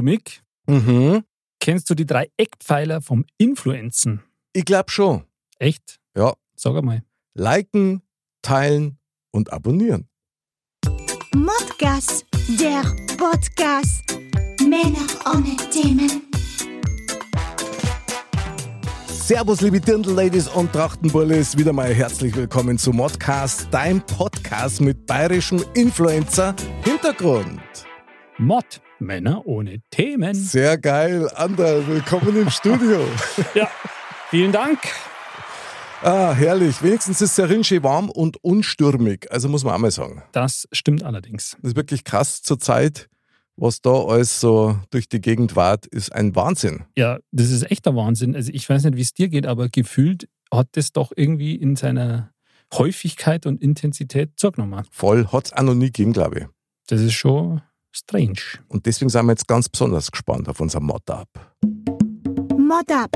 Du 0.00 0.04
Mick, 0.04 0.40
Mhm. 0.66 1.24
kennst 1.62 1.90
du 1.90 1.94
die 1.94 2.06
drei 2.06 2.30
Eckpfeiler 2.38 3.02
vom 3.02 3.26
Influenzen? 3.36 4.22
Ich 4.54 4.64
glaube 4.64 4.90
schon. 4.90 5.24
Echt? 5.58 6.00
Ja. 6.16 6.32
Sag 6.56 6.74
einmal. 6.74 7.02
Liken, 7.34 8.00
teilen 8.40 8.96
und 9.30 9.52
abonnieren. 9.52 10.08
Modcast, 11.34 12.24
der 12.58 12.82
Podcast. 13.18 14.02
Männer 14.62 15.06
ohne 15.34 15.54
Themen. 15.70 16.22
Servus, 19.06 19.60
liebe 19.60 19.80
Dirndl-Ladies 19.82 20.48
und 20.48 20.72
Trachtenbullis. 20.72 21.58
Wieder 21.58 21.74
mal 21.74 21.92
herzlich 21.92 22.34
willkommen 22.34 22.78
zu 22.78 22.92
Modcast, 22.94 23.68
dein 23.70 24.00
Podcast 24.06 24.80
mit 24.80 25.04
bayerischem 25.04 25.62
Influencer-Hintergrund. 25.74 27.60
Mod, 28.38 28.80
Männer 29.00 29.46
ohne 29.46 29.80
Themen. 29.90 30.34
Sehr 30.34 30.78
geil. 30.78 31.28
Ander, 31.34 31.86
willkommen 31.88 32.36
im 32.36 32.50
Studio. 32.50 33.00
Ja, 33.54 33.68
vielen 34.28 34.52
Dank. 34.52 34.78
ah, 36.02 36.32
herrlich. 36.32 36.82
Wenigstens 36.82 37.20
ist 37.20 37.30
es 37.30 37.36
sehr 37.36 37.48
rinschig 37.48 37.82
warm 37.82 38.10
und 38.10 38.42
unstürmig. 38.44 39.30
Also 39.32 39.48
muss 39.48 39.64
man 39.64 39.74
auch 39.74 39.78
mal 39.78 39.90
sagen. 39.90 40.22
Das 40.32 40.68
stimmt 40.72 41.02
allerdings. 41.02 41.56
Das 41.62 41.70
ist 41.72 41.76
wirklich 41.76 42.04
krass 42.04 42.42
zur 42.42 42.58
Zeit. 42.58 43.08
Was 43.56 43.82
da 43.82 43.90
alles 43.90 44.40
so 44.40 44.78
durch 44.90 45.08
die 45.08 45.20
Gegend 45.20 45.56
wart, 45.56 45.86
ist 45.86 46.12
ein 46.14 46.34
Wahnsinn. 46.34 46.84
Ja, 46.96 47.18
das 47.30 47.50
ist 47.50 47.70
echter 47.70 47.94
Wahnsinn. 47.94 48.34
Also 48.34 48.50
ich 48.54 48.68
weiß 48.68 48.84
nicht, 48.84 48.96
wie 48.96 49.02
es 49.02 49.12
dir 49.12 49.28
geht, 49.28 49.46
aber 49.46 49.68
gefühlt 49.68 50.28
hat 50.52 50.68
das 50.72 50.92
doch 50.92 51.12
irgendwie 51.14 51.56
in 51.56 51.76
seiner 51.76 52.32
Häufigkeit 52.72 53.44
und 53.46 53.60
Intensität 53.60 54.32
zugenommen. 54.36 54.84
Voll 54.90 55.26
hat 55.26 55.46
es 55.46 55.52
auch 55.52 55.62
noch 55.62 55.74
nie 55.74 55.86
gegeben, 55.86 56.12
glaube 56.12 56.38
ich. 56.38 56.44
Das 56.86 57.00
ist 57.00 57.12
schon 57.12 57.60
strange. 57.92 58.40
Und 58.68 58.86
deswegen 58.86 59.08
sind 59.08 59.26
wir 59.26 59.32
jetzt 59.32 59.48
ganz 59.48 59.68
besonders 59.68 60.10
gespannt 60.10 60.48
auf 60.48 60.60
unser 60.60 60.80
Mod-Up. 60.80 61.28
Mod 62.56 62.90
up. 62.92 63.10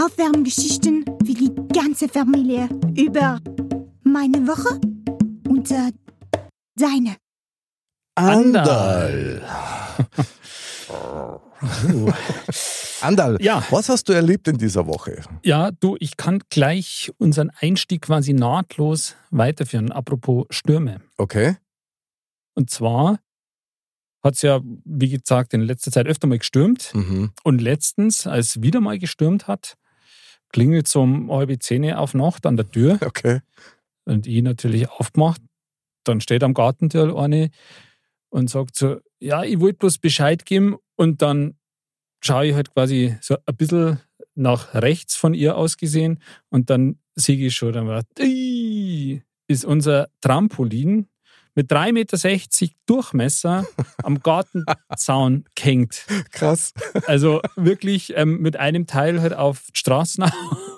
Aufwärmgeschichten 0.00 1.04
für 1.24 1.34
die 1.34 1.50
ganze 1.74 2.08
Familie 2.08 2.68
über 2.96 3.40
meine 4.04 4.46
Woche 4.46 4.80
und 5.48 5.70
äh, 5.70 5.92
deine. 6.76 7.16
Andal. 8.14 9.42
Andal, 13.02 13.36
Ja. 13.40 13.62
was 13.70 13.88
hast 13.88 14.08
du 14.08 14.12
erlebt 14.12 14.48
in 14.48 14.56
dieser 14.58 14.86
Woche? 14.86 15.22
Ja, 15.42 15.70
du, 15.70 15.96
ich 16.00 16.16
kann 16.16 16.40
gleich 16.50 17.12
unseren 17.18 17.50
Einstieg 17.60 18.02
quasi 18.02 18.32
nahtlos 18.32 19.16
weiterführen. 19.30 19.92
Apropos 19.92 20.46
Stürme. 20.50 21.00
Okay. 21.18 21.56
Und 22.54 22.70
zwar 22.70 23.20
hat 24.22 24.34
es 24.34 24.42
ja, 24.42 24.60
wie 24.84 25.08
gesagt, 25.08 25.54
in 25.54 25.62
letzter 25.62 25.90
Zeit 25.90 26.06
öfter 26.06 26.26
mal 26.26 26.38
gestürmt. 26.38 26.92
Mhm. 26.94 27.32
Und 27.42 27.60
letztens, 27.60 28.26
als 28.26 28.56
es 28.56 28.62
wieder 28.62 28.80
mal 28.80 28.98
gestürmt 28.98 29.48
hat, 29.48 29.76
klingelt 30.52 30.88
so 30.88 31.02
um 31.02 31.30
halbe 31.30 31.58
Zähne 31.58 31.98
auf 31.98 32.14
Nacht 32.14 32.46
an 32.46 32.56
der 32.56 32.70
Tür. 32.70 32.98
Okay. 33.04 33.40
Und 34.04 34.26
ich 34.26 34.42
natürlich 34.42 34.88
aufgemacht. 34.88 35.40
Dann 36.04 36.20
steht 36.20 36.42
am 36.42 36.54
Gartentür 36.54 37.16
eine 37.16 37.50
und 38.30 38.50
sagt 38.50 38.74
so, 38.74 38.98
ja, 39.20 39.44
ich 39.44 39.60
wollte 39.60 39.78
bloß 39.78 39.98
Bescheid 39.98 40.44
geben. 40.46 40.76
Und 40.96 41.22
dann 41.22 41.56
schaue 42.22 42.46
ich 42.46 42.54
halt 42.54 42.72
quasi 42.72 43.16
so 43.20 43.36
ein 43.46 43.56
bisschen 43.56 44.00
nach 44.34 44.74
rechts 44.74 45.16
von 45.16 45.34
ihr 45.34 45.56
aus 45.56 45.76
gesehen. 45.76 46.20
Und 46.48 46.70
dann 46.70 46.98
sehe 47.14 47.36
ich 47.36 47.54
schon, 47.54 47.72
dann 47.72 47.86
war, 47.86 48.02
ist 49.46 49.64
unser 49.64 50.08
Trampolin 50.20 51.09
mit 51.54 51.70
3,60 51.70 51.92
Meter 51.92 52.74
Durchmesser 52.86 53.66
am 54.02 54.20
Gartenzaun 54.20 55.44
gehängt. 55.54 56.06
Krass. 56.32 56.72
Also 57.06 57.40
wirklich 57.56 58.12
ähm, 58.16 58.40
mit 58.40 58.56
einem 58.56 58.86
Teil 58.86 59.20
halt 59.20 59.34
auf 59.34 59.66
die 59.74 59.78
Straßen 59.78 60.24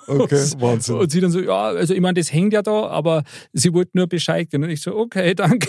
Okay. 0.07 0.35
Wahnsinn. 0.57 0.95
Und 0.95 1.11
sie 1.11 1.21
dann 1.21 1.31
so, 1.31 1.39
ja, 1.39 1.63
also 1.67 1.93
ich 1.93 2.01
meine, 2.01 2.19
das 2.19 2.31
hängt 2.33 2.53
ja 2.53 2.61
da, 2.61 2.87
aber 2.87 3.23
sie 3.53 3.73
wollte 3.73 3.91
nur 3.93 4.07
Bescheid 4.07 4.49
geben. 4.49 4.63
Und 4.63 4.69
ich 4.69 4.81
so, 4.81 4.95
okay, 4.95 5.33
danke. 5.33 5.67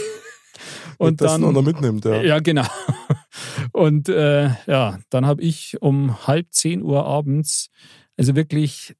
Und 0.98 1.20
dass 1.20 1.32
dann, 1.32 1.52
noch 1.52 1.62
mitnimmt, 1.62 2.04
ja. 2.04 2.22
ja, 2.22 2.38
genau. 2.38 2.66
Und 3.72 4.08
äh, 4.08 4.50
ja, 4.66 4.98
dann 5.10 5.26
habe 5.26 5.42
ich 5.42 5.76
um 5.80 6.26
halb 6.26 6.46
zehn 6.52 6.82
Uhr 6.82 7.04
abends, 7.04 7.70
also 8.16 8.36
wirklich 8.36 8.94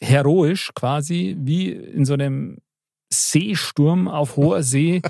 heroisch 0.00 0.70
quasi, 0.74 1.36
wie 1.38 1.70
in 1.70 2.04
so 2.04 2.14
einem 2.14 2.58
Seesturm 3.12 4.08
auf 4.08 4.36
hoher 4.36 4.62
See, 4.62 5.02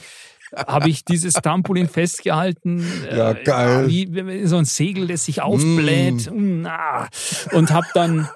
habe 0.54 0.90
ich 0.90 1.04
dieses 1.04 1.34
Trampolin 1.34 1.88
festgehalten. 1.88 2.84
Ja, 3.10 3.32
äh, 3.32 3.42
geil. 3.42 3.88
Wie, 3.88 4.46
so 4.46 4.56
ein 4.56 4.64
Segel, 4.64 5.06
das 5.06 5.24
sich 5.24 5.40
aufbläht. 5.40 6.30
Mm, 6.30 6.66
ah. 6.66 7.08
Und 7.52 7.70
habe 7.70 7.86
dann 7.94 8.28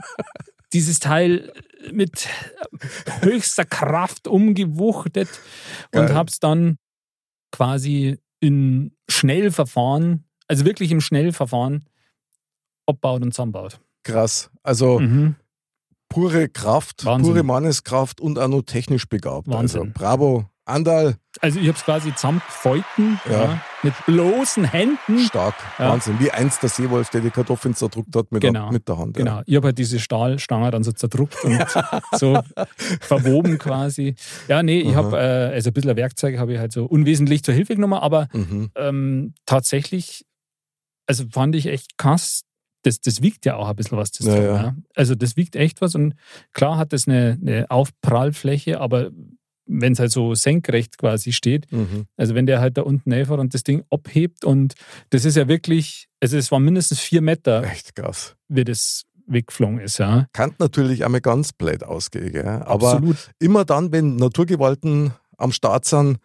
dieses 0.72 0.98
Teil 0.98 1.52
mit 1.92 2.28
höchster 3.20 3.64
Kraft 3.64 4.28
umgewuchtet 4.28 5.28
und 5.92 6.06
Geil. 6.06 6.14
habe 6.14 6.30
es 6.30 6.40
dann 6.40 6.78
quasi 7.52 8.18
in 8.40 8.92
Schnellverfahren, 9.08 10.24
also 10.48 10.64
wirklich 10.64 10.90
im 10.90 11.00
Schnellverfahren, 11.00 11.86
abbaut 12.86 13.22
und 13.22 13.32
zusammenbaut. 13.32 13.80
Krass. 14.02 14.50
Also 14.62 15.00
Mhm. 15.00 15.36
Pure 16.08 16.48
Kraft, 16.48 17.04
Wahnsinn. 17.04 17.32
pure 17.32 17.42
Manneskraft 17.44 18.20
und 18.20 18.38
auch 18.38 18.48
noch 18.48 18.62
technisch 18.62 19.08
begabt. 19.08 19.48
Also 19.48 19.58
Wahnsinn. 19.58 19.92
bravo. 19.92 20.46
Andal, 20.68 21.14
Also 21.40 21.60
ich 21.60 21.68
habe 21.68 21.78
es 21.78 21.84
quasi 21.84 22.12
zusammengefalten, 22.12 23.20
Ja. 23.30 23.32
ja. 23.44 23.60
mit 23.84 23.94
bloßen 24.04 24.64
Händen. 24.64 25.20
stark. 25.20 25.54
Ja. 25.78 25.90
Wahnsinn. 25.90 26.18
Wie 26.18 26.32
einst 26.32 26.60
der 26.60 26.70
Seewolf, 26.70 27.08
der 27.10 27.20
die 27.20 27.30
Kartoffeln 27.30 27.72
zerdrückt 27.76 28.16
hat 28.16 28.32
mit, 28.32 28.42
Genau. 28.42 28.64
der, 28.64 28.72
mit 28.72 28.88
der 28.88 28.98
Hand. 28.98 29.16
Genau, 29.16 29.42
ich 29.46 29.54
habe 29.54 29.68
halt 29.68 29.78
diese 29.78 30.00
Stahlstange 30.00 30.72
dann 30.72 30.82
so 30.82 30.90
zerdruckt 30.90 31.36
und 31.44 31.64
so 32.18 32.40
verwoben 33.00 33.58
quasi. 33.58 34.16
Ja, 34.48 34.64
nee, 34.64 34.80
ich 34.80 34.96
habe, 34.96 35.16
äh, 35.16 35.54
also 35.54 35.70
ein 35.70 35.72
bisschen 35.72 35.96
Werkzeuge 35.96 36.40
habe 36.40 36.54
ich 36.54 36.58
halt 36.58 36.72
so 36.72 36.84
unwesentlich 36.84 37.44
zur 37.44 37.54
Hilfe 37.54 37.76
genommen, 37.76 37.94
aber 37.94 38.28
Ja. 38.32 38.40
Mhm. 38.40 38.70
ähm, 38.74 39.34
tatsächlich, 39.46 40.24
also 41.06 41.24
fand 41.30 41.54
ich 41.54 41.66
echt 41.66 41.96
krass. 41.96 42.42
Das, 42.86 43.00
das 43.00 43.20
wiegt 43.22 43.44
ja 43.44 43.56
auch 43.56 43.68
ein 43.68 43.76
bisschen 43.76 43.98
was. 43.98 44.12
Das 44.12 44.26
Ja, 44.26 44.34
Ding, 44.34 44.44
ja. 44.44 44.54
ja. 44.62 44.76
Also 44.94 45.14
das 45.14 45.36
wiegt 45.36 45.56
echt 45.56 45.80
was 45.80 45.94
und 45.94 46.14
klar 46.52 46.78
hat 46.78 46.92
das 46.92 47.06
eine, 47.08 47.38
eine 47.40 47.70
Aufprallfläche, 47.70 48.80
aber 48.80 49.10
wenn 49.68 49.94
es 49.94 49.98
halt 49.98 50.12
so 50.12 50.34
senkrecht 50.34 50.96
quasi 50.96 51.32
steht, 51.32 51.70
Mhm. 51.72 52.04
also 52.16 52.34
wenn 52.36 52.46
der 52.46 52.60
halt 52.60 52.76
da 52.78 52.82
unten 52.82 53.12
einfach 53.12 53.38
und 53.38 53.52
das 53.52 53.64
Ding 53.64 53.82
abhebt 53.90 54.44
und 54.44 54.74
das 55.10 55.24
ist 55.24 55.36
ja 55.36 55.48
wirklich, 55.48 56.06
also 56.20 56.36
es 56.36 56.52
war 56.52 56.60
mindestens 56.60 57.00
vier 57.00 57.20
Meter, 57.20 57.64
Echt 57.64 57.96
krass. 57.96 58.36
wie 58.48 58.62
das 58.62 59.02
weggeflogen 59.26 59.80
ist, 59.80 59.98
ja. 59.98 60.26
Kann 60.32 60.54
natürlich 60.60 61.04
einmal 61.04 61.20
ganz 61.20 61.52
blöd 61.52 61.82
ausgehen, 61.82 62.30
gell? 62.32 62.46
aber 62.46 62.92
Absolut. 62.92 63.30
immer 63.40 63.64
dann, 63.64 63.90
wenn 63.90 64.14
Naturgewalten 64.14 65.12
am 65.36 65.50
Start 65.50 65.84
sind, 65.84 66.18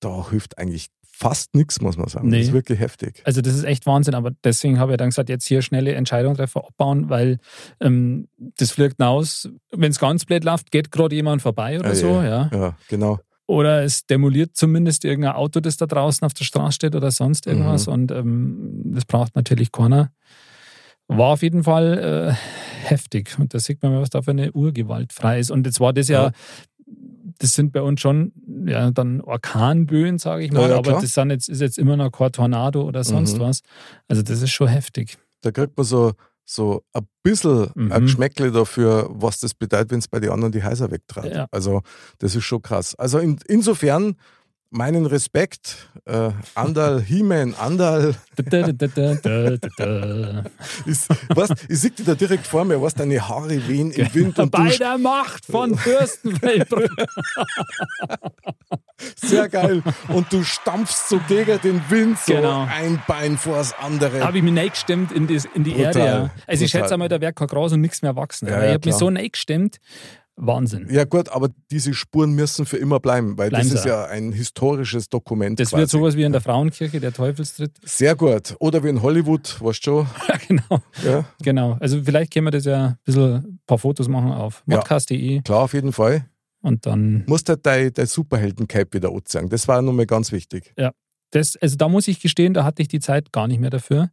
da 0.00 0.28
hilft 0.28 0.58
eigentlich 0.58 0.88
fast 1.20 1.54
nichts, 1.54 1.80
muss 1.80 1.96
man 1.98 2.08
sagen. 2.08 2.28
Nee. 2.28 2.38
Das 2.38 2.46
ist 2.48 2.52
wirklich 2.54 2.80
heftig. 2.80 3.20
Also 3.24 3.42
das 3.42 3.54
ist 3.54 3.64
echt 3.64 3.84
Wahnsinn, 3.86 4.14
aber 4.14 4.30
deswegen 4.42 4.78
habe 4.78 4.92
ich 4.92 4.98
dann 4.98 5.10
gesagt, 5.10 5.28
jetzt 5.28 5.46
hier 5.46 5.60
schnelle 5.62 5.92
Entscheidung 5.94 6.34
treffen, 6.34 6.62
abbauen, 6.66 7.10
weil 7.10 7.38
ähm, 7.80 8.28
das 8.38 8.70
fliegt 8.72 8.96
hinaus, 8.96 9.48
wenn 9.70 9.90
es 9.90 9.98
ganz 9.98 10.24
blöd 10.24 10.44
läuft, 10.44 10.70
geht 10.70 10.90
gerade 10.90 11.14
jemand 11.14 11.42
vorbei 11.42 11.78
oder 11.78 11.90
Ah, 11.90 11.94
so, 11.94 12.08
ja. 12.22 12.24
ja. 12.24 12.50
Ja, 12.52 12.76
genau. 12.88 13.18
Oder 13.46 13.82
es 13.82 14.06
demoliert 14.06 14.52
zumindest 14.54 15.04
irgendein 15.04 15.32
Auto, 15.34 15.60
das 15.60 15.76
da 15.76 15.86
draußen 15.86 16.24
auf 16.24 16.34
der 16.34 16.44
Straße 16.44 16.72
steht 16.76 16.94
oder 16.94 17.10
sonst 17.10 17.46
irgendwas 17.46 17.86
Mhm. 17.86 17.92
und 17.92 18.10
ähm, 18.12 18.82
das 18.94 19.04
braucht 19.04 19.34
natürlich 19.36 19.72
keiner. 19.72 20.10
War 21.08 21.30
auf 21.32 21.42
jeden 21.42 21.64
Fall 21.64 21.98
äh, 22.30 22.86
heftig 22.88 23.36
und 23.40 23.52
da 23.52 23.58
sieht 23.58 23.82
man 23.82 24.00
was 24.00 24.10
da 24.10 24.22
für 24.22 24.30
eine 24.30 24.52
Urgewalt 24.52 25.12
frei 25.12 25.40
ist. 25.40 25.50
Und 25.50 25.66
jetzt 25.66 25.80
war 25.80 25.92
das 25.92 26.06
ja, 26.06 26.26
Ja. 26.26 26.32
Das 27.40 27.54
sind 27.54 27.72
bei 27.72 27.82
uns 27.82 28.00
schon 28.00 28.32
ja, 28.66 28.90
dann 28.90 29.20
Orkanböen, 29.20 30.18
sage 30.18 30.44
ich 30.44 30.52
mal, 30.52 30.62
Ja, 30.62 30.68
ja, 30.68 30.76
aber 30.78 30.92
das 30.92 31.14
sind 31.14 31.30
jetzt, 31.30 31.48
ist 31.48 31.60
jetzt 31.60 31.78
immer 31.78 31.96
noch 31.96 32.10
kein 32.12 32.30
Tornado 32.32 32.82
oder 32.82 33.02
sonst 33.02 33.36
Mhm. 33.36 33.40
was. 33.40 33.60
Also 34.08 34.22
das 34.22 34.42
ist 34.42 34.50
schon 34.52 34.68
heftig. 34.68 35.18
Da 35.42 35.50
kriegt 35.50 35.76
man 35.76 35.84
so, 35.86 36.12
so 36.44 36.82
ein 36.92 37.06
bisschen 37.22 37.70
Mhm. 37.74 37.92
ein 37.92 38.02
Geschmäckle 38.02 38.52
dafür, 38.52 39.08
was 39.10 39.40
das 39.40 39.54
bedeutet, 39.54 39.90
wenn 39.90 39.98
es 40.00 40.08
bei 40.08 40.20
den 40.20 40.30
anderen 40.30 40.52
die 40.52 40.62
Häuser 40.62 40.90
wegtrat. 40.90 41.34
Ja. 41.34 41.46
Also, 41.50 41.80
das 42.18 42.34
ist 42.34 42.44
schon 42.44 42.60
krass. 42.60 42.94
Also, 42.96 43.18
in, 43.18 43.38
insofern 43.46 44.16
meinen 44.70 45.06
Respekt. 45.06 45.88
Äh, 46.06 46.30
Andal, 46.54 47.00
He-Man, 47.02 47.54
Andal. 47.54 48.14
Ist, 50.86 51.08
was, 51.34 51.50
ich 51.68 51.80
sehe 51.80 51.90
dich 51.90 52.06
da 52.06 52.14
direkt 52.14 52.46
vor 52.46 52.64
mir, 52.64 52.80
was 52.80 52.94
deine 52.94 53.28
Haare 53.28 53.66
wehen 53.68 53.90
im 53.90 54.14
Wind 54.14 54.38
und 54.38 54.50
Bei 54.50 54.68
der 54.76 54.96
Macht 54.98 55.44
von 55.44 55.76
Fürstenfeldbruck. 55.76 56.88
sehr 59.16 59.48
geil. 59.48 59.82
Und 60.08 60.32
du 60.32 60.42
stampfst 60.44 61.08
so 61.08 61.20
gegen 61.28 61.60
den 61.60 61.82
Wind 61.90 62.18
so 62.18 62.34
Genau. 62.34 62.66
ein 62.70 63.02
Bein 63.06 63.36
vors 63.36 63.74
andere. 63.78 64.20
habe 64.24 64.38
ich 64.38 64.44
mich 64.44 64.56
reingestemmt 64.56 65.12
in, 65.12 65.26
das, 65.26 65.46
in 65.54 65.64
die 65.64 65.70
Brutal, 65.72 65.86
Erde. 65.96 66.00
Ja. 66.00 66.30
Also 66.46 66.64
ich 66.64 66.70
brutal. 66.70 66.82
schätze 66.84 66.94
einmal, 66.94 67.08
da 67.08 67.20
wäre 67.20 67.32
kein 67.32 67.48
Gras 67.48 67.72
und 67.72 67.80
nichts 67.80 68.02
mehr 68.02 68.16
wachsen. 68.16 68.48
Ja, 68.48 68.58
ja, 68.60 68.66
ich 68.68 68.74
habe 68.74 68.88
mich 68.88 68.96
so 68.96 69.06
reingestemmt. 69.08 69.78
Wahnsinn. 70.42 70.88
Ja 70.90 71.04
gut, 71.04 71.28
aber 71.28 71.50
diese 71.70 71.92
Spuren 71.94 72.32
müssen 72.32 72.64
für 72.66 72.76
immer 72.78 72.98
bleiben, 72.98 73.36
weil 73.38 73.50
Bleiben 73.50 73.68
das 73.68 73.80
ist 73.80 73.84
ja 73.84 74.06
ein 74.06 74.32
historisches 74.32 75.08
Dokument. 75.08 75.60
Das 75.60 75.70
quasi. 75.70 75.80
wird 75.82 75.90
sowas 75.90 76.16
wie 76.16 76.22
in 76.22 76.32
der 76.32 76.40
Frauenkirche, 76.40 76.98
der 76.98 77.12
Teufelstritt. 77.12 77.72
Sehr 77.84 78.16
gut. 78.16 78.56
Oder 78.58 78.82
wie 78.82 78.88
in 78.88 79.02
Hollywood, 79.02 79.60
weißt 79.60 79.86
du 79.86 80.06
schon. 80.06 80.06
Ja, 80.28 80.36
genau. 80.48 80.82
Ja, 81.04 81.24
genau. 81.42 81.76
Also 81.80 82.02
vielleicht 82.02 82.32
können 82.32 82.46
wir 82.46 82.50
das 82.52 82.64
ja 82.64 82.86
ein 82.86 82.96
bisschen 83.04 83.34
ein 83.34 83.60
paar 83.66 83.78
Fotos 83.78 84.08
machen 84.08 84.32
auf 84.32 84.62
Ja. 84.66 84.76
modcast.de 84.76 85.42
klar, 85.42 85.60
auf 85.60 85.74
jeden 85.74 85.92
Fall. 85.92 86.24
und 86.62 86.86
dann 86.86 87.24
Musst 87.26 87.48
halt 87.48 87.64
dein, 87.66 87.92
dein 87.92 88.06
Superhelden-Cape 88.06 88.94
wieder 88.94 89.12
anziehen. 89.12 89.48
Das 89.48 89.68
war 89.68 89.82
nochmal 89.82 90.06
ganz 90.06 90.32
wichtig. 90.32 90.72
das, 91.32 91.56
also 91.56 91.76
da 91.76 91.88
muss 91.88 92.08
ich 92.08 92.18
gestehen, 92.20 92.54
da 92.54 92.64
hatte 92.64 92.82
ich 92.82 92.88
die 92.88 92.98
Zeit 93.00 93.30
gar 93.32 93.46
nicht 93.46 93.60
mehr 93.60 93.70
dafür. 93.70 94.10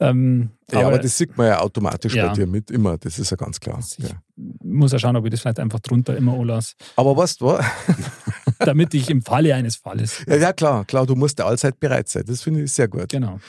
Ähm, 0.00 0.50
Ja, 0.72 0.86
aber, 0.86 0.98
das 0.98 1.16
sieht 1.18 1.36
man 1.36 1.46
ja 1.48 1.60
automatisch 1.60 2.14
Ja. 2.14 2.28
bei 2.28 2.34
dir 2.34 2.46
mit, 2.46 2.70
immer. 2.70 2.98
Das 2.98 3.18
ist 3.18 3.30
ja 3.30 3.36
ganz 3.36 3.60
klar. 3.60 3.80
Ja. 3.98 4.08
Muss 4.62 4.92
ja 4.92 4.98
schauen, 4.98 5.16
ob 5.16 5.24
ich 5.24 5.30
das 5.30 5.40
vielleicht 5.40 5.58
einfach 5.60 5.80
drunter 5.80 6.16
immer 6.16 6.34
anlasse, 6.34 6.74
Aber 6.96 7.16
weißt 7.16 7.40
du 7.40 7.46
was? 7.46 7.64
damit 8.58 8.94
ich 8.94 9.10
im 9.10 9.22
Falle 9.22 9.54
eines 9.54 9.76
Falles. 9.76 10.24
Ja, 10.26 10.36
ja, 10.36 10.52
klar, 10.52 10.84
klar, 10.84 11.06
du 11.06 11.14
musst 11.14 11.38
ja 11.38 11.46
allzeit 11.46 11.78
bereit 11.80 12.08
sein. 12.08 12.24
Das 12.26 12.42
finde 12.42 12.62
ich 12.62 12.72
sehr 12.72 12.88
gut. 12.88 13.08
Genau. 13.08 13.40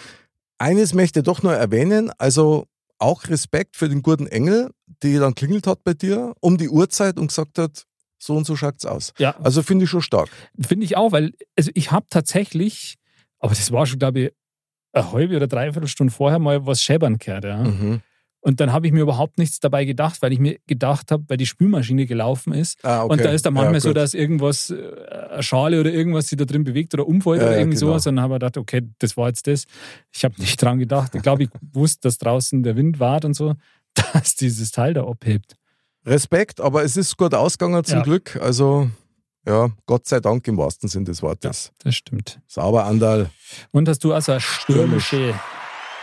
Eines 0.58 0.94
möchte 0.94 1.20
ich 1.20 1.26
doch 1.26 1.44
noch 1.44 1.52
erwähnen, 1.52 2.12
also 2.18 2.66
auch 3.00 3.28
Respekt 3.28 3.76
für 3.76 3.90
den 3.90 4.02
guten 4.02 4.28
Engel, 4.28 4.72
die 5.02 5.18
dann 5.18 5.36
klingelt 5.36 5.68
hat 5.68 5.84
bei 5.84 5.94
dir 5.94 6.34
um 6.40 6.58
die 6.58 6.70
Uhrzeit 6.70 7.18
und 7.18 7.28
gesagt 7.28 7.58
hat, 7.58 7.84
so 8.18 8.36
und 8.36 8.46
so 8.46 8.56
schaut's 8.56 8.86
aus. 8.86 9.12
Ja, 9.18 9.36
Also 9.44 9.62
finde 9.62 9.84
ich 9.84 9.90
schon 9.92 10.02
stark. 10.02 10.30
Finde 10.66 10.86
ich 10.86 10.96
auch, 10.96 11.12
weil 11.12 11.34
also 11.58 11.72
ich 11.74 11.92
habe 11.92 12.06
tatsächlich, 12.10 12.96
aber 13.40 13.54
das 13.54 13.72
war 13.72 13.86
schon, 13.86 14.00
glaube 14.00 14.20
ich, 14.20 14.32
eine 14.94 15.12
halbe 15.12 15.36
oder 15.36 15.48
dreiviertel 15.48 15.88
Stunde 15.90 16.14
vorher 16.14 16.40
mal 16.40 16.66
was 16.66 16.82
scheppern 16.82 17.18
gehört. 17.18 17.44
Ja. 17.44 17.58
Mhm. 17.64 18.02
Und 18.46 18.60
dann 18.60 18.74
habe 18.74 18.86
ich 18.88 18.92
mir 18.92 19.00
überhaupt 19.00 19.38
nichts 19.38 19.62
dabei 19.62 19.86
gedacht, 19.86 20.22
weil 20.22 20.34
ich 20.34 20.40
mir 20.40 20.58
gedacht 20.68 21.12
habe, 21.14 21.24
weil 21.30 21.38
die 21.38 21.46
Spülmaschine 21.46 22.06
gelaufen 22.06 22.52
ist. 22.54 22.84
Ah, 22.84 23.04
okay. 23.04 23.14
Und 23.14 23.24
da 23.24 23.30
ist 23.32 23.46
dann 23.46 23.54
manchmal 23.54 23.76
ja, 23.76 23.80
so, 23.80 23.94
dass 23.94 24.14
irgendwas, 24.14 24.70
äh, 24.70 24.76
eine 25.32 25.44
Schale 25.44 25.80
oder 25.80 25.94
irgendwas 25.94 26.28
sich 26.28 26.38
da 26.38 26.44
drin 26.44 26.66
bewegt 26.66 26.94
oder 26.94 27.08
umfällt 27.08 27.40
Ja, 27.40 27.44
oder 27.48 27.54
ja, 27.54 27.60
irgend 27.60 27.76
genau. 27.76 27.92
sowas. 27.92 28.06
Und 28.06 28.18
dann 28.18 28.24
habe 28.24 28.34
ich 28.34 28.40
gedacht, 28.42 28.58
okay, 28.58 28.82
das 29.00 29.16
war 29.16 29.30
jetzt 29.30 29.48
das. 29.48 29.64
Ich 30.12 30.26
habe 30.26 30.36
nicht 30.42 30.62
dran 30.62 30.78
gedacht. 30.78 31.16
Ich 31.16 31.22
glaube, 31.22 31.44
ich 31.44 31.50
wusste, 31.74 32.10
dass 32.10 32.18
draußen 32.18 32.64
der 32.64 32.76
Wind 32.76 33.00
wart 33.00 33.24
und 33.24 33.34
so, 33.34 33.56
dass 34.14 34.36
dieses 34.36 34.72
Teil 34.72 34.94
da 34.94 35.06
abhebt. 35.08 35.56
Respekt, 36.06 36.60
aber 36.60 36.84
es 36.84 36.98
ist 36.98 37.16
gut 37.16 37.34
ausgegangen 37.34 37.82
zum 37.86 38.00
Ja. 38.00 38.04
Glück. 38.04 38.38
Also, 38.42 38.90
ja, 39.48 39.70
Gott 39.86 40.06
sei 40.06 40.20
Dank 40.20 40.46
im 40.50 40.58
wahrsten 40.58 40.90
Sinn 40.90 41.06
des 41.06 41.22
Wortes. 41.22 41.72
Das 41.82 41.96
stimmt. 41.96 42.42
Sauber, 42.48 42.84
Andal. 42.84 43.30
Und 43.72 43.88
hast 43.88 44.04
du 44.04 44.12
also 44.12 44.34
eine 44.34 44.42
stürmische 44.42 45.34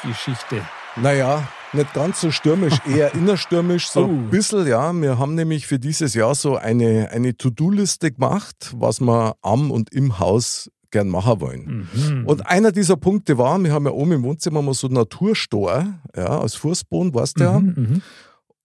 Geschichte? 0.03 0.63
Naja, 1.03 1.49
nicht 1.73 1.93
ganz 1.95 2.21
so 2.21 2.31
stürmisch, 2.31 2.75
eher 2.87 3.15
innerstürmisch, 3.15 3.89
so 3.91 4.01
Oh. 4.03 4.05
ein 4.09 4.31
bisschen, 4.31 4.67
ja. 4.67 4.93
Wir 4.93 5.19
haben 5.19 5.35
nämlich 5.35 5.67
für 5.67 5.79
dieses 5.79 6.15
Jahr 6.15 6.35
so 6.35 6.57
eine, 6.57 7.11
eine 7.13 7.37
To-Do-Liste 7.37 8.13
gemacht, 8.13 8.73
was 8.77 9.01
wir 9.01 9.35
am 9.43 9.71
und 9.71 9.93
im 9.93 10.19
Haus 10.19 10.71
gern 10.91 11.09
machen 11.09 11.41
wollen. 11.41 11.89
Mhm. 11.95 12.27
Und 12.27 12.47
einer 12.47 12.73
dieser 12.73 12.97
Punkte 12.97 13.39
war, 13.39 13.59
wir 13.61 13.73
haben 13.73 13.85
ja 13.87 13.93
oben 13.93 14.13
im 14.13 14.23
Wohnzimmer 14.25 14.61
mal 14.61 14.75
so 14.75 14.89
einen 14.89 14.95
Naturstor, 14.97 15.87
ja, 16.17 16.41
als 16.41 16.55
Fußboden, 16.57 17.15
weißt 17.15 17.39
du 17.39 17.45
ja. 17.45 17.61
Mhm, 17.61 17.75
mhm. 17.77 18.03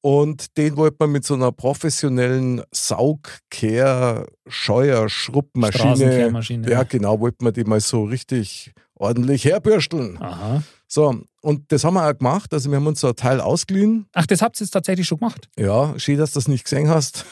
Und 0.02 0.58
den 0.58 0.76
wollte 0.78 0.98
man 1.00 1.12
mit 1.12 1.26
so 1.26 1.34
einer 1.36 1.52
professionellen 1.52 2.62
Saugkehr, 2.72 4.26
Scheuer, 4.48 5.08
Straßenkehrmaschine. 5.10 6.70
ja 6.70 6.84
genau, 6.84 7.20
wollte 7.20 7.44
man 7.44 7.54
die 7.54 7.64
mal 7.64 7.80
so 7.80 8.04
richtig 8.04 8.72
ordentlich 8.96 9.46
herbürsteln. 9.46 10.18
Aha. 10.22 10.62
So, 10.96 11.14
und 11.42 11.74
das 11.74 11.84
haben 11.84 11.96
wir 11.96 12.10
auch 12.10 12.18
gemacht. 12.18 12.54
Also 12.54 12.72
wir 12.72 12.78
haben 12.78 12.88
uns 12.88 13.02
so 13.02 13.10
ein 13.10 13.16
Teil 13.18 13.42
ausgeliehen. 13.42 14.08
Ach, 14.14 14.26
das 14.26 14.42
habt 14.42 14.58
ihr 14.62 14.64
jetzt 14.64 14.72
tatsächlich 14.72 15.06
schon 15.06 15.18
gemacht. 15.18 15.50
Ja, 15.60 15.94
schön, 16.00 16.18
dass 16.18 16.32
du 16.32 16.38
das 16.38 16.48
nicht 16.48 16.64
gesehen 16.64 16.88
hast. 16.88 17.26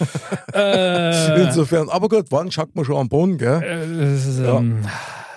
Äh, 0.53 1.43
Insofern, 1.47 1.87
aber 1.87 2.09
gut, 2.09 2.25
wann 2.29 2.51
schaut 2.51 2.75
man 2.75 2.83
schon 2.83 2.97
am 2.97 3.07
Boden, 3.07 3.37
gell? 3.37 3.63
äh, 3.63 4.11
das 4.11 4.25
ist, 4.25 4.39
ähm, 4.39 4.85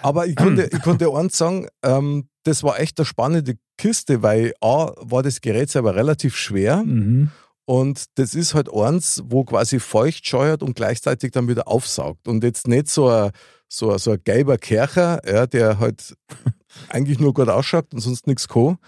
Aber 0.02 0.26
ich 0.26 0.34
konnte, 0.34 0.69
ich 0.73 0.82
konnte 0.82 1.08
eins 1.14 1.38
sagen, 1.38 1.69
ähm, 1.84 2.28
das 2.43 2.64
war 2.64 2.81
echt 2.81 2.99
eine 2.99 3.06
spannende 3.06 3.55
Kiste, 3.78 4.25
weil 4.25 4.55
A, 4.61 4.90
war 4.96 5.22
das 5.22 5.40
Gerät 5.40 5.70
selber 5.70 5.94
relativ 5.94 6.37
schwer 6.37 6.82
mhm. 6.84 7.31
und 7.64 8.06
das 8.17 8.34
ist 8.34 8.55
halt 8.55 8.69
eins, 8.75 9.22
wo 9.26 9.44
quasi 9.44 9.79
feucht 9.79 10.26
scheuert 10.26 10.64
und 10.64 10.75
gleichzeitig 10.75 11.31
dann 11.31 11.46
wieder 11.46 11.69
aufsaugt. 11.69 12.26
Und 12.26 12.43
jetzt 12.43 12.67
nicht 12.67 12.88
so 12.88 13.08
ein, 13.08 13.31
so 13.68 13.92
ein, 13.92 13.98
so 13.98 14.12
ein 14.12 14.20
gelber 14.24 14.58
Kercher, 14.58 15.20
ja, 15.26 15.46
der 15.46 15.78
halt 15.78 16.16
eigentlich 16.88 17.18
nur 17.18 17.34
gut 17.34 17.48
ausschaut 17.48 17.92
und 17.92 18.00
sonst 18.00 18.26
nichts 18.26 18.48
kann. 18.48 18.78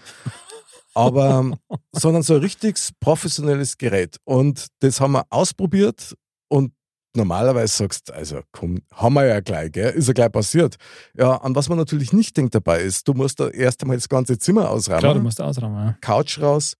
Aber, 0.95 1.57
sondern 1.91 2.23
so 2.23 2.35
ein 2.35 2.41
richtiges 2.41 2.91
professionelles 2.99 3.77
Gerät. 3.77 4.17
Und 4.25 4.67
das 4.79 4.99
haben 4.99 5.13
wir 5.13 5.25
ausprobiert 5.29 6.15
und 6.49 6.73
normalerweise 7.15 7.75
sagst 7.75 8.11
also 8.11 8.41
komm, 8.51 8.79
haben 8.93 9.13
wir 9.13 9.25
ja 9.25 9.39
gleich, 9.39 9.71
gell? 9.71 9.91
ist 9.93 10.07
ja 10.07 10.13
gleich 10.13 10.31
passiert. 10.31 10.75
Ja, 11.15 11.37
an 11.37 11.55
was 11.55 11.69
man 11.69 11.77
natürlich 11.77 12.13
nicht 12.13 12.37
denkt 12.37 12.55
dabei 12.55 12.81
ist, 12.81 13.07
du 13.07 13.13
musst 13.13 13.39
da 13.39 13.49
erst 13.49 13.81
einmal 13.81 13.97
das 13.97 14.09
ganze 14.09 14.37
Zimmer 14.37 14.69
ausräumen, 14.69 14.99
Klar, 14.99 15.13
du 15.15 15.21
musst 15.21 15.41
ausräumen. 15.41 15.87
Ja. 15.87 15.97
Couch 16.01 16.39
raus, 16.39 16.75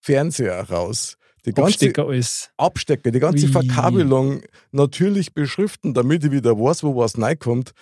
Fernseher 0.00 0.68
raus, 0.70 1.16
die 1.48 1.54
ganze 1.54 1.74
Abstecker 1.74 2.06
alles. 2.06 2.50
Abstecker, 2.56 3.10
die 3.10 3.20
ganze 3.20 3.46
Ui. 3.46 3.52
Verkabelung 3.52 4.42
natürlich 4.72 5.34
beschriften, 5.34 5.94
damit 5.94 6.24
ich 6.24 6.30
wieder 6.30 6.58
weiß, 6.58 6.84
wo 6.84 6.96
was 6.96 7.20
reinkommt. 7.20 7.72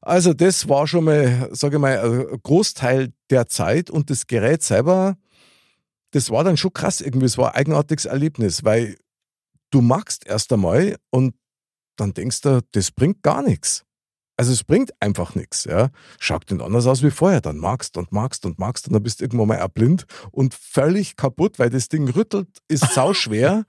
Also 0.00 0.34
das 0.34 0.68
war 0.68 0.86
schon 0.86 1.04
mal, 1.04 1.48
sage 1.52 1.76
ich 1.76 1.80
mal, 1.80 1.98
ein 1.98 2.40
Großteil 2.42 3.12
der 3.30 3.46
Zeit 3.46 3.88
und 3.88 4.10
das 4.10 4.26
Gerät 4.26 4.62
selber, 4.62 5.16
das 6.10 6.30
war 6.30 6.44
dann 6.44 6.56
schon 6.56 6.72
krass 6.72 7.00
irgendwie, 7.00 7.26
es 7.26 7.38
war 7.38 7.54
ein 7.54 7.60
eigenartiges 7.60 8.04
Erlebnis, 8.04 8.64
weil 8.64 8.96
du 9.70 9.80
magst 9.80 10.26
erst 10.26 10.52
einmal 10.52 10.96
und 11.10 11.34
dann 11.96 12.14
denkst 12.14 12.40
du, 12.40 12.60
das 12.72 12.90
bringt 12.90 13.22
gar 13.22 13.42
nichts. 13.42 13.84
Also 14.36 14.52
es 14.52 14.64
bringt 14.64 14.90
einfach 15.00 15.34
nichts. 15.34 15.64
Ja. 15.64 15.90
Schaut 16.18 16.50
nicht 16.50 16.62
anders 16.62 16.86
aus 16.86 17.02
wie 17.02 17.10
vorher. 17.10 17.40
Dann 17.40 17.58
magst 17.58 17.96
und 17.96 18.12
magst 18.12 18.46
und 18.46 18.58
magst 18.58 18.86
und 18.88 18.94
dann 18.94 19.02
bist 19.02 19.20
du 19.20 19.24
irgendwann 19.24 19.48
mal 19.48 19.66
blind 19.68 20.06
und 20.30 20.54
völlig 20.54 21.16
kaputt, 21.16 21.58
weil 21.58 21.70
das 21.70 21.88
Ding 21.88 22.08
rüttelt, 22.08 22.48
ist 22.68 22.92
sau 22.94 23.12
schwer. 23.14 23.64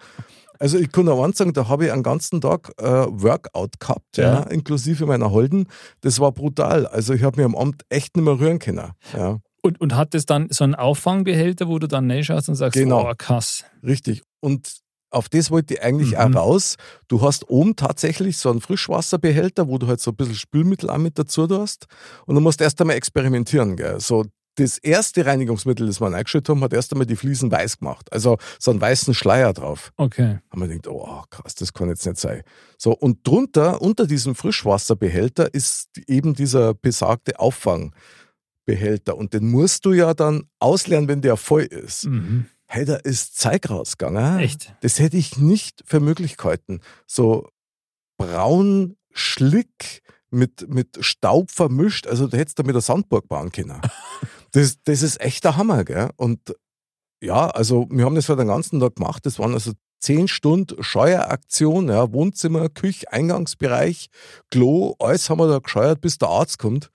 Also 0.60 0.78
ich 0.78 0.92
kann 0.92 1.10
auch 1.10 1.24
eins 1.24 1.38
sagen, 1.38 1.52
da 1.54 1.68
habe 1.68 1.86
ich 1.86 1.92
einen 1.92 2.04
ganzen 2.04 2.40
Tag 2.40 2.72
äh, 2.78 2.84
Workout 2.86 3.80
gehabt, 3.80 4.18
ja. 4.18 4.24
Ja. 4.24 4.40
inklusive 4.44 5.06
meiner 5.06 5.32
Holden. 5.32 5.68
Das 6.02 6.20
war 6.20 6.32
brutal. 6.32 6.88
Also 6.88 7.14
ich 7.14 7.24
habe 7.24 7.42
mir 7.42 7.46
am 7.46 7.56
Abend 7.56 7.84
echt 7.90 8.16
nicht 8.16 8.24
mehr 8.24 8.40
rühren 8.40 8.60
können. 8.60 8.92
Ja. 9.14 9.40
Und, 9.62 9.82
und 9.82 9.96
hat 9.96 10.14
das 10.14 10.26
dann 10.26 10.48
so 10.52 10.64
einen 10.64 10.76
Auffangbehälter, 10.76 11.68
wo 11.68 11.80
du 11.80 11.88
dann 11.88 12.10
reinschaust 12.10 12.50
und 12.50 12.56
sagst, 12.56 12.74
Genau. 12.80 13.10
oh, 13.10 13.14
krass. 13.18 13.66
Richtig. 13.82 14.22
Und 14.42 14.83
auf 15.14 15.30
das 15.30 15.52
wollte 15.52 15.76
ich 15.76 15.84
eigentlich 15.84 16.12
Mhm. 16.12 16.18
auch 16.18 16.36
raus. 16.36 16.76
Du 17.08 17.22
hast 17.22 17.50
oben 17.50 17.76
tatsächlich 17.76 18.38
so 18.38 18.50
einen 18.50 18.62
Frischwasserbehälter, 18.62 19.68
wo 19.68 19.78
du 19.78 19.88
halt 19.88 20.00
so 20.02 20.12
ein 20.12 20.16
bisschen 20.16 20.36
Spülmittel 20.36 20.90
auch 20.90 20.98
mit 20.98 21.18
dazu 21.20 21.48
hast. 21.50 21.86
Und 22.26 22.36
du 22.36 22.42
musst 22.42 22.62
erst 22.62 22.80
einmal 22.82 22.96
experimentieren. 22.98 23.76
Gell? 23.76 24.00
So 24.00 24.26
das 24.56 24.78
erste 24.78 25.26
Reinigungsmittel, 25.26 25.88
das 25.88 26.00
wir 26.00 26.08
eingeschüttet 26.14 26.50
haben, 26.50 26.62
hat 26.64 26.74
erst 26.74 26.92
einmal 26.94 27.08
die 27.08 27.16
Fliesen 27.16 27.52
weiß 27.52 27.80
gemacht. 27.80 28.12
Also 28.14 28.38
so 28.60 28.70
einen 28.70 28.80
weißen 28.82 29.16
Schleier 29.16 29.52
drauf. 29.52 29.92
Okay. 29.98 30.38
haben 30.52 30.62
wir 30.62 30.68
gedacht, 30.68 30.88
oh 30.90 31.24
krass, 31.32 31.56
das 31.56 31.74
kann 31.74 31.90
jetzt 31.90 32.06
nicht 32.06 32.20
sein. 32.20 32.44
So, 32.78 32.92
und 32.92 33.26
drunter, 33.28 33.82
unter 33.82 34.06
diesem 34.06 34.36
Frischwasserbehälter 34.36 35.52
ist 35.54 35.90
eben 36.08 36.36
dieser 36.36 36.76
besagte 36.76 37.40
Auffangbehälter. 37.40 39.18
Und 39.18 39.34
den 39.34 39.50
musst 39.50 39.86
du 39.86 39.94
ja 39.94 40.14
dann 40.14 40.44
ausleeren, 40.60 41.08
wenn 41.08 41.22
der 41.22 41.38
voll 41.38 41.64
ist. 41.64 42.06
Mhm. 42.06 42.46
Hey, 42.74 42.86
da 42.86 42.96
ist 42.96 43.38
Zeug 43.38 43.70
rausgegangen. 43.70 44.40
Echt? 44.40 44.74
Das 44.82 44.98
hätte 44.98 45.16
ich 45.16 45.38
nicht 45.38 45.84
für 45.86 46.00
möglich 46.00 46.38
gehalten. 46.38 46.80
So 47.06 47.48
braun 48.18 48.98
Schlick 49.12 50.02
mit, 50.32 50.68
mit 50.70 50.98
Staub 51.02 51.52
vermischt. 51.52 52.08
Also 52.08 52.26
du 52.26 52.36
hättest 52.36 52.58
da 52.58 52.64
mit 52.64 52.74
der 52.74 52.82
Sandburg 52.82 53.28
bauen 53.28 53.52
können. 53.52 53.80
Das, 54.54 54.78
das 54.84 55.02
ist 55.02 55.20
echt 55.20 55.44
der 55.46 55.58
Hammer, 55.58 55.84
gell? 55.84 56.12
Und 56.16 56.56
ja, 57.24 57.48
also 57.48 57.88
wir 57.90 58.06
haben 58.06 58.14
das 58.14 58.28
für 58.28 58.36
den 58.36 58.50
ganzen 58.50 58.80
Tag 58.80 58.98
gemacht. 58.98 59.26
Das 59.26 59.40
waren 59.40 59.56
also 59.56 59.72
zehn 60.00 60.28
Stunden 60.28 60.84
Scheueraktion, 60.84 61.90
ja, 61.90 62.14
Wohnzimmer, 62.14 62.70
Küche, 62.70 63.12
Eingangsbereich, 63.12 64.10
Klo, 64.52 64.94
alles 65.00 65.28
haben 65.32 65.40
wir 65.40 65.48
da 65.48 65.58
gescheuert, 65.58 66.02
bis 66.02 66.20
der 66.20 66.30
Arzt 66.30 66.60
kommt. 66.60 66.92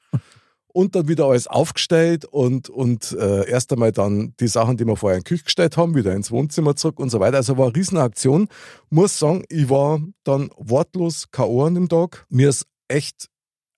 Und 0.73 0.95
dann 0.95 1.09
wieder 1.09 1.25
alles 1.25 1.47
aufgestellt 1.47 2.25
und, 2.25 2.69
und 2.69 3.13
äh, 3.13 3.49
erst 3.49 3.73
einmal 3.73 3.91
dann 3.91 4.35
die 4.39 4.49
Sachen, 4.49 4.77
die 4.77 4.87
wir 4.87 4.97
vorher 4.97 5.17
in 5.19 5.25
die 5.25 5.29
Küche 5.29 5.45
gestellt 5.45 5.77
haben, 5.77 5.95
wieder 5.95 6.15
ins 6.15 6.31
Wohnzimmer 6.31 6.77
zurück 6.77 7.01
und 7.01 7.11
so 7.11 7.21
weiter. 7.21 7.39
Also 7.39 7.57
war 7.57 7.67
eine 7.67 7.77
Riesenaktion. 7.77 8.49
Muss 8.91 9.19
sagen, 9.19 9.45
ich 9.49 9.71
war 9.71 10.01
dann 10.25 10.51
wortlos 10.57 11.31
K.O. 11.31 11.65
an 11.65 11.75
dem 11.75 11.89
Tag. 11.89 12.27
Mir 12.29 12.51
ist 12.51 12.67
echt 12.89 13.29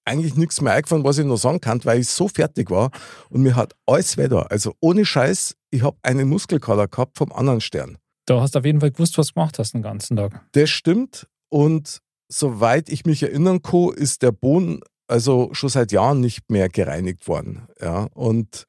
eigentlich 0.05 0.37
nichts 0.37 0.61
mehr 0.61 0.73
eingefallen, 0.73 1.05
was 1.05 1.19
ich 1.19 1.25
noch 1.25 1.37
sagen 1.37 1.61
kann, 1.61 1.85
weil 1.85 2.01
ich 2.01 2.09
so 2.09 2.29
fertig 2.29 2.71
war 2.71 2.91
und 3.29 3.43
mir 3.43 3.55
hat 3.55 3.75
alles 3.87 4.17
wieder. 4.17 4.51
Also 4.51 4.75
ohne 4.81 5.05
Scheiß, 5.05 5.57
ich 5.71 5.83
habe 5.83 5.97
einen 6.03 6.29
Muskelkater 6.29 6.89
gehabt 6.89 7.19
vom 7.19 7.33
anderen 7.33 7.61
Stern. 7.61 7.99
Da 8.27 8.41
hast 8.41 8.55
du 8.55 8.61
auf 8.61 8.65
jeden 8.65 8.81
Fall 8.81 8.91
gewusst, 8.91 9.19
was 9.19 9.29
du 9.29 9.35
gemacht 9.35 9.59
hast 9.59 9.73
den 9.73 9.83
ganzen 9.83 10.17
Tag. 10.17 10.45
Das 10.53 10.71
stimmt. 10.71 11.27
Und 11.49 12.01
soweit 12.29 12.89
ich 12.89 13.05
mich 13.05 13.23
erinnern 13.23 13.63
kann, 13.63 13.91
ist 13.95 14.23
der 14.23 14.33
Boden 14.33 14.81
also 15.11 15.51
schon 15.53 15.69
seit 15.69 15.93
Jahren 15.93 16.21
nicht 16.21 16.51
mehr 16.51 16.69
gereinigt 16.69 17.29
worden. 17.29 17.67
Ja, 17.81 18.09
und 18.15 18.67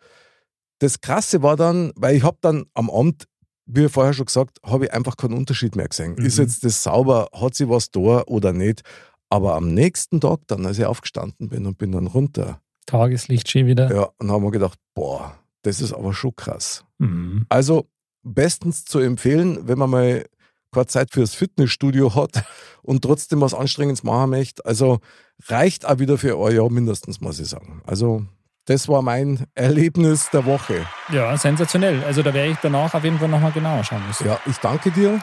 das 0.80 1.02
Krasse 1.02 1.44
war 1.44 1.56
dann, 1.56 1.92
weil 1.96 2.16
ich 2.16 2.24
habe 2.24 2.38
dann 2.42 2.66
am 2.74 2.90
Abend, 2.90 3.28
wie 3.66 3.88
vorher 3.88 4.14
schon 4.14 4.26
gesagt, 4.26 4.58
habe 4.66 4.86
ich 4.86 4.94
einfach 4.94 5.16
keinen 5.16 5.36
Unterschied 5.36 5.76
mehr 5.76 5.88
gesehen. 5.88 6.16
Mhm. 6.18 6.26
Ist 6.26 6.40
jetzt 6.40 6.64
das 6.66 6.84
sauber, 6.84 7.30
hat 7.34 7.56
sie 7.56 7.70
was 7.70 7.92
da 7.92 8.24
oder 8.26 8.54
nicht? 8.54 8.82
Aber 9.30 9.56
am 9.56 9.74
nächsten 9.74 10.20
Tag 10.20 10.40
dann, 10.48 10.66
als 10.66 10.80
ich 10.80 10.86
aufgestanden 10.86 11.50
bin 11.50 11.66
und 11.66 11.78
bin 11.78 11.92
dann 11.92 12.08
runter. 12.08 12.60
Tageslicht 12.86 13.50
schon 13.50 13.68
wieder. 13.68 13.94
Ja, 13.94 14.10
und 14.18 14.32
haben 14.32 14.44
wir 14.44 14.52
gedacht, 14.52 14.80
boah, 14.94 15.38
das 15.62 15.80
ist 15.80 15.94
aber 15.94 16.14
schon 16.14 16.36
krass. 16.36 16.84
Mhm. 16.98 17.46
Also 17.48 17.88
bestens 18.24 18.84
zu 18.84 19.00
empfehlen, 19.00 19.68
wenn 19.68 19.78
man 19.78 19.90
mal 19.90 20.26
keine 20.72 20.88
Zeit 20.88 21.12
fürs 21.12 21.36
Fitnessstudio 21.36 22.16
hat 22.16 22.44
und 22.82 23.04
trotzdem 23.04 23.42
was 23.42 23.54
Anstrengendes 23.54 24.04
machen 24.04 24.32
möchte. 24.32 24.66
Also 24.66 25.00
reicht 25.48 25.86
auch 25.86 26.00
wieder 26.00 26.18
für 26.18 26.38
ein 26.38 26.56
Jahr 26.56 26.70
mindestens, 26.70 27.22
muss 27.22 27.40
ich 27.40 27.50
sagen. 27.50 27.82
Also 27.86 28.26
das 28.66 28.88
war 28.88 29.02
mein 29.02 29.46
Erlebnis 29.56 30.30
der 30.32 30.46
Woche. 30.46 30.86
Ja, 31.12 31.36
sensationell. 31.36 32.04
Also 32.04 32.22
da 32.22 32.34
werde 32.34 32.52
ich 32.52 32.58
danach 32.62 32.94
auf 32.94 33.04
jeden 33.04 33.20
Fall 33.20 33.28
nochmal 33.28 33.52
genauer 33.52 33.84
schauen 33.84 34.06
müssen. 34.08 34.28
Ja, 34.28 34.40
ich 34.46 34.58
danke 34.58 34.92
dir. 34.92 35.20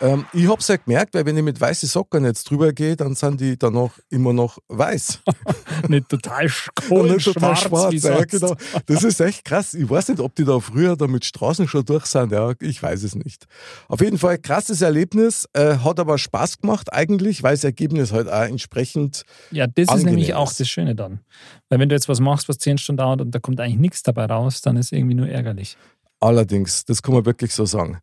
Ähm, 0.00 0.24
ich 0.32 0.48
habe 0.48 0.60
es 0.60 0.68
ja 0.68 0.76
gemerkt, 0.76 1.14
weil 1.14 1.26
wenn 1.26 1.36
ich 1.36 1.42
mit 1.42 1.60
weißen 1.60 1.88
Socken 1.88 2.24
jetzt 2.24 2.48
drüber 2.48 2.72
gehe, 2.72 2.96
dann 2.96 3.14
sind 3.14 3.40
die 3.40 3.58
danach 3.58 3.98
immer 4.08 4.32
noch 4.32 4.58
weiß. 4.68 5.20
nicht 5.88 6.08
total, 6.08 6.44
nicht 6.90 7.24
total 7.24 7.56
schwarz. 7.56 8.02
ja, 8.02 8.24
genau. 8.24 8.56
Das 8.86 9.04
ist 9.04 9.20
echt 9.20 9.44
krass. 9.44 9.74
Ich 9.74 9.88
weiß 9.88 10.08
nicht, 10.08 10.20
ob 10.20 10.34
die 10.34 10.44
da 10.44 10.58
früher 10.58 10.96
da 10.96 11.06
mit 11.06 11.24
Straßen 11.24 11.68
schon 11.68 11.84
durch 11.84 12.06
sind. 12.06 12.32
Ja, 12.32 12.52
ich 12.60 12.82
weiß 12.82 13.02
es 13.02 13.14
nicht. 13.14 13.46
Auf 13.88 14.00
jeden 14.00 14.18
Fall 14.18 14.38
krasses 14.38 14.80
Erlebnis. 14.80 15.46
Äh, 15.52 15.76
hat 15.76 16.00
aber 16.00 16.16
Spaß 16.16 16.60
gemacht 16.60 16.92
eigentlich, 16.92 17.42
weil 17.42 17.54
das 17.54 17.64
Ergebnis 17.64 18.12
halt 18.12 18.28
auch 18.28 18.42
entsprechend. 18.44 19.24
Ja, 19.50 19.66
das 19.66 19.94
ist 19.94 20.04
nämlich 20.04 20.34
auch 20.34 20.52
das 20.52 20.68
Schöne 20.68 20.94
dann. 20.94 21.20
Weil 21.68 21.78
wenn 21.78 21.88
du 21.88 21.94
jetzt 21.94 22.08
was 22.08 22.20
machst, 22.20 22.48
was 22.48 22.58
zehn 22.58 22.78
Stunden 22.78 22.98
dauert 22.98 23.20
und 23.20 23.32
da 23.32 23.38
kommt 23.38 23.60
eigentlich 23.60 23.78
nichts 23.78 24.02
dabei 24.02 24.24
raus, 24.24 24.62
dann 24.62 24.76
ist 24.76 24.86
es 24.86 24.92
irgendwie 24.92 25.14
nur 25.14 25.28
ärgerlich. 25.28 25.76
Allerdings, 26.20 26.84
das 26.84 27.02
kann 27.02 27.14
man 27.14 27.26
wirklich 27.26 27.54
so 27.54 27.66
sagen. 27.66 28.00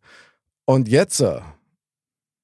Und 0.64 0.88
jetzt 0.88 1.20
äh, 1.20 1.40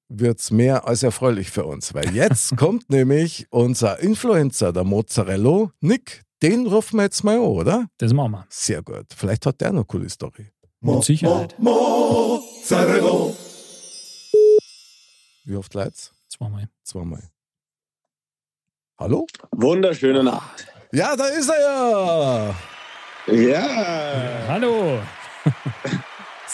wird 0.09 0.39
es 0.39 0.51
mehr 0.51 0.87
als 0.87 1.03
erfreulich 1.03 1.51
für 1.51 1.65
uns, 1.65 1.93
weil 1.93 2.15
jetzt 2.15 2.55
kommt 2.57 2.89
nämlich 2.89 3.47
unser 3.49 3.99
Influencer, 3.99 4.73
der 4.73 4.83
Mozzarella, 4.83 5.71
Nick. 5.81 6.23
Den 6.41 6.67
rufen 6.67 6.97
wir 6.97 7.03
jetzt 7.03 7.23
mal 7.23 7.37
an, 7.37 7.41
oder? 7.43 7.87
Das 7.97 8.13
machen 8.13 8.31
wir. 8.33 8.45
Sehr 8.49 8.83
gut. 8.83 9.05
Vielleicht 9.15 9.45
hat 9.45 9.61
der 9.61 9.69
noch 9.69 9.77
eine 9.77 9.85
coole 9.85 10.09
Story. 10.09 10.51
Mit 10.81 11.03
Sicherheit. 11.03 11.55
Mozzarella. 11.57 13.33
Wie 15.45 15.55
oft 15.55 15.73
leid's? 15.73 16.11
Zweimal. 16.27 16.67
Zweimal. 16.83 17.23
Hallo? 18.97 19.25
Wunderschöne 19.51 20.23
Nacht. 20.23 20.67
Ja, 20.91 21.15
da 21.15 21.25
ist 21.25 21.49
er 21.49 21.61
ja. 21.61 22.55
Ja. 23.27 24.47
Hallo. 24.47 24.99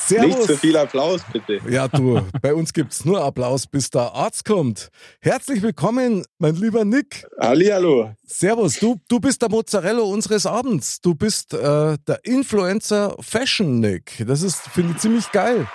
Servus. 0.08 0.36
Nicht 0.36 0.44
zu 0.44 0.58
viel 0.58 0.78
Applaus, 0.78 1.22
bitte. 1.32 1.60
Ja, 1.70 1.88
du, 1.88 2.22
bei 2.42 2.54
uns 2.54 2.74
gibt 2.74 2.92
es 2.92 3.06
nur 3.06 3.24
Applaus, 3.24 3.68
bis 3.68 3.90
der 3.90 4.14
Arzt 4.14 4.46
kommt. 4.46 4.90
Herzlich 5.22 5.62
willkommen, 5.62 6.26
mein 6.38 6.56
lieber 6.56 6.84
Nick. 6.86 7.26
Hallihallo. 7.40 8.14
Servus, 8.26 8.80
du, 8.80 9.00
du 9.08 9.20
bist 9.20 9.42
der 9.42 9.50
Mozzarella 9.50 10.02
unseres 10.02 10.46
Abends. 10.46 11.02
Du 11.02 11.16
bist 11.16 11.54
äh, 11.54 11.98
der 12.08 12.20
Influencer 12.24 13.16
Fashion 13.20 13.80
Nick. 13.80 14.24
Das 14.28 14.42
ist, 14.42 14.62
finde 14.70 14.94
ich, 14.94 14.98
ziemlich 15.00 15.32
geil. 15.32 15.68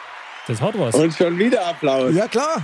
Das 0.48 0.60
hat 0.60 0.78
was. 0.78 0.94
Und 0.94 1.14
schon 1.14 1.38
wieder 1.38 1.66
Applaus. 1.66 2.14
Ja, 2.14 2.28
klar. 2.28 2.62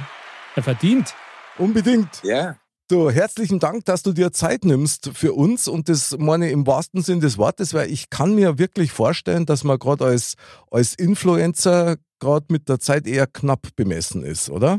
Er 0.57 0.62
verdient. 0.62 1.14
Unbedingt. 1.59 2.09
Ja. 2.23 2.57
Du, 2.92 3.11
herzlichen 3.11 3.58
Dank, 3.58 3.87
dass 3.87 4.02
du 4.02 4.12
dir 4.12 4.32
Zeit 4.32 4.66
nimmst 4.66 5.12
für 5.14 5.32
uns 5.32 5.66
und 5.66 5.88
das 5.88 6.14
meine 6.18 6.49
ich 6.49 6.52
im 6.52 6.66
wahrsten 6.66 7.00
Sinn 7.00 7.20
des 7.20 7.38
Wortes, 7.38 7.72
weil 7.72 7.90
ich 7.90 8.11
kann 8.11 8.34
mir 8.34 8.58
wirklich 8.58 8.92
vorstellen, 8.92 9.46
dass 9.46 9.64
man 9.64 9.78
gerade 9.78 10.04
als, 10.04 10.34
als 10.70 10.94
Influencer 10.96 11.96
gerade 12.20 12.44
mit 12.50 12.68
der 12.68 12.80
Zeit 12.80 13.06
eher 13.06 13.26
knapp 13.26 13.75
bemessen 13.76 14.22
ist, 14.22 14.50
oder? 14.50 14.78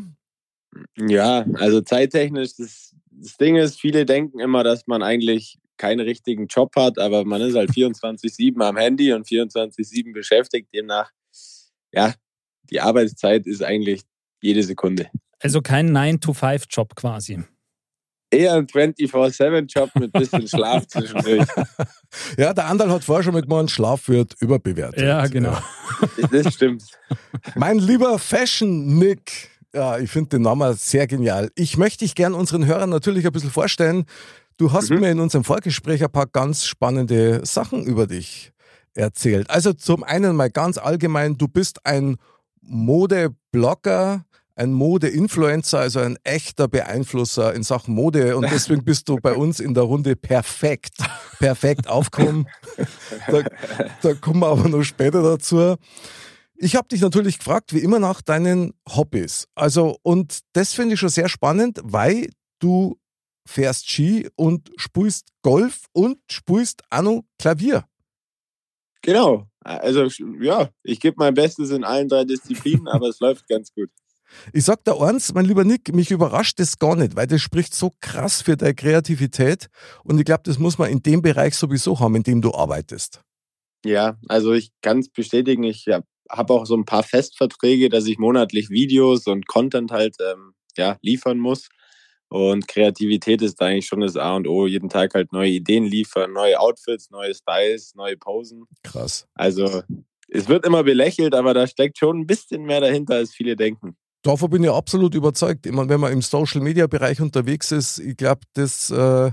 Ja, 0.96 1.43
also 1.55 1.82
zeittechnisch, 1.82 2.55
das, 2.55 2.96
das 3.10 3.36
Ding 3.38 3.55
ist, 3.55 3.82
viele 3.82 4.05
denken 4.05 4.39
immer, 4.39 4.63
dass 4.63 4.86
man 4.86 5.01
eigentlich 5.01 5.58
keinen 5.77 6.01
richtigen 6.01 6.46
Job 6.46 6.75
hat, 6.75 7.00
aber 7.00 7.25
man 7.25 7.41
ist 7.41 7.55
halt 7.55 7.72
24-7 7.72 8.62
am 8.62 8.77
Handy 8.77 9.12
und 9.12 9.25
24-7 9.25 10.13
beschäftigt. 10.13 10.72
Demnach, 10.72 11.10
ja, 11.91 12.13
die 12.70 12.79
Arbeitszeit 12.79 13.48
ist 13.48 13.63
eigentlich 13.63 14.03
jede 14.39 14.62
Sekunde. 14.62 15.10
Also 15.39 15.63
kein 15.63 15.89
9-to-5-Job 15.98 16.96
quasi 16.96 17.43
eher 18.34 18.54
ein 18.54 18.68
24-7-Job 18.68 19.92
mit 19.96 20.13
ein 20.13 20.22
bisschen 20.22 20.48
Schlaf 20.48 20.88
zwischendurch. 20.88 21.48
Ja, 22.38 22.54
der 22.54 22.68
Andal 22.68 22.92
hat 22.92 23.04
vorher 23.04 23.24
schon 23.24 23.34
mal 23.34 23.42
gemeint, 23.42 23.72
Schlaf 23.72 24.08
wird 24.08 24.36
überbewertet. 24.40 25.02
Ja, 25.02 25.25
genau. 25.25 25.58
Das 26.32 26.54
stimmt. 26.54 26.84
Mein 27.56 27.80
lieber 27.80 28.20
Fashion-Nick, 28.20 29.50
ja, 29.74 29.98
ich 29.98 30.12
finde 30.12 30.30
den 30.30 30.44
Namen 30.44 30.75
sehr 30.75 31.08
genial. 31.08 31.50
Ich 31.56 31.75
möchte 31.75 32.06
dich 32.06 32.13
gern 32.13 32.36
unseren 32.36 32.68
Hörern 32.68 32.92
natürlich 32.92 33.25
ein 33.25 33.32
bisschen 33.32 33.50
vorstellen. 33.50 34.06
Du 34.58 34.72
hast 34.72 34.92
mhm. 34.92 35.00
mir 35.00 35.10
in 35.10 35.20
unserem 35.20 35.44
Vorgespräch 35.44 36.04
ein 36.04 36.12
paar 36.12 36.28
ganz 36.28 36.66
spannende 36.66 37.44
Sachen 37.46 37.84
über 37.84 38.06
dich 38.06 38.52
erzählt. 38.94 39.50
Also 39.50 39.74
zum 39.74 40.04
einen 40.04 40.36
mal 40.36 40.52
ganz 40.52 40.78
allgemein, 40.78 41.38
du 41.38 41.48
bist 41.48 41.86
ein 41.86 42.18
Modeblogger, 42.62 44.24
ein 44.55 44.72
Mode-Influencer, 44.72 45.79
also 45.79 46.00
ein 46.00 46.17
echter 46.24 46.67
Beeinflusser 46.67 47.53
in 47.53 47.63
Sachen 47.63 47.95
Mode 47.95 48.38
und 48.38 48.50
deswegen 48.51 48.83
bist 48.83 49.10
du 49.10 49.17
bei 49.17 49.33
uns 49.33 49.60
in 49.60 49.74
der 49.74 49.83
Runde 49.83 50.15
perfekt, 50.15 50.98
perfekt 51.39 51.88
aufgekommen. 51.88 52.48
Da, 53.27 53.43
da 54.01 54.13
kommen 54.13 54.41
wir 54.41 54.48
aber 54.48 54.69
noch 54.69 54.83
später 54.83 55.24
dazu. 55.24 55.75
Ich 56.55 56.75
habe 56.75 56.88
dich 56.88 57.01
natürlich 57.01 57.39
gefragt, 57.39 57.74
wie 57.74 57.79
immer, 57.79 58.00
nach 58.00 58.22
deinen 58.22 58.74
Hobbys. 58.88 59.48
Also, 59.55 59.98
und 60.03 60.39
das 60.53 60.74
finde 60.74 60.93
ich 60.93 61.00
schon 61.00 61.10
sehr 61.10 61.29
spannend, 61.29 61.79
weil 61.83 62.29
du 62.60 63.00
fährst 63.45 63.89
Ski 63.89 64.29
und 64.36 64.72
spielst 64.77 65.29
Golf 65.41 65.88
und 65.93 66.19
spielst 66.29 66.83
noch 66.93 67.24
Klavier. 67.39 67.86
Genau. 69.01 69.48
Also, 69.62 70.07
ja, 70.41 70.69
ich 70.83 71.00
gebe 71.00 71.15
mein 71.17 71.33
Bestes 71.33 71.72
in 71.72 71.83
allen 71.83 72.07
drei 72.07 72.24
Disziplinen, 72.24 72.88
aber 72.88 73.10
es 73.10 73.19
läuft 73.19 73.48
ganz 73.48 73.74
gut. 73.74 73.89
Ich 74.52 74.66
sag 74.66 74.84
da 74.84 74.98
eins, 74.98 75.34
mein 75.34 75.46
lieber 75.46 75.63
Nick, 75.63 75.94
mich 75.94 76.12
überrascht 76.12 76.60
das 76.60 76.80
gar 76.80 76.96
nicht, 76.96 77.16
weil 77.16 77.28
das 77.28 77.42
spricht 77.42 77.74
so 77.74 77.92
krass 78.02 78.42
für 78.42 78.58
deine 78.58 78.75
Kreativität 78.75 79.68
und 80.04 80.20
ich 80.20 80.25
glaube, 80.25 80.44
das 80.46 80.60
muss 80.60 80.78
man 80.78 80.90
in 80.90 81.02
dem 81.02 81.22
Bereich 81.22 81.56
sowieso 81.56 82.00
haben, 82.00 82.16
in 82.16 82.24
dem 82.24 82.42
du 82.42 82.54
arbeitest. 82.54 83.22
Ja, 83.86 84.18
also 84.28 84.54
ich 84.54 84.72
kann 84.82 85.00
es 85.00 85.10
bestätigen, 85.10 85.63
ich 85.63 85.86
ja, 85.86 86.02
habe 86.30 86.54
auch 86.54 86.66
so 86.66 86.75
ein 86.75 86.86
paar 86.86 87.04
Festverträge, 87.04 87.90
dass 87.90 88.06
ich 88.06 88.18
monatlich 88.18 88.70
Videos 88.70 89.28
und 89.28 89.48
Content 89.48 89.92
halt 89.92 90.16
ähm, 90.20 90.54
ja, 90.78 90.98
liefern 91.02 91.38
muss. 91.38 91.70
Und 92.30 92.68
Kreativität 92.68 93.44
ist 93.44 93.62
da 93.62 93.68
eigentlich 93.68 93.86
schon 93.86 94.02
das 94.02 94.18
A 94.18 94.36
und 94.36 94.48
O. 94.48 94.66
Jeden 94.66 94.90
Tag 94.90 95.13
halt 95.13 95.32
neue 95.32 95.52
Ideen 95.52 95.86
liefern, 95.86 96.34
neue 96.34 96.60
Outfits, 96.60 97.12
neue 97.12 97.36
Styles, 97.36 97.94
neue 97.94 98.18
Posen. 98.18 98.63
Krass. 98.82 99.28
Also 99.36 99.84
es 100.30 100.48
wird 100.48 100.66
immer 100.66 100.84
belächelt, 100.84 101.36
aber 101.36 101.54
da 101.54 101.68
steckt 101.68 102.00
schon 102.00 102.22
ein 102.22 102.28
bisschen 102.28 102.63
mehr 102.63 102.82
dahinter, 102.82 103.16
als 103.16 103.34
viele 103.34 103.56
denken. 103.56 103.96
Davon 104.24 104.50
bin 104.50 104.63
ich 104.63 104.70
absolut 104.70 105.13
überzeugt. 105.15 105.65
Ich 105.65 105.74
meine, 105.74 105.89
wenn 105.89 106.00
man 106.00 106.13
im 106.13 106.22
Social-Media-Bereich 106.22 107.20
unterwegs 107.20 107.74
ist, 107.74 108.00
ich 108.00 108.15
glaube, 108.15 108.42
das, 108.53 108.89
äh, 108.89 109.32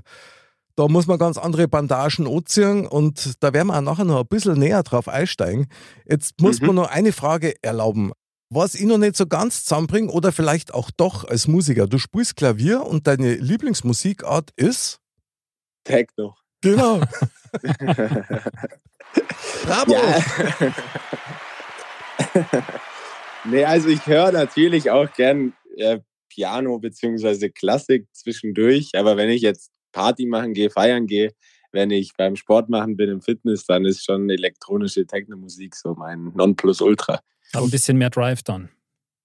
da 0.74 0.88
muss 0.88 1.06
man 1.06 1.16
ganz 1.18 1.38
andere 1.38 1.68
Bandagen 1.68 2.26
anziehen 2.26 2.88
und 2.88 3.42
da 3.42 3.52
werden 3.52 3.68
wir 3.68 3.78
auch 3.78 3.82
nachher 3.82 4.04
noch 4.04 4.20
ein 4.20 4.26
bisschen 4.26 4.58
näher 4.58 4.82
drauf 4.82 5.06
einsteigen. 5.06 5.68
Jetzt 6.06 6.40
muss 6.40 6.60
mhm. 6.60 6.66
man 6.66 6.76
noch 6.76 6.90
eine 6.90 7.12
Frage 7.12 7.54
erlauben. 7.62 8.10
Was 8.52 8.74
ich 8.74 8.84
noch 8.84 8.98
nicht 8.98 9.14
so 9.16 9.28
ganz 9.28 9.62
zusammenbringe 9.62 10.10
oder 10.10 10.32
vielleicht 10.32 10.74
auch 10.74 10.90
doch 10.90 11.22
als 11.24 11.46
Musiker. 11.46 11.86
Du 11.86 11.98
spielst 11.98 12.34
Klavier 12.34 12.84
und 12.84 13.06
deine 13.06 13.34
Lieblingsmusikart 13.34 14.50
ist? 14.56 14.98
Techno. 15.84 16.34
Genau. 16.60 17.00
Bravo! 19.64 19.94
Nee, 23.44 23.64
also 23.64 23.88
ich 23.88 24.06
höre 24.06 24.32
natürlich 24.32 24.90
auch 24.90 25.10
gern 25.12 25.54
äh, 25.76 26.00
Piano 26.28 26.78
bzw. 26.78 27.48
Klassik 27.50 28.06
zwischendurch, 28.12 28.90
aber 28.94 29.16
wenn 29.16 29.30
ich 29.30 29.42
jetzt 29.42 29.70
Party 29.92 30.26
machen 30.26 30.54
gehe, 30.54 30.70
feiern 30.70 31.06
gehe, 31.06 31.32
wenn 31.72 31.90
ich 31.90 32.12
beim 32.16 32.36
Sport 32.36 32.68
machen 32.68 32.96
bin 32.96 33.10
im 33.10 33.20
Fitness, 33.20 33.64
dann 33.66 33.84
ist 33.84 34.04
schon 34.04 34.28
elektronische 34.30 35.06
Techno-Musik 35.06 35.74
so 35.74 35.94
mein 35.94 36.32
Nonplusultra. 36.34 37.20
Aber 37.52 37.64
ein 37.64 37.70
bisschen 37.70 37.98
mehr 37.98 38.10
Drive 38.10 38.42
dann. 38.42 38.70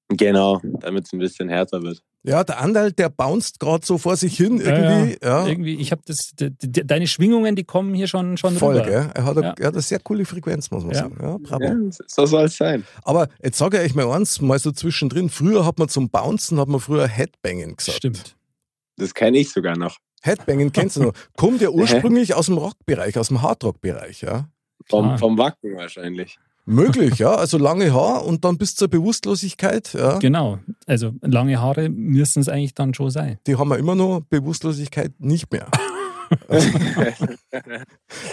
Genau, 0.09 0.61
damit 0.63 1.05
es 1.05 1.13
ein 1.13 1.19
bisschen 1.19 1.49
härter 1.49 1.81
wird. 1.81 2.01
Ja, 2.27 2.43
der 2.43 2.59
Andal, 2.59 2.91
der 2.91 3.09
bounced 3.09 3.59
gerade 3.59 3.85
so 3.85 3.99
vor 3.99 4.15
sich 4.17 4.35
hin 4.35 4.59
irgendwie. 4.59 5.17
Ja, 5.21 5.41
ja. 5.43 5.47
Irgendwie, 5.47 5.75
ich 5.75 5.91
habe 5.91 6.01
das, 6.05 6.31
de, 6.31 6.49
de, 6.49 6.83
deine 6.83 7.05
Schwingungen, 7.05 7.55
die 7.55 7.63
kommen 7.63 7.93
hier 7.93 8.07
schon, 8.07 8.35
schon 8.37 8.55
Voll, 8.55 8.77
rüber. 8.77 8.85
gell? 8.85 9.11
Er 9.13 9.25
hat, 9.25 9.37
eine, 9.37 9.53
er 9.59 9.67
hat 9.67 9.73
eine 9.73 9.81
sehr 9.81 9.99
coole 9.99 10.25
Frequenz, 10.25 10.71
muss 10.71 10.83
man 10.83 10.95
sagen. 10.95 11.17
Ja, 11.21 11.37
bravo. 11.37 11.91
so 12.07 12.25
soll 12.25 12.45
es 12.45 12.57
sein. 12.57 12.83
Aber 13.03 13.27
jetzt 13.43 13.59
sage 13.59 13.77
ich 13.77 13.91
euch 13.91 13.95
mal 13.95 14.11
eins, 14.11 14.41
mal 14.41 14.57
so 14.57 14.71
zwischendrin. 14.71 15.29
Früher 15.29 15.65
hat 15.65 15.77
man 15.77 15.87
zum 15.87 16.09
Bouncen, 16.09 16.59
hat 16.59 16.67
man 16.67 16.79
früher 16.79 17.07
Headbangen 17.07 17.75
gesagt. 17.75 17.97
Stimmt. 17.97 18.35
Das 18.97 19.13
kenne 19.13 19.37
ich 19.37 19.51
sogar 19.51 19.77
noch. 19.77 19.97
Headbangen 20.23 20.71
kennst 20.71 20.95
du 20.95 21.03
noch. 21.03 21.13
Kommt 21.37 21.61
ja 21.61 21.69
ursprünglich 21.69 22.33
aus 22.33 22.47
dem 22.47 22.57
Rockbereich, 22.57 23.19
aus 23.19 23.27
dem 23.27 23.43
Hardrock-Bereich, 23.43 24.21
ja? 24.21 24.49
Vom, 24.87 25.17
vom 25.19 25.37
Wacken 25.37 25.75
wahrscheinlich. 25.75 26.39
Möglich, 26.65 27.19
ja. 27.19 27.35
Also 27.35 27.59
lange 27.59 27.93
Haar 27.93 28.25
und 28.25 28.43
dann 28.43 28.57
bis 28.57 28.75
zur 28.75 28.87
Bewusstlosigkeit. 28.87 29.93
Ja. 29.93 30.17
Genau. 30.17 30.59
Also 30.87 31.13
lange 31.21 31.61
Haare 31.61 31.89
müssen 31.89 32.39
es 32.39 32.49
eigentlich 32.49 32.73
dann 32.73 32.95
schon 32.95 33.11
sein. 33.11 33.37
Die 33.45 33.55
haben 33.55 33.69
wir 33.69 33.77
immer 33.77 33.93
noch, 33.93 34.21
Bewusstlosigkeit 34.21 35.13
nicht 35.19 35.51
mehr. 35.51 35.67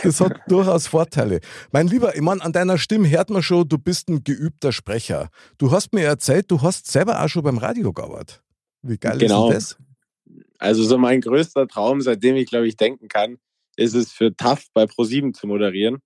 das 0.02 0.20
hat 0.20 0.40
durchaus 0.48 0.86
Vorteile. 0.86 1.40
Mein 1.72 1.88
Lieber, 1.88 2.14
ich 2.14 2.22
meine, 2.22 2.42
an 2.42 2.52
deiner 2.52 2.78
Stimme 2.78 3.10
hört 3.10 3.28
man 3.28 3.42
schon, 3.42 3.68
du 3.68 3.76
bist 3.76 4.08
ein 4.08 4.24
geübter 4.24 4.72
Sprecher. 4.72 5.28
Du 5.58 5.70
hast 5.70 5.92
mir 5.92 6.04
erzählt, 6.04 6.50
du 6.50 6.62
hast 6.62 6.90
selber 6.90 7.22
auch 7.22 7.28
schon 7.28 7.42
beim 7.42 7.58
Radio 7.58 7.92
gearbeitet. 7.92 8.42
Wie 8.80 8.96
geil 8.96 9.18
genau. 9.18 9.50
ist 9.50 9.76
das? 9.76 9.76
Also 10.58 10.84
so 10.84 10.96
mein 10.96 11.20
größter 11.20 11.68
Traum, 11.68 12.00
seitdem 12.00 12.36
ich 12.36 12.48
glaube 12.48 12.66
ich 12.66 12.76
denken 12.76 13.08
kann, 13.08 13.36
ist 13.76 13.94
es 13.94 14.12
für 14.12 14.34
TAF 14.34 14.64
bei 14.72 14.86
ProSieben 14.86 15.34
zu 15.34 15.46
moderieren. 15.46 15.98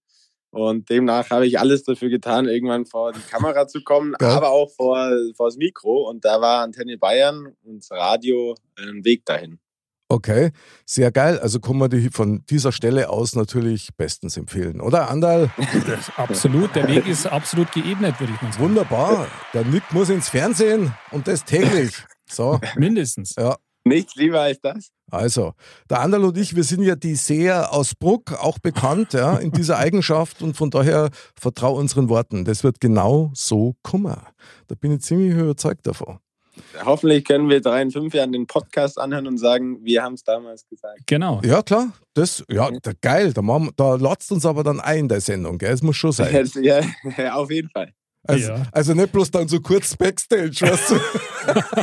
Und 0.56 0.88
demnach 0.90 1.30
habe 1.30 1.46
ich 1.46 1.58
alles 1.58 1.84
dafür 1.84 2.08
getan, 2.08 2.46
irgendwann 2.48 2.86
vor 2.86 3.12
die 3.12 3.20
Kamera 3.20 3.68
zu 3.68 3.82
kommen, 3.82 4.14
ja. 4.20 4.28
aber 4.28 4.50
auch 4.50 4.70
vor, 4.70 5.10
vor 5.36 5.48
das 5.48 5.56
Mikro. 5.56 6.08
Und 6.08 6.24
da 6.24 6.40
war 6.40 6.62
Antenne 6.62 6.98
Bayern 6.98 7.54
und 7.62 7.78
das 7.78 7.90
Radio 7.90 8.54
ein 8.76 9.04
Weg 9.04 9.24
dahin. 9.24 9.58
Okay, 10.08 10.52
sehr 10.84 11.10
geil. 11.10 11.38
Also 11.40 11.58
kann 11.58 11.78
man 11.78 11.90
die 11.90 12.10
von 12.10 12.44
dieser 12.48 12.70
Stelle 12.70 13.10
aus 13.10 13.34
natürlich 13.34 13.90
bestens 13.96 14.36
empfehlen, 14.36 14.80
oder 14.80 15.10
Andal? 15.10 15.50
absolut, 16.16 16.76
der 16.76 16.86
Weg 16.86 17.08
ist 17.08 17.26
absolut 17.26 17.72
geebnet, 17.72 18.20
würde 18.20 18.32
ich 18.32 18.40
mal 18.40 18.52
sagen. 18.52 18.64
Wunderbar. 18.64 19.26
Der 19.52 19.64
Nick 19.64 19.82
muss 19.90 20.08
ins 20.08 20.28
Fernsehen 20.28 20.94
und 21.10 21.26
das 21.26 21.44
täglich. 21.44 22.04
So. 22.30 22.60
Mindestens. 22.76 23.34
Ja. 23.36 23.56
Nichts 23.84 24.14
lieber 24.14 24.40
als 24.40 24.60
das. 24.60 24.90
Also, 25.10 25.52
der 25.88 26.00
Andal 26.00 26.24
und 26.24 26.36
ich, 26.36 26.56
wir 26.56 26.64
sind 26.64 26.82
ja 26.82 26.96
die 26.96 27.14
Seher 27.14 27.72
aus 27.72 27.94
Bruck, 27.94 28.32
auch 28.42 28.58
bekannt 28.58 29.12
ja, 29.12 29.36
in 29.36 29.52
dieser 29.52 29.78
Eigenschaft 29.78 30.42
und 30.42 30.56
von 30.56 30.70
daher 30.70 31.10
vertrau 31.40 31.74
unseren 31.74 32.08
Worten. 32.08 32.44
Das 32.44 32.64
wird 32.64 32.80
genau 32.80 33.30
so 33.34 33.76
kommen. 33.82 34.16
Da 34.66 34.74
bin 34.74 34.92
ich 34.92 35.02
ziemlich 35.02 35.34
überzeugt 35.34 35.86
davon. 35.86 36.18
Hoffentlich 36.84 37.24
können 37.24 37.48
wir 37.48 37.60
drei 37.60 37.82
in 37.82 37.90
fünf 37.90 38.14
Jahren 38.14 38.32
den 38.32 38.46
Podcast 38.46 38.98
anhören 38.98 39.26
und 39.26 39.38
sagen, 39.38 39.84
wir 39.84 40.02
haben 40.02 40.14
es 40.14 40.24
damals 40.24 40.66
gesagt. 40.68 41.00
Genau. 41.06 41.40
Ja, 41.44 41.62
klar. 41.62 41.92
Das, 42.14 42.44
ja, 42.50 42.70
da, 42.82 42.92
geil. 43.00 43.32
Da, 43.32 43.42
machen, 43.42 43.70
da 43.76 43.96
latzt 43.96 44.32
uns 44.32 44.46
aber 44.46 44.64
dann 44.64 44.80
ein, 44.80 45.08
der 45.08 45.20
Sendung. 45.20 45.58
Gell? 45.58 45.72
Es 45.72 45.82
muss 45.82 45.96
schon 45.96 46.12
sein. 46.12 46.32
Ja, 46.56 47.34
auf 47.34 47.50
jeden 47.50 47.68
Fall. 47.70 47.92
Also, 48.26 48.52
ja. 48.52 48.62
also 48.72 48.94
nicht 48.94 49.12
bloß 49.12 49.30
dann 49.30 49.48
so 49.48 49.60
kurz 49.60 49.96
Backstage, 49.96 50.56
weißt 50.60 50.90
du? 50.90 50.96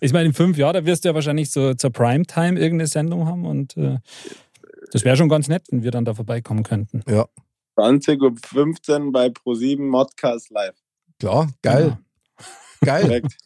ich 0.00 0.12
meine, 0.12 0.26
in 0.26 0.32
fünf 0.34 0.56
Jahren, 0.56 0.74
da 0.74 0.84
wirst 0.84 1.04
du 1.04 1.08
ja 1.08 1.14
wahrscheinlich 1.14 1.50
so 1.50 1.74
zur 1.74 1.90
Primetime 1.90 2.58
irgendeine 2.58 2.86
Sendung 2.86 3.26
haben 3.26 3.44
und 3.44 3.76
äh, 3.76 3.98
das 4.92 5.04
wäre 5.04 5.16
schon 5.16 5.28
ganz 5.28 5.48
nett, 5.48 5.64
wenn 5.70 5.82
wir 5.82 5.90
dann 5.90 6.04
da 6.04 6.14
vorbeikommen 6.14 6.62
könnten. 6.62 7.02
Ja. 7.08 7.26
20.15 7.76 9.06
Uhr 9.06 9.12
bei 9.12 9.26
Pro7 9.26 9.80
Modcast 9.82 10.50
Live. 10.50 10.74
Klar, 11.20 11.48
geil. 11.62 11.98
Ja. 11.98 12.44
Geil. 12.84 13.02
Perfekt. 13.02 13.36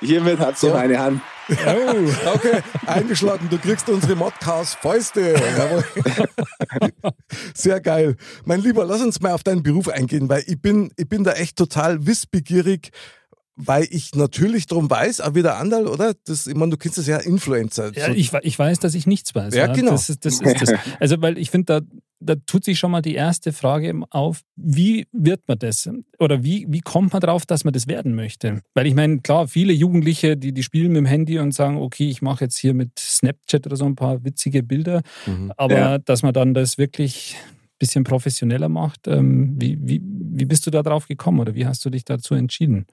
Hiermit 0.00 0.38
hat 0.38 0.58
sie 0.58 0.68
so. 0.68 0.72
meine 0.72 0.98
Hand. 0.98 1.20
Oh, 1.66 2.32
okay, 2.34 2.62
eingeschlagen. 2.86 3.48
Du 3.50 3.58
kriegst 3.58 3.88
unsere 3.88 4.16
Modcast 4.16 4.76
Fäuste. 4.76 5.34
Sehr 7.54 7.80
geil. 7.80 8.16
Mein 8.44 8.60
Lieber, 8.60 8.84
lass 8.84 9.00
uns 9.00 9.20
mal 9.20 9.32
auf 9.32 9.42
deinen 9.42 9.62
Beruf 9.62 9.88
eingehen, 9.88 10.28
weil 10.28 10.44
ich 10.46 10.60
bin, 10.60 10.92
ich 10.96 11.08
bin 11.08 11.24
da 11.24 11.32
echt 11.32 11.56
total 11.56 12.06
wissbegierig, 12.06 12.90
weil 13.56 13.86
ich 13.90 14.14
natürlich 14.14 14.66
darum 14.66 14.88
weiß, 14.88 15.20
auch 15.20 15.34
wieder 15.34 15.56
Andal, 15.56 15.86
oder? 15.86 16.14
Das, 16.24 16.46
ich 16.46 16.54
meine, 16.54 16.70
du 16.70 16.76
kennst 16.76 16.98
das 16.98 17.06
ja 17.06 17.18
Influencer. 17.18 17.92
Ja, 17.94 18.08
ich, 18.08 18.32
ich 18.32 18.58
weiß, 18.58 18.78
dass 18.78 18.94
ich 18.94 19.06
nichts 19.06 19.34
weiß. 19.34 19.54
Ja, 19.54 19.66
ja. 19.66 19.72
genau. 19.72 19.92
Das, 19.92 20.06
das 20.06 20.40
ist 20.40 20.62
das. 20.62 20.72
Also, 20.98 21.20
weil 21.20 21.38
ich 21.38 21.50
finde, 21.50 21.80
da, 21.80 21.80
da 22.20 22.34
tut 22.46 22.64
sich 22.64 22.78
schon 22.78 22.90
mal 22.90 23.00
die 23.00 23.14
erste 23.14 23.52
Frage 23.52 23.98
auf, 24.10 24.42
wie 24.56 25.06
wird 25.10 25.48
man 25.48 25.58
das? 25.58 25.88
Oder 26.18 26.44
wie, 26.44 26.66
wie 26.68 26.80
kommt 26.80 27.12
man 27.12 27.20
drauf, 27.20 27.46
dass 27.46 27.64
man 27.64 27.72
das 27.72 27.88
werden 27.88 28.14
möchte? 28.14 28.60
Weil 28.74 28.86
ich 28.86 28.94
meine, 28.94 29.20
klar, 29.20 29.48
viele 29.48 29.72
Jugendliche, 29.72 30.36
die, 30.36 30.52
die 30.52 30.62
spielen 30.62 30.88
mit 30.88 30.98
dem 30.98 31.06
Handy 31.06 31.38
und 31.38 31.52
sagen, 31.52 31.78
okay, 31.78 32.08
ich 32.08 32.20
mache 32.20 32.44
jetzt 32.44 32.58
hier 32.58 32.74
mit 32.74 32.98
Snapchat 32.98 33.66
oder 33.66 33.76
so 33.76 33.86
ein 33.86 33.96
paar 33.96 34.22
witzige 34.24 34.62
Bilder. 34.62 35.02
Mhm. 35.26 35.52
Aber 35.56 35.74
ja. 35.74 35.98
dass 35.98 36.22
man 36.22 36.34
dann 36.34 36.52
das 36.52 36.76
wirklich 36.76 37.36
ein 37.40 37.78
bisschen 37.78 38.04
professioneller 38.04 38.68
macht, 38.68 39.08
ähm, 39.08 39.54
wie, 39.58 39.78
wie, 39.80 40.02
wie 40.02 40.44
bist 40.44 40.66
du 40.66 40.70
da 40.70 40.82
drauf 40.82 41.08
gekommen 41.08 41.40
oder 41.40 41.54
wie 41.54 41.66
hast 41.66 41.84
du 41.84 41.90
dich 41.90 42.04
dazu 42.04 42.34
entschieden? 42.34 42.86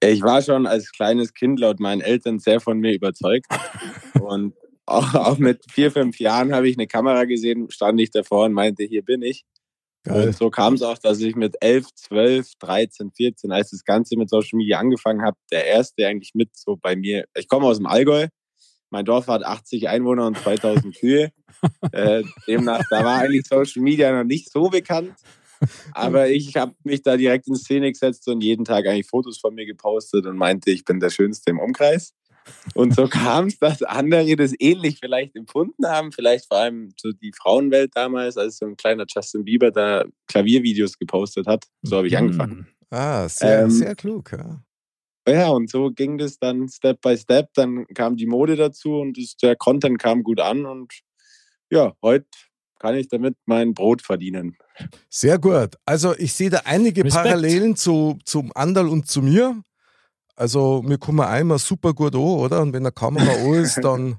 Ich 0.00 0.22
war 0.22 0.42
schon 0.42 0.66
als 0.66 0.92
kleines 0.92 1.34
Kind 1.34 1.58
laut 1.58 1.80
meinen 1.80 2.02
Eltern 2.02 2.38
sehr 2.38 2.60
von 2.60 2.78
mir 2.78 2.92
überzeugt. 2.94 3.46
und 4.20 4.54
auch, 4.88 5.14
auch, 5.14 5.38
mit 5.38 5.64
vier, 5.70 5.90
fünf 5.90 6.18
Jahren 6.18 6.54
habe 6.54 6.68
ich 6.68 6.76
eine 6.76 6.86
Kamera 6.86 7.24
gesehen, 7.24 7.70
stand 7.70 8.00
ich 8.00 8.10
davor 8.10 8.46
und 8.46 8.52
meinte, 8.52 8.84
hier 8.84 9.02
bin 9.02 9.22
ich. 9.22 9.44
Geil. 10.04 10.28
Und 10.28 10.36
so 10.36 10.50
kam 10.50 10.74
es 10.74 10.82
auch, 10.82 10.98
dass 10.98 11.20
ich 11.20 11.36
mit 11.36 11.56
11, 11.60 11.94
12, 11.94 12.52
13, 12.58 13.10
14, 13.12 13.52
als 13.52 13.70
das 13.70 13.84
Ganze 13.84 14.16
mit 14.16 14.30
Social 14.30 14.56
Media 14.56 14.78
angefangen 14.78 15.22
habe, 15.22 15.36
der 15.50 15.66
erste 15.66 16.06
eigentlich 16.06 16.34
mit 16.34 16.56
so 16.56 16.76
bei 16.76 16.96
mir. 16.96 17.24
Ich 17.36 17.48
komme 17.48 17.66
aus 17.66 17.78
dem 17.78 17.86
Allgäu. 17.86 18.28
Mein 18.90 19.04
Dorf 19.04 19.26
hat 19.26 19.44
80 19.44 19.88
Einwohner 19.88 20.26
und 20.26 20.38
2000 20.38 20.96
Kühe. 20.96 21.32
äh, 21.92 22.22
demnach, 22.46 22.82
da 22.90 23.04
war 23.04 23.18
eigentlich 23.18 23.46
Social 23.46 23.82
Media 23.82 24.16
noch 24.16 24.24
nicht 24.24 24.50
so 24.50 24.70
bekannt. 24.70 25.14
Aber 25.92 26.28
ich 26.28 26.56
habe 26.56 26.74
mich 26.84 27.02
da 27.02 27.16
direkt 27.16 27.48
in 27.48 27.56
Szene 27.56 27.90
gesetzt 27.90 28.28
und 28.28 28.42
jeden 28.42 28.64
Tag 28.64 28.86
eigentlich 28.86 29.08
Fotos 29.08 29.38
von 29.38 29.54
mir 29.54 29.66
gepostet 29.66 30.26
und 30.26 30.36
meinte, 30.36 30.70
ich 30.70 30.84
bin 30.84 31.00
der 31.00 31.10
Schönste 31.10 31.50
im 31.50 31.58
Umkreis. 31.58 32.14
Und 32.74 32.94
so 32.94 33.08
kam 33.08 33.46
es, 33.46 33.58
dass 33.58 33.82
andere 33.82 34.36
das 34.36 34.52
ähnlich 34.58 34.98
vielleicht 35.00 35.36
empfunden 35.36 35.86
haben, 35.86 36.12
vielleicht 36.12 36.46
vor 36.46 36.58
allem 36.58 36.92
so 36.96 37.10
die 37.12 37.32
Frauenwelt 37.32 37.92
damals, 37.94 38.36
als 38.36 38.58
so 38.58 38.66
ein 38.66 38.76
kleiner 38.76 39.04
Justin 39.08 39.44
Bieber 39.44 39.70
da 39.70 40.04
Klaviervideos 40.26 40.98
gepostet 40.98 41.46
hat. 41.46 41.64
So 41.82 41.96
habe 41.96 42.06
ich 42.06 42.12
mhm. 42.12 42.18
angefangen. 42.18 42.68
Ah, 42.90 43.28
sehr, 43.28 43.62
ähm, 43.62 43.70
sehr 43.70 43.94
klug, 43.94 44.32
ja. 44.32 44.62
Ja, 45.28 45.48
und 45.48 45.70
so 45.70 45.90
ging 45.90 46.16
das 46.16 46.38
dann 46.38 46.68
Step 46.68 47.02
by 47.02 47.16
Step. 47.16 47.50
Dann 47.54 47.86
kam 47.88 48.16
die 48.16 48.26
Mode 48.26 48.56
dazu 48.56 48.94
und 48.94 49.18
das, 49.18 49.36
der 49.36 49.56
Content 49.56 49.98
kam 49.98 50.22
gut 50.22 50.40
an. 50.40 50.64
Und 50.64 50.92
ja, 51.70 51.92
heute 52.02 52.26
kann 52.78 52.94
ich 52.94 53.08
damit 53.08 53.36
mein 53.44 53.74
Brot 53.74 54.02
verdienen. 54.02 54.56
Sehr 55.10 55.38
gut. 55.38 55.76
Also 55.84 56.14
ich 56.16 56.32
sehe 56.32 56.48
da 56.48 56.62
einige 56.64 57.04
Respekt. 57.04 57.24
Parallelen 57.24 57.76
zu, 57.76 58.18
zum 58.24 58.52
Andal 58.54 58.88
und 58.88 59.06
zu 59.06 59.20
mir. 59.20 59.62
Also 60.38 60.84
wir 60.86 60.98
kommen 60.98 61.20
einmal 61.20 61.58
super 61.58 61.92
gut 61.92 62.14
an, 62.14 62.20
oder? 62.20 62.62
Und 62.62 62.72
wenn 62.72 62.84
der 62.84 62.92
Kamera 62.92 63.28
an 63.28 63.54
ist, 63.62 63.78
dann... 63.82 64.18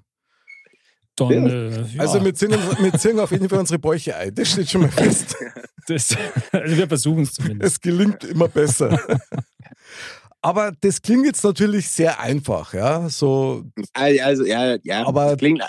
dann 1.16 1.32
äh, 1.32 1.82
ja. 1.82 2.02
Also 2.02 2.24
wir 2.24 2.34
ziehen, 2.34 2.52
wir 2.52 2.94
ziehen 2.94 3.20
auf 3.20 3.32
jeden 3.32 3.48
Fall 3.48 3.60
unsere 3.60 3.80
Bäuche 3.80 4.16
ein. 4.18 4.36
Das 4.36 4.52
steht 4.52 4.70
schon 4.70 4.82
mal 4.82 4.92
fest. 4.92 5.36
Das, 5.88 6.16
also 6.52 6.78
wir 6.78 6.88
versuchen 6.88 7.24
es 7.24 7.34
zumindest. 7.34 7.74
Es 7.74 7.82
gelingt 7.82 8.24
immer 8.24 8.48
besser. 8.48 9.00
Aber 10.40 10.72
das 10.82 11.02
klingt 11.02 11.26
jetzt 11.26 11.44
natürlich 11.44 11.90
sehr 11.90 12.20
einfach, 12.20 12.76
ja. 12.76 13.10
So, 13.10 13.64
also 13.94 14.46
ja, 14.46 14.78
ja. 14.84 15.08
Aber 15.08 15.36
klingt 15.36 15.64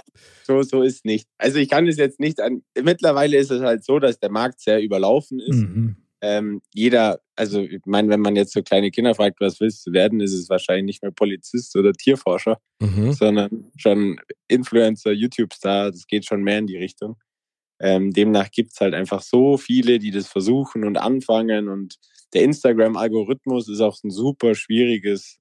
so, 0.46 0.62
so 0.62 0.82
ist 0.82 1.06
nicht. 1.06 1.26
Also 1.38 1.56
ich 1.56 1.70
kann 1.70 1.88
es 1.88 1.96
jetzt 1.96 2.20
nicht 2.20 2.38
an. 2.38 2.62
Mittlerweile 2.82 3.38
ist 3.38 3.50
es 3.50 3.62
halt 3.62 3.82
so, 3.82 3.98
dass 3.98 4.18
der 4.18 4.30
Markt 4.30 4.60
sehr 4.60 4.82
überlaufen 4.82 5.40
ist. 5.40 5.56
Mhm. 5.56 5.96
Ähm, 6.22 6.60
jeder, 6.74 7.20
also 7.36 7.60
ich 7.60 7.80
meine, 7.86 8.08
wenn 8.08 8.20
man 8.20 8.36
jetzt 8.36 8.52
so 8.52 8.62
kleine 8.62 8.90
Kinder 8.90 9.14
fragt, 9.14 9.40
was 9.40 9.60
willst 9.60 9.86
du 9.86 9.92
werden, 9.92 10.20
ist 10.20 10.34
es 10.34 10.48
wahrscheinlich 10.50 10.84
nicht 10.84 11.02
mehr 11.02 11.12
Polizist 11.12 11.74
oder 11.76 11.92
Tierforscher, 11.92 12.58
mhm. 12.80 13.12
sondern 13.12 13.70
schon 13.76 14.20
Influencer, 14.48 15.12
YouTube-Star. 15.12 15.90
Das 15.90 16.06
geht 16.06 16.26
schon 16.26 16.42
mehr 16.42 16.58
in 16.58 16.66
die 16.66 16.76
Richtung. 16.76 17.16
Ähm, 17.80 18.12
demnach 18.12 18.50
gibt 18.50 18.72
es 18.72 18.80
halt 18.80 18.94
einfach 18.94 19.22
so 19.22 19.56
viele, 19.56 19.98
die 19.98 20.10
das 20.10 20.28
versuchen 20.28 20.84
und 20.84 20.98
anfangen 20.98 21.68
und 21.68 21.96
der 22.34 22.42
Instagram-Algorithmus 22.42 23.68
ist 23.68 23.80
auch 23.80 23.96
ein 24.04 24.10
super 24.10 24.54
schwieriges 24.54 25.38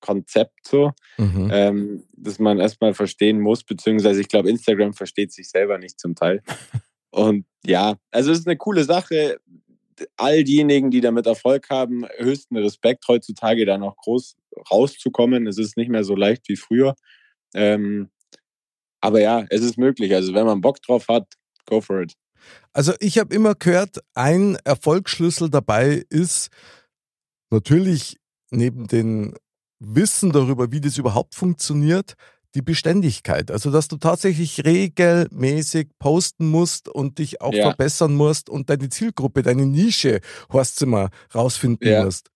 Konzept 0.00 0.66
so, 0.66 0.92
mhm. 1.16 1.50
ähm, 1.52 2.04
dass 2.12 2.38
man 2.38 2.58
erstmal 2.58 2.94
verstehen 2.94 3.40
muss, 3.40 3.64
beziehungsweise 3.64 4.20
ich 4.20 4.28
glaube, 4.28 4.50
Instagram 4.50 4.92
versteht 4.92 5.32
sich 5.32 5.48
selber 5.48 5.78
nicht 5.78 5.98
zum 5.98 6.14
Teil. 6.14 6.42
Und 7.10 7.46
ja, 7.64 7.96
also 8.10 8.32
es 8.32 8.40
ist 8.40 8.46
eine 8.46 8.56
coole 8.56 8.84
Sache. 8.84 9.38
All 10.16 10.44
diejenigen, 10.44 10.90
die 10.90 11.00
damit 11.00 11.26
Erfolg 11.26 11.70
haben, 11.70 12.04
höchsten 12.18 12.56
Respekt 12.56 13.06
heutzutage 13.08 13.64
da 13.66 13.78
noch 13.78 13.96
groß 13.96 14.36
rauszukommen. 14.70 15.46
Es 15.46 15.58
ist 15.58 15.76
nicht 15.76 15.90
mehr 15.90 16.04
so 16.04 16.14
leicht 16.14 16.48
wie 16.48 16.56
früher. 16.56 16.94
Ähm, 17.54 18.10
aber 19.00 19.20
ja, 19.20 19.44
es 19.50 19.62
ist 19.62 19.78
möglich. 19.78 20.14
Also 20.14 20.34
wenn 20.34 20.46
man 20.46 20.60
Bock 20.60 20.80
drauf 20.82 21.08
hat, 21.08 21.34
go 21.66 21.80
for 21.80 22.00
it. 22.02 22.14
Also 22.72 22.92
ich 23.00 23.18
habe 23.18 23.34
immer 23.34 23.54
gehört, 23.54 23.98
ein 24.14 24.56
Erfolgsschlüssel 24.64 25.50
dabei 25.50 26.04
ist 26.08 26.48
natürlich 27.50 28.18
neben 28.50 28.86
den 28.86 29.34
Wissen 29.78 30.32
darüber, 30.32 30.72
wie 30.72 30.80
das 30.80 30.98
überhaupt 30.98 31.34
funktioniert, 31.34 32.14
die 32.54 32.62
Beständigkeit. 32.62 33.50
Also, 33.50 33.70
dass 33.70 33.88
du 33.88 33.96
tatsächlich 33.96 34.64
regelmäßig 34.64 35.88
posten 35.98 36.48
musst 36.48 36.88
und 36.88 37.18
dich 37.18 37.40
auch 37.40 37.52
Ja. 37.54 37.62
verbessern 37.70 38.14
musst 38.14 38.48
und 38.48 38.70
deine 38.70 38.88
Zielgruppe, 38.88 39.42
deine 39.42 39.66
Nische, 39.66 40.20
Horst 40.52 40.76
Zimmer, 40.76 41.10
rausfinden 41.34 41.88
Ja. 41.90 42.04
musst. 42.04 42.30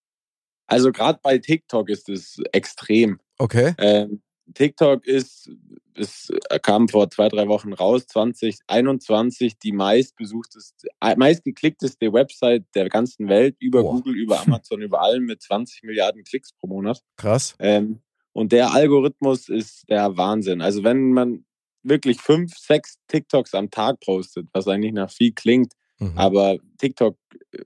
Also 0.66 0.92
gerade 0.92 1.18
bei 1.22 1.38
TikTok 1.38 1.88
ist 1.88 2.08
es 2.08 2.38
extrem. 2.52 3.18
Okay? 3.38 3.74
Ähm, 3.78 4.20
TikTok 4.54 5.06
ist, 5.06 5.50
es 5.94 6.30
kam 6.62 6.88
vor 6.88 7.10
zwei, 7.10 7.28
drei 7.28 7.48
Wochen 7.48 7.72
raus, 7.72 8.06
2021 8.06 9.58
die 9.58 9.72
meistbesuchteste, 9.72 10.88
äh, 11.00 11.16
meistgeklickteste 11.16 12.12
Website 12.12 12.64
der 12.74 12.88
ganzen 12.88 13.28
Welt, 13.28 13.56
über 13.60 13.82
Boah. 13.82 13.92
Google, 13.96 14.14
über 14.16 14.40
Amazon, 14.62 14.80
über 14.82 15.00
allem 15.02 15.24
mit 15.24 15.42
20 15.42 15.82
Milliarden 15.84 16.24
Klicks 16.24 16.52
pro 16.52 16.66
Monat. 16.66 17.02
Krass. 17.16 17.54
Ähm, 17.58 18.00
und 18.38 18.52
der 18.52 18.72
Algorithmus 18.72 19.48
ist 19.48 19.88
der 19.88 20.16
Wahnsinn. 20.16 20.60
Also 20.62 20.84
wenn 20.84 21.10
man 21.12 21.44
wirklich 21.82 22.20
fünf, 22.20 22.56
sechs 22.56 22.96
TikToks 23.08 23.52
am 23.54 23.68
Tag 23.70 23.98
postet, 24.00 24.46
was 24.52 24.68
eigentlich 24.68 24.92
nach 24.92 25.10
viel 25.10 25.32
klingt, 25.32 25.72
Mhm. 26.00 26.12
aber 26.16 26.56
TikTok 26.78 27.16
äh, 27.52 27.58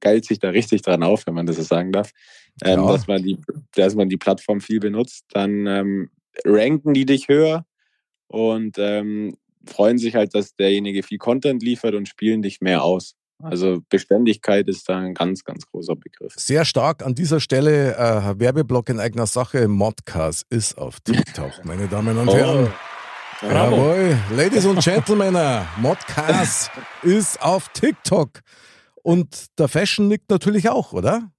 geilt 0.00 0.26
sich 0.26 0.38
da 0.38 0.50
richtig 0.50 0.82
dran 0.82 1.02
auf, 1.02 1.26
wenn 1.26 1.32
man 1.34 1.46
das 1.46 1.56
so 1.56 1.62
sagen 1.62 1.90
darf, 1.92 2.10
ähm, 2.62 2.80
Ja. 2.80 2.92
dass, 2.92 3.06
man 3.06 3.22
die, 3.22 3.38
dass 3.74 3.94
man 3.94 4.10
die 4.10 4.18
Plattform 4.18 4.60
viel 4.60 4.80
benutzt, 4.80 5.24
dann 5.30 5.66
ähm, 5.66 6.10
ranken 6.44 6.92
die 6.92 7.06
dich 7.06 7.28
höher 7.28 7.64
und 8.26 8.76
ähm, 8.78 9.36
freuen 9.66 9.96
sich 9.96 10.14
halt, 10.14 10.34
dass 10.34 10.54
derjenige 10.56 11.02
viel 11.02 11.18
Content 11.18 11.62
liefert 11.62 11.94
und 11.94 12.08
spielen 12.08 12.42
dich 12.42 12.60
mehr 12.60 12.84
aus. 12.84 13.14
Also 13.42 13.82
Beständigkeit 13.88 14.68
ist 14.68 14.88
da 14.88 14.98
ein 14.98 15.14
ganz, 15.14 15.44
ganz 15.44 15.66
großer 15.66 15.96
Begriff. 15.96 16.34
Sehr 16.36 16.64
stark 16.64 17.04
an 17.04 17.14
dieser 17.14 17.40
Stelle 17.40 17.96
äh, 17.96 18.38
Werbeblock 18.38 18.88
in 18.88 19.00
eigener 19.00 19.26
Sache. 19.26 19.66
Modcast 19.68 20.46
ist 20.50 20.78
auf 20.78 21.00
TikTok, 21.04 21.64
meine 21.64 21.88
Damen 21.88 22.16
und 22.16 22.32
Herren. 22.32 22.72
Bravo. 23.40 23.76
Jawohl, 23.76 24.18
Ladies 24.36 24.64
und 24.66 24.78
Gentlemen, 24.84 25.36
Modcast 25.78 26.70
ist 27.02 27.42
auf 27.42 27.68
TikTok. 27.70 28.40
Und 29.02 29.46
der 29.58 29.66
Fashion 29.66 30.06
nickt 30.06 30.30
natürlich 30.30 30.68
auch, 30.68 30.92
oder? 30.92 31.31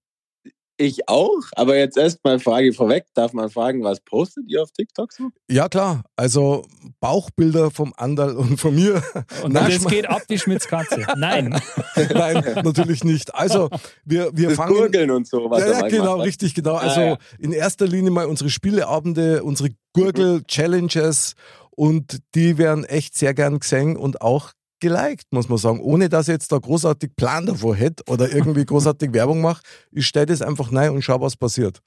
Ich 0.83 1.07
auch, 1.07 1.39
aber 1.55 1.77
jetzt 1.77 1.97
erstmal 1.97 2.39
Frage 2.39 2.73
vorweg. 2.73 3.05
Darf 3.13 3.31
man 3.31 3.49
fragen, 3.49 3.83
was 3.85 4.01
postet 4.01 4.43
ihr 4.49 4.61
auf 4.61 4.71
TikTok 4.71 5.13
so? 5.13 5.29
Ja, 5.49 5.69
klar. 5.69 6.03
Also 6.17 6.65
Bauchbilder 6.99 7.71
vom 7.71 7.93
Andal 7.95 8.35
und 8.35 8.59
von 8.59 8.75
mir. 8.75 9.01
Und 9.43 9.53
Nein, 9.53 9.71
das 9.71 9.85
geht 9.87 10.09
ab 10.09 10.23
die 10.29 10.37
Schmitzkatze. 10.37 11.05
Nein. 11.15 11.57
Nein, 12.13 12.43
natürlich 12.63 13.05
nicht. 13.05 13.33
Also, 13.33 13.69
wir, 14.03 14.31
wir 14.33 14.49
Das 14.49 14.57
fangen. 14.57 14.73
Gurgeln 14.75 15.09
und 15.11 15.25
so, 15.25 15.49
was 15.49 15.61
ja, 15.61 15.71
ja, 15.71 15.87
genau, 15.87 16.19
richtig, 16.19 16.53
genau. 16.53 16.75
Also 16.75 16.99
Ah, 16.99 17.05
ja. 17.05 17.17
in 17.39 17.53
erster 17.53 17.87
Linie 17.87 18.11
mal 18.11 18.25
unsere 18.25 18.49
Spieleabende, 18.49 19.41
unsere 19.43 19.69
Gurgel-Challenges 19.93 21.35
und 21.71 22.19
die 22.35 22.57
werden 22.57 22.83
echt 22.83 23.17
sehr 23.17 23.33
gern 23.33 23.59
gesehen 23.59 23.95
und 23.95 24.21
auch 24.21 24.51
geliked, 24.83 25.25
muss 25.31 25.49
man 25.49 25.57
sagen. 25.57 25.79
Ohne 25.81 26.09
dass 26.09 26.27
ich 26.27 26.33
jetzt 26.33 26.51
da 26.51 26.57
großartig 26.59 27.15
Plan 27.15 27.45
davor 27.47 27.75
hätte 27.75 28.03
oder 28.07 28.31
irgendwie 28.31 28.65
großartig 28.65 29.11
Werbung 29.13 29.41
mache. 29.41 29.63
Ich 29.91 30.05
stelle 30.05 30.27
das 30.27 30.41
einfach 30.41 30.71
rein 30.71 30.91
und 30.91 31.01
schau, 31.01 31.19
was 31.21 31.35
passiert. 31.35 31.79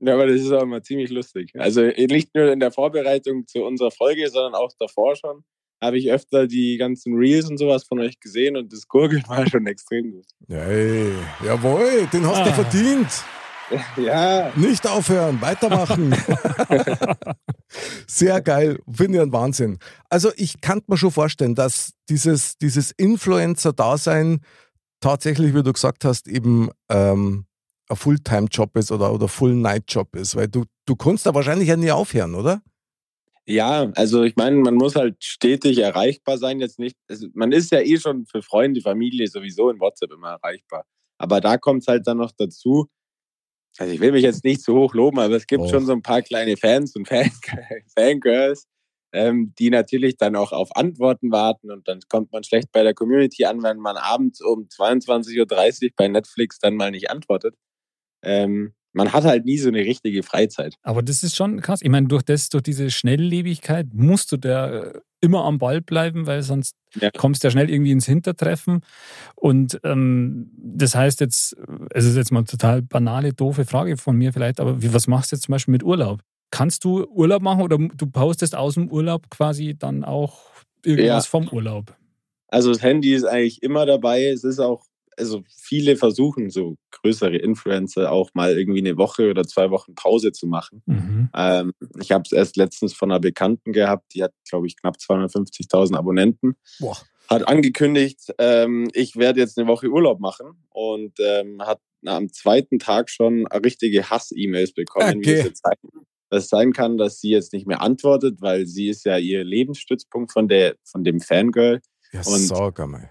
Ja, 0.00 0.14
aber 0.14 0.26
das 0.26 0.40
ist 0.40 0.50
auch 0.52 0.62
immer 0.62 0.82
ziemlich 0.82 1.10
lustig. 1.10 1.52
Also 1.56 1.80
nicht 1.82 2.34
nur 2.34 2.52
in 2.52 2.58
der 2.60 2.72
Vorbereitung 2.72 3.46
zu 3.46 3.62
unserer 3.64 3.92
Folge, 3.92 4.28
sondern 4.28 4.54
auch 4.54 4.72
davor 4.78 5.14
schon 5.16 5.44
habe 5.80 5.98
ich 5.98 6.12
öfter 6.12 6.46
die 6.46 6.76
ganzen 6.76 7.14
Reels 7.14 7.48
und 7.50 7.58
sowas 7.58 7.82
von 7.84 7.98
euch 8.00 8.20
gesehen 8.20 8.56
und 8.56 8.72
das 8.72 8.86
Gurgeln 8.86 9.24
war 9.26 9.48
schon 9.48 9.66
extrem 9.66 10.12
gut. 10.12 10.26
Hey, 10.48 11.12
jawohl, 11.44 12.06
den 12.12 12.24
hast 12.26 12.46
du 12.46 12.50
Ah. 12.50 12.54
verdient. 12.54 13.08
Ja, 13.96 14.52
Nicht 14.56 14.86
aufhören, 14.86 15.40
weitermachen. 15.40 16.14
Sehr 18.06 18.40
geil, 18.40 18.78
finde 18.90 19.18
ich 19.18 19.22
ein 19.22 19.32
Wahnsinn. 19.32 19.78
Also 20.08 20.30
ich 20.36 20.60
kann 20.60 20.82
mir 20.86 20.96
schon 20.96 21.10
vorstellen, 21.10 21.54
dass 21.54 21.92
dieses, 22.08 22.58
dieses 22.58 22.90
Influencer-Dasein 22.92 24.40
tatsächlich, 25.00 25.54
wie 25.54 25.62
du 25.62 25.72
gesagt 25.72 26.04
hast, 26.04 26.28
eben 26.28 26.70
ähm, 26.88 27.46
ein 27.88 27.96
Fulltime-Job 27.96 28.76
ist 28.76 28.92
oder, 28.92 29.12
oder 29.12 29.28
Full-Night-Job 29.28 30.16
ist, 30.16 30.36
weil 30.36 30.48
du, 30.48 30.64
du 30.86 30.96
kannst 30.96 31.26
da 31.26 31.34
wahrscheinlich 31.34 31.68
ja 31.68 31.76
nie 31.76 31.90
aufhören, 31.90 32.34
oder? 32.34 32.62
ja, 33.46 33.90
also 33.96 34.22
ich 34.22 34.36
meine, 34.36 34.56
man 34.56 34.74
muss 34.74 34.94
halt 34.94 35.22
stetig 35.22 35.78
erreichbar 35.78 36.38
sein. 36.38 36.60
Jetzt 36.60 36.78
nicht, 36.78 36.96
also 37.08 37.26
man 37.34 37.52
ist 37.52 37.72
ja 37.72 37.80
eh 37.80 37.98
schon 37.98 38.24
für 38.26 38.42
Freunde, 38.42 38.80
Familie 38.80 39.26
sowieso 39.26 39.70
in 39.70 39.80
WhatsApp 39.80 40.12
immer 40.12 40.30
erreichbar. 40.30 40.84
Aber 41.18 41.40
da 41.40 41.58
kommt 41.58 41.82
es 41.82 41.88
halt 41.88 42.06
dann 42.06 42.18
noch 42.18 42.32
dazu. 42.36 42.88
Also 43.78 43.92
ich 43.92 44.00
will 44.00 44.12
mich 44.12 44.22
jetzt 44.22 44.44
nicht 44.44 44.62
zu 44.62 44.74
hoch 44.74 44.94
loben, 44.94 45.18
aber 45.18 45.34
es 45.34 45.46
gibt 45.46 45.64
Och. 45.64 45.70
schon 45.70 45.86
so 45.86 45.92
ein 45.92 46.02
paar 46.02 46.22
kleine 46.22 46.56
Fans 46.56 46.94
und 46.94 47.08
Fan 47.08 47.30
Fangirls, 47.96 48.66
ähm, 49.12 49.54
die 49.58 49.70
natürlich 49.70 50.16
dann 50.16 50.36
auch 50.36 50.52
auf 50.52 50.74
Antworten 50.76 51.32
warten 51.32 51.70
und 51.70 51.88
dann 51.88 52.00
kommt 52.08 52.32
man 52.32 52.44
schlecht 52.44 52.70
bei 52.72 52.82
der 52.82 52.94
Community 52.94 53.44
an, 53.44 53.62
wenn 53.62 53.78
man 53.78 53.96
abends 53.96 54.40
um 54.40 54.68
22.30 54.68 55.40
Uhr 55.84 55.92
bei 55.96 56.08
Netflix 56.08 56.58
dann 56.58 56.76
mal 56.76 56.90
nicht 56.90 57.10
antwortet. 57.10 57.54
Ähm, 58.22 58.74
man 58.92 59.12
hat 59.12 59.24
halt 59.24 59.44
nie 59.44 59.58
so 59.58 59.68
eine 59.68 59.80
richtige 59.80 60.22
Freizeit. 60.22 60.74
Aber 60.82 61.02
das 61.02 61.22
ist 61.22 61.34
schon 61.36 61.60
krass. 61.60 61.80
Ich 61.82 61.88
meine, 61.88 62.08
durch, 62.08 62.22
das, 62.22 62.48
durch 62.48 62.62
diese 62.62 62.90
Schnelllebigkeit 62.90 63.88
musst 63.94 64.32
du 64.32 64.36
da 64.36 64.70
äh, 64.70 65.00
immer 65.20 65.44
am 65.44 65.58
Ball 65.58 65.80
bleiben, 65.80 66.26
weil 66.26 66.42
sonst 66.42 66.74
Ja. 67.00 67.10
kommst 67.16 67.42
du 67.42 67.46
ja 67.48 67.50
schnell 67.52 67.70
irgendwie 67.70 67.92
ins 67.92 68.06
Hintertreffen. 68.06 68.80
Und 69.36 69.80
ähm, 69.84 70.50
das 70.56 70.94
heißt 70.94 71.20
jetzt, 71.20 71.56
es 71.90 72.04
ist 72.04 72.16
jetzt 72.16 72.32
mal 72.32 72.40
eine 72.40 72.46
total 72.46 72.82
banale, 72.82 73.32
doofe 73.32 73.64
Frage 73.64 73.96
von 73.96 74.16
mir 74.16 74.32
vielleicht, 74.32 74.60
aber 74.60 74.82
wie, 74.82 74.92
was 74.92 75.06
machst 75.06 75.32
du 75.32 75.36
jetzt 75.36 75.44
zum 75.44 75.52
Beispiel 75.52 75.72
mit 75.72 75.82
Urlaub? 75.84 76.20
Kannst 76.50 76.84
du 76.84 77.04
Urlaub 77.06 77.40
machen 77.42 77.62
oder 77.62 77.78
du 77.78 78.06
postest 78.06 78.54
aus 78.54 78.74
dem 78.74 78.90
Urlaub 78.90 79.30
quasi 79.30 79.74
dann 79.78 80.04
auch 80.04 80.40
irgendwas 80.84 81.24
Ja. 81.24 81.30
vom 81.30 81.48
Urlaub? 81.48 81.96
Also 82.48 82.70
das 82.70 82.82
Handy 82.82 83.14
ist 83.14 83.24
eigentlich 83.24 83.62
immer 83.62 83.86
dabei. 83.86 84.26
Es 84.26 84.44
ist 84.44 84.58
auch, 84.58 84.84
also 85.22 85.42
viele 85.56 85.96
versuchen 85.96 86.50
so 86.50 86.76
größere 86.90 87.36
Influencer 87.36 88.10
auch 88.12 88.30
mal 88.34 88.56
irgendwie 88.58 88.80
eine 88.80 88.96
Woche 88.96 89.30
oder 89.30 89.44
zwei 89.44 89.70
Wochen 89.70 89.94
Pause 89.94 90.32
zu 90.32 90.46
machen. 90.46 90.82
Mhm. 90.86 91.30
Ähm, 91.34 91.72
ich 92.00 92.12
habe 92.12 92.22
es 92.26 92.32
erst 92.32 92.56
letztens 92.56 92.92
von 92.92 93.10
einer 93.10 93.20
Bekannten 93.20 93.72
gehabt, 93.72 94.14
die 94.14 94.22
hat, 94.22 94.32
glaube 94.48 94.66
ich, 94.66 94.76
knapp 94.76 94.96
250.000 94.96 95.96
Abonnenten. 95.96 96.56
Boah. 96.80 96.96
Hat 97.28 97.48
angekündigt, 97.48 98.34
ähm, 98.38 98.88
ich 98.92 99.16
werde 99.16 99.40
jetzt 99.40 99.56
eine 99.58 99.66
Woche 99.68 99.88
Urlaub 99.88 100.20
machen 100.20 100.64
und 100.70 101.12
ähm, 101.20 101.62
hat 101.62 101.80
am 102.04 102.30
zweiten 102.32 102.78
Tag 102.78 103.08
schon 103.10 103.46
richtige 103.46 104.10
Hass-E-Mails 104.10 104.74
bekommen, 104.74 105.20
wie 105.24 105.30
Okay. 105.30 105.38
es 105.38 105.44
jetzt 105.44 105.62
sein, 105.64 105.76
das 106.30 106.48
sein 106.48 106.72
kann, 106.72 106.98
dass 106.98 107.20
sie 107.20 107.30
jetzt 107.30 107.52
nicht 107.52 107.66
mehr 107.66 107.80
antwortet, 107.80 108.40
weil 108.40 108.66
sie 108.66 108.88
ist 108.88 109.04
ja 109.04 109.18
ihr 109.18 109.44
Lebensstützpunkt 109.44 110.32
von 110.32 110.48
der 110.48 110.74
von 110.84 111.04
dem 111.04 111.20
Fangirl. 111.20 111.80
Ja, 112.12 112.20
Und- 112.26 112.40
sag 112.40 112.80
einmal. 112.80 113.10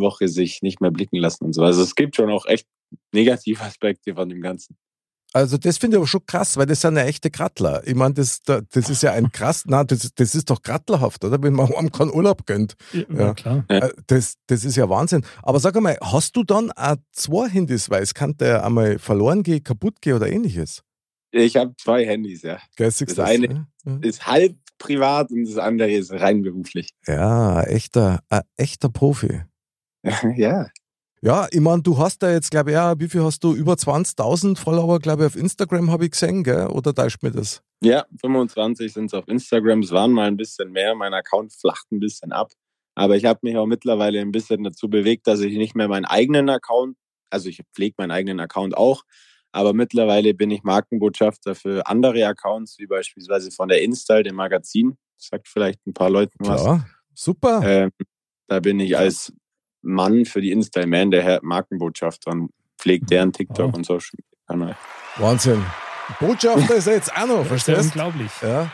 Woche 0.00 0.28
sich 0.28 0.62
nicht 0.62 0.80
mehr 0.80 0.90
blicken 0.90 1.16
lassen 1.18 1.44
und 1.44 1.52
so. 1.54 1.62
Also 1.62 1.82
es 1.82 1.94
gibt 1.94 2.16
schon 2.16 2.30
auch 2.30 2.46
echt 2.46 2.66
negative 3.12 3.60
Aspekte 3.64 4.14
von 4.14 4.28
dem 4.28 4.40
Ganzen. 4.40 4.76
Also 5.34 5.58
das 5.58 5.76
finde 5.76 5.96
ich 5.96 5.98
aber 5.98 6.06
schon 6.06 6.24
krass, 6.24 6.56
weil 6.56 6.64
das 6.64 6.80
sind 6.80 6.96
ja 6.96 7.02
echte 7.04 7.30
Krattler. 7.30 7.86
Ich 7.86 7.94
meine, 7.94 8.14
das, 8.14 8.40
da- 8.40 8.62
das 8.62 8.88
ist 8.88 9.02
ja 9.02 9.12
ein 9.12 9.30
krass, 9.32 9.64
na, 9.66 9.84
das, 9.84 10.10
das 10.14 10.34
ist 10.34 10.48
doch 10.48 10.62
krattlerhaft, 10.62 11.22
oder? 11.22 11.42
Wenn 11.42 11.52
man 11.52 11.70
einem 11.74 11.92
keinen 11.92 12.10
Urlaub 12.10 12.46
gönnt. 12.46 12.76
Ja, 12.94 13.04
Ja. 13.14 13.34
klar. 13.34 13.64
Äh, 13.68 13.90
Das, 14.06 14.36
das 14.46 14.64
ist 14.64 14.76
ja 14.76 14.88
Wahnsinn. 14.88 15.26
Aber 15.42 15.60
sag 15.60 15.76
einmal, 15.76 15.98
hast 16.02 16.34
du 16.34 16.44
dann 16.44 16.72
auch 16.72 16.96
zwei 17.12 17.48
Handys, 17.50 17.90
weil 17.90 18.02
es 18.02 18.14
kann 18.14 18.38
der 18.38 18.64
einmal 18.64 18.98
verloren 18.98 19.42
gehen, 19.42 19.62
kaputt 19.62 20.00
gehen 20.00 20.14
oder 20.14 20.28
ähnliches? 20.28 20.82
Ich 21.30 21.56
habe 21.56 21.74
zwei 21.76 22.06
Handys, 22.06 22.40
ja. 22.40 22.58
Siehst 22.78 23.02
Das 23.02 23.18
eine- 23.18 23.66
Ja. 23.84 23.98
Ist 24.00 24.26
halb 24.26 24.56
privat 24.78 25.30
und 25.30 25.44
das 25.46 25.58
andere 25.58 25.90
ist 25.92 26.10
rein 26.10 26.40
beruflich. 26.40 26.94
Ja, 27.06 27.62
echter, 27.64 28.20
ein 28.30 28.42
echter 28.56 28.88
Profi. 28.88 29.42
ja. 30.36 30.66
Ja, 31.20 31.48
ich 31.50 31.60
meine, 31.60 31.82
du 31.82 31.98
hast 31.98 32.22
da 32.22 32.30
jetzt, 32.30 32.52
glaube 32.52 32.70
ich, 32.70 32.74
ja, 32.74 32.98
wie 33.00 33.08
viel 33.08 33.24
hast 33.24 33.42
du? 33.42 33.52
Über 33.52 33.74
20.000 33.74 34.56
Follower, 34.56 35.00
glaube 35.00 35.22
ich, 35.22 35.26
auf 35.26 35.36
Instagram 35.36 35.90
habe 35.90 36.04
ich 36.04 36.12
gesehen, 36.12 36.44
gell? 36.44 36.68
Oder 36.68 36.94
täuscht 36.94 37.22
mir 37.22 37.32
das? 37.32 37.60
Ja, 37.80 38.06
25 38.20 38.92
sind 38.92 39.06
es 39.06 39.14
auf 39.14 39.26
Instagram. 39.26 39.80
Es 39.80 39.90
waren 39.90 40.12
mal 40.12 40.28
ein 40.28 40.36
bisschen 40.36 40.70
mehr. 40.70 40.94
Mein 40.94 41.14
Account 41.14 41.52
flacht 41.52 41.90
ein 41.90 41.98
bisschen 41.98 42.30
ab. 42.30 42.52
Aber 42.94 43.16
ich 43.16 43.24
habe 43.24 43.40
mich 43.42 43.56
auch 43.56 43.66
mittlerweile 43.66 44.20
ein 44.20 44.32
bisschen 44.32 44.62
dazu 44.62 44.88
bewegt, 44.88 45.26
dass 45.26 45.40
ich 45.40 45.56
nicht 45.56 45.74
mehr 45.74 45.88
meinen 45.88 46.04
eigenen 46.04 46.48
Account, 46.48 46.96
also 47.30 47.48
ich 47.48 47.62
pflege 47.74 47.94
meinen 47.98 48.10
eigenen 48.10 48.40
Account 48.40 48.76
auch, 48.76 49.04
aber 49.52 49.72
mittlerweile 49.72 50.34
bin 50.34 50.50
ich 50.50 50.62
Markenbotschafter 50.62 51.54
für 51.54 51.86
andere 51.86 52.26
Accounts, 52.26 52.78
wie 52.78 52.86
beispielsweise 52.86 53.50
von 53.50 53.68
der 53.68 53.82
Install, 53.82 54.24
dem 54.24 54.34
Magazin. 54.36 54.98
Sagt 55.16 55.48
vielleicht 55.48 55.86
ein 55.86 55.94
paar 55.94 56.10
Leuten 56.10 56.38
was. 56.40 56.62
Klar, 56.62 56.88
super. 57.14 57.62
Ähm, 57.64 57.90
da 58.46 58.60
bin 58.60 58.78
ich 58.80 58.96
als 58.96 59.32
Mann 59.82 60.24
für 60.24 60.40
die 60.40 60.50
Installman 60.52 61.10
der 61.10 61.22
Herr 61.22 61.40
Markenbotschafter 61.42 62.30
und 62.30 62.50
pflegt 62.78 63.10
deren 63.10 63.32
TikTok 63.32 63.68
Wow. 63.68 63.74
und 63.76 63.86
Social 63.86 64.18
Kanal. 64.46 64.76
Wahnsinn. 65.16 65.64
Botschafter 66.20 66.76
ist 66.76 66.86
er 66.86 66.94
jetzt 66.94 67.12
auch 67.16 67.26
noch, 67.26 67.44
Das 67.48 67.58
ist 67.58 67.66
ja 67.68 67.74
verstehst 67.74 67.96
unglaublich. 67.96 68.30
Ja. 68.42 68.70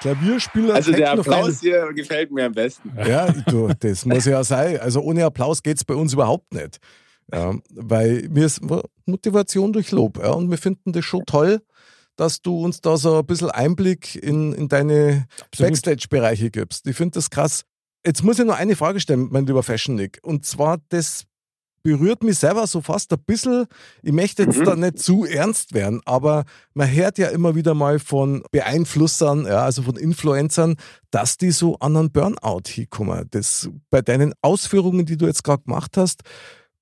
Klavierspieler, 0.00 0.74
Also 0.74 0.92
der. 0.92 1.12
Applaus 1.12 1.60
hier 1.60 1.92
gefällt 1.94 2.30
mir 2.30 2.46
am 2.46 2.52
besten. 2.52 2.92
Ja, 3.06 3.30
du, 3.46 3.70
das 3.78 4.04
muss 4.04 4.24
ja 4.26 4.42
sein. 4.44 4.78
Also 4.80 5.00
ohne 5.00 5.24
Applaus 5.24 5.62
geht 5.62 5.76
es 5.78 5.84
bei 5.84 5.94
uns 5.94 6.12
überhaupt 6.12 6.52
nicht. 6.54 6.78
Ja, 7.32 7.54
weil 7.74 8.28
mir 8.30 8.44
ist 8.46 8.60
Motivation 9.06 9.72
durch 9.72 9.90
Lob. 9.92 10.18
Ja, 10.18 10.32
und 10.32 10.50
wir 10.50 10.58
finden 10.58 10.92
das 10.92 11.04
schon 11.06 11.24
toll, 11.26 11.62
dass 12.16 12.42
du 12.42 12.62
uns 12.62 12.80
da 12.82 12.96
so 12.98 13.18
ein 13.18 13.26
bisschen 13.26 13.50
Einblick 13.50 14.14
in, 14.16 14.52
in 14.52 14.68
deine 14.68 15.26
Backstage-Bereiche 15.58 16.50
gibst. 16.50 16.86
Ich 16.86 16.96
finde 16.96 17.12
das 17.12 17.30
krass. 17.30 17.64
Jetzt 18.06 18.22
muss 18.22 18.38
ich 18.38 18.44
noch 18.44 18.58
eine 18.58 18.76
Frage 18.76 19.00
stellen, 19.00 19.28
mein 19.30 19.46
lieber 19.46 19.62
Fashion 19.62 19.94
Nick. 19.94 20.18
Und 20.22 20.44
zwar 20.44 20.78
das 20.90 21.24
berührt 21.84 22.22
mich 22.24 22.38
selber 22.38 22.66
so 22.66 22.80
fast 22.80 23.12
ein 23.12 23.22
bisschen. 23.24 23.66
Ich 24.02 24.12
möchte 24.12 24.42
jetzt 24.42 24.58
mhm. 24.58 24.64
da 24.64 24.74
nicht 24.74 24.98
zu 24.98 25.24
ernst 25.24 25.74
werden, 25.74 26.00
aber 26.06 26.44
man 26.72 26.90
hört 26.90 27.18
ja 27.18 27.28
immer 27.28 27.54
wieder 27.54 27.74
mal 27.74 27.98
von 27.98 28.42
Beeinflussern, 28.50 29.46
ja, 29.46 29.64
also 29.64 29.82
von 29.82 29.96
Influencern, 29.96 30.76
dass 31.10 31.36
die 31.36 31.50
so 31.50 31.76
an 31.78 31.96
einen 31.96 32.10
Burnout 32.10 32.62
hinkommen. 32.68 33.28
Das, 33.30 33.68
bei 33.90 34.00
deinen 34.00 34.32
Ausführungen, 34.40 35.04
die 35.04 35.18
du 35.18 35.26
jetzt 35.26 35.44
gerade 35.44 35.62
gemacht 35.62 35.96
hast, 35.96 36.22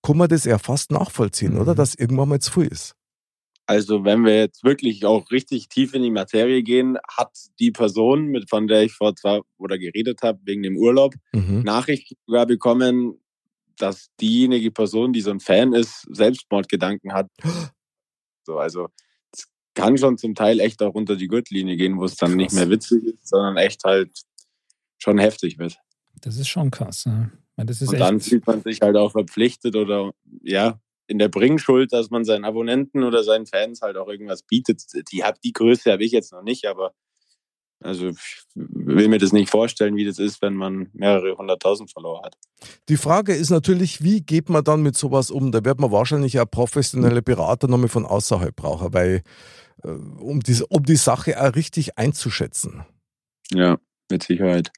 kann 0.03 0.17
man 0.17 0.29
das 0.29 0.45
ja 0.45 0.59
fast 0.59 0.93
nachvollziehen, 0.93 1.55
mhm. 1.55 1.61
oder? 1.61 1.75
Dass 1.75 1.95
irgendwann 1.97 2.29
mal 2.29 2.41
zu 2.41 2.53
viel 2.53 2.69
ist. 2.69 2.95
Also 3.73 4.05
wenn 4.05 4.27
wir 4.27 4.37
jetzt 4.37 4.65
wirklich 4.65 5.07
auch 5.07 5.31
richtig 5.31 5.71
tief 5.71 5.95
in 5.95 6.03
die 6.03 6.11
Materie 6.11 6.63
gehen, 6.63 6.99
hat 7.09 7.31
die 7.59 7.71
Person, 7.71 8.27
mit 8.27 8.51
von 8.51 8.67
der 8.67 8.83
ich 8.83 8.93
vor 8.93 9.17
zwei 9.17 9.41
oder 9.57 9.79
geredet 9.79 10.21
habe, 10.23 10.39
wegen 10.45 10.63
dem 10.63 10.77
Urlaub, 10.77 11.15
mhm. 11.33 11.63
Nachrichten 11.63 12.17
sogar 12.27 12.45
bekommen, 12.45 13.19
dass 13.79 14.11
diejenige 14.21 14.71
Person, 14.71 15.15
die 15.15 15.23
so 15.23 15.31
ein 15.31 15.41
Fan 15.41 15.73
ist, 15.73 16.07
Selbstmordgedanken 16.11 17.15
hat. 17.15 17.29
So, 18.45 18.59
also 18.59 18.89
es 19.33 19.47
kann 19.73 19.97
schon 19.97 20.19
zum 20.19 20.35
Teil 20.35 20.59
echt 20.59 20.83
auch 20.83 20.95
unter 20.95 21.15
die 21.15 21.29
Gürtellinie 21.29 21.77
gehen, 21.77 21.97
wo 21.97 22.07
es 22.07 22.17
dann 22.17 22.31
krass. 22.31 22.37
nicht 22.37 22.53
mehr 22.55 22.69
witzig 22.71 23.05
ist, 23.05 23.29
sondern 23.29 23.57
echt 23.57 23.85
halt 23.85 24.11
schon 24.99 25.19
heftig 25.19 25.61
wird. 25.61 25.79
Das 26.23 26.37
ist 26.37 26.49
schon 26.49 26.73
krass. 26.73 27.07
Ne? 27.07 27.31
Und 27.57 28.01
dann 28.01 28.19
fühlt 28.19 28.45
man 28.45 28.61
sich 28.61 28.81
halt 28.81 28.97
auch 28.97 29.13
verpflichtet 29.13 29.77
oder 29.77 30.11
ja, 30.43 30.81
in 31.07 31.19
der 31.19 31.29
Bringschuld, 31.29 31.93
dass 31.93 32.11
man 32.11 32.25
seinen 32.25 32.45
Abonnenten 32.45 33.03
oder 33.03 33.25
seinen 33.25 33.47
Fans 33.47 33.83
halt 33.83 33.97
auch 33.97 34.09
irgendwas 34.09 34.43
bietet. 34.43 34.83
Die, 35.13 35.23
die 35.45 35.53
Größe 35.53 35.93
habe 35.93 36.05
ich 36.05 36.13
jetzt 36.13 36.33
noch 36.33 36.43
nicht, 36.43 36.67
aber 36.67 36.95
also 37.83 38.09
ich 38.09 38.45
will 38.55 39.09
mir 39.09 39.19
das 39.19 39.33
nicht 39.33 39.51
vorstellen, 39.51 39.97
wie 39.97 40.05
das 40.05 40.19
ist, 40.19 40.41
wenn 40.43 40.55
man 40.55 40.89
mehrere 40.93 41.37
hunderttausend 41.37 41.91
Follower 41.91 42.23
hat. 42.23 42.37
Die 42.89 42.97
Frage 42.97 43.35
ist 43.35 43.51
natürlich, 43.51 44.03
wie 44.03 44.21
geht 44.21 44.49
man 44.49 44.65
dann 44.65 44.83
mit 44.83 44.97
sowas 44.97 45.31
um? 45.31 45.53
Da 45.53 45.65
wird 45.65 45.81
man 45.81 45.91
wahrscheinlich 45.91 46.35
ja 46.35 46.45
professionelle 46.45 47.23
Berater 47.23 47.69
nochmal 47.69 47.89
von 47.89 48.07
außerhalb 48.07 48.55
brauchen, 48.55 48.95
weil 48.95 49.23
äh, 49.83 49.89
um 49.89 50.41
die, 50.41 50.63
um 50.69 50.85
die 50.85 50.97
Sache 50.97 51.41
auch 51.41 51.55
richtig 51.55 51.99
einzuschätzen. 51.99 52.85
Ja, 53.51 53.79
mit 54.11 54.23
Sicherheit. 54.23 54.71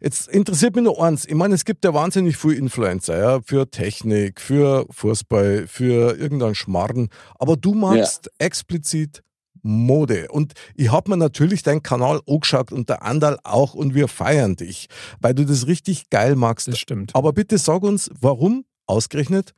Jetzt 0.00 0.28
interessiert 0.28 0.74
mich 0.74 0.84
nur 0.84 1.02
eins. 1.02 1.24
Ich 1.24 1.34
meine, 1.34 1.54
es 1.54 1.64
gibt 1.64 1.84
ja 1.84 1.94
wahnsinnig 1.94 2.36
viele 2.36 2.54
Influencer, 2.54 3.18
ja, 3.18 3.40
für 3.40 3.70
Technik, 3.70 4.40
für 4.40 4.86
Fußball, 4.90 5.66
für 5.66 6.16
irgendeinen 6.16 6.54
Schmarrn. 6.54 7.08
Aber 7.38 7.56
du 7.56 7.74
magst 7.74 8.26
ja. 8.26 8.46
explizit 8.46 9.22
Mode. 9.62 10.28
Und 10.30 10.54
ich 10.74 10.90
habe 10.90 11.10
mir 11.10 11.16
natürlich 11.16 11.62
deinen 11.62 11.82
Kanal 11.82 12.20
angeschaut 12.26 12.72
und 12.72 12.88
der 12.88 13.02
Andal 13.02 13.38
auch 13.44 13.74
und 13.74 13.94
wir 13.94 14.08
feiern 14.08 14.56
dich, 14.56 14.88
weil 15.20 15.34
du 15.34 15.44
das 15.44 15.66
richtig 15.66 16.10
geil 16.10 16.36
magst. 16.36 16.68
Das 16.68 16.78
stimmt. 16.78 17.14
Aber 17.14 17.32
bitte 17.32 17.58
sag 17.58 17.82
uns, 17.82 18.10
warum 18.20 18.64
ausgerechnet 18.86 19.54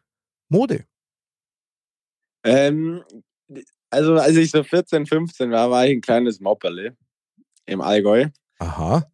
Mode? 0.49 0.85
Ähm, 2.45 3.03
also 3.91 4.15
als 4.15 4.37
ich 4.37 4.51
so 4.51 4.63
14, 4.63 5.07
15 5.07 5.51
war, 5.51 5.71
war 5.71 5.87
ich 5.87 5.93
ein 5.93 6.01
kleines 6.01 6.41
Mopperle 6.41 6.97
im 7.67 7.81
Allgäu. 7.81 8.29
Aha. 8.59 9.07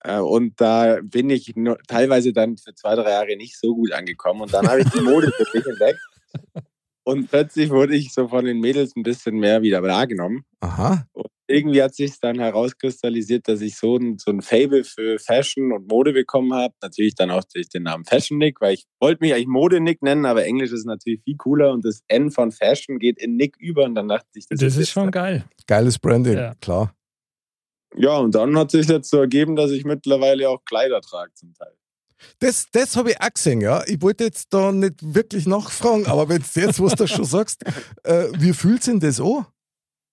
Äh, 0.00 0.18
und 0.18 0.60
da 0.60 0.98
bin 1.02 1.30
ich 1.30 1.54
nur, 1.56 1.78
teilweise 1.86 2.32
dann 2.32 2.56
für 2.56 2.74
zwei, 2.74 2.94
drei 2.94 3.10
Jahre 3.10 3.36
nicht 3.36 3.58
so 3.58 3.74
gut 3.74 3.92
angekommen. 3.92 4.42
Und 4.42 4.52
dann 4.52 4.68
habe 4.68 4.80
ich 4.80 4.88
die 4.90 5.00
Mode 5.00 5.32
für 5.32 5.56
mich 5.56 5.66
entdeckt. 5.66 6.00
Und 7.04 7.30
plötzlich 7.30 7.70
wurde 7.70 7.96
ich 7.96 8.12
so 8.12 8.28
von 8.28 8.44
den 8.44 8.60
Mädels 8.60 8.94
ein 8.94 9.02
bisschen 9.02 9.36
mehr 9.36 9.62
wieder 9.62 9.82
wahrgenommen. 9.82 10.44
Aha. 10.60 11.06
Und 11.12 11.28
irgendwie 11.46 11.82
hat 11.82 11.94
sich 11.94 12.20
dann 12.20 12.38
herauskristallisiert, 12.38 13.48
dass 13.48 13.62
ich 13.62 13.76
so 13.76 13.96
ein, 13.96 14.18
so 14.18 14.30
ein 14.30 14.42
Fable 14.42 14.84
für 14.84 15.18
Fashion 15.18 15.72
und 15.72 15.88
Mode 15.88 16.12
bekommen 16.12 16.52
habe. 16.52 16.74
Natürlich 16.82 17.14
dann 17.14 17.30
auch 17.30 17.44
durch 17.44 17.70
den 17.70 17.84
Namen 17.84 18.04
Fashion 18.04 18.36
Nick, 18.36 18.60
weil 18.60 18.74
ich 18.74 18.84
wollte 19.00 19.24
mich 19.24 19.32
eigentlich 19.32 19.46
Mode 19.46 19.80
Nick 19.80 20.02
nennen, 20.02 20.26
aber 20.26 20.44
Englisch 20.44 20.70
ist 20.70 20.84
natürlich 20.84 21.22
viel 21.24 21.36
cooler 21.36 21.72
und 21.72 21.84
das 21.84 22.02
N 22.08 22.30
von 22.30 22.52
Fashion 22.52 22.98
geht 22.98 23.18
in 23.18 23.36
Nick 23.36 23.56
über 23.58 23.84
und 23.84 23.94
dann 23.94 24.08
dachte 24.08 24.26
ich, 24.34 24.46
das, 24.46 24.60
das 24.60 24.74
ist, 24.74 24.82
ist 24.82 24.90
schon 24.90 25.10
geil. 25.10 25.44
Geiles 25.66 25.98
Branding, 25.98 26.36
ja. 26.36 26.54
klar. 26.60 26.94
Ja, 27.96 28.18
und 28.18 28.34
dann 28.34 28.56
hat 28.58 28.70
sich 28.70 28.86
jetzt 28.86 29.10
so 29.10 29.18
ergeben, 29.18 29.56
dass 29.56 29.70
ich 29.70 29.84
mittlerweile 29.84 30.48
auch 30.48 30.64
Kleider 30.64 31.00
trage 31.00 31.32
zum 31.34 31.54
Teil. 31.54 31.72
Das, 32.40 32.66
das 32.72 32.96
habe 32.96 33.10
ich 33.10 33.20
auch 33.20 33.32
gesehen, 33.32 33.60
ja. 33.60 33.82
Ich 33.86 34.02
wollte 34.02 34.24
jetzt 34.24 34.52
da 34.52 34.72
nicht 34.72 34.96
wirklich 35.14 35.46
nachfragen, 35.46 36.06
aber 36.06 36.28
wenn 36.28 36.42
du 36.42 36.60
jetzt 36.60 36.82
was 36.82 36.94
du 36.94 37.06
schon 37.06 37.24
sagst, 37.24 37.62
äh, 38.04 38.28
wie 38.38 38.52
fühlt 38.52 38.82
sich 38.82 38.98
das 38.98 39.20
an? 39.20 39.46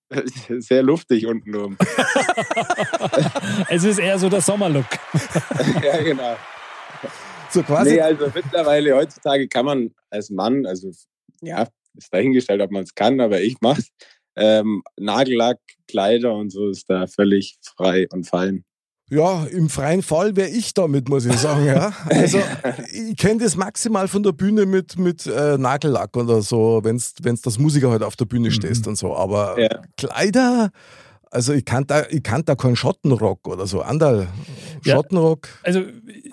Sehr 0.59 0.83
luftig 0.83 1.25
untenrum. 1.25 1.77
es 3.69 3.83
ist 3.83 3.99
eher 3.99 4.19
so 4.19 4.29
der 4.29 4.41
Sommerlook. 4.41 4.85
ja, 5.83 6.01
genau. 6.01 6.35
So 7.49 7.63
quasi. 7.63 7.93
Nee, 7.93 8.01
also 8.01 8.31
mittlerweile 8.33 8.95
heutzutage 8.95 9.47
kann 9.47 9.65
man 9.65 9.95
als 10.09 10.29
Mann, 10.29 10.65
also 10.65 10.91
ja, 11.41 11.67
ist 11.95 12.13
dahingestellt, 12.13 12.61
ob 12.61 12.71
man 12.71 12.83
es 12.83 12.93
kann, 12.93 13.19
aber 13.19 13.41
ich 13.41 13.59
mache 13.61 13.81
es. 13.81 13.89
Ähm, 14.35 14.83
Nagellack, 14.97 15.59
Kleider 15.87 16.33
und 16.33 16.51
so 16.51 16.69
ist 16.69 16.89
da 16.89 17.07
völlig 17.07 17.57
frei 17.61 18.07
und 18.11 18.25
fein. 18.25 18.65
Ja, 19.09 19.45
im 19.45 19.69
freien 19.69 20.01
Fall 20.01 20.35
wäre 20.35 20.49
ich 20.49 20.73
damit, 20.73 21.09
muss 21.09 21.25
ich 21.25 21.37
sagen. 21.37 21.65
Ja. 21.65 21.93
Also 22.09 22.39
ich 22.91 23.15
kenne 23.17 23.43
das 23.43 23.55
maximal 23.55 24.07
von 24.07 24.23
der 24.23 24.31
Bühne 24.31 24.65
mit, 24.65 24.97
mit 24.97 25.27
äh, 25.27 25.57
Nagellack 25.59 26.17
oder 26.17 26.41
so, 26.41 26.81
wenn 26.83 26.95
es 26.95 27.13
das 27.41 27.59
Musiker 27.59 27.91
halt 27.91 28.01
auf 28.01 28.15
der 28.15 28.25
Bühne 28.25 28.49
mhm. 28.49 28.53
stehst 28.53 28.87
und 28.87 28.97
so. 28.97 29.15
Aber 29.15 29.59
ja. 29.61 29.81
Kleider, 29.95 30.71
also 31.29 31.53
ich 31.53 31.65
kann 31.65 31.85
da, 31.85 32.03
ich 32.09 32.23
kann 32.23 32.43
da 32.45 32.55
keinen 32.55 32.75
Schottenrock 32.75 33.47
oder 33.47 33.67
so. 33.67 33.81
Andal, 33.81 34.27
Schottenrock. 34.81 35.47
Ja, 35.47 35.67
also 35.67 35.83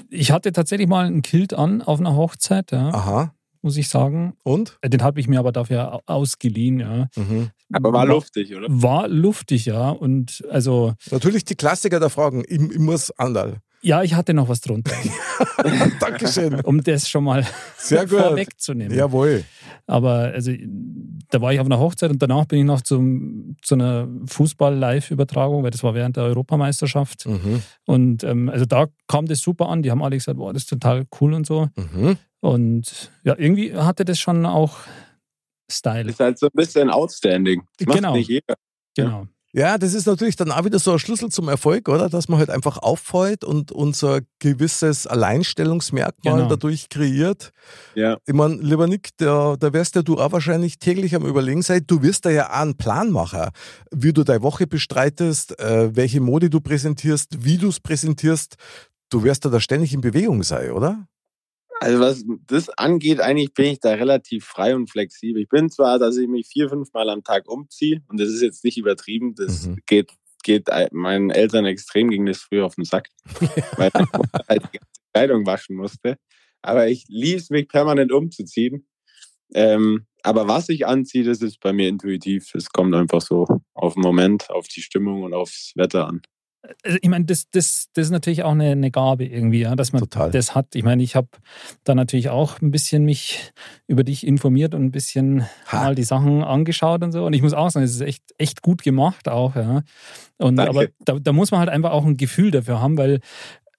ich 0.09 0.33
hatte 0.33 0.53
tatsächlich 0.53 0.89
mal 0.89 1.07
ein 1.07 1.21
Kilt 1.21 1.53
an 1.53 1.83
auf 1.83 2.01
einer 2.01 2.17
Hochzeit. 2.17 2.73
Ja. 2.73 2.89
Aha 2.89 3.35
muss 3.63 3.77
ich 3.77 3.89
sagen. 3.89 4.35
Und? 4.43 4.79
Äh, 4.83 4.91
den 4.91 5.03
habe 5.03 5.21
ich 5.21 5.29
mir 5.29 5.39
aber 5.39 5.53
dafür 5.53 6.03
ausgeliehen, 6.07 6.81
ja. 6.81 7.09
Mhm. 7.17 7.51
Aber 7.73 7.93
war 7.93 8.07
luftig, 8.07 8.55
oder? 8.55 8.67
War 8.69 9.09
luftig, 9.09 9.67
ja. 9.67 9.91
Und 9.91 10.45
also. 10.51 10.95
Natürlich 11.11 11.45
die 11.45 11.55
Klassiker 11.55 12.01
der 12.01 12.11
Fragen. 12.11 12.45
Ich, 12.47 12.61
ich 12.61 12.79
muss 12.79 13.11
Andal. 13.13 13.59
Ja, 13.85 14.03
ich 14.05 14.15
hatte 14.15 14.33
noch 14.33 14.49
was 14.49 14.61
drunter. 14.61 14.95
Dankeschön. 16.01 16.61
Um 16.61 16.85
das 16.85 17.09
schon 17.09 17.25
mal 17.25 17.45
Sehr 17.77 18.07
gut. 18.07 18.21
vorwegzunehmen. 18.21 18.97
Jawohl. 18.97 19.45
Aber 19.89 20.31
also, 20.33 20.53
da 21.31 21.41
war 21.41 21.53
ich 21.53 21.59
auf 21.59 21.67
einer 21.67 21.81
Hochzeit 21.81 22.11
und 22.11 22.23
danach 22.23 22.45
bin 22.45 22.61
ich 22.61 22.65
noch 22.65 22.83
zum, 22.83 23.57
zu 23.61 23.75
einer 23.75 24.07
Fußball-Live-Übertragung, 24.27 25.65
weil 25.65 25.73
das 25.73 25.83
war 25.83 25.95
während 25.95 26.17
der 26.17 26.25
Europameisterschaft. 26.25 27.27
Mhm. 27.27 27.63
Und 27.85 28.23
ähm, 28.23 28.49
also 28.49 28.67
da 28.67 28.87
kam 29.09 29.27
das 29.27 29.41
super 29.41 29.69
an. 29.69 29.83
Die 29.83 29.91
haben 29.91 30.03
alle 30.03 30.17
gesagt, 30.17 30.39
boah, 30.39 30.53
das 30.53 30.63
ist 30.63 30.69
total 30.69 31.05
cool 31.21 31.35
und 31.35 31.45
so. 31.45 31.69
Mhm. 31.77 32.19
Und 32.43 33.13
ja, 33.23 33.37
irgendwie 33.39 33.75
hatte 33.75 34.05
das 34.05 34.19
schon 34.19 34.45
auch 34.47 34.79
Style. 35.71 36.11
Ist 36.11 36.21
halt 36.21 36.39
so 36.39 36.47
ein 36.47 36.53
bisschen 36.55 36.91
outstanding. 36.91 37.63
Das 37.79 37.95
genau. 37.95 38.09
Macht 38.09 38.19
nicht 38.19 38.31
jeder. 38.31 38.55
Genau. 38.97 39.27
Ja, 39.55 39.77
das 39.77 39.93
ist 39.93 40.07
natürlich 40.07 40.37
dann 40.37 40.51
auch 40.51 40.65
wieder 40.65 40.79
so 40.79 40.93
ein 40.93 40.99
Schlüssel 40.99 41.29
zum 41.29 41.49
Erfolg, 41.49 41.89
oder? 41.89 42.09
Dass 42.09 42.29
man 42.29 42.39
halt 42.39 42.49
einfach 42.49 42.79
auffällt 42.79 43.45
und 43.45 43.71
unser 43.71 44.21
gewisses 44.39 45.07
Alleinstellungsmerkmal 45.07 46.37
genau. 46.37 46.49
dadurch 46.49 46.89
kreiert. 46.89 47.53
Ja. 47.95 48.17
Ich 48.27 48.33
meine, 48.33 48.55
lieber 48.57 48.87
Nick, 48.87 49.11
da, 49.19 49.57
da 49.59 49.73
wirst 49.75 49.95
ja 49.95 50.03
du 50.03 50.19
auch 50.19 50.33
wahrscheinlich 50.33 50.79
täglich 50.79 51.15
am 51.15 51.27
Überlegen 51.27 51.61
sein. 51.61 51.85
Du 51.87 52.03
wirst 52.03 52.25
da 52.25 52.31
ja 52.31 52.49
auch 52.49 52.63
einen 52.63 52.79
Plan 52.79 53.11
machen, 53.11 53.51
wie 53.91 54.15
du 54.15 54.25
deine 54.25 54.43
Woche 54.43 54.67
bestreitest, 54.67 55.61
äh, 55.61 55.95
welche 55.95 56.23
Mode 56.23 56.49
du 56.49 56.61
präsentierst, 56.61 57.45
wie 57.45 57.59
du 57.59 57.69
es 57.69 57.79
präsentierst. 57.79 58.57
Du 59.11 59.23
wirst 59.23 59.45
da, 59.45 59.51
da 59.51 59.61
ständig 59.61 59.93
in 59.93 60.01
Bewegung 60.01 60.43
sein, 60.43 60.71
oder? 60.71 61.07
Also 61.83 61.99
was 61.99 62.25
das 62.47 62.69
angeht, 62.69 63.19
eigentlich 63.19 63.55
bin 63.55 63.73
ich 63.73 63.81
da 63.81 63.91
relativ 63.95 64.45
frei 64.45 64.77
und 64.77 64.89
flexibel. 64.89 65.43
Ich 65.43 65.49
bin 65.49 65.69
zwar, 65.69 65.99
dass 65.99 66.17
ich 66.17 66.29
mich 66.29 66.47
vier, 66.47 66.69
fünf 66.69 66.93
Mal 66.93 67.11
am 67.11 67.25
Tag 67.25 67.49
umziehe 67.49 68.01
und 68.07 68.21
das 68.21 68.29
ist 68.29 68.41
jetzt 68.41 68.63
nicht 68.63 68.79
übertrieben, 68.79 69.35
das 69.35 69.67
mhm. 69.67 69.79
geht, 69.87 70.13
geht 70.45 70.69
meinen 70.93 71.31
Eltern 71.31 71.65
extrem 71.65 72.09
ging 72.09 72.25
das 72.25 72.39
früher 72.39 72.67
auf 72.67 72.77
den 72.77 72.85
Sack, 72.85 73.09
weil 73.77 73.89
ich 73.89 74.49
halt 74.49 74.63
die 74.63 74.79
ganze 74.79 75.01
Kleidung 75.13 75.45
waschen 75.45 75.75
musste. 75.75 76.19
Aber 76.63 76.87
ich 76.87 77.07
liebe 77.09 77.39
es, 77.39 77.51
mich 77.51 77.67
permanent 77.67 78.13
umzuziehen. 78.13 78.87
Ähm, 79.53 80.07
aber 80.23 80.47
was 80.47 80.69
ich 80.69 80.87
anziehe, 80.87 81.25
das 81.25 81.43
ist 81.43 81.59
bei 81.59 81.73
mir 81.73 81.89
intuitiv. 81.89 82.55
Es 82.55 82.69
kommt 82.71 82.95
einfach 82.95 83.23
so 83.23 83.45
auf 83.75 83.95
den 83.95 84.05
Moment, 84.05 84.49
auf 84.53 84.69
die 84.69 84.83
Stimmung 84.83 85.25
und 85.25 85.35
aufs 85.35 85.73
Wetter 85.75 86.07
an 86.07 86.23
also 86.85 86.99
ich 87.01 87.09
meine, 87.09 87.25
das, 87.25 87.51
das, 87.51 87.89
das 87.93 88.07
ist 88.07 88.11
natürlich 88.11 88.45
auch 88.45 88.53
eine, 88.53 88.71
eine 88.71 88.91
Gabe 88.91 89.25
irgendwie, 89.25 89.61
ja, 89.61 89.75
dass 89.75 89.93
man 89.93 90.01
Total. 90.01 90.31
das 90.31 90.55
hat. 90.55 90.75
Ich 90.75 90.85
meine, 90.85 91.03
ich 91.03 91.17
habe 91.17 91.29
da 91.85 91.95
natürlich 91.95 92.29
auch 92.29 92.61
ein 92.61 92.71
bisschen 92.71 93.05
mich 93.05 93.53
über 93.87 94.05
dich 94.05 94.27
informiert 94.27 94.75
und 94.75 94.85
ein 94.85 94.93
bisschen 94.93 95.47
ha. 95.67 95.85
mal 95.85 95.95
die 95.95 96.05
Sachen 96.05 96.45
angeschaut 96.45 97.03
und 97.03 97.13
so. 97.13 97.25
Und 97.27 97.33
ich 97.33 97.43
muss 97.43 97.53
auch 97.53 97.71
sagen, 97.71 97.85
es 97.85 97.95
ist 97.95 98.01
echt, 98.01 98.23
echt 98.39 98.63
gut 98.63 98.83
gemacht 98.83 99.29
auch, 99.29 99.57
ja. 99.57 99.83
Und 100.39 100.57
Danke. 100.57 100.71
aber 100.71 100.87
da, 101.01 101.19
da 101.19 101.33
muss 101.33 101.51
man 101.51 101.61
halt 101.61 101.71
einfach 101.71 101.91
auch 101.91 102.05
ein 102.05 102.17
Gefühl 102.17 102.51
dafür 102.51 102.81
haben, 102.81 102.97
weil, 102.97 103.21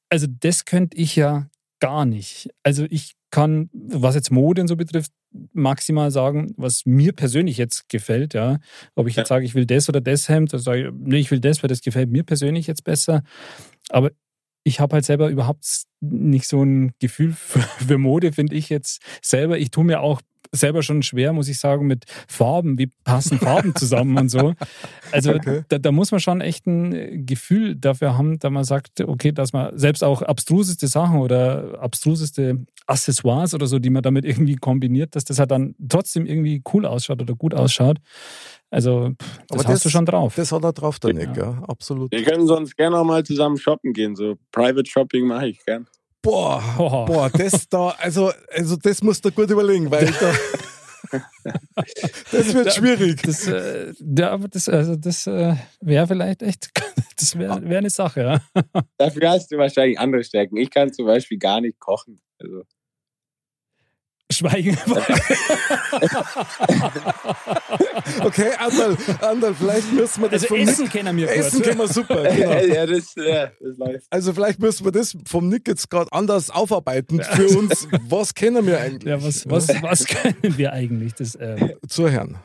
also 0.10 0.28
das 0.28 0.66
könnte 0.66 0.98
ich 0.98 1.16
ja 1.16 1.48
gar 1.80 2.06
nicht. 2.06 2.50
Also 2.64 2.86
ich 2.90 3.16
kann, 3.34 3.72
was 3.74 4.14
jetzt 4.14 4.30
Mode 4.30 4.62
und 4.62 4.68
so 4.68 4.76
betrifft, 4.76 5.12
maximal 5.54 6.12
sagen, 6.12 6.54
was 6.56 6.86
mir 6.86 7.14
persönlich 7.14 7.58
jetzt 7.58 7.90
gefällt. 7.90 8.36
Ja, 8.36 8.60
ob 8.94 9.08
ich 9.08 9.16
jetzt 9.16 9.30
sage, 9.30 9.44
ich 9.44 9.56
will 9.56 9.66
das 9.66 9.90
oder 9.90 10.02
das 10.02 10.30
Hemd, 10.30 10.54
dann 10.54 10.60
sage 10.60 10.88
ich, 10.88 10.94
nee, 10.94 11.18
ich 11.18 11.32
will 11.32 11.40
das, 11.40 11.64
weil 11.64 11.68
das 11.68 11.82
gefällt 11.82 12.12
mir 12.12 12.22
persönlich 12.22 12.68
jetzt 12.68 12.84
besser. 12.84 13.24
Aber 13.90 14.12
ich 14.64 14.80
habe 14.80 14.94
halt 14.94 15.06
selber 15.06 15.30
überhaupt 15.30 15.66
nicht 16.00 16.48
so 16.48 16.62
ein 16.62 16.94
Gefühl 17.00 17.34
für, 17.38 17.62
für 17.62 17.98
Mode, 17.98 18.34
finde 18.34 18.56
ich 18.56 18.70
jetzt 18.70 19.02
selber. 19.24 19.58
Ich 19.58 19.72
tue 19.72 19.84
mir 19.84 20.02
auch 20.02 20.22
selber 20.52 20.84
schon 20.84 21.04
schwer, 21.04 21.34
muss 21.34 21.48
ich 21.48 21.60
sagen, 21.60 21.88
mit 21.88 22.06
Farben. 22.28 22.78
Wie 22.78 22.88
passen 23.04 23.40
Farben 23.40 23.76
zusammen 23.76 24.18
und 24.18 24.30
so? 24.30 24.54
Also 25.12 25.34
okay. 25.34 25.64
da, 25.70 25.78
da, 25.78 25.92
muss 25.92 26.12
man 26.12 26.20
schon 26.20 26.42
echt 26.42 26.66
ein 26.66 27.26
Gefühl 27.26 27.76
dafür 27.76 28.18
haben, 28.18 28.40
da 28.40 28.50
man 28.50 28.64
sagt, 28.64 29.02
okay, 29.02 29.32
dass 29.32 29.54
man 29.54 29.78
selbst 29.78 30.04
auch 30.04 30.22
abstruseste 30.22 30.88
Sachen 30.88 31.20
oder 31.20 31.80
abstruseste 31.80 32.66
Accessoires 32.86 33.54
oder 33.54 33.68
so, 33.68 33.80
die 33.80 33.90
man 33.90 34.04
damit 34.04 34.26
irgendwie 34.26 34.56
kombiniert, 34.56 35.16
dass 35.16 35.24
das 35.24 35.40
halt 35.40 35.52
dann 35.52 35.76
trotzdem 35.88 36.26
irgendwie 36.26 36.62
cool 36.74 36.86
ausschaut 36.86 37.22
oder 37.22 37.36
gut 37.36 37.54
ausschaut. 37.54 37.98
Also, 38.70 39.12
das 39.48 39.60
Aber 39.60 39.60
hast 39.60 39.68
das, 39.68 39.84
du 39.84 39.90
schon 39.90 40.06
drauf. 40.06 40.34
Das 40.36 40.52
hat 40.52 40.64
er 40.64 40.74
drauf, 40.74 41.00
der 41.00 41.14
Nick, 41.14 41.38
ja. 41.38 41.52
ja, 41.52 41.64
absolut. 41.68 42.12
Wir 42.12 42.24
können 42.24 42.48
sonst 42.48 42.76
gerne 42.76 42.98
auch 42.98 43.06
mal 43.06 43.24
zusammen 43.24 43.58
shoppen 43.58 43.94
gehen. 43.94 44.16
So 44.16 44.36
Private 44.52 44.90
Shopping 44.90 45.28
mache 45.28 45.50
ich 45.50 45.64
gern. 45.64 45.88
Boah, 46.24 46.64
oh. 46.80 47.06
boah, 47.06 47.30
das 47.30 47.68
da, 47.68 47.90
also, 48.00 48.32
also 48.50 48.78
das 48.78 49.04
musst 49.04 49.26
du 49.26 49.32
gut 49.32 49.50
überlegen, 49.50 49.92
weil 49.92 50.06
da, 50.06 50.34
das 52.32 52.54
wird 52.54 52.74
schwierig. 52.74 53.22
Das, 53.22 53.46
äh, 53.46 53.94
ja, 54.00 54.38
das, 54.38 54.70
also 54.70 54.96
das 54.96 55.28
äh, 55.28 55.56
wäre 55.82 56.08
vielleicht 56.08 56.42
echt, 56.42 56.70
das 57.18 57.38
wäre 57.38 57.62
wär 57.68 57.78
eine 57.78 57.90
Sache, 57.90 58.22
ja. 58.22 58.64
Dafür 58.98 59.32
hast 59.32 59.52
du 59.52 59.58
wahrscheinlich 59.58 60.00
andere 60.00 60.24
Stärken. 60.24 60.56
Ich 60.56 60.70
kann 60.70 60.94
zum 60.94 61.06
Beispiel 61.06 61.38
gar 61.38 61.60
nicht 61.60 61.78
kochen. 61.80 62.22
Also. 62.40 62.64
Schweigen. 64.34 64.78
okay, 68.24 68.52
Andal, 68.58 68.98
Andal, 69.22 69.54
vielleicht 69.56 69.94
müssen 69.94 70.22
wir 70.22 70.30
das 70.30 70.44
also 70.44 70.56
vom 70.56 70.68
Essen 70.68 70.84
Nick, 70.84 70.92
kennen 70.92 71.18
wir 71.18 71.32
Essen 71.32 71.62
kennen 71.62 71.78
wir 71.80 71.88
super. 71.88 72.24
Genau. 72.24 72.52
ja, 72.74 72.86
das, 72.86 73.16
ja, 73.16 73.52
das 73.60 73.78
läuft. 73.78 74.06
Also 74.10 74.34
vielleicht 74.34 74.60
müssen 74.60 74.86
wir 74.86 74.92
das 74.92 75.16
vom 75.26 75.48
Nick 75.50 75.68
jetzt 75.68 75.90
gerade 75.90 76.12
anders 76.12 76.50
aufarbeiten 76.50 77.22
für 77.22 77.48
uns. 77.58 77.88
Was 78.08 78.34
kennen 78.34 78.66
wir 78.66 78.80
eigentlich? 78.80 79.10
Ja, 79.10 79.24
was, 79.24 79.50
was, 79.50 79.70
was 79.82 80.06
können 80.06 80.58
wir 80.58 80.74
eigentlich? 80.74 81.14
Das, 81.14 81.36
äh, 81.36 81.76
Zur 81.88 82.10
Herrn. 82.10 82.38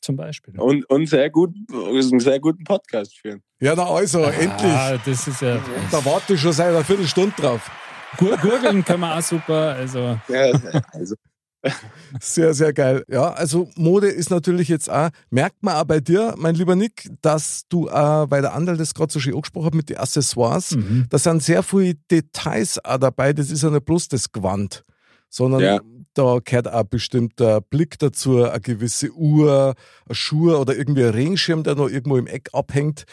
Zum 0.00 0.16
Beispiel. 0.16 0.58
Und, 0.58 0.88
und 0.88 1.06
sehr 1.06 1.28
gut, 1.28 1.54
einen 1.70 2.20
sehr 2.20 2.40
guten 2.40 2.64
Podcast 2.64 3.18
führen. 3.18 3.42
Ja, 3.60 3.74
na 3.76 3.84
also, 3.86 4.22
ah, 4.22 4.30
endlich. 4.30 5.02
Das 5.04 5.26
ist 5.26 5.42
ja. 5.42 5.60
Da 5.90 6.04
warte 6.04 6.34
ich 6.34 6.40
schon 6.40 6.52
seit 6.52 6.68
einer 6.68 6.84
Viertelstunde 6.84 7.34
drauf. 7.36 7.68
Gurgeln 8.16 8.84
können 8.84 9.00
wir 9.00 9.16
auch 9.16 9.22
super. 9.22 9.74
Also. 9.74 10.18
Ja, 10.28 10.52
also. 10.92 11.14
Sehr, 12.20 12.54
sehr 12.54 12.72
geil. 12.72 13.04
Ja, 13.08 13.32
also 13.32 13.68
Mode 13.74 14.08
ist 14.08 14.30
natürlich 14.30 14.68
jetzt 14.68 14.88
auch, 14.88 15.10
merkt 15.30 15.62
man 15.62 15.74
auch 15.74 15.84
bei 15.84 16.00
dir, 16.00 16.34
mein 16.38 16.54
lieber 16.54 16.76
Nick, 16.76 17.10
dass 17.20 17.62
du 17.68 17.90
auch 17.90 18.26
bei 18.26 18.40
der 18.40 18.54
Andal 18.54 18.76
das 18.76 18.94
gerade 18.94 19.12
so 19.12 19.18
schön 19.18 19.34
angesprochen 19.34 19.66
hast 19.66 19.74
mit 19.74 19.90
den 19.90 19.96
Accessoires. 19.96 20.76
Mhm. 20.76 21.06
Da 21.10 21.18
sind 21.18 21.42
sehr 21.42 21.62
viele 21.62 21.94
Details 22.10 22.82
auch 22.84 22.98
dabei. 22.98 23.32
Das 23.32 23.50
ist 23.50 23.62
ja 23.62 23.70
nicht 23.70 23.84
bloß 23.84 24.08
das 24.08 24.32
Gewand, 24.32 24.84
sondern 25.28 25.60
ja. 25.60 25.80
da 26.14 26.38
gehört 26.42 26.72
auch 26.72 26.84
bestimmt 26.84 27.40
der 27.40 27.60
Blick 27.60 27.98
dazu, 27.98 28.44
eine 28.44 28.60
gewisse 28.60 29.10
Uhr, 29.12 29.74
ein 30.08 30.14
Schuh 30.14 30.54
oder 30.54 30.76
irgendwie 30.76 31.04
ein 31.04 31.10
Regenschirm, 31.10 31.64
der 31.64 31.74
noch 31.74 31.88
irgendwo 31.88 32.16
im 32.16 32.28
Eck 32.28 32.50
abhängt. 32.52 33.04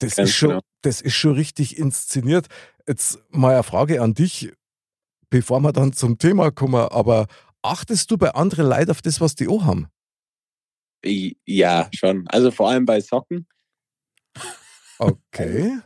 Das, 0.00 0.18
ist 0.18 0.34
schon, 0.34 0.50
genau. 0.50 0.62
Das 0.84 1.00
ist 1.00 1.14
schon 1.14 1.34
richtig 1.34 1.78
inszeniert. 1.78 2.46
Jetzt 2.86 3.18
mal 3.30 3.54
eine 3.54 3.62
Frage 3.62 4.02
an 4.02 4.14
dich, 4.14 4.52
bevor 5.30 5.60
wir 5.60 5.72
dann 5.72 5.92
zum 5.92 6.18
Thema 6.18 6.50
kommen, 6.50 6.74
aber 6.90 7.26
achtest 7.62 8.10
du 8.10 8.18
bei 8.18 8.30
anderen 8.34 8.68
Leuten 8.68 8.90
auf 8.90 9.02
das, 9.02 9.20
was 9.20 9.34
die 9.34 9.48
auch 9.48 9.64
haben? 9.64 9.88
Ja, 11.04 11.88
schon. 11.94 12.26
Also 12.28 12.50
vor 12.50 12.70
allem 12.70 12.84
bei 12.84 13.00
Socken. 13.00 13.46
Okay. 14.98 15.78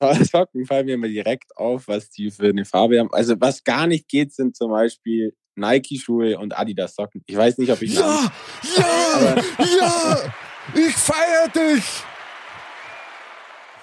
Socken 0.30 0.66
fallen 0.66 0.86
mir 0.86 0.94
immer 0.94 1.08
direkt 1.08 1.56
auf, 1.56 1.88
was 1.88 2.10
die 2.10 2.30
für 2.30 2.48
eine 2.48 2.64
Farbe 2.64 2.98
haben. 2.98 3.12
Also 3.12 3.34
was 3.40 3.64
gar 3.64 3.86
nicht 3.86 4.08
geht, 4.08 4.32
sind 4.32 4.56
zum 4.56 4.70
Beispiel 4.70 5.34
Nike-Schuhe 5.54 6.38
und 6.38 6.56
Adidas-Socken. 6.58 7.22
Ich 7.26 7.36
weiß 7.36 7.58
nicht, 7.58 7.70
ob 7.70 7.80
ich... 7.82 7.94
Ja, 7.94 8.32
ja, 8.76 9.36
ja, 9.58 10.34
ich 10.74 10.94
feiere 10.94 11.48
dich. 11.48 12.04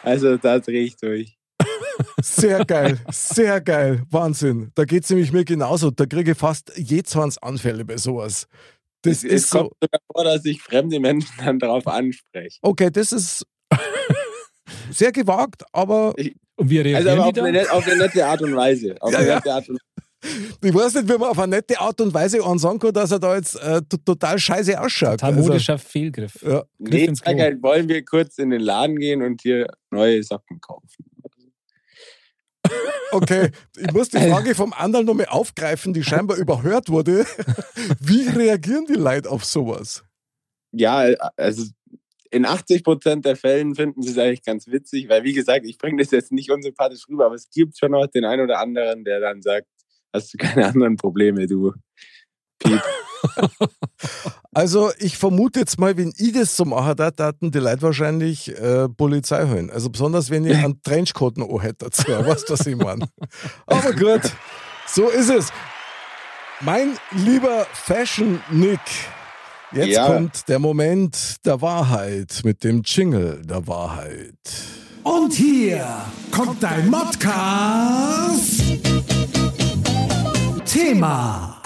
Also 0.03 0.37
da 0.37 0.59
drehe 0.59 0.83
ich 0.83 0.95
durch. 0.97 1.37
Sehr 2.21 2.65
geil, 2.65 2.97
sehr 3.11 3.59
geil. 3.61 4.03
Wahnsinn. 4.09 4.71
Da 4.75 4.85
geht 4.85 5.03
es 5.03 5.09
nämlich 5.09 5.31
mir 5.31 5.43
genauso. 5.43 5.91
Da 5.91 6.05
kriege 6.05 6.31
ich 6.31 6.37
fast 6.37 6.71
je 6.77 7.03
20 7.03 7.43
Anfälle 7.43 7.83
bei 7.85 7.97
sowas. 7.97 8.47
Das 9.01 9.23
es 9.23 9.23
ist 9.23 9.49
kommt 9.51 9.71
so. 9.81 9.87
vor, 10.13 10.23
dass 10.23 10.45
ich 10.45 10.61
fremde 10.61 10.99
Menschen 10.99 11.33
dann 11.37 11.59
darauf 11.59 11.87
anspreche. 11.87 12.57
Okay, 12.61 12.89
das 12.91 13.11
ist 13.11 13.45
sehr 14.91 15.11
gewagt, 15.11 15.63
aber. 15.71 16.13
Ich, 16.17 16.35
und 16.57 16.69
wie 16.69 16.79
reagieren 16.79 17.07
also 17.07 17.21
aber 17.21 17.29
auf, 17.29 17.45
eine, 17.45 17.71
auf, 17.71 17.87
eine, 17.87 17.97
nette 17.97 18.25
Art 18.25 18.41
und 18.41 18.55
Weise. 18.55 18.95
Auf 18.99 19.13
ja, 19.13 19.19
eine 19.19 19.35
nette 19.35 19.53
Art 19.53 19.69
und 19.69 19.79
ich 20.21 20.73
weiß 20.73 20.95
nicht, 20.95 21.07
wie 21.07 21.17
man 21.17 21.29
auf 21.29 21.39
eine 21.39 21.55
nette 21.55 21.79
Art 21.79 22.01
und 22.01 22.13
Weise 22.13 22.41
sagen 22.57 22.79
kann, 22.79 22.93
dass 22.93 23.11
er 23.11 23.19
da 23.19 23.35
jetzt 23.35 23.55
äh, 23.55 23.81
total 24.05 24.37
scheiße 24.37 24.79
ausschaut. 24.79 25.19
Total 25.19 25.33
also, 25.33 25.47
modischer 25.47 25.77
Fehlgriff. 25.77 26.41
Ja. 26.41 26.63
Nee, 26.77 27.07
wollen 27.07 27.87
wir 27.87 28.03
kurz 28.03 28.37
in 28.37 28.49
den 28.49 28.61
Laden 28.61 28.97
gehen 28.97 29.21
und 29.21 29.41
hier 29.41 29.67
neue 29.91 30.21
Socken 30.23 30.59
kaufen. 30.59 31.05
Okay, 33.11 33.49
ich 33.75 33.91
muss 33.91 34.09
die 34.09 34.19
Frage 34.19 34.53
vom 34.53 34.71
anderen 34.71 35.07
nochmal 35.07 35.25
aufgreifen, 35.25 35.93
die 35.93 36.03
scheinbar 36.03 36.37
überhört 36.37 36.89
wurde. 36.89 37.25
Wie 37.99 38.27
reagieren 38.27 38.85
die 38.87 38.93
Leute 38.93 39.31
auf 39.31 39.45
sowas? 39.45 40.03
Ja, 40.71 41.07
also 41.35 41.65
in 42.29 42.45
80 42.45 42.83
Prozent 42.83 43.25
der 43.25 43.35
Fällen 43.35 43.73
finden 43.73 44.03
sie 44.03 44.11
es 44.11 44.17
eigentlich 44.17 44.43
ganz 44.43 44.67
witzig, 44.67 45.09
weil 45.09 45.23
wie 45.23 45.33
gesagt, 45.33 45.65
ich 45.65 45.77
bringe 45.77 46.03
das 46.03 46.11
jetzt 46.11 46.31
nicht 46.31 46.51
unsympathisch 46.51 47.07
rüber, 47.09 47.25
aber 47.25 47.35
es 47.35 47.49
gibt 47.49 47.77
schon 47.77 47.91
noch 47.91 48.05
den 48.07 48.25
einen 48.25 48.43
oder 48.43 48.59
anderen, 48.59 49.03
der 49.03 49.19
dann 49.19 49.41
sagt, 49.41 49.67
hast 50.13 50.33
du 50.33 50.37
keine 50.37 50.67
anderen 50.67 50.95
Probleme, 50.95 51.47
du 51.47 51.73
Piep. 52.59 52.81
also 54.53 54.91
ich 54.99 55.17
vermute 55.17 55.59
jetzt 55.59 55.79
mal, 55.79 55.97
wenn 55.97 56.13
ich 56.17 56.33
das 56.33 56.55
so 56.55 56.65
mache, 56.65 56.95
da 56.95 57.11
hatten 57.19 57.51
die 57.51 57.59
Leute 57.59 57.81
wahrscheinlich 57.81 58.49
äh, 58.57 58.87
Polizei 58.89 59.47
holen. 59.47 59.69
Also 59.69 59.89
besonders, 59.89 60.29
wenn 60.29 60.45
ich 60.45 60.57
einen 60.57 60.81
Trenchcoat 60.83 61.37
noch 61.37 61.61
hätte 61.61 61.85
dazu. 61.85 62.03
Weißt 62.07 62.49
du, 62.49 62.53
was 62.53 62.65
ich 62.65 62.75
meine? 62.75 63.07
Aber 63.65 63.93
gut, 63.93 64.21
so 64.87 65.09
ist 65.09 65.29
es. 65.29 65.49
Mein 66.61 66.97
lieber 67.11 67.65
Fashion-Nick, 67.71 68.79
jetzt 69.71 69.95
ja. 69.95 70.07
kommt 70.07 70.49
der 70.49 70.59
Moment 70.59 71.45
der 71.45 71.61
Wahrheit 71.61 72.41
mit 72.43 72.65
dem 72.65 72.81
Jingle 72.83 73.41
der 73.45 73.65
Wahrheit. 73.65 74.33
Und 75.03 75.33
hier 75.33 75.87
kommt 76.31 76.61
dein 76.61 76.89
Modcast. 76.89 78.61
Thema. 80.69 81.63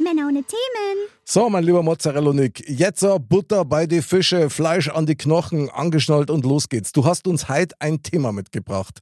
Männer 0.00 0.26
ohne 0.26 0.42
Themen. 0.42 1.08
So, 1.24 1.48
mein 1.48 1.62
lieber 1.62 1.84
Mozzarella 1.84 2.32
Nick, 2.32 2.68
jetzt 2.68 3.06
Butter 3.28 3.64
bei 3.64 3.86
die 3.86 4.02
Fische, 4.02 4.50
Fleisch 4.50 4.88
an 4.88 5.06
die 5.06 5.14
Knochen, 5.14 5.70
angeschnallt 5.70 6.28
und 6.28 6.44
los 6.44 6.68
geht's. 6.68 6.90
Du 6.90 7.04
hast 7.04 7.28
uns 7.28 7.48
heute 7.48 7.76
ein 7.78 8.02
Thema 8.02 8.32
mitgebracht. 8.32 8.98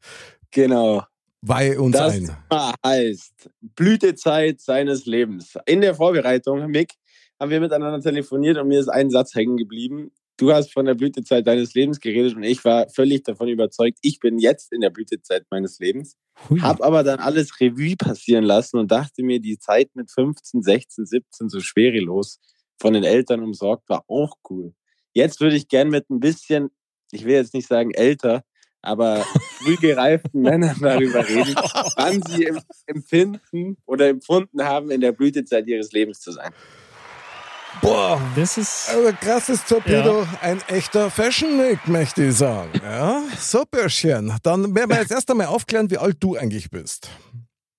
Genau. 0.51 1.05
Weihe 1.41 1.81
uns 1.81 1.97
das 1.97 2.13
ein. 2.13 2.27
Thema 2.51 2.75
heißt 2.85 3.49
Blütezeit 3.63 4.61
seines 4.61 5.07
Lebens. 5.07 5.57
In 5.65 5.81
der 5.81 5.95
Vorbereitung, 5.95 6.67
Mick, 6.67 6.93
haben 7.41 7.51
wir 7.51 7.61
miteinander 7.61 8.03
telefoniert 8.03 8.59
und 8.59 8.69
mir 8.69 8.81
ist 8.81 8.89
ein 8.89 9.09
Satz 9.09 9.35
hängen 9.35 9.57
geblieben 9.57 10.11
du 10.37 10.53
hast 10.53 10.73
von 10.73 10.87
der 10.87 10.95
Blütezeit 10.95 11.47
deines 11.47 11.75
Lebens 11.75 12.01
geredet 12.01 12.37
und 12.37 12.43
ich 12.43 12.65
war 12.65 12.89
völlig 12.89 13.23
davon 13.25 13.49
überzeugt, 13.49 13.99
ich 14.03 14.21
bin 14.21 14.39
jetzt 14.39 14.73
in 14.73 14.81
der 14.81 14.91
Blütezeit 14.91 15.45
meines 15.51 15.79
Lebens. 15.79 16.17
Habe 16.61 16.85
aber 16.85 17.03
dann 17.03 17.19
alles 17.19 17.61
Revue 17.61 17.97
passieren 17.97 18.45
lassen 18.45 18.79
und 18.79 18.91
dachte 18.91 19.23
mir, 19.23 19.41
die 19.41 19.59
Zeit 19.59 19.91
mit 19.95 20.11
15, 20.11 20.63
16, 20.63 21.07
17 21.07 21.49
so 21.49 21.61
schwerelos 21.61 22.41
von 22.79 22.93
den 22.93 23.05
Eltern 23.05 23.43
umsorgt 23.43 23.89
war 23.89 24.05
auch 24.09 24.37
cool. 24.51 24.75
Jetzt 25.15 25.41
würde 25.41 25.57
ich 25.57 25.69
gern 25.69 25.89
mit 25.89 26.11
ein 26.11 26.21
bisschen, 26.21 26.71
ich 27.11 27.25
will 27.25 27.35
jetzt 27.35 27.55
nicht 27.55 27.67
sagen 27.67 27.93
älter, 27.93 28.45
aber 28.83 29.25
früh 29.59 29.77
gereiften 29.77 30.43
Männern 30.43 30.77
darüber 30.81 31.27
reden, 31.27 31.55
wann 31.97 32.23
sie 32.23 32.47
empfinden 32.87 33.79
oder 33.87 34.09
empfunden 34.09 34.63
haben, 34.63 34.91
in 34.91 35.01
der 35.01 35.13
Blütezeit 35.13 35.67
ihres 35.67 35.93
Lebens 35.93 36.21
zu 36.21 36.33
sein. 36.33 36.53
Boah, 37.81 38.21
das 38.35 38.59
ist. 38.59 38.89
Also 38.89 39.13
krasses 39.21 39.65
Torpedo, 39.65 40.23
ja. 40.23 40.39
ein 40.41 40.61
echter 40.69 41.11
Fashion-Nick, 41.11 41.87
möchte 41.89 42.25
ich 42.25 42.37
sagen. 42.37 42.71
Ja, 42.83 43.23
so 43.39 43.65
Börschchen. 43.71 44.33
Dann 44.43 44.75
werden 44.75 44.91
wir 44.91 44.99
jetzt 44.99 45.13
erst 45.13 45.31
einmal 45.31 45.47
aufklären, 45.47 45.91
wie 45.91 45.99
alt 45.99 46.17
du 46.21 46.37
eigentlich 46.37 46.71
bist. 46.71 47.09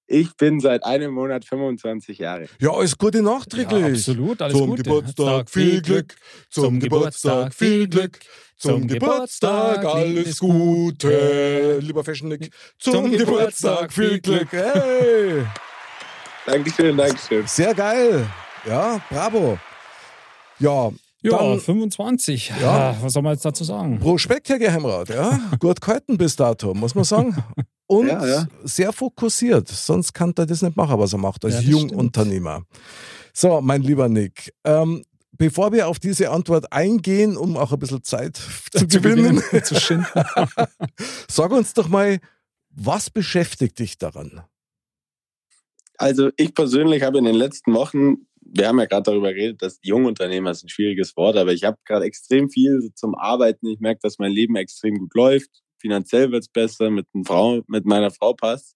Ich 0.10 0.38
bin 0.38 0.62
seit 0.62 0.86
einem 0.86 1.12
Monat 1.12 1.43
25 1.43 2.20
Jahre. 2.20 2.48
Ja, 2.60 2.72
alles 2.72 2.98
Gute 2.98 3.22
nachträglich. 3.22 3.82
Ja, 3.82 3.88
absolut, 3.88 4.41
alles 4.41 4.58
Zum 4.58 4.70
Gute. 4.70 4.84
Geburtstag 4.84 5.50
viel 5.50 5.82
Glück. 5.82 6.16
Zum 6.50 6.80
Geburtstag 6.80 7.54
viel 7.54 7.88
Glück. 7.89 8.20
Zum 8.56 8.88
Geburtstag 8.88 9.84
alles 9.84 10.39
Gute. 10.39 11.80
Lieber 11.82 12.04
Fashion 12.06 12.30
Nick. 12.30 12.50
Zum 12.80 13.12
Geburtstag 13.12 13.91
viel 13.91 14.20
Glück. 14.22 14.48
Hey. 14.52 15.45
Dankeschön, 16.45 16.95
Dankeschön. 16.95 17.45
Sehr 17.45 17.76
geil. 17.76 18.26
Ja, 18.66 19.02
bravo. 19.10 19.60
Ja, 20.60 20.91
Ja, 21.22 21.38
dann 21.38 21.60
25. 21.60 22.53
Ja. 22.62 22.95
Was 23.01 23.14
soll 23.14 23.24
man 23.24 23.34
jetzt 23.34 23.45
dazu 23.45 23.64
sagen? 23.64 23.99
Prospekt, 23.99 24.49
Herr 24.49 24.60
Geheimrat. 24.60 25.10
Ja, 25.10 25.39
gut 25.60 25.82
gehalten 25.82 26.18
bis 26.18 26.36
dato, 26.36 26.74
muss 26.74 26.95
man 26.95 27.03
sagen. 27.03 27.36
Und 27.88 28.08
Ja, 28.08 28.26
ja. 28.26 28.47
sehr 28.64 28.93
fokussiert. 28.93 29.68
Sonst 29.68 30.14
kann 30.14 30.34
er 30.38 30.45
das 30.45 30.62
nicht 30.62 30.76
machen, 30.78 30.99
was 30.99 31.14
er 31.14 31.20
macht 31.20 31.43
als 31.45 31.55
Ja, 31.55 31.62
Jungunternehmer. 31.62 32.64
So, 33.34 33.62
mein 33.62 33.82
lieber 33.84 34.10
Nick, 34.10 34.53
ähm, 34.64 35.03
bevor 35.32 35.72
wir 35.72 35.88
auf 35.88 35.99
diese 35.99 36.32
Antwort 36.32 36.72
eingehen, 36.74 37.38
um 37.38 37.55
auch 37.58 37.72
ein 37.72 37.80
bisschen 37.80 38.03
Zeit 38.03 38.38
zu, 38.72 38.88
gewinnen, 38.88 39.41
zu 39.64 39.80
schinden. 39.80 40.05
sag 41.30 41.51
uns 41.51 41.74
doch 41.74 41.88
mal, 41.88 42.20
was 42.70 43.10
beschäftigt 43.10 43.80
dich 43.80 43.97
daran? 43.97 44.41
Also 45.97 46.30
ich 46.38 46.53
persönlich 46.53 47.03
habe 47.03 47.18
in 47.18 47.26
den 47.26 47.36
letzten 47.36 47.74
Wochen, 47.74 48.28
wir 48.54 48.68
haben 48.68 48.80
ja 48.80 48.86
gerade 48.86 49.04
darüber 49.04 49.34
geredet, 49.34 49.62
dass 49.62 49.80
Jungunternehmer 49.82 50.52
ist 50.52 50.64
ein 50.64 50.70
schwieriges 50.70 51.16
Wort, 51.18 51.38
aber 51.38 51.54
ich 51.54 51.64
habe 51.64 51.78
gerade 51.86 52.06
extrem 52.06 52.50
viel 52.50 52.91
zum 52.95 53.16
Arbeiten. 53.16 53.68
Ich 53.68 53.80
merke, 53.80 54.00
dass 54.02 54.20
mein 54.20 54.32
Leben 54.32 54.56
extrem 54.56 54.98
gut 54.98 55.14
läuft. 55.14 55.50
Finanziell 55.80 56.32
wird 56.32 56.43
es 56.43 56.50
besser, 56.50 56.89
mit, 56.89 57.08
Frau, 57.26 57.62
mit 57.68 57.86
meiner 57.86 58.12
Frau 58.12 58.34
passt. 58.34 58.76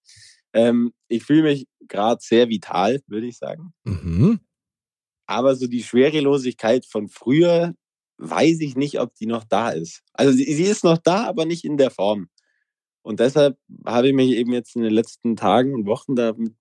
Ähm, 0.52 0.92
ich 1.08 1.24
fühle 1.24 1.42
mich 1.42 1.66
gerade 1.88 2.20
sehr 2.22 2.48
vital, 2.48 3.00
würde 3.06 3.26
ich 3.26 3.38
sagen. 3.38 3.72
Mhm. 3.84 4.40
Aber 5.26 5.56
so 5.56 5.66
die 5.66 5.82
Schwerelosigkeit 5.82 6.84
von 6.86 7.08
früher, 7.08 7.74
weiß 8.18 8.60
ich 8.60 8.76
nicht, 8.76 9.00
ob 9.00 9.14
die 9.14 9.26
noch 9.26 9.44
da 9.44 9.70
ist. 9.70 10.02
Also 10.12 10.32
sie, 10.32 10.44
sie 10.52 10.64
ist 10.64 10.84
noch 10.84 10.98
da, 10.98 11.24
aber 11.24 11.46
nicht 11.46 11.64
in 11.64 11.76
der 11.76 11.90
Form. 11.90 12.28
Und 13.02 13.18
deshalb 13.18 13.58
habe 13.86 14.08
ich 14.08 14.14
mich 14.14 14.30
eben 14.30 14.52
jetzt 14.52 14.76
in 14.76 14.82
den 14.82 14.92
letzten 14.92 15.34
Tagen 15.34 15.74
und 15.74 15.86
Wochen 15.86 16.14
damit 16.14 16.52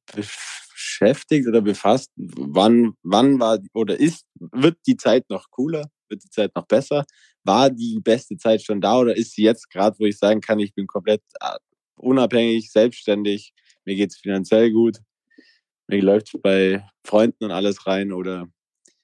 beschäftigt 0.81 1.47
oder 1.47 1.61
befasst, 1.61 2.11
wann, 2.15 2.93
wann 3.03 3.39
war 3.39 3.59
oder 3.73 3.99
ist, 3.99 4.25
wird 4.39 4.77
die 4.87 4.97
Zeit 4.97 5.29
noch 5.29 5.49
cooler, 5.51 5.89
wird 6.09 6.23
die 6.23 6.29
Zeit 6.29 6.55
noch 6.55 6.65
besser? 6.65 7.05
War 7.43 7.69
die 7.69 7.99
beste 8.03 8.37
Zeit 8.37 8.61
schon 8.63 8.81
da 8.81 8.99
oder 8.99 9.15
ist 9.15 9.33
sie 9.33 9.43
jetzt 9.43 9.69
gerade, 9.69 9.97
wo 9.99 10.05
ich 10.05 10.17
sagen 10.17 10.41
kann, 10.41 10.59
ich 10.59 10.73
bin 10.73 10.87
komplett 10.87 11.21
äh, 11.39 11.57
unabhängig, 11.95 12.71
selbstständig, 12.71 13.53
mir 13.85 13.95
geht's 13.95 14.17
finanziell 14.17 14.71
gut, 14.71 14.97
mir 15.87 16.01
läuft 16.01 16.31
bei 16.41 16.83
Freunden 17.05 17.45
und 17.45 17.51
alles 17.51 17.85
rein 17.85 18.11
oder 18.11 18.47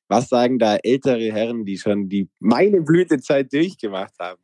was 0.09 0.29
sagen 0.29 0.57
da 0.59 0.77
ältere 0.77 1.31
Herren, 1.31 1.65
die 1.65 1.77
schon 1.77 2.07
die 2.09 2.29
meine 2.39 2.81
Blütezeit 2.81 3.51
durchgemacht 3.51 4.13
haben? 4.19 4.41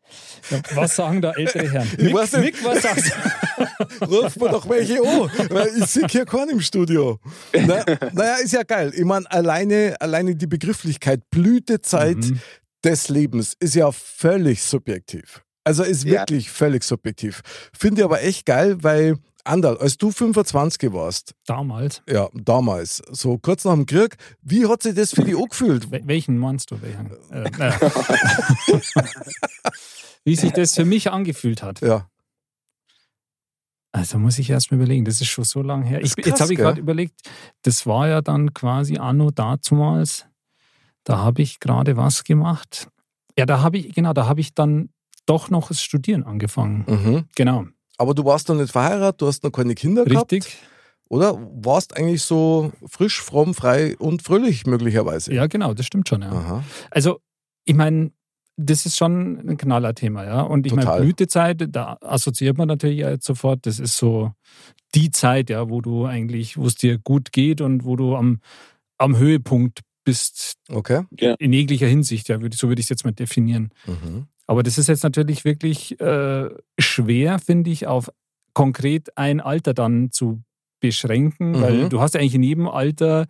Ja, 0.49 0.59
was 0.75 0.95
sagen 0.95 1.21
da 1.21 1.31
ältere 1.31 1.69
Herren? 1.71 1.89
Ich 1.97 2.03
Nick, 2.03 2.13
weiß 2.13 2.33
nicht. 2.33 2.43
Nick, 2.43 2.63
was 2.65 2.81
sagst 2.81 3.11
du? 3.99 4.05
Ruf 4.05 4.35
mir 4.37 4.49
doch 4.49 4.67
welche 4.69 4.99
an, 4.99 5.29
weil 5.49 5.69
ich 5.77 5.85
sehe 5.85 6.07
hier 6.09 6.25
keinen 6.25 6.49
im 6.51 6.61
Studio. 6.61 7.19
Na, 7.53 7.83
naja, 8.13 8.35
ist 8.43 8.53
ja 8.53 8.63
geil. 8.63 8.91
Ich 8.95 9.05
meine, 9.05 9.29
alleine, 9.31 9.95
alleine 9.99 10.35
die 10.35 10.47
Begrifflichkeit 10.47 11.29
Blütezeit 11.29 12.17
Mhm. 12.17 12.39
des 12.83 13.09
Lebens 13.09 13.55
ist 13.59 13.75
ja 13.75 13.91
völlig 13.91 14.61
subjektiv. 14.63 15.43
Also 15.63 15.83
ist 15.83 16.03
Ja. 16.03 16.21
wirklich 16.21 16.49
völlig 16.51 16.83
subjektiv. 16.83 17.41
Finde 17.77 18.01
ich 18.01 18.05
aber 18.05 18.21
echt 18.21 18.45
geil, 18.45 18.77
weil, 18.83 19.17
Andal, 19.45 19.77
als 19.77 19.97
du 19.97 20.11
25 20.11 20.91
warst, 20.93 21.33
Damals. 21.45 22.01
ja, 22.09 22.29
damals, 22.33 23.01
so 23.11 23.37
kurz 23.37 23.63
nach 23.65 23.73
dem 23.73 23.85
Krieg, 23.85 24.15
wie 24.41 24.65
hat 24.67 24.83
sich 24.83 24.95
das 24.95 25.11
für 25.13 25.23
dich 25.23 25.35
angefühlt? 25.37 25.87
Wel- 25.87 26.05
Welchen 26.07 26.37
meinst 26.37 26.71
du? 26.71 26.81
Welchen? 26.81 27.11
Äh, 27.31 27.49
äh. 27.69 27.91
Wie 30.25 30.35
sich 30.35 30.51
das 30.53 30.75
für 30.75 30.85
mich 30.85 31.11
angefühlt 31.11 31.61
hat. 31.63 31.81
Ja, 31.81 32.07
Also 33.91 34.17
muss 34.17 34.39
ich 34.39 34.49
erst 34.49 34.71
mal 34.71 34.77
überlegen, 34.77 35.05
das 35.05 35.19
ist 35.21 35.27
schon 35.27 35.43
so 35.43 35.61
lange 35.61 35.85
her. 35.85 36.01
Ich, 36.01 36.15
krass, 36.15 36.25
jetzt 36.25 36.41
habe 36.41 36.53
ich 36.53 36.59
gerade 36.59 36.79
überlegt, 36.79 37.19
das 37.63 37.85
war 37.85 38.07
ja 38.07 38.21
dann 38.21 38.53
quasi 38.53 38.97
anno 38.97 39.31
dazumals. 39.31 40.25
Da 41.03 41.17
habe 41.17 41.41
ich 41.41 41.59
gerade 41.59 41.97
was 41.97 42.23
gemacht. 42.23 42.87
Ja, 43.37 43.45
da 43.45 43.61
habe 43.61 43.77
ich, 43.77 43.93
genau, 43.93 44.13
da 44.13 44.25
habe 44.27 44.39
ich 44.39 44.53
dann 44.53 44.89
doch 45.25 45.49
noch 45.49 45.69
das 45.69 45.81
Studieren 45.81 46.23
angefangen. 46.23 46.85
mhm. 46.87 47.23
Genau, 47.35 47.65
aber 47.97 48.13
du 48.13 48.25
warst 48.25 48.49
noch 48.49 48.55
nicht 48.55 48.71
verheiratet, 48.71 49.21
du 49.21 49.27
hast 49.27 49.43
noch 49.43 49.51
keine 49.51 49.75
Kinder 49.75 50.05
richtig. 50.05 50.45
gehabt, 50.45 50.57
oder? 51.09 51.39
Warst 51.63 51.95
eigentlich 51.95 52.23
so 52.23 52.71
frisch, 52.87 53.21
fromm, 53.21 53.53
frei 53.53 53.95
und 53.97 54.23
fröhlich 54.23 54.65
möglicherweise. 54.65 55.33
Ja, 55.33 55.47
genau, 55.47 55.73
das 55.73 55.85
stimmt 55.85 56.09
schon, 56.09 56.21
ja. 56.23 56.31
Aha. 56.31 56.63
Also, 56.89 57.19
ich 57.65 57.75
meine, 57.75 58.11
das 58.57 58.85
ist 58.85 58.97
schon 58.97 59.39
ein 59.47 59.57
Knallerthema, 59.57 60.25
ja. 60.25 60.41
Und 60.41 60.65
ich 60.65 60.73
meine. 60.75 60.99
Blütezeit, 61.01 61.65
da 61.69 61.97
assoziiert 62.01 62.57
man 62.57 62.67
natürlich 62.67 62.99
ja 62.99 63.09
jetzt 63.11 63.25
sofort, 63.25 63.65
das 63.65 63.79
ist 63.79 63.95
so 63.97 64.31
die 64.95 65.09
Zeit, 65.11 65.49
ja, 65.49 65.69
wo 65.69 65.81
du 65.81 66.05
eigentlich, 66.05 66.57
wo 66.57 66.65
es 66.65 66.75
dir 66.75 66.97
gut 66.99 67.31
geht 67.31 67.61
und 67.61 67.83
wo 67.85 67.95
du 67.95 68.15
am, 68.15 68.41
am 68.97 69.17
Höhepunkt 69.17 69.79
bist, 70.03 70.55
Okay. 70.69 71.03
in 71.39 71.53
jeglicher 71.53 71.87
Hinsicht, 71.87 72.27
ja, 72.29 72.35
würd- 72.37 72.55
so 72.57 72.67
würde 72.67 72.79
ich 72.79 72.85
es 72.85 72.89
jetzt 72.89 73.05
mal 73.05 73.11
definieren. 73.11 73.69
Mhm. 73.87 74.27
Aber 74.47 74.63
das 74.63 74.77
ist 74.77 74.87
jetzt 74.87 75.03
natürlich 75.03 75.45
wirklich 75.45 75.99
äh, 76.01 76.49
schwer, 76.79 77.39
finde 77.39 77.69
ich, 77.71 77.87
auf 77.87 78.09
konkret 78.53 79.17
ein 79.17 79.39
Alter 79.41 79.73
dann 79.73 80.11
zu 80.11 80.41
beschränken, 80.79 81.51
Mhm. 81.51 81.61
weil 81.61 81.89
du 81.89 82.01
hast 82.01 82.13
ja 82.13 82.19
eigentlich 82.19 82.35
in 82.35 82.43
jedem 82.43 82.67
Alter 82.67 83.25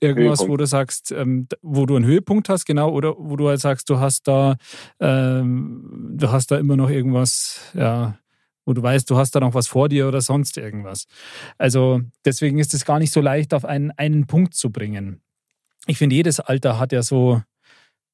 irgendwas, 0.00 0.40
Höhepunkt. 0.40 0.52
wo 0.52 0.56
du 0.56 0.66
sagst, 0.66 1.12
ähm, 1.12 1.46
wo 1.62 1.84
du 1.84 1.96
einen 1.96 2.04
Höhepunkt 2.04 2.48
hast, 2.48 2.64
genau, 2.64 2.90
oder 2.90 3.14
wo 3.18 3.36
du 3.36 3.48
halt 3.48 3.60
sagst, 3.60 3.90
du 3.90 3.98
hast 3.98 4.26
da, 4.28 4.56
ähm, 5.00 6.14
du 6.16 6.30
hast 6.30 6.50
da 6.50 6.58
immer 6.58 6.76
noch 6.76 6.90
irgendwas, 6.90 7.60
ja, 7.74 8.18
wo 8.64 8.72
du 8.72 8.82
weißt, 8.82 9.10
du 9.10 9.16
hast 9.16 9.34
da 9.34 9.40
noch 9.40 9.54
was 9.54 9.66
vor 9.66 9.88
dir 9.88 10.06
oder 10.08 10.20
sonst 10.20 10.56
irgendwas. 10.56 11.06
Also 11.58 12.00
deswegen 12.24 12.58
ist 12.58 12.72
es 12.74 12.84
gar 12.84 12.98
nicht 12.98 13.12
so 13.12 13.20
leicht, 13.20 13.52
auf 13.52 13.64
einen, 13.64 13.90
einen 13.92 14.26
Punkt 14.26 14.54
zu 14.54 14.70
bringen. 14.70 15.20
Ich 15.86 15.98
finde, 15.98 16.14
jedes 16.16 16.40
Alter 16.40 16.78
hat 16.78 16.92
ja 16.92 17.02
so, 17.02 17.42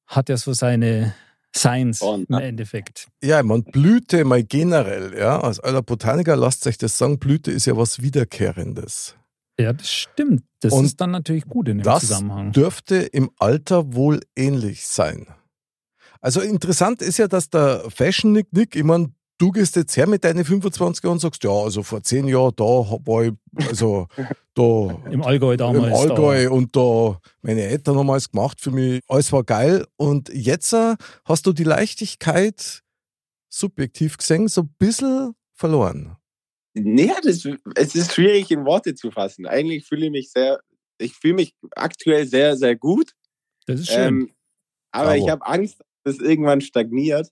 hat 0.07 0.29
ja 0.29 0.37
so 0.37 0.53
seine 0.53 1.13
Seins 1.55 2.01
Und, 2.01 2.29
im? 2.29 2.39
Endeffekt. 2.39 3.07
Ja, 3.23 3.41
man 3.43 3.63
Blüte 3.63 4.23
mal 4.25 4.43
generell, 4.43 5.17
ja, 5.17 5.39
als 5.39 5.59
alter 5.59 5.81
Botaniker 5.81 6.35
lasst 6.35 6.67
euch 6.67 6.77
das 6.77 6.97
sagen, 6.97 7.19
Blüte 7.19 7.51
ist 7.51 7.65
ja 7.65 7.75
was 7.77 8.01
Wiederkehrendes. 8.01 9.15
Ja, 9.59 9.73
das 9.73 9.91
stimmt. 9.91 10.43
Das 10.61 10.71
Und 10.73 10.85
ist 10.85 11.01
dann 11.01 11.11
natürlich 11.11 11.45
gut 11.45 11.67
in 11.67 11.79
dem 11.79 11.83
Das 11.83 12.01
Zusammenhang. 12.01 12.51
dürfte 12.51 12.97
im 12.97 13.31
Alter 13.39 13.93
wohl 13.93 14.19
ähnlich 14.35 14.87
sein. 14.87 15.27
Also 16.21 16.41
interessant 16.41 17.01
ist 17.01 17.17
ja, 17.17 17.27
dass 17.27 17.49
der 17.49 17.83
Fashion 17.89 18.33
Nick 18.33 18.51
Nick, 18.51 18.75
ich 18.75 18.83
meine, 18.83 19.13
du 19.37 19.51
gehst 19.51 19.75
jetzt 19.75 19.95
her 19.97 20.07
mit 20.07 20.23
deinen 20.23 20.43
25 20.43 21.03
Jahren 21.03 21.13
und 21.13 21.19
sagst, 21.19 21.43
ja, 21.43 21.51
also 21.51 21.83
vor 21.83 22.01
zehn 22.01 22.27
Jahren, 22.27 22.53
da 22.55 22.63
war 22.63 23.23
ich, 23.23 23.33
also 23.67 24.07
da 24.53 24.99
Im 25.11 25.21
Allgäu 25.23 25.57
damals. 25.57 25.87
im 25.87 25.93
Allgäu 25.93 26.51
und 26.51 26.75
da 26.75 27.19
meine 27.41 27.61
Eltern 27.63 27.97
haben 27.97 28.09
alles 28.09 28.31
gemacht 28.31 28.59
für 28.61 28.71
mich, 28.71 29.01
alles 29.07 29.31
war 29.31 29.43
geil. 29.43 29.85
Und 29.95 30.29
jetzt 30.29 30.73
äh, 30.73 30.95
hast 31.25 31.45
du 31.45 31.53
die 31.53 31.63
Leichtigkeit, 31.63 32.83
subjektiv 33.49 34.17
gesehen, 34.17 34.47
so 34.47 34.61
ein 34.61 34.75
bisschen 34.77 35.33
verloren. 35.53 36.17
Nee, 36.73 37.11
das, 37.23 37.47
es 37.75 37.95
ist 37.95 38.13
schwierig 38.13 38.51
in 38.51 38.65
Worte 38.65 38.93
zu 38.93 39.09
fassen. 39.09 39.47
Eigentlich 39.47 39.85
fühle 39.85 40.05
ich 40.05 40.11
mich 40.11 40.31
sehr, 40.31 40.59
ich 40.99 41.13
fühle 41.13 41.35
mich 41.35 41.55
aktuell 41.75 42.27
sehr, 42.27 42.55
sehr 42.55 42.75
gut. 42.75 43.13
Da. 43.65 43.73
Das 43.73 43.81
ist 43.81 43.89
schön. 43.89 44.07
Ähm, 44.07 44.31
aber 44.91 45.11
Bravo. 45.11 45.23
ich 45.23 45.29
habe 45.29 45.45
Angst, 45.45 45.81
dass 46.03 46.15
es 46.15 46.21
irgendwann 46.21 46.61
stagniert 46.61 47.29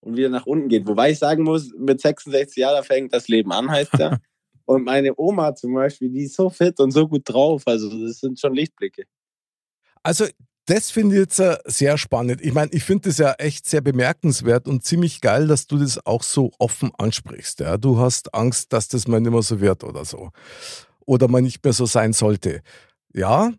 und 0.00 0.16
wieder 0.16 0.28
nach 0.28 0.46
unten 0.46 0.68
geht. 0.68 0.86
Wobei 0.86 1.10
ich 1.10 1.18
sagen 1.18 1.42
muss, 1.42 1.72
mit 1.76 2.00
66 2.00 2.56
Jahren 2.56 2.84
fängt 2.84 3.12
das 3.12 3.28
Leben 3.28 3.52
an, 3.52 3.70
heißt 3.70 3.98
ja. 3.98 4.18
und 4.64 4.84
meine 4.84 5.12
Oma 5.16 5.54
zum 5.54 5.74
Beispiel, 5.74 6.10
die 6.10 6.24
ist 6.24 6.36
so 6.36 6.50
fit 6.50 6.78
und 6.80 6.90
so 6.90 7.08
gut 7.08 7.22
drauf. 7.24 7.62
Also 7.66 7.88
das 8.06 8.20
sind 8.20 8.38
schon 8.38 8.54
Lichtblicke. 8.54 9.04
Also, 10.02 10.26
das 10.66 10.90
finde 10.90 11.14
ich 11.14 11.20
jetzt 11.20 11.38
äh, 11.38 11.58
sehr 11.64 11.96
spannend. 11.96 12.40
Ich 12.40 12.52
meine, 12.52 12.72
ich 12.72 12.82
finde 12.82 13.08
das 13.08 13.18
ja 13.18 13.32
echt 13.34 13.66
sehr 13.66 13.80
bemerkenswert 13.80 14.66
und 14.66 14.84
ziemlich 14.84 15.20
geil, 15.20 15.46
dass 15.46 15.68
du 15.68 15.78
das 15.78 16.04
auch 16.04 16.24
so 16.24 16.50
offen 16.58 16.90
ansprichst. 16.98 17.60
Ja? 17.60 17.76
Du 17.76 17.98
hast 17.98 18.34
Angst, 18.34 18.72
dass 18.72 18.88
das 18.88 19.06
mal 19.06 19.20
nicht 19.20 19.30
mehr 19.30 19.42
so 19.42 19.60
wird 19.60 19.84
oder 19.84 20.04
so. 20.04 20.30
Oder 21.04 21.28
mal 21.28 21.42
nicht 21.42 21.62
mehr 21.62 21.72
so 21.72 21.86
sein 21.86 22.12
sollte. 22.12 22.62
Ja, 23.14 23.52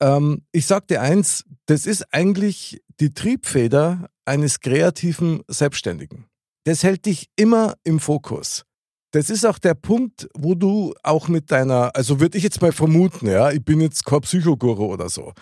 ähm, 0.00 0.42
ich 0.52 0.66
sag 0.66 0.86
dir 0.86 1.02
eins, 1.02 1.44
das 1.66 1.86
ist 1.86 2.12
eigentlich 2.12 2.80
die 3.00 3.12
Triebfeder 3.12 4.08
eines 4.26 4.60
kreativen 4.60 5.42
Selbstständigen. 5.48 6.26
Das 6.64 6.82
hält 6.82 7.06
dich 7.06 7.28
immer 7.36 7.74
im 7.84 8.00
Fokus. 8.00 8.64
Das 9.12 9.30
ist 9.30 9.46
auch 9.46 9.58
der 9.58 9.74
Punkt, 9.74 10.28
wo 10.36 10.54
du 10.54 10.92
auch 11.02 11.28
mit 11.28 11.50
deiner, 11.50 11.94
also 11.94 12.20
würde 12.20 12.36
ich 12.36 12.44
jetzt 12.44 12.60
mal 12.60 12.72
vermuten, 12.72 13.28
ja, 13.28 13.50
ich 13.50 13.64
bin 13.64 13.80
jetzt 13.80 14.04
kein 14.04 14.20
Psychoguru 14.20 14.92
oder 14.92 15.08
so, 15.08 15.32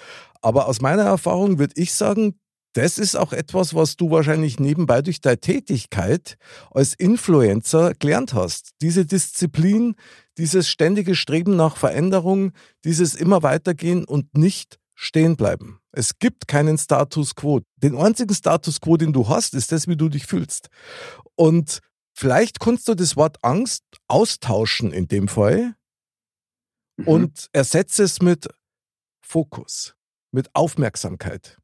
aber 0.43 0.69
aus 0.69 0.81
meiner 0.81 1.05
Erfahrung 1.05 1.59
würde 1.59 1.75
ich 1.77 1.93
sagen, 1.93 2.39
das 2.75 2.99
ist 2.99 3.17
auch 3.17 3.33
etwas, 3.33 3.75
was 3.75 3.97
du 3.97 4.11
wahrscheinlich 4.11 4.59
nebenbei 4.59 5.01
durch 5.01 5.21
deine 5.21 5.39
Tätigkeit 5.39 6.37
als 6.73 6.95
Influencer 6.95 7.95
gelernt 7.95 8.35
hast. 8.35 8.73
Diese 8.83 9.07
Disziplin, 9.07 9.95
dieses 10.39 10.69
ständige 10.69 11.15
Streben 11.15 11.57
nach 11.57 11.77
Veränderung, 11.77 12.53
dieses 12.85 13.15
immer 13.15 13.43
weitergehen 13.45 14.05
und 14.05 14.37
nicht 14.37 14.79
stehen 14.95 15.37
bleiben. 15.37 15.81
Es 15.93 16.19
gibt 16.19 16.49
keinen 16.49 16.79
Status 16.79 17.35
quo. 17.35 17.61
Den 17.77 17.97
einzigen 17.97 18.35
Status 18.35 18.81
quo, 18.81 18.97
den 18.97 19.13
du 19.13 19.29
hast, 19.29 19.55
ist 19.55 19.73
das, 19.73 19.89
wie 19.89 19.97
du 19.97 20.09
dich 20.09 20.27
fühlst. 20.27 20.69
Und 21.35 21.81
vielleicht 22.15 22.61
kannst 22.61 22.87
du 22.89 22.95
das 22.95 23.17
Wort 23.17 23.39
Angst 23.43 23.83
austauschen 24.09 24.93
in 24.93 25.09
dem 25.09 25.29
Fall 25.29 25.75
Mhm. 26.97 27.09
und 27.09 27.49
ersetze 27.53 28.05
es 28.05 28.23
mit 28.23 28.49
Fokus, 29.21 29.97
mit 30.31 30.55
Aufmerksamkeit. 30.55 31.59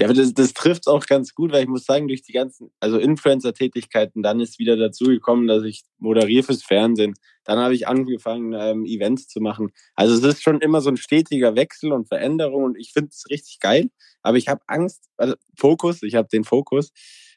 Ja, 0.00 0.12
das, 0.12 0.32
das 0.32 0.54
trifft 0.54 0.86
auch 0.86 1.06
ganz 1.06 1.34
gut, 1.34 1.50
weil 1.50 1.62
ich 1.62 1.68
muss 1.68 1.84
sagen, 1.84 2.06
durch 2.06 2.22
die 2.22 2.32
ganzen, 2.32 2.70
also 2.78 2.98
Influencer-Tätigkeiten, 2.98 4.22
dann 4.22 4.38
ist 4.38 4.60
wieder 4.60 4.76
dazu 4.76 5.06
gekommen, 5.06 5.48
dass 5.48 5.64
ich 5.64 5.82
moderiere 5.98 6.44
fürs 6.44 6.62
Fernsehen. 6.62 7.14
Dann 7.42 7.58
habe 7.58 7.74
ich 7.74 7.88
angefangen, 7.88 8.52
ähm, 8.52 8.84
Events 8.84 9.26
zu 9.26 9.40
machen. 9.40 9.72
Also 9.96 10.14
es 10.14 10.22
ist 10.22 10.42
schon 10.42 10.60
immer 10.60 10.80
so 10.82 10.90
ein 10.90 10.96
stetiger 10.96 11.56
Wechsel 11.56 11.92
und 11.92 12.06
Veränderung 12.06 12.62
und 12.62 12.78
ich 12.78 12.92
finde 12.92 13.10
es 13.12 13.28
richtig 13.28 13.58
geil. 13.58 13.90
Aber 14.22 14.36
ich 14.36 14.46
habe 14.46 14.60
Angst, 14.68 15.08
also 15.16 15.34
Fokus, 15.56 16.02
ich 16.04 16.14
habe 16.14 16.28
den 16.28 16.44
Fokus, 16.44 16.92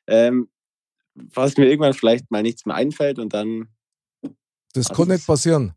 ähm, 0.06 0.50
was 1.16 1.58
mir 1.58 1.68
irgendwann 1.68 1.94
vielleicht 1.94 2.30
mal 2.30 2.44
nichts 2.44 2.68
mehr 2.68 2.76
einfällt 2.76 3.18
und 3.18 3.34
dann, 3.34 3.70
Das 4.74 4.90
Also 4.90 5.04
kann 5.04 5.14
nicht 5.14 5.26
passieren. 5.26 5.74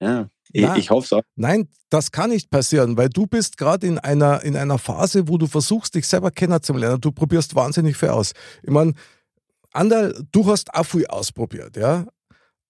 Ja, 0.00 0.28
ich, 0.52 0.62
Na. 0.62 0.76
ich 0.76 0.90
hoffe 0.90 1.16
auch. 1.16 1.22
Nein, 1.36 1.68
das 1.90 2.12
kann 2.12 2.30
nicht 2.30 2.50
passieren, 2.50 2.96
weil 2.96 3.08
du 3.08 3.26
bist 3.26 3.56
gerade 3.56 3.86
in 3.86 3.98
einer, 3.98 4.42
in 4.42 4.56
einer 4.56 4.78
Phase, 4.78 5.28
wo 5.28 5.38
du 5.38 5.46
versuchst, 5.46 5.94
dich 5.94 6.06
selber 6.06 6.30
kennenzulernen. 6.30 7.00
Du 7.00 7.12
probierst 7.12 7.54
wahnsinnig 7.54 7.96
viel 7.96 8.10
aus. 8.10 8.32
Ich 8.62 8.70
meine, 8.70 8.94
Anderl, 9.72 10.24
du 10.32 10.46
hast 10.46 10.72
auch 10.74 10.84
viel 10.84 11.06
ausprobiert, 11.06 11.76
ja? 11.76 12.06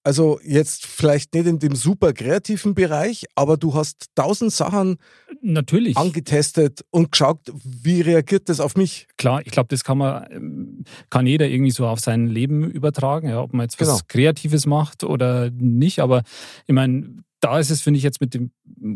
Also 0.03 0.39
jetzt 0.43 0.85
vielleicht 0.85 1.33
nicht 1.33 1.45
in 1.45 1.59
dem 1.59 1.75
super 1.75 2.13
kreativen 2.13 2.73
Bereich, 2.73 3.25
aber 3.35 3.57
du 3.57 3.73
hast 3.73 4.05
tausend 4.15 4.53
Sachen 4.53 4.97
Natürlich. 5.41 5.97
angetestet 5.97 6.85
und 6.89 7.11
geschaut, 7.11 7.39
wie 7.63 8.01
reagiert 8.01 8.47
das 8.47 8.59
auf 8.61 8.75
mich. 8.77 9.07
Klar, 9.17 9.41
ich 9.45 9.51
glaube, 9.51 9.67
das 9.67 9.83
kann 9.83 9.97
man, 9.97 10.25
ähm, 10.31 10.83
kann 11.09 11.27
jeder 11.27 11.47
irgendwie 11.47 11.71
so 11.71 11.85
auf 11.85 11.99
sein 11.99 12.27
Leben 12.27 12.63
übertragen, 12.71 13.27
ja, 13.29 13.41
ob 13.41 13.53
man 13.53 13.65
jetzt 13.65 13.79
was 13.79 13.87
Genau. 13.87 13.99
Kreatives 14.07 14.65
macht 14.65 15.03
oder 15.03 15.49
nicht. 15.51 15.99
Aber 15.99 16.23
ich 16.65 16.73
meine, 16.73 17.17
da 17.41 17.59
ist 17.59 17.69
es, 17.69 17.81
finde 17.81 17.97
ich, 17.97 18.03
jetzt 18.03 18.21
mit 18.21 18.33
dem 18.33 18.51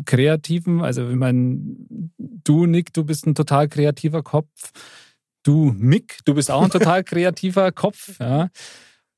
Kreativen, 0.06 0.82
also 0.82 1.10
ich 1.10 1.16
meine, 1.16 1.60
du, 2.18 2.66
Nick, 2.66 2.93
du 2.93 3.04
bist 3.04 3.28
ein 3.28 3.36
total 3.36 3.68
kreativer 3.68 4.24
Kopf. 4.24 4.72
Du, 5.43 5.74
Mick, 5.78 6.20
du 6.26 6.34
bist 6.34 6.49
auch 6.49 6.64
ein 6.64 6.70
total 6.72 7.04
kreativer 7.04 7.72
Kopf, 7.74 8.18
ja. 8.20 8.49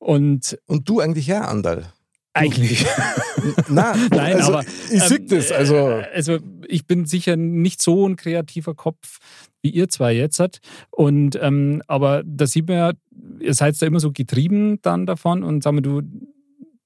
Und 0.05 0.55
Und 0.67 0.87
du 0.87 0.99
eigentlich 0.99 1.25
ja, 1.25 1.41
Andal. 1.45 1.91
eigentlich. 2.33 2.85
Nein, 3.69 4.07
Nein, 4.11 4.35
also, 4.35 4.53
aber 4.53 4.65
ich 4.91 5.01
sehe 5.01 5.17
ähm, 5.17 5.27
das. 5.27 5.51
Also, 5.51 5.75
äh, 5.75 6.05
also 6.13 6.37
ich 6.67 6.85
bin 6.85 7.05
sicher 7.05 7.35
nicht 7.35 7.81
so 7.81 8.07
ein 8.07 8.15
kreativer 8.15 8.75
Kopf 8.75 9.17
wie 9.63 9.71
ihr 9.71 9.89
zwei 9.89 10.13
jetzt 10.13 10.39
hat. 10.39 10.59
Und 10.91 11.39
ähm, 11.41 11.81
aber 11.87 12.21
da 12.23 12.45
sieht 12.45 12.67
man 12.67 12.77
ja, 12.77 12.91
ihr 13.39 13.55
seid 13.55 13.81
da 13.81 13.87
immer 13.87 13.99
so 13.99 14.11
getrieben 14.11 14.79
dann 14.83 15.07
davon 15.07 15.41
und 15.43 15.63
sag 15.63 15.73
mal, 15.73 15.81
du, 15.81 16.03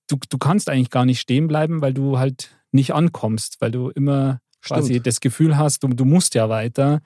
du, 0.07 0.15
du 0.29 0.37
kannst 0.37 0.69
eigentlich 0.69 0.89
gar 0.89 1.03
nicht 1.03 1.19
stehen 1.19 1.49
bleiben, 1.49 1.81
weil 1.81 1.93
du 1.93 2.19
halt 2.19 2.51
nicht 2.71 2.93
ankommst, 2.93 3.59
weil 3.59 3.71
du 3.71 3.89
immer 3.89 4.39
quasi 4.61 4.93
Stimmt. 4.93 5.07
das 5.07 5.19
Gefühl 5.19 5.57
hast, 5.57 5.83
du, 5.83 5.87
du 5.89 6.05
musst 6.05 6.35
ja 6.35 6.49
weiter. 6.49 6.99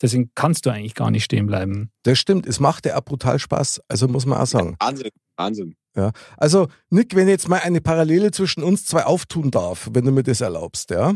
Deswegen 0.00 0.30
kannst 0.34 0.66
du 0.66 0.70
eigentlich 0.70 0.94
gar 0.94 1.10
nicht 1.10 1.24
stehen 1.24 1.46
bleiben. 1.46 1.90
das 2.02 2.18
stimmt. 2.18 2.46
Es 2.46 2.60
macht 2.60 2.86
ja 2.86 2.96
auch 2.96 3.04
brutal 3.04 3.38
Spaß. 3.38 3.80
Also 3.88 4.08
muss 4.08 4.26
man 4.26 4.38
auch 4.38 4.46
sagen. 4.46 4.76
Wahnsinn, 4.80 5.10
Wahnsinn. 5.36 5.74
Also, 6.36 6.68
Nick, 6.90 7.16
wenn 7.16 7.26
ich 7.26 7.32
jetzt 7.32 7.48
mal 7.48 7.58
eine 7.58 7.80
Parallele 7.80 8.30
zwischen 8.30 8.62
uns 8.62 8.84
zwei 8.84 9.04
auftun 9.04 9.50
darf, 9.50 9.88
wenn 9.92 10.04
du 10.04 10.12
mir 10.12 10.22
das 10.22 10.40
erlaubst, 10.40 10.90
ja. 10.90 11.12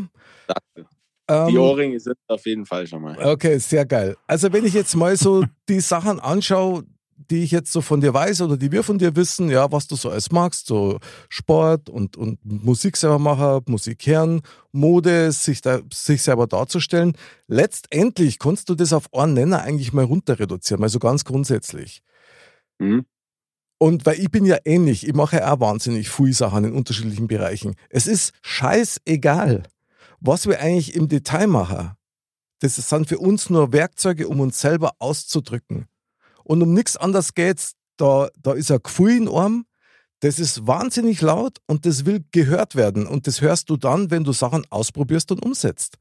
Danke. 0.47 0.89
Ähm, 1.29 1.47
Die 1.47 1.57
Ohrringe 1.57 1.99
sind 2.01 2.17
auf 2.27 2.45
jeden 2.45 2.65
Fall 2.65 2.85
schon 2.85 3.01
mal. 3.01 3.17
Okay, 3.17 3.57
sehr 3.59 3.85
geil. 3.85 4.17
Also 4.27 4.51
wenn 4.51 4.65
ich 4.65 4.73
jetzt 4.73 4.93
mal 4.95 5.15
so 5.15 5.45
die 5.69 5.79
Sachen 5.79 6.19
anschaue, 6.19 6.83
die 7.15 7.43
ich 7.43 7.51
jetzt 7.51 7.71
so 7.71 7.81
von 7.81 8.01
dir 8.01 8.13
weiß 8.13 8.41
oder 8.41 8.57
die 8.57 8.71
wir 8.71 8.83
von 8.83 8.97
dir 8.97 9.15
wissen, 9.15 9.49
ja, 9.49 9.71
was 9.71 9.87
du 9.87 9.95
so 9.95 10.09
alles 10.09 10.31
magst, 10.31 10.67
so 10.67 10.99
Sport 11.29 11.89
und, 11.89 12.17
und 12.17 12.39
Musik 12.43 12.97
selber 12.97 13.19
machen, 13.19 13.61
Musik 13.67 14.05
hören, 14.05 14.41
Mode, 14.71 15.31
sich, 15.31 15.61
da, 15.61 15.79
sich 15.91 16.21
selber 16.21 16.47
darzustellen. 16.47 17.13
Letztendlich 17.47 18.39
kannst 18.39 18.69
du 18.69 18.75
das 18.75 18.93
auf 18.93 19.13
einen 19.13 19.33
Nenner 19.33 19.61
eigentlich 19.61 19.93
mal 19.93 20.05
runter 20.05 20.39
reduzieren, 20.39 20.81
mal 20.81 20.89
so 20.89 20.99
ganz 20.99 21.23
grundsätzlich. 21.25 22.01
Mhm. 22.79 23.05
Und 23.77 24.05
weil 24.05 24.19
ich 24.19 24.31
bin 24.31 24.45
ja 24.45 24.57
ähnlich, 24.63 25.07
ich 25.07 25.13
mache 25.13 25.37
ja 25.37 25.53
auch 25.53 25.59
wahnsinnig 25.59 26.09
viele 26.09 26.33
Sachen 26.33 26.63
in 26.63 26.73
unterschiedlichen 26.73 27.27
Bereichen. 27.27 27.75
Es 27.89 28.07
ist 28.07 28.31
scheißegal, 28.41 29.63
was 30.19 30.47
wir 30.47 30.59
eigentlich 30.59 30.95
im 30.95 31.09
Detail 31.09 31.47
machen. 31.47 31.91
Das 32.59 32.75
sind 32.75 33.09
für 33.09 33.19
uns 33.19 33.49
nur 33.49 33.73
Werkzeuge, 33.73 34.29
um 34.29 34.39
uns 34.39 34.61
selber 34.61 34.93
auszudrücken. 34.99 35.87
Und 36.43 36.61
um 36.61 36.73
nichts 36.73 36.97
anderes 36.97 37.33
geht's. 37.33 37.73
Da, 37.97 38.29
da 38.41 38.53
ist 38.53 38.71
ein 38.71 38.79
Gefühl 38.81 39.17
in 39.17 39.27
Arm, 39.27 39.65
das 40.21 40.39
ist 40.39 40.65
wahnsinnig 40.65 41.21
laut 41.21 41.59
und 41.67 41.85
das 41.85 42.05
will 42.05 42.23
gehört 42.31 42.75
werden. 42.75 43.05
Und 43.05 43.27
das 43.27 43.41
hörst 43.41 43.69
du 43.69 43.77
dann, 43.77 44.09
wenn 44.09 44.23
du 44.23 44.31
Sachen 44.31 44.65
ausprobierst 44.69 45.31
und 45.31 45.45
umsetzt. 45.45 45.97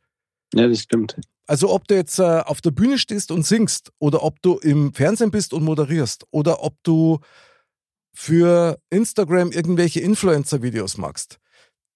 Ja, 0.54 0.68
das 0.68 0.80
stimmt. 0.80 1.16
Also 1.46 1.70
ob 1.70 1.88
du 1.88 1.96
jetzt 1.96 2.18
äh, 2.18 2.40
auf 2.44 2.60
der 2.60 2.70
Bühne 2.70 2.98
stehst 2.98 3.30
und 3.32 3.44
singst 3.44 3.90
oder 3.98 4.22
ob 4.22 4.40
du 4.42 4.58
im 4.58 4.94
Fernsehen 4.94 5.30
bist 5.30 5.52
und 5.52 5.64
moderierst 5.64 6.24
oder 6.30 6.62
ob 6.62 6.76
du 6.84 7.18
für 8.14 8.78
Instagram 8.90 9.50
irgendwelche 9.50 10.00
Influencer-Videos 10.00 10.98
machst. 10.98 11.38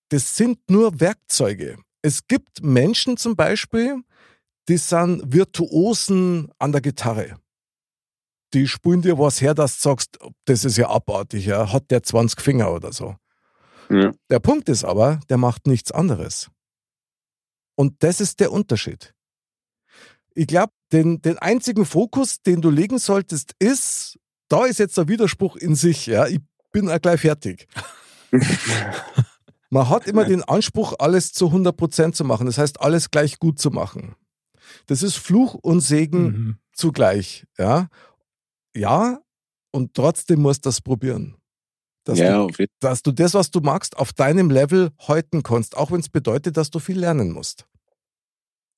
Das 0.09 0.37
sind 0.37 0.59
nur 0.69 0.99
Werkzeuge. 1.01 1.79
Es 2.03 2.27
gibt 2.27 2.63
Menschen 2.63 3.17
zum 3.17 3.37
Beispiel, 3.37 4.03
die 4.69 4.79
sind 4.79 5.23
Virtuosen 5.33 6.51
an 6.59 6.73
der 6.73 6.81
Gitarre. 6.81 7.37
Die 8.55 8.69
spielen 8.69 9.03
dir 9.03 9.19
was 9.19 9.41
her, 9.41 9.55
dass 9.55 9.77
du 9.77 9.89
sagst, 9.91 10.19
das 10.45 10.65
ist 10.65 10.77
ja 10.77 10.89
abartig, 10.89 11.47
ja, 11.47 11.73
hat 11.73 11.91
der 11.91 12.03
20 12.03 12.41
Finger 12.41 12.73
oder 12.73 12.93
so. 12.93 13.17
Ja. 13.91 14.13
Der 14.31 14.41
Punkt 14.41 14.69
ist 14.69 14.85
aber, 14.85 15.21
der 15.29 15.37
macht 15.37 15.67
nichts 15.67 15.93
anderes. 15.93 16.51
Und 17.75 18.03
das 18.03 18.21
ist 18.21 18.41
der 18.41 18.53
Unterschied. 18.53 19.15
Ich 20.35 20.47
glaube, 20.47 20.73
den, 20.93 21.21
den 21.23 21.39
einzigen 21.39 21.85
Fokus, 21.87 22.43
den 22.43 22.61
du 22.61 22.71
legen 22.71 22.99
solltest, 22.99 23.55
ist, 23.59 24.19
da 24.49 24.65
ist 24.65 24.79
jetzt 24.79 24.97
der 24.97 25.09
Widerspruch 25.09 25.57
in 25.57 25.75
sich, 25.75 26.07
ja, 26.07 26.27
ich 26.27 26.41
bin 26.73 26.91
auch 26.91 27.01
gleich 27.01 27.21
fertig. 27.21 27.67
Man 29.71 29.89
hat 29.89 30.07
immer 30.07 30.25
den 30.25 30.43
Anspruch, 30.45 30.95
alles 30.99 31.33
zu 31.33 31.47
100% 31.49 32.13
zu 32.13 32.25
machen, 32.25 32.47
das 32.47 32.59
heißt, 32.59 32.81
alles 32.81 33.11
gleich 33.11 33.39
gut 33.39 33.59
zu 33.59 33.71
machen. 33.71 34.15
Das 34.87 35.03
ist 35.03 35.17
Fluch 35.17 35.55
und 35.55 35.81
Segen 35.81 36.23
Mhm. 36.25 36.59
zugleich, 36.73 37.47
ja. 37.59 37.89
Ja, 38.77 39.21
und 39.73 39.95
trotzdem 39.95 40.43
musst 40.43 40.65
du 40.65 40.69
das 40.69 40.81
probieren. 40.81 41.37
Dass, 42.05 42.19
ja, 42.19 42.47
du, 42.47 42.67
dass 42.79 43.03
du 43.03 43.11
das, 43.11 43.35
was 43.35 43.51
du 43.51 43.61
magst, 43.61 43.97
auf 43.97 44.13
deinem 44.13 44.49
Level 44.51 44.91
häuten 45.09 45.43
kannst, 45.43 45.77
auch 45.77 45.91
wenn 45.91 46.01
es 46.01 46.09
bedeutet, 46.09 46.57
dass 46.57 46.71
du 46.71 46.79
viel 46.79 47.01
lernen 47.01 47.33
musst. 47.33 47.67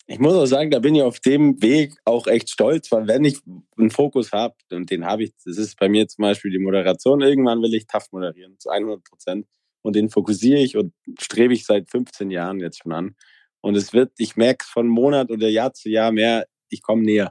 Ich 0.06 0.18
muss 0.18 0.32
auch 0.32 0.46
sagen, 0.46 0.70
da 0.70 0.78
bin 0.78 0.94
ich 0.94 1.02
auf 1.02 1.20
dem 1.20 1.60
Weg 1.60 1.94
auch 2.06 2.26
echt 2.26 2.48
stolz, 2.48 2.90
weil 2.90 3.06
wenn 3.06 3.24
ich 3.24 3.40
einen 3.76 3.90
Fokus 3.90 4.32
habe, 4.32 4.54
und 4.72 4.90
den 4.90 5.04
habe 5.04 5.24
ich, 5.24 5.32
das 5.44 5.58
ist 5.58 5.78
bei 5.78 5.90
mir 5.90 6.08
zum 6.08 6.22
Beispiel 6.22 6.50
die 6.50 6.58
Moderation, 6.58 7.20
irgendwann 7.20 7.60
will 7.60 7.74
ich 7.74 7.86
tough 7.86 8.06
moderieren, 8.10 8.58
zu 8.58 8.70
100 8.70 9.04
Prozent. 9.04 9.46
Und 9.82 9.96
den 9.96 10.08
fokussiere 10.08 10.60
ich 10.60 10.76
und 10.76 10.94
strebe 11.20 11.52
ich 11.52 11.66
seit 11.66 11.90
15 11.90 12.30
Jahren 12.30 12.60
jetzt 12.60 12.82
schon 12.82 12.92
an. 12.92 13.14
Und 13.60 13.76
es 13.76 13.92
wird, 13.92 14.12
ich 14.16 14.36
merke 14.36 14.64
von 14.64 14.88
Monat 14.88 15.30
oder 15.30 15.48
Jahr 15.48 15.74
zu 15.74 15.90
Jahr 15.90 16.12
mehr, 16.12 16.46
ich 16.70 16.82
komme 16.82 17.02
näher. 17.02 17.30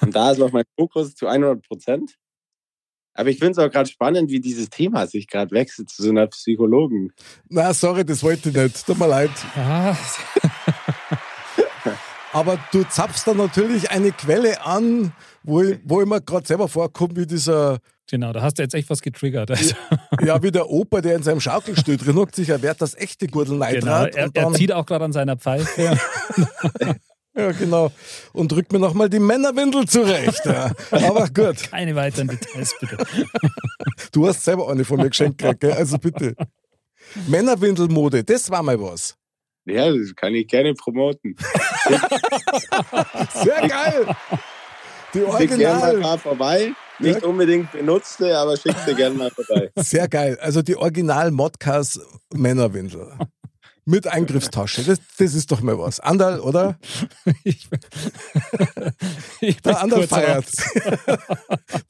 Und 0.00 0.14
da 0.14 0.30
ist 0.30 0.40
auch 0.40 0.52
mein 0.52 0.64
Fokus 0.78 1.14
zu 1.14 1.26
100 1.26 1.66
Prozent. 1.66 2.16
Aber 3.14 3.28
ich 3.28 3.38
finde 3.38 3.52
es 3.52 3.58
auch 3.58 3.70
gerade 3.70 3.88
spannend, 3.88 4.30
wie 4.30 4.40
dieses 4.40 4.70
Thema 4.70 5.06
sich 5.06 5.26
gerade 5.28 5.50
wechselt 5.50 5.90
zu 5.90 6.02
so 6.02 6.10
einer 6.10 6.26
Psychologen. 6.28 7.12
Na, 7.48 7.74
sorry, 7.74 8.04
das 8.04 8.22
wollte 8.22 8.48
ich 8.48 8.54
nicht. 8.54 8.86
Tut 8.86 8.98
mir 8.98 9.06
leid. 9.06 9.30
Ja, 9.54 9.96
Aber 12.32 12.58
du 12.72 12.84
zapfst 12.84 13.26
da 13.26 13.34
natürlich 13.34 13.90
eine 13.90 14.10
Quelle 14.10 14.64
an, 14.64 15.12
wo 15.42 15.60
ich, 15.60 15.78
wo 15.84 16.00
ich 16.00 16.08
mir 16.08 16.22
gerade 16.22 16.46
selber 16.46 16.66
vorkomme, 16.66 17.14
wie 17.16 17.26
dieser, 17.26 17.78
genau, 18.10 18.32
da 18.32 18.40
hast 18.40 18.58
du 18.58 18.62
jetzt 18.62 18.74
echt 18.74 18.88
was 18.88 19.02
getriggert. 19.02 19.50
Also, 19.50 19.74
ja, 20.22 20.42
wie 20.42 20.50
der 20.50 20.70
Opa, 20.70 21.02
der 21.02 21.16
in 21.16 21.22
seinem 21.22 21.40
Schaukelstuhl 21.40 21.98
drin 21.98 22.16
hockt, 22.16 22.34
sich 22.34 22.48
erwehrt 22.48 22.80
das 22.80 22.94
echte 22.94 23.26
Gurdel 23.26 23.58
genau, 23.58 24.04
er, 24.04 24.16
er 24.16 24.30
dann, 24.30 24.54
zieht 24.54 24.72
auch 24.72 24.86
gerade 24.86 25.04
an 25.04 25.12
seiner 25.12 25.36
Pfeife. 25.36 25.98
ja, 27.34 27.52
genau. 27.52 27.90
Und 28.32 28.52
drückt 28.52 28.72
mir 28.72 28.78
nochmal 28.78 29.08
die 29.08 29.18
Männerwindel 29.18 29.86
zurecht. 29.86 30.42
Ja. 30.44 30.72
Aber 30.90 31.28
gut, 31.28 31.70
Keine 31.70 31.94
weiteren 31.94 32.28
Details, 32.28 32.74
bitte. 32.80 32.98
du 34.12 34.26
hast 34.26 34.44
selber 34.44 34.68
eine 34.70 34.84
von 34.84 34.98
mir 34.98 35.08
geschenkt, 35.10 35.38
gell? 35.60 35.72
also 35.72 35.98
bitte. 35.98 36.34
Männerwindelmode, 37.28 38.24
das 38.24 38.50
war 38.50 38.62
mal 38.62 38.80
was. 38.80 39.16
Ja, 39.64 39.90
das 39.92 40.14
kann 40.16 40.34
ich 40.34 40.48
gerne 40.48 40.74
promoten. 40.74 41.36
Sehr 43.34 43.68
geil. 43.68 44.06
Die 45.14 45.18
Schick 45.18 45.50
gerne 45.56 45.64
mal 45.78 45.90
ein 45.90 45.96
Original. 45.96 46.00
paar 46.00 46.18
vorbei. 46.18 46.72
Nicht 46.98 47.22
Ja. 47.22 47.28
unbedingt 47.28 47.72
benutzte, 47.72 48.36
aber 48.38 48.56
schick 48.56 48.74
sie 48.86 48.94
gerne 48.94 49.14
mal 49.16 49.30
vorbei. 49.30 49.70
Sehr 49.76 50.08
geil. 50.08 50.38
Also 50.40 50.62
die 50.62 50.76
Original 50.76 51.30
Modcast 51.30 52.00
Männerwindel. 52.32 53.12
Mit 53.84 54.06
Eingriffstasche. 54.06 54.84
Das, 54.84 54.98
das 55.18 55.34
ist 55.34 55.50
doch 55.50 55.60
mal 55.60 55.78
was. 55.78 55.98
Andal, 56.00 56.40
oder? 56.40 56.78
ich, 57.44 57.68
ich 59.40 59.60
bin 59.60 59.62
Der 59.72 59.80
Andal 59.80 60.06
feiert. 60.06 60.46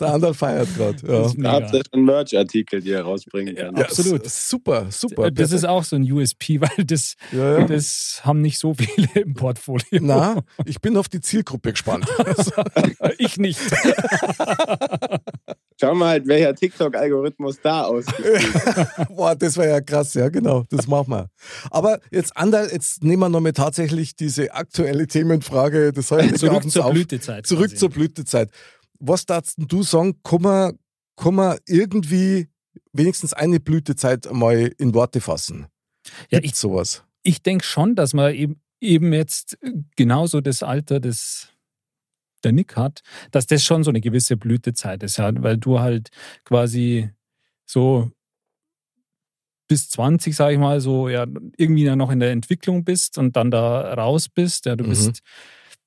Der 0.01 0.09
Andal 0.09 0.35
feiert 0.35 0.75
gerade. 0.75 0.97
Ja. 1.07 1.33
Da 1.37 1.53
habt 1.53 1.75
ihr 1.75 1.83
schon 1.93 2.05
Merch-Artikel, 2.05 2.81
die 2.81 2.91
ihr 2.91 3.03
rausbringen 3.03 3.55
könnt. 3.55 3.79
Ja, 3.79 3.85
absolut. 3.85 4.29
Super, 4.29 4.87
super. 4.91 5.31
Das 5.31 5.53
ist 5.53 5.65
auch 5.65 5.85
so 5.85 5.97
ein 5.97 6.11
USP, 6.11 6.61
weil 6.61 6.85
das, 6.85 7.17
Ja, 7.31 7.59
ja. 7.59 7.67
das 7.67 8.21
haben 8.25 8.41
nicht 8.41 8.59
so 8.59 8.75
viele 8.75 9.09
im 9.15 9.35
Portfolio. 9.35 9.85
Na, 10.01 10.43
ich 10.65 10.81
bin 10.81 10.97
auf 10.97 11.09
die 11.09 11.21
Zielgruppe 11.21 11.73
gespannt. 11.73 12.07
ich 13.19 13.37
nicht. 13.37 13.61
Schau 15.81 15.95
mal 15.95 16.09
halt, 16.11 16.27
welcher 16.27 16.55
TikTok-Algorithmus 16.55 17.61
da 17.63 17.85
ausgespielt 17.85 18.55
hat. 18.97 19.09
Boah, 19.09 19.35
das 19.35 19.57
war 19.57 19.67
ja 19.67 19.81
krass, 19.81 20.15
ja, 20.15 20.29
genau. 20.29 20.65
Das 20.71 20.87
machen 20.87 21.11
wir. 21.11 21.29
Aber 21.71 22.01
jetzt, 22.11 22.37
Andal, 22.37 22.69
jetzt 22.73 23.03
nehmen 23.03 23.21
wir 23.21 23.29
nochmal 23.29 23.53
tatsächlich 23.53 24.15
diese 24.17 24.55
aktuelle 24.55 25.07
Themenfrage 25.07 25.93
des 25.93 26.11
heutigen 26.11 26.37
Zurück 26.37 26.71
zur 26.71 26.87
auf. 26.87 26.93
Blütezeit. 26.93 27.47
Zurück 27.47 27.67
quasi. 27.69 27.77
zur 27.77 27.91
Blütezeit. 27.91 28.51
Was 28.99 29.27
darfst 29.27 29.59
denn 29.59 29.67
du 29.67 29.83
sagen, 29.83 30.21
kann 30.23 30.43
man, 30.43 30.79
kann 31.17 31.35
man 31.35 31.59
irgendwie 31.67 32.49
wenigstens 32.93 33.33
eine 33.33 33.59
Blütezeit 33.61 34.31
mal 34.33 34.71
in 34.79 34.95
Worte 34.95 35.21
fassen? 35.21 35.67
Ja, 36.31 36.41
Gibt's 36.41 36.57
ich, 36.59 36.61
sowas? 36.61 37.05
ich 37.23 37.43
denke 37.43 37.65
schon, 37.65 37.95
dass 37.95 38.15
man 38.15 38.35
eben, 38.35 38.61
eben 38.81 39.13
jetzt 39.13 39.59
genauso 39.97 40.41
das 40.41 40.63
Alter 40.63 41.01
des 41.01 41.49
der 42.45 42.53
Nick 42.53 42.77
hat, 42.77 43.01
dass 43.31 43.47
das 43.47 43.65
schon 43.65 43.85
so 43.85 43.91
eine 43.91 44.01
gewisse 44.01 44.37
Blütezeit 44.37 45.03
ist, 45.03 45.17
ja, 45.19 45.31
weil 45.43 45.57
du 45.59 45.81
halt 45.81 46.11
quasi 46.45 47.11
so 47.67 48.11
bis 49.69 49.89
20, 49.91 50.37
sage 50.37 50.55
ich 50.55 50.59
mal, 50.61 50.81
so 50.81 51.09
ja 51.09 51.27
irgendwie 51.57 51.89
noch 51.97 52.11
in 52.11 52.21
der 52.21 52.31
Entwicklung 52.33 52.85
bist 52.85 53.17
und 53.17 53.37
dann 53.37 53.51
da 53.51 53.95
raus 53.95 54.29
bist. 54.29 54.67
Ja, 54.67 54.77
du 54.77 54.85
Mhm. 54.85 54.89
bist 54.91 55.21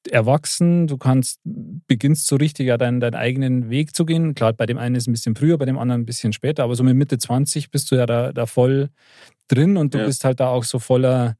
erwachsen, 0.10 0.88
du 0.88 0.97
kannst 0.97 1.39
beginnst 1.43 2.28
so 2.28 2.36
richtig 2.36 2.68
ja 2.68 2.78
deinen, 2.78 2.99
deinen 2.99 3.16
eigenen 3.16 3.70
Weg 3.70 3.95
zu 3.95 4.06
gehen. 4.06 4.34
Klar, 4.36 4.53
bei 4.53 4.66
dem 4.66 4.78
einen 4.78 4.95
ist 4.95 5.03
es 5.03 5.08
ein 5.08 5.14
bisschen 5.14 5.36
früher, 5.36 5.58
bei 5.58 5.66
dem 5.66 5.78
anderen 5.78 6.01
ein 6.01 6.06
bisschen 6.06 6.32
später, 6.34 6.64
aber 6.64 6.76
so 6.76 6.84
mit 6.84 6.95
Mitte 6.95 7.18
20 7.18 7.70
bist 7.72 7.91
du 7.91 7.95
ja 7.95 8.06
da, 8.06 8.32
da 8.32 8.45
voll 8.45 8.89
drin 9.47 9.78
und 9.78 9.93
du 9.93 9.99
Ja. 9.99 10.06
bist 10.06 10.24
halt 10.24 10.39
da 10.39 10.47
auch 10.49 10.64
so 10.64 10.80
voller 10.80 11.38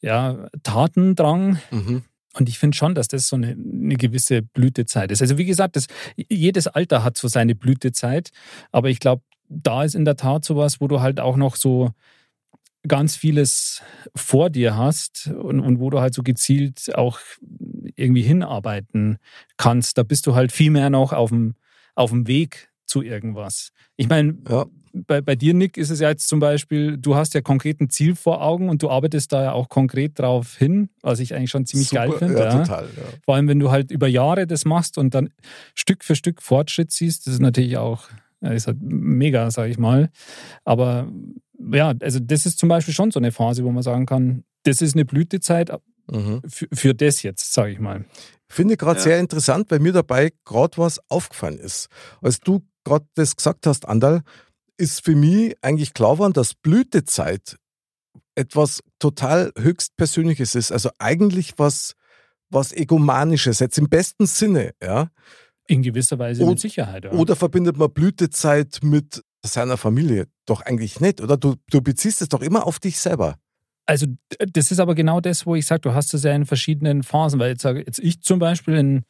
ja, 0.00 0.48
Tatendrang. 0.64 1.58
Mhm. 1.70 2.02
Und 2.34 2.48
ich 2.48 2.58
finde 2.58 2.76
schon, 2.76 2.94
dass 2.94 3.08
das 3.08 3.28
so 3.28 3.36
eine, 3.36 3.48
eine 3.50 3.96
gewisse 3.96 4.42
Blütezeit 4.42 5.10
ist. 5.10 5.20
Also 5.20 5.38
wie 5.38 5.44
gesagt, 5.44 5.76
das, 5.76 5.86
jedes 6.16 6.66
Alter 6.66 7.04
hat 7.04 7.16
so 7.16 7.28
seine 7.28 7.54
Blütezeit, 7.54 8.30
aber 8.70 8.88
ich 8.88 9.00
glaube, 9.00 9.22
da 9.48 9.84
ist 9.84 9.94
in 9.94 10.04
der 10.04 10.16
Tat 10.16 10.44
sowas, 10.44 10.80
wo 10.80 10.88
du 10.88 11.00
halt 11.00 11.20
auch 11.20 11.36
noch 11.36 11.56
so 11.56 11.90
ganz 12.88 13.14
vieles 13.16 13.82
vor 14.14 14.50
dir 14.50 14.76
hast 14.76 15.28
und, 15.28 15.60
und 15.60 15.78
wo 15.78 15.90
du 15.90 16.00
halt 16.00 16.14
so 16.14 16.22
gezielt 16.22 16.94
auch 16.94 17.20
irgendwie 17.94 18.22
hinarbeiten 18.22 19.18
kannst. 19.56 19.98
Da 19.98 20.02
bist 20.02 20.26
du 20.26 20.34
halt 20.34 20.52
viel 20.52 20.70
mehr 20.70 20.90
noch 20.90 21.12
auf 21.12 21.30
dem, 21.30 21.54
auf 21.94 22.10
dem 22.10 22.26
Weg 22.26 22.71
zu 22.92 23.02
irgendwas. 23.02 23.70
Ich 23.96 24.08
meine, 24.08 24.36
Ja. 24.48 24.66
bei, 24.92 25.20
bei 25.22 25.34
dir, 25.34 25.54
Nick, 25.54 25.78
ist 25.78 25.88
es 25.90 26.00
ja 26.00 26.10
jetzt 26.10 26.28
zum 26.28 26.40
Beispiel, 26.40 26.98
du 26.98 27.14
hast 27.16 27.32
ja 27.34 27.40
konkret 27.40 27.80
ein 27.80 27.88
Ziel 27.88 28.14
vor 28.14 28.42
Augen 28.42 28.68
und 28.68 28.82
du 28.82 28.90
arbeitest 28.90 29.32
da 29.32 29.42
ja 29.42 29.52
auch 29.52 29.68
konkret 29.70 30.18
drauf 30.18 30.56
hin, 30.56 30.90
was 31.00 31.18
ich 31.20 31.34
eigentlich 31.34 31.50
schon 31.50 31.64
ziemlich 31.64 31.88
Super, 31.88 32.08
geil 32.08 32.18
finde. 32.18 32.38
Ja, 32.38 32.44
ja. 32.44 32.58
total. 32.62 32.84
Ja. 32.84 33.02
Vor 33.24 33.34
allem, 33.34 33.48
wenn 33.48 33.58
du 33.58 33.70
halt 33.70 33.90
über 33.90 34.06
Jahre 34.08 34.46
das 34.46 34.64
machst 34.66 34.98
und 34.98 35.14
dann 35.14 35.30
Stück 35.74 36.04
für 36.04 36.14
Stück 36.16 36.42
Fortschritt 36.42 36.92
siehst, 36.92 37.26
das 37.26 37.34
ist 37.34 37.40
natürlich 37.40 37.78
auch, 37.78 38.08
ja, 38.42 38.50
ist 38.50 38.66
halt 38.66 38.78
mega, 38.82 39.50
sage 39.50 39.70
ich 39.70 39.78
mal. 39.78 40.10
Aber 40.64 41.10
ja, 41.72 41.94
also 42.00 42.18
das 42.20 42.44
ist 42.44 42.58
zum 42.58 42.68
Beispiel 42.68 42.92
schon 42.94 43.10
so 43.10 43.18
eine 43.20 43.32
Phase, 43.32 43.64
wo 43.64 43.70
man 43.72 43.82
sagen 43.82 44.04
kann, 44.06 44.44
das 44.64 44.82
ist 44.82 44.94
eine 44.94 45.04
Blütezeit 45.06 45.70
Mhm. 46.10 46.42
für, 46.48 46.66
für 46.72 46.94
das 46.94 47.22
jetzt, 47.22 47.52
sage 47.52 47.70
ich 47.72 47.78
mal. 47.78 48.04
Finde 48.48 48.76
gerade 48.76 48.98
Ja. 48.98 49.04
sehr 49.04 49.20
interessant, 49.20 49.70
weil 49.70 49.78
mir 49.78 49.92
dabei 49.92 50.32
gerade 50.44 50.76
was 50.76 51.00
aufgefallen 51.08 51.58
ist. 51.58 51.88
Als 52.20 52.40
du 52.40 52.60
gerade 52.84 53.06
das 53.14 53.36
gesagt 53.36 53.66
hast, 53.66 53.86
Andal, 53.88 54.22
ist 54.76 55.04
für 55.04 55.14
mich 55.14 55.56
eigentlich 55.62 55.94
klar 55.94 56.14
geworden, 56.14 56.32
dass 56.32 56.54
Blütezeit 56.54 57.56
etwas 58.34 58.82
total 58.98 59.52
höchstpersönliches 59.58 60.54
ist. 60.54 60.72
Also 60.72 60.90
eigentlich 60.98 61.54
was, 61.58 61.94
was 62.50 62.72
Egomanisches, 62.72 63.60
jetzt 63.60 63.78
im 63.78 63.88
besten 63.88 64.26
Sinne, 64.26 64.72
ja. 64.82 65.10
In 65.68 65.82
gewisser 65.82 66.18
Weise 66.18 66.42
Und- 66.42 66.50
mit 66.50 66.60
Sicherheit. 66.60 67.04
Ja. 67.04 67.12
Oder 67.12 67.36
verbindet 67.36 67.76
man 67.76 67.92
Blütezeit 67.92 68.80
mit 68.82 69.22
seiner 69.44 69.76
Familie? 69.76 70.26
Doch 70.46 70.62
eigentlich 70.62 71.00
nicht, 71.00 71.20
oder? 71.20 71.36
Du, 71.36 71.56
du 71.70 71.80
beziehst 71.82 72.22
es 72.22 72.28
doch 72.28 72.42
immer 72.42 72.66
auf 72.66 72.78
dich 72.80 72.98
selber. 72.98 73.36
Also 73.84 74.06
das 74.38 74.70
ist 74.70 74.78
aber 74.78 74.94
genau 74.94 75.20
das, 75.20 75.44
wo 75.44 75.56
ich 75.56 75.66
sage, 75.66 75.80
du 75.80 75.92
hast 75.94 76.14
es 76.14 76.22
ja 76.22 76.32
in 76.32 76.46
verschiedenen 76.46 77.02
Phasen, 77.02 77.40
weil 77.40 77.50
jetzt 77.50 77.62
sage 77.62 77.80
jetzt 77.84 77.98
ich 77.98 78.22
zum 78.22 78.38
Beispiel 78.38 78.76
in 78.76 79.04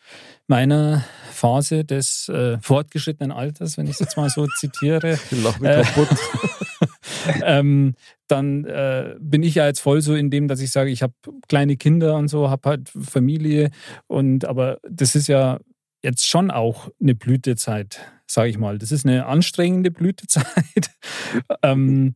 meiner 0.46 1.04
Phase 1.30 1.84
des 1.84 2.28
äh, 2.30 2.58
fortgeschrittenen 2.60 3.32
Alters, 3.32 3.76
wenn 3.76 3.86
ich 3.86 3.92
es 3.92 4.00
jetzt 4.00 4.16
mal 4.16 4.30
so 4.30 4.46
zitiere, 4.58 5.18
Ich 5.30 5.42
lach 5.44 5.60
mich 5.60 5.70
Äh, 5.70 5.82
kaputt. 5.82 6.08
ähm, 7.44 7.94
dann 8.28 8.64
äh, 8.64 9.14
bin 9.20 9.42
ich 9.42 9.56
ja 9.56 9.66
jetzt 9.66 9.80
voll 9.80 10.00
so 10.00 10.14
in 10.14 10.30
dem, 10.30 10.48
dass 10.48 10.60
ich 10.60 10.70
sage, 10.70 10.90
ich 10.90 11.02
habe 11.02 11.12
kleine 11.48 11.76
Kinder 11.76 12.16
und 12.16 12.28
so, 12.28 12.48
habe 12.48 12.68
halt 12.68 12.88
Familie 12.88 13.70
und 14.06 14.46
aber 14.46 14.78
das 14.88 15.14
ist 15.14 15.28
ja 15.28 15.58
jetzt 16.02 16.26
schon 16.26 16.50
auch 16.50 16.88
eine 17.00 17.14
Blütezeit, 17.14 18.00
sage 18.26 18.48
ich 18.48 18.58
mal. 18.58 18.78
Das 18.78 18.90
ist 18.90 19.06
eine 19.06 19.26
anstrengende 19.26 19.90
Blütezeit, 19.90 20.90
ähm, 21.62 22.14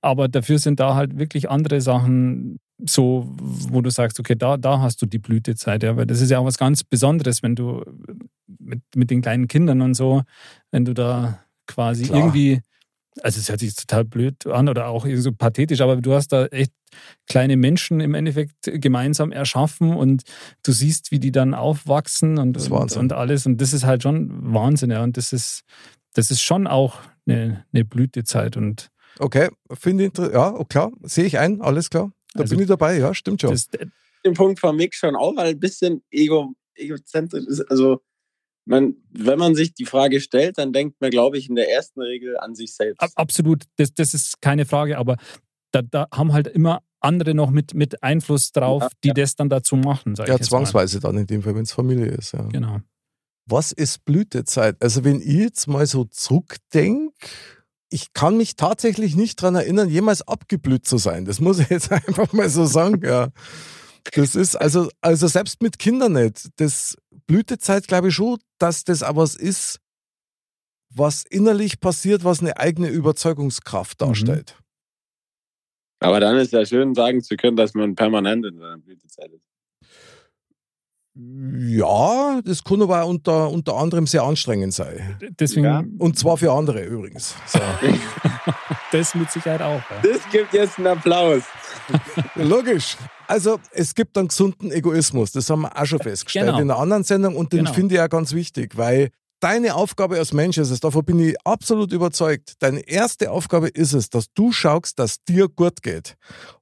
aber 0.00 0.28
dafür 0.28 0.58
sind 0.58 0.80
da 0.80 0.94
halt 0.94 1.18
wirklich 1.18 1.50
andere 1.50 1.80
Sachen 1.80 2.58
so, 2.86 3.26
wo 3.36 3.80
du 3.80 3.90
sagst, 3.90 4.20
okay, 4.20 4.36
da, 4.36 4.56
da 4.56 4.80
hast 4.80 5.02
du 5.02 5.06
die 5.06 5.18
Blütezeit, 5.18 5.82
ja, 5.82 5.96
weil 5.96 6.06
das 6.06 6.20
ist 6.20 6.30
ja 6.30 6.38
auch 6.38 6.44
was 6.44 6.58
ganz 6.58 6.84
Besonderes, 6.84 7.42
wenn 7.42 7.56
du 7.56 7.82
mit, 8.46 8.80
mit 8.94 9.10
den 9.10 9.20
kleinen 9.20 9.48
Kindern 9.48 9.80
und 9.82 9.94
so, 9.94 10.22
wenn 10.70 10.84
du 10.84 10.94
da 10.94 11.40
quasi 11.66 12.04
Klar. 12.04 12.18
irgendwie, 12.18 12.60
also 13.20 13.40
es 13.40 13.48
hört 13.48 13.60
sich 13.60 13.74
total 13.74 14.04
blöd 14.04 14.46
an 14.46 14.68
oder 14.68 14.86
auch 14.86 15.04
irgendwie 15.04 15.22
so 15.22 15.32
pathetisch, 15.32 15.80
aber 15.80 15.96
du 15.96 16.14
hast 16.14 16.28
da 16.28 16.46
echt 16.46 16.72
kleine 17.26 17.56
Menschen 17.56 18.00
im 18.00 18.14
Endeffekt 18.14 18.54
gemeinsam 18.62 19.32
erschaffen 19.32 19.94
und 19.94 20.22
du 20.62 20.72
siehst, 20.72 21.10
wie 21.10 21.18
die 21.18 21.32
dann 21.32 21.54
aufwachsen 21.54 22.38
und, 22.38 22.56
und, 22.70 22.96
und 22.96 23.12
alles. 23.12 23.44
Und 23.44 23.60
das 23.60 23.72
ist 23.72 23.84
halt 23.84 24.04
schon 24.04 24.54
Wahnsinn, 24.54 24.90
ja, 24.90 25.02
und 25.02 25.16
das 25.16 25.32
ist, 25.32 25.64
das 26.14 26.30
ist 26.30 26.42
schon 26.42 26.68
auch 26.68 27.00
eine, 27.26 27.64
eine 27.72 27.84
Blütezeit 27.84 28.56
und 28.56 28.90
Okay, 29.20 29.48
finde 29.72 30.04
ich 30.04 30.08
inter- 30.08 30.32
ja, 30.32 30.64
klar, 30.68 30.92
sehe 31.02 31.24
ich 31.24 31.38
ein, 31.38 31.60
alles 31.60 31.90
klar. 31.90 32.10
Da 32.34 32.40
Also, 32.42 32.54
bin 32.54 32.62
ich 32.62 32.68
dabei, 32.68 32.98
ja, 32.98 33.14
stimmt 33.14 33.40
schon. 33.40 33.50
das, 33.50 33.68
den 34.24 34.34
Punkt 34.34 34.60
von 34.60 34.76
Mick 34.76 34.94
schon 34.94 35.16
auch, 35.16 35.34
weil 35.36 35.48
ein 35.50 35.60
bisschen 35.60 36.02
ego, 36.10 36.52
egozentrisch 36.74 37.44
ist. 37.46 37.60
Also, 37.70 38.00
man, 38.66 38.96
wenn 39.10 39.38
man 39.38 39.54
sich 39.54 39.72
die 39.74 39.86
Frage 39.86 40.20
stellt, 40.20 40.58
dann 40.58 40.72
denkt 40.74 41.00
man, 41.00 41.10
glaube 41.10 41.38
ich, 41.38 41.48
in 41.48 41.54
der 41.54 41.70
ersten 41.70 42.02
Regel 42.02 42.36
an 42.38 42.54
sich 42.54 42.74
selbst. 42.74 43.00
Ab- 43.00 43.10
Absolut, 43.14 43.64
das, 43.76 43.94
das 43.94 44.12
ist 44.12 44.40
keine 44.42 44.66
Frage, 44.66 44.98
aber 44.98 45.16
da, 45.72 45.80
da 45.82 46.06
haben 46.12 46.32
halt 46.34 46.48
immer 46.48 46.82
andere 47.00 47.32
noch 47.32 47.50
mit, 47.50 47.72
mit 47.74 48.02
Einfluss 48.02 48.52
drauf, 48.52 48.82
Ja, 48.82 48.88
die 49.04 49.08
ja. 49.08 49.14
das 49.14 49.36
dann 49.36 49.48
dazu 49.48 49.76
machen. 49.76 50.16
Sag 50.16 50.28
Ja, 50.28 50.34
ich 50.34 50.40
jetzt 50.40 50.50
mal. 50.50 50.58
zwangsweise 50.58 51.00
dann 51.00 51.16
in 51.16 51.26
dem 51.26 51.42
Fall, 51.42 51.54
wenn 51.54 51.62
es 51.62 51.72
Familie 51.72 52.06
ist. 52.06 52.32
Ja. 52.32 52.42
Genau. 52.48 52.80
Was 53.46 53.72
ist 53.72 54.04
Blütezeit? 54.04 54.76
Also 54.82 55.04
wenn 55.04 55.20
ich 55.20 55.26
jetzt 55.28 55.66
mal 55.68 55.86
so 55.86 56.04
zurückdenke, 56.04 57.14
ich 57.90 58.12
kann 58.12 58.36
mich 58.36 58.56
tatsächlich 58.56 59.16
nicht 59.16 59.42
daran 59.42 59.54
erinnern, 59.56 59.88
jemals 59.88 60.26
abgeblüht 60.26 60.86
zu 60.86 60.98
sein. 60.98 61.24
Das 61.24 61.40
muss 61.40 61.58
ich 61.58 61.68
jetzt 61.70 61.90
einfach 61.92 62.32
mal 62.32 62.48
so 62.48 62.66
sagen. 62.66 63.00
Ja. 63.04 63.28
Das 64.14 64.34
ist 64.34 64.56
also, 64.56 64.88
also 65.00 65.26
selbst 65.26 65.62
mit 65.62 65.78
Kindern 65.78 66.12
nicht. 66.12 66.48
Das 66.56 66.96
Blütezeit 67.26 67.88
glaube 67.88 68.08
ich 68.08 68.14
schon, 68.14 68.38
dass 68.58 68.84
das 68.84 69.02
aber 69.02 69.22
was 69.22 69.34
ist, 69.36 69.80
was 70.90 71.24
innerlich 71.24 71.80
passiert, 71.80 72.24
was 72.24 72.40
eine 72.40 72.56
eigene 72.56 72.88
Überzeugungskraft 72.88 74.00
Mhm. 74.00 74.06
darstellt. 74.06 74.56
Aber 76.00 76.20
dann 76.20 76.36
ist 76.36 76.52
ja 76.52 76.64
schön, 76.64 76.94
sagen 76.94 77.22
zu 77.22 77.36
können, 77.36 77.56
dass 77.56 77.74
man 77.74 77.94
permanent 77.94 78.46
in 78.46 78.56
seiner 78.58 78.78
Blütezeit 78.78 79.32
ist. 79.32 79.44
Ja, 81.20 82.40
das 82.44 82.62
kann 82.62 82.80
aber 82.80 83.02
auch 83.02 83.08
unter, 83.08 83.50
unter 83.50 83.74
anderem 83.76 84.06
sehr 84.06 84.22
anstrengend 84.22 84.72
sein. 84.72 85.16
Deswegen, 85.40 85.64
Ja. 85.64 85.82
Und 85.98 86.18
zwar 86.18 86.36
für 86.36 86.52
andere 86.52 86.82
übrigens. 86.84 87.34
So. 87.46 87.58
das 88.92 89.14
mit 89.14 89.30
Sicherheit 89.30 89.60
auch. 89.62 89.80
Ja. 89.90 90.00
Das 90.02 90.20
gibt 90.30 90.52
jetzt 90.52 90.78
einen 90.78 90.86
Applaus. 90.88 91.42
Logisch. 92.36 92.96
Also 93.26 93.58
es 93.72 93.94
gibt 93.94 94.16
einen 94.16 94.28
gesunden 94.28 94.70
Egoismus, 94.70 95.32
das 95.32 95.50
haben 95.50 95.62
wir 95.62 95.76
auch 95.76 95.84
schon 95.86 95.98
festgestellt 95.98 96.46
Genau. 96.46 96.58
in 96.60 96.70
einer 96.70 96.80
anderen 96.80 97.04
Sendung 97.04 97.36
und 97.36 97.52
den 97.52 97.60
Genau. 97.64 97.72
finde 97.72 97.94
ich 97.94 97.98
ja 97.98 98.06
ganz 98.06 98.32
wichtig, 98.32 98.76
weil 98.76 99.10
deine 99.40 99.74
Aufgabe 99.74 100.16
als 100.18 100.32
Mensch 100.32 100.56
ist 100.58 100.70
es, 100.70 100.80
davon 100.80 101.04
bin 101.04 101.18
ich 101.18 101.36
absolut 101.44 101.92
überzeugt, 101.92 102.54
deine 102.60 102.80
erste 102.80 103.30
Aufgabe 103.30 103.68
ist 103.68 103.92
es, 103.92 104.08
dass 104.08 104.26
du 104.34 104.52
schaust, 104.52 104.98
dass 104.98 105.22
dir 105.24 105.48
gut 105.48 105.82
geht. 105.82 106.14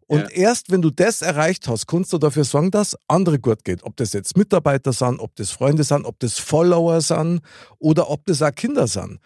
Und 0.09 0.21
Ja. 0.21 0.29
erst 0.29 0.71
wenn 0.71 0.83
du 0.83 0.91
das 0.91 1.21
erreicht 1.23 1.67
hast, 1.69 1.87
kannst 1.87 2.13
du 2.13 2.19
dafür 2.19 2.45
sorgen, 2.45 2.71
dass 2.71 2.97
andere 3.09 3.39
gut 3.41 3.65
geht. 3.65 3.83
Ob 3.83 3.97
das 3.97 4.13
jetzt 4.13 4.37
Mitarbeiter 4.37 4.93
sind, 4.93 5.19
ob 5.19 5.35
das 5.37 5.51
Freunde 5.51 5.83
sind, 5.85 6.05
ob 6.05 6.19
das 6.21 6.39
Follower 6.39 7.01
sind 7.01 7.41
oder 7.79 8.09
ob 8.09 8.25
das 8.27 8.41
auch 8.43 8.55
Kinder 8.55 8.87
sind. 8.87 9.19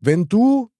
Wenn 0.00 0.26
du 0.28 0.70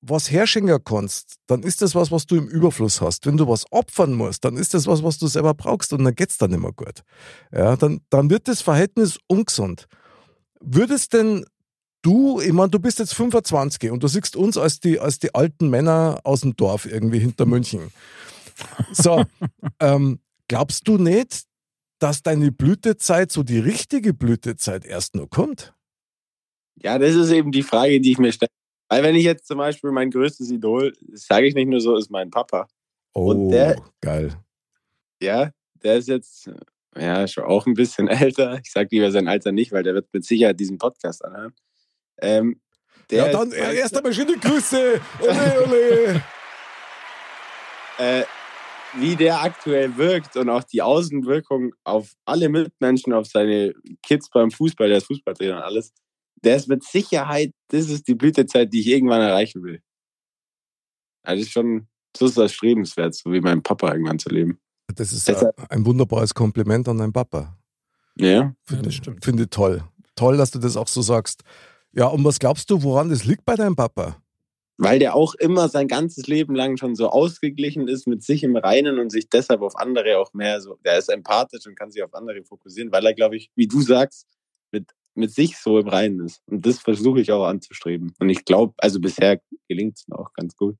was 0.00 0.30
herschenken 0.30 0.78
kannst, 0.84 1.36
dann 1.48 1.62
ist 1.64 1.82
das 1.82 1.94
was, 1.94 2.10
was 2.12 2.24
du 2.24 2.36
im 2.36 2.46
Überfluss 2.46 3.00
hast. 3.00 3.26
Wenn 3.26 3.36
du 3.36 3.48
was 3.48 3.64
opfern 3.72 4.14
musst, 4.14 4.44
dann 4.44 4.56
ist 4.56 4.72
das 4.72 4.86
was, 4.86 5.02
was 5.02 5.18
du 5.18 5.26
selber 5.26 5.54
brauchst 5.54 5.92
und 5.92 6.04
dann 6.04 6.14
geht's 6.14 6.38
dann 6.38 6.50
nicht 6.50 6.60
mehr 6.60 6.72
gut. 6.72 7.02
Ja, 7.52 7.76
dann, 7.76 8.00
dann 8.08 8.30
wird 8.30 8.46
das 8.48 8.62
Verhältnis 8.62 9.18
ungesund. 9.26 9.86
Würdest 10.60 11.12
denn 11.14 11.44
du, 12.02 12.40
ich 12.40 12.52
meine, 12.52 12.70
du 12.70 12.78
bist 12.78 13.00
jetzt 13.00 13.14
25 13.14 13.90
und 13.90 14.02
du 14.02 14.08
siehst 14.08 14.36
uns 14.36 14.56
als 14.56 14.78
die, 14.80 15.00
als 15.00 15.18
die 15.18 15.34
alten 15.34 15.68
Männer 15.68 16.20
aus 16.22 16.42
dem 16.42 16.54
Dorf 16.56 16.86
irgendwie 16.86 17.18
hinter 17.18 17.44
München. 17.44 17.90
So, 18.92 19.24
ähm, 19.80 20.20
glaubst 20.48 20.86
du 20.88 20.98
nicht, 20.98 21.44
dass 21.98 22.22
deine 22.22 22.52
Blütezeit, 22.52 23.32
so 23.32 23.42
die 23.42 23.58
richtige 23.58 24.14
Blütezeit 24.14 24.84
erst 24.84 25.14
noch 25.14 25.28
kommt? 25.28 25.74
Ja, 26.76 26.98
das 26.98 27.14
ist 27.14 27.30
eben 27.30 27.50
die 27.50 27.62
Frage, 27.62 28.00
die 28.00 28.12
ich 28.12 28.18
mir 28.18 28.32
stelle. 28.32 28.50
Weil 28.88 29.02
wenn 29.02 29.16
ich 29.16 29.24
jetzt 29.24 29.46
zum 29.46 29.58
Beispiel 29.58 29.90
mein 29.90 30.10
größtes 30.10 30.50
Idol, 30.50 30.92
sage 31.12 31.46
ich 31.46 31.54
nicht 31.54 31.68
nur 31.68 31.80
so, 31.80 31.96
ist 31.96 32.10
mein 32.10 32.30
Papa. 32.30 32.68
Oh, 33.14 33.30
Und 33.30 33.50
der- 33.50 33.82
geil. 34.00 34.32
Ja, 35.20 35.50
der 35.82 35.96
ist 35.96 36.08
jetzt 36.08 36.50
ja 36.96 37.26
schon 37.26 37.44
auch 37.44 37.66
ein 37.66 37.74
bisschen 37.74 38.06
älter. 38.08 38.60
Ich 38.64 38.70
sage 38.70 38.88
lieber 38.92 39.10
sein 39.10 39.28
Alter 39.28 39.52
nicht, 39.52 39.72
weil 39.72 39.82
der 39.82 39.94
wird 39.94 40.08
mit 40.12 40.24
Sicherheit 40.24 40.58
diesen 40.60 40.78
Podcast 40.78 41.24
anhören. 41.24 41.52
Ähm, 42.20 42.60
der 43.10 43.26
ja, 43.26 43.32
dann 43.32 43.50
erst 43.52 43.96
einmal 43.96 44.12
schöne 44.12 44.36
Grüße. 44.38 45.00
Ole, 45.20 45.66
ole. 45.66 46.22
äh, 47.98 48.24
wie 48.96 49.16
der 49.16 49.42
aktuell 49.42 49.96
wirkt 49.96 50.36
und 50.36 50.48
auch 50.48 50.64
die 50.64 50.82
Außenwirkung 50.82 51.72
auf 51.84 52.12
alle 52.24 52.48
Mitmenschen, 52.48 53.12
auf 53.12 53.26
seine 53.26 53.74
Kids 54.02 54.28
beim 54.30 54.50
Fußball, 54.50 54.88
der 54.88 54.98
ist 54.98 55.06
Fußballtrainer 55.06 55.56
und 55.56 55.62
alles, 55.62 55.92
der 56.42 56.56
ist 56.56 56.68
mit 56.68 56.84
Sicherheit, 56.84 57.52
das 57.68 57.88
ist 57.90 58.08
die 58.08 58.14
Blütezeit, 58.14 58.72
die 58.72 58.80
ich 58.80 58.86
irgendwann 58.88 59.20
erreichen 59.20 59.62
will. 59.62 59.82
Also 61.22 61.40
das 61.40 61.46
ist 61.48 61.52
schon, 61.52 61.88
so 62.16 62.26
ist 62.26 62.38
das 62.38 62.52
strebenswert, 62.52 63.14
so 63.14 63.32
wie 63.32 63.40
mein 63.40 63.62
Papa 63.62 63.92
irgendwann 63.92 64.18
zu 64.18 64.30
leben. 64.30 64.58
Das 64.94 65.12
ist 65.12 65.28
Deshalb- 65.28 65.54
ein 65.70 65.84
wunderbares 65.84 66.32
Kompliment 66.32 66.88
an 66.88 66.98
deinen 66.98 67.12
Papa. 67.12 67.58
Ja. 68.16 68.28
Ja, 68.28 68.54
Finde 68.64 68.84
das 68.84 68.92
ich- 68.92 68.96
stimmt. 68.98 69.24
Finde 69.24 69.42
ich 69.44 69.50
toll. 69.50 69.84
Toll, 70.16 70.36
dass 70.36 70.50
du 70.50 70.58
das 70.58 70.76
auch 70.76 70.88
so 70.88 71.02
sagst. 71.02 71.42
Ja, 71.92 72.06
und 72.06 72.24
was 72.24 72.38
glaubst 72.38 72.70
du, 72.70 72.82
woran 72.82 73.08
das 73.10 73.24
liegt 73.24 73.44
bei 73.44 73.54
deinem 73.54 73.76
Papa? 73.76 74.22
Weil 74.80 75.00
der 75.00 75.16
auch 75.16 75.34
immer 75.34 75.68
sein 75.68 75.88
ganzes 75.88 76.28
Leben 76.28 76.54
lang 76.54 76.76
schon 76.76 76.94
so 76.94 77.10
ausgeglichen 77.10 77.88
ist 77.88 78.06
mit 78.06 78.22
sich 78.22 78.44
im 78.44 78.56
Reinen 78.56 78.98
und 78.98 79.10
sich 79.10 79.28
deshalb 79.28 79.60
auf 79.60 79.76
andere 79.76 80.18
auch 80.18 80.32
mehr 80.32 80.60
so, 80.60 80.76
der 80.84 80.98
ist 80.98 81.08
empathisch 81.08 81.66
und 81.66 81.76
kann 81.76 81.90
sich 81.90 82.02
auf 82.02 82.14
andere 82.14 82.44
fokussieren, 82.44 82.92
weil 82.92 83.04
er, 83.04 83.14
glaube 83.14 83.36
ich, 83.36 83.50
wie 83.56 83.66
du 83.66 83.80
sagst, 83.82 84.26
mit, 84.70 84.86
mit 85.14 85.32
sich 85.32 85.58
so 85.58 85.78
im 85.78 85.88
Reinen 85.88 86.24
ist. 86.24 86.42
Und 86.46 86.64
das 86.64 86.78
versuche 86.78 87.20
ich 87.20 87.32
auch 87.32 87.44
anzustreben. 87.44 88.14
Und 88.20 88.28
ich 88.30 88.44
glaube, 88.44 88.74
also 88.78 89.00
bisher 89.00 89.40
gelingt 89.68 89.96
es 89.96 90.06
mir 90.06 90.18
auch 90.18 90.32
ganz 90.32 90.56
gut. 90.56 90.76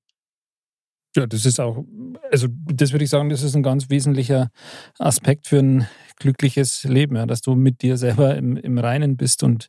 Ja, 1.16 1.26
das 1.26 1.44
ist 1.46 1.58
auch, 1.58 1.84
also 2.30 2.46
das 2.50 2.92
würde 2.92 3.04
ich 3.04 3.10
sagen, 3.10 3.30
das 3.30 3.42
ist 3.42 3.56
ein 3.56 3.62
ganz 3.62 3.90
wesentlicher 3.90 4.50
Aspekt 4.98 5.48
für 5.48 5.58
ein 5.58 5.88
glückliches 6.16 6.84
Leben, 6.84 7.16
ja, 7.16 7.26
dass 7.26 7.40
du 7.40 7.56
mit 7.56 7.82
dir 7.82 7.96
selber 7.96 8.36
im, 8.36 8.56
im 8.56 8.78
Reinen 8.78 9.16
bist 9.16 9.42
und 9.42 9.68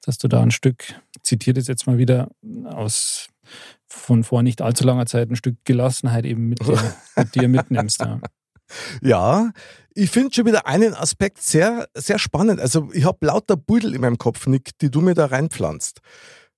dass 0.00 0.18
du 0.18 0.26
da 0.26 0.42
ein 0.42 0.50
Stück, 0.50 0.94
ich 1.14 1.22
zitiere 1.22 1.54
das 1.54 1.68
jetzt 1.68 1.86
mal 1.86 1.98
wieder 1.98 2.30
aus 2.64 3.28
von 3.86 4.24
vor 4.24 4.42
nicht 4.42 4.62
allzu 4.62 4.84
langer 4.84 5.06
Zeit, 5.06 5.30
ein 5.30 5.36
Stück 5.36 5.56
Gelassenheit 5.64 6.24
eben 6.24 6.48
mit 6.48 6.66
dir, 6.66 6.94
mit 7.16 7.34
dir 7.34 7.48
mitnimmst. 7.48 8.00
Ja. 8.00 8.20
Ja, 9.00 9.50
ich 9.94 10.10
finde 10.10 10.34
schon 10.34 10.44
wieder 10.44 10.66
einen 10.66 10.92
Aspekt 10.92 11.42
sehr, 11.42 11.88
sehr 11.94 12.18
spannend. 12.18 12.60
Also 12.60 12.90
ich 12.92 13.06
habe 13.06 13.24
lauter 13.24 13.56
Beutel 13.56 13.94
in 13.94 14.02
meinem 14.02 14.18
Kopf, 14.18 14.46
Nick, 14.46 14.76
die 14.80 14.90
du 14.90 15.00
mir 15.00 15.14
da 15.14 15.24
reinpflanzt. 15.24 16.00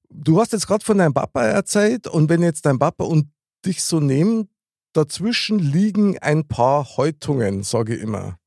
Du 0.09 0.41
hast 0.41 0.53
jetzt 0.53 0.67
gerade 0.67 0.85
von 0.85 0.99
deinem 0.99 1.15
Papa 1.15 1.45
erzählt 1.45 2.09
und 2.09 2.29
wenn 2.29 2.43
jetzt 2.43 2.67
dein 2.67 2.81
Papa 2.81 3.05
und 3.05 3.31
dich 3.65 3.85
so 3.85 4.01
nehmen, 4.01 4.49
dazwischen 4.93 5.61
liegen 5.61 6.19
ein 6.19 6.49
paar 6.49 6.97
Häutungen, 6.97 7.63
sage 7.63 7.95
ich 7.95 8.03
immer. 8.03 8.39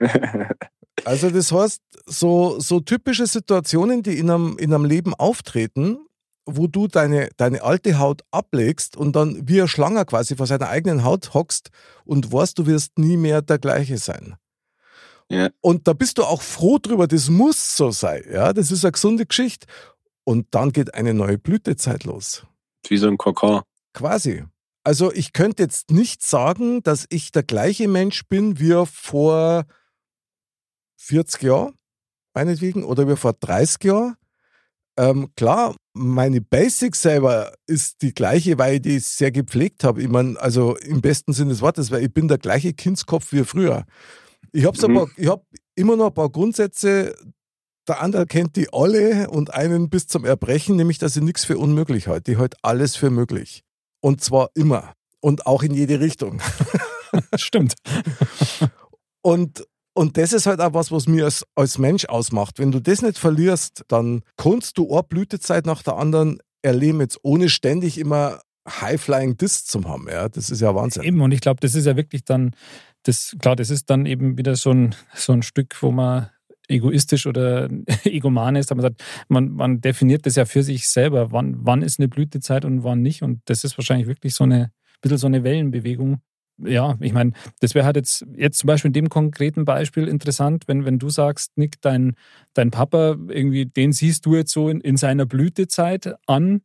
Also 1.04 1.28
das 1.28 1.50
heißt, 1.52 1.82
so, 2.06 2.58
so 2.60 2.80
typische 2.80 3.26
Situationen, 3.26 4.02
die 4.02 4.18
in 4.18 4.30
einem, 4.30 4.56
in 4.58 4.72
einem 4.72 4.84
Leben 4.84 5.12
auftreten, 5.12 5.98
wo 6.46 6.66
du 6.66 6.88
deine, 6.88 7.30
deine 7.36 7.62
alte 7.62 7.98
Haut 7.98 8.22
ablegst 8.30 8.96
und 8.96 9.16
dann 9.16 9.48
wie 9.48 9.60
ein 9.60 9.68
Schlanger 9.68 10.04
quasi 10.04 10.36
vor 10.36 10.46
seiner 10.46 10.68
eigenen 10.68 11.04
Haut 11.04 11.34
hockst 11.34 11.70
und 12.04 12.32
weißt, 12.32 12.58
du 12.58 12.66
wirst 12.66 12.98
nie 12.98 13.16
mehr 13.16 13.42
der 13.42 13.58
gleiche 13.58 13.98
sein. 13.98 14.36
Ja. 15.30 15.48
Und 15.60 15.88
da 15.88 15.94
bist 15.94 16.18
du 16.18 16.24
auch 16.24 16.42
froh 16.42 16.78
drüber, 16.78 17.06
das 17.06 17.30
muss 17.30 17.76
so 17.76 17.90
sein. 17.90 18.24
Ja, 18.30 18.52
das 18.52 18.70
ist 18.70 18.84
eine 18.84 18.92
gesunde 18.92 19.26
Geschichte. 19.26 19.66
Und 20.24 20.46
dann 20.50 20.72
geht 20.72 20.94
eine 20.94 21.14
neue 21.14 21.38
Blütezeit 21.38 22.04
los. 22.04 22.46
Wie 22.86 22.96
so 22.96 23.08
ein 23.08 23.18
Kokon. 23.18 23.62
Quasi. 23.92 24.44
Also 24.82 25.12
ich 25.12 25.32
könnte 25.32 25.62
jetzt 25.62 25.90
nicht 25.90 26.22
sagen, 26.22 26.82
dass 26.82 27.06
ich 27.08 27.32
der 27.32 27.42
gleiche 27.42 27.88
Mensch 27.88 28.26
bin 28.28 28.58
wie 28.58 28.84
vor 28.86 29.64
40 30.96 31.42
Jahren, 31.42 31.74
meinetwegen, 32.34 32.84
oder 32.84 33.08
wie 33.08 33.16
vor 33.16 33.32
30 33.32 33.84
Jahren. 33.84 34.16
Ähm, 34.96 35.28
klar, 35.36 35.74
meine 35.92 36.40
Basics 36.40 37.02
selber 37.02 37.52
ist 37.66 38.02
die 38.02 38.14
gleiche, 38.14 38.58
weil 38.58 38.76
ich 38.76 38.82
die 38.82 38.98
sehr 38.98 39.32
gepflegt 39.32 39.84
habe. 39.84 40.02
Ich 40.02 40.08
meine, 40.08 40.40
also 40.40 40.76
im 40.76 41.00
besten 41.00 41.32
Sinne 41.32 41.50
des 41.50 41.62
Wortes, 41.62 41.90
weil 41.90 42.04
ich 42.04 42.12
bin 42.12 42.28
der 42.28 42.38
gleiche 42.38 42.72
Kindskopf 42.72 43.32
wie 43.32 43.44
früher. 43.44 43.84
Ich 44.52 44.64
habe 44.64 44.88
Mhm. 44.88 45.10
ich 45.16 45.28
hab 45.28 45.44
immer 45.74 45.96
noch 45.96 46.06
ein 46.08 46.14
paar 46.14 46.30
Grundsätze, 46.30 47.14
der 47.88 48.00
andere 48.00 48.26
kennt 48.26 48.56
die 48.56 48.72
alle 48.72 49.28
und 49.30 49.52
einen 49.52 49.90
bis 49.90 50.06
zum 50.06 50.24
Erbrechen, 50.24 50.76
nämlich, 50.76 50.98
dass 50.98 51.16
ich 51.16 51.22
nichts 51.22 51.44
für 51.44 51.58
unmöglich 51.58 52.08
halte. 52.08 52.32
Ich 52.32 52.38
halte 52.38 52.56
alles 52.62 52.96
für 52.96 53.10
möglich. 53.10 53.62
Und 54.00 54.22
zwar 54.22 54.50
immer. 54.54 54.94
Und 55.20 55.46
auch 55.46 55.62
in 55.62 55.74
jede 55.74 56.00
Richtung. 56.00 56.40
Stimmt. 57.36 57.74
Und, 59.22 59.64
und 59.94 60.16
das 60.16 60.32
ist 60.32 60.46
halt 60.46 60.60
auch 60.60 60.74
was, 60.74 60.90
was 60.90 61.06
mir 61.06 61.24
als, 61.24 61.44
als 61.54 61.78
Mensch 61.78 62.04
ausmacht. 62.06 62.58
Wenn 62.58 62.72
du 62.72 62.80
das 62.80 63.02
nicht 63.02 63.18
verlierst, 63.18 63.84
dann 63.88 64.22
kannst 64.36 64.76
du 64.78 64.92
eine 64.92 65.02
Blütezeit 65.04 65.66
nach 65.66 65.82
der 65.82 65.96
anderen 65.96 66.38
erleben, 66.62 67.00
jetzt 67.00 67.20
ohne 67.22 67.48
ständig 67.48 67.98
immer 67.98 68.40
High-Flying 68.68 69.36
Discs 69.36 69.66
zu 69.66 69.84
haben. 69.84 70.08
Ja, 70.08 70.28
das 70.28 70.50
ist 70.50 70.60
ja 70.60 70.74
Wahnsinn. 70.74 71.02
Eben, 71.02 71.20
und 71.20 71.32
ich 71.32 71.40
glaube, 71.40 71.60
das 71.60 71.74
ist 71.74 71.86
ja 71.86 71.96
wirklich 71.96 72.24
dann, 72.24 72.54
das, 73.04 73.36
klar, 73.38 73.56
das 73.56 73.70
ist 73.70 73.90
dann 73.90 74.06
eben 74.06 74.36
wieder 74.38 74.56
so 74.56 74.70
ein, 74.70 74.94
so 75.14 75.32
ein 75.32 75.42
Stück, 75.42 75.80
wo 75.82 75.90
man 75.90 76.30
egoistisch 76.68 77.26
oder 77.26 77.68
egoman 78.04 78.56
ist, 78.56 78.72
aber 78.72 78.82
man 78.82 78.90
sagt, 78.90 79.04
man, 79.28 79.50
man 79.50 79.80
definiert 79.80 80.26
das 80.26 80.36
ja 80.36 80.46
für 80.46 80.62
sich 80.62 80.88
selber, 80.88 81.30
wann, 81.30 81.56
wann 81.58 81.82
ist 81.82 82.00
eine 82.00 82.08
Blütezeit 82.08 82.64
und 82.64 82.82
wann 82.82 83.02
nicht. 83.02 83.22
Und 83.22 83.42
das 83.44 83.64
ist 83.64 83.76
wahrscheinlich 83.78 84.08
wirklich 84.08 84.34
so 84.34 84.44
eine, 84.44 84.72
bisschen 85.02 85.18
so 85.18 85.26
eine 85.26 85.44
Wellenbewegung. 85.44 86.20
Ja, 86.58 86.96
ich 87.00 87.12
meine, 87.12 87.32
das 87.60 87.74
wäre 87.74 87.84
halt 87.84 87.96
jetzt, 87.96 88.24
jetzt 88.36 88.58
zum 88.58 88.68
Beispiel 88.68 88.90
in 88.90 88.92
dem 88.92 89.08
konkreten 89.08 89.64
Beispiel 89.64 90.06
interessant, 90.06 90.68
wenn, 90.68 90.84
wenn 90.84 90.98
du 90.98 91.10
sagst, 91.10 91.56
Nick, 91.56 91.80
dein, 91.80 92.14
dein 92.52 92.70
Papa, 92.70 93.16
irgendwie, 93.28 93.66
den 93.66 93.92
siehst 93.92 94.24
du 94.26 94.36
jetzt 94.36 94.52
so 94.52 94.68
in, 94.68 94.80
in 94.80 94.96
seiner 94.96 95.26
Blütezeit 95.26 96.14
an, 96.26 96.62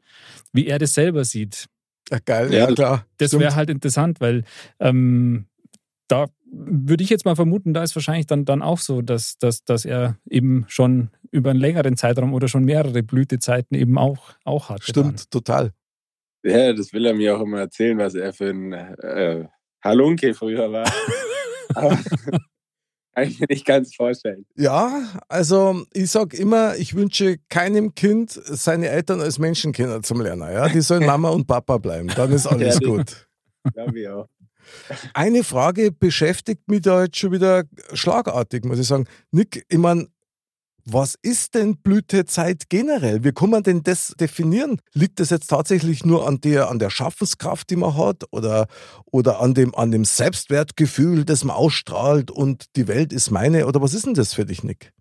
wie 0.54 0.68
er 0.68 0.78
das 0.78 0.94
selber 0.94 1.26
sieht. 1.26 1.66
Ja, 2.12 2.20
geil, 2.24 2.54
Ja, 2.54 2.70
ja, 2.70 2.74
klar. 2.74 3.06
Das 3.18 3.38
wäre 3.38 3.56
halt 3.56 3.70
interessant, 3.70 4.22
weil 4.22 4.44
ähm, 4.80 5.46
da 6.08 6.28
würde 6.52 7.04
ich 7.04 7.10
jetzt 7.10 7.26
mal 7.26 7.36
vermuten, 7.36 7.74
da 7.74 7.84
ist 7.84 7.96
wahrscheinlich 7.96 8.28
dann, 8.28 8.46
dann 8.46 8.62
auch 8.62 8.80
so, 8.80 9.02
dass, 9.02 9.38
dass, 9.38 9.64
dass 9.64 9.86
er 9.86 10.18
eben 10.30 10.66
schon 10.68 11.10
über 11.32 11.52
einen 11.52 11.60
längeren 11.60 11.98
Zeitraum 11.98 12.34
oder 12.34 12.48
schon 12.48 12.64
mehrere 12.64 13.04
Blütezeiten 13.04 13.78
eben 13.78 13.98
auch, 13.98 14.32
auch 14.44 14.70
hatte. 14.70 14.84
Stimmt, 14.84 15.30
total. 15.32 15.72
Ja, 16.44 16.74
das 16.74 16.94
will 16.94 17.06
er 17.06 17.14
mir 17.14 17.38
auch 17.38 17.42
immer 17.42 17.60
erzählen, 17.60 17.98
was 17.98 18.16
er 18.16 18.34
für 18.34 18.50
ein 18.50 18.74
äh, 18.74 19.48
Halunke 19.84 20.34
früher 20.34 20.72
war. 20.72 20.92
Aber 21.76 21.90
kann 23.16 23.28
ich 23.28 23.40
mir 23.40 23.48
nicht 23.50 23.66
ganz 23.66 23.96
vorstellen. 23.96 24.46
Ja, 24.56 25.04
also 25.28 25.84
ich 25.94 26.10
sag 26.12 26.34
immer, 26.34 26.76
ich 26.78 26.96
wünsche 26.96 27.38
keinem 27.50 27.94
Kind, 27.96 28.32
seine 28.32 28.90
Eltern 28.90 29.22
als 29.22 29.40
Menschenkinder 29.40 30.02
zum 30.02 30.22
Lernen. 30.22 30.52
Ja? 30.52 30.68
Die 30.70 30.82
sollen 30.82 31.06
Mama 31.06 31.30
und 31.30 31.48
Papa 31.48 31.78
bleiben, 31.78 32.10
dann 32.16 32.32
ist 32.32 32.48
alles 32.48 32.80
Ja, 32.82 32.88
gut. 32.88 33.28
Glaube 33.74 34.00
ich 34.00 34.08
auch. 34.08 34.28
Eine 35.14 35.44
Frage 35.44 35.92
beschäftigt 35.92 36.68
mich 36.68 36.82
da 36.82 37.04
jetzt 37.04 37.18
schon 37.18 37.32
wieder 37.32 37.64
schlagartig, 37.94 38.66
muss 38.66 38.80
ich 38.80 38.88
sagen. 38.88 39.06
Nick, 39.32 39.66
ich 39.68 39.78
meine, 39.78 40.08
was 40.94 41.16
ist 41.22 41.56
denn 41.56 41.78
Blütezeit 41.78 42.70
generell? 42.70 43.24
Wie 43.24 43.32
kann 43.32 43.50
man 43.50 43.64
denn 43.64 43.84
das 43.84 44.14
definieren? 44.20 44.82
Liegt 44.94 45.20
das 45.20 45.30
jetzt 45.30 45.48
tatsächlich 45.48 46.06
nur 46.06 46.28
an 46.28 46.42
der, 46.42 46.70
an 46.70 46.80
der 46.80 46.90
Schaffenskraft, 46.90 47.70
die 47.70 47.76
man 47.76 47.98
hat 47.98 48.24
oder, 48.32 48.68
oder 49.06 49.40
an, 49.42 49.54
dem, 49.54 49.76
an 49.76 49.92
dem 49.92 50.06
Selbstwertgefühl, 50.06 51.26
das 51.26 51.44
man 51.44 51.56
ausstrahlt 51.56 52.32
und 52.32 52.76
die 52.76 52.88
Welt 52.88 53.14
ist 53.14 53.32
meine? 53.32 53.68
Oder 53.68 53.82
was 53.82 53.94
ist 53.94 54.06
denn 54.06 54.14
das 54.14 54.34
für 54.34 54.46
dich, 54.46 54.64
Nick? 54.64 54.92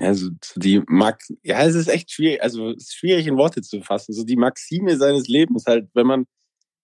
Also 0.00 0.30
so 0.42 0.60
die 0.60 0.82
Max, 0.86 1.32
ja, 1.42 1.62
es 1.64 1.74
ist 1.74 1.88
echt 1.88 2.10
schwierig, 2.10 2.42
also 2.42 2.70
es 2.70 2.84
ist 2.84 2.94
schwierig 2.94 3.26
in 3.26 3.36
Worte 3.36 3.62
zu 3.62 3.82
fassen. 3.82 4.12
So 4.12 4.24
die 4.24 4.36
Maxime 4.36 4.96
seines 4.96 5.28
Lebens 5.28 5.64
halt, 5.66 5.90
wenn 5.94 6.06
man 6.06 6.26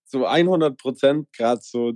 so 0.05 0.27
100 0.27 0.77
Prozent 0.77 1.29
gerade 1.33 1.61
so 1.63 1.93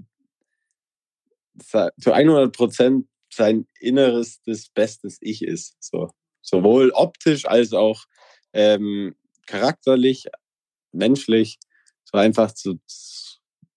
zu 1.61 2.13
100 2.13 2.55
Prozent 2.57 3.07
sein 3.33 3.67
inneres, 3.81 4.41
das 4.45 4.69
bestes 4.69 5.19
Ich 5.21 5.43
ist. 5.43 5.77
So 5.81 6.11
sowohl 6.43 6.91
optisch 6.91 7.47
als 7.47 7.73
auch 7.73 8.05
ähm, 8.53 9.15
charakterlich, 9.47 10.27
menschlich. 10.93 11.59
so 12.05 12.19
einfach 12.19 12.53
so, 12.55 12.75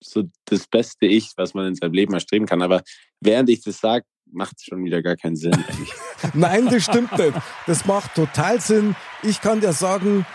so 0.02 0.24
das 0.46 0.68
beste 0.68 1.06
Ich, 1.06 1.32
was 1.38 1.54
man 1.54 1.68
in 1.68 1.76
seinem 1.76 1.94
Leben 1.94 2.14
erstreben 2.14 2.48
kann. 2.48 2.62
Aber 2.62 2.84
während 3.22 3.50
ich 3.50 3.64
das 3.64 3.80
sage, 3.80 4.06
macht 4.26 4.58
es 4.58 4.66
schon 4.66 4.84
wieder 4.84 5.02
gar 5.02 5.16
keinen 5.16 5.36
Sinn. 5.36 5.56
Nein, 6.34 6.66
das 6.66 6.84
stimmt 6.84 7.18
nicht. 7.18 7.34
Das 7.68 7.86
macht 7.86 8.16
total 8.16 8.60
Sinn. 8.60 8.96
Ich 9.24 9.42
kann 9.42 9.62
dir 9.62 9.74
sagen, 9.74 10.26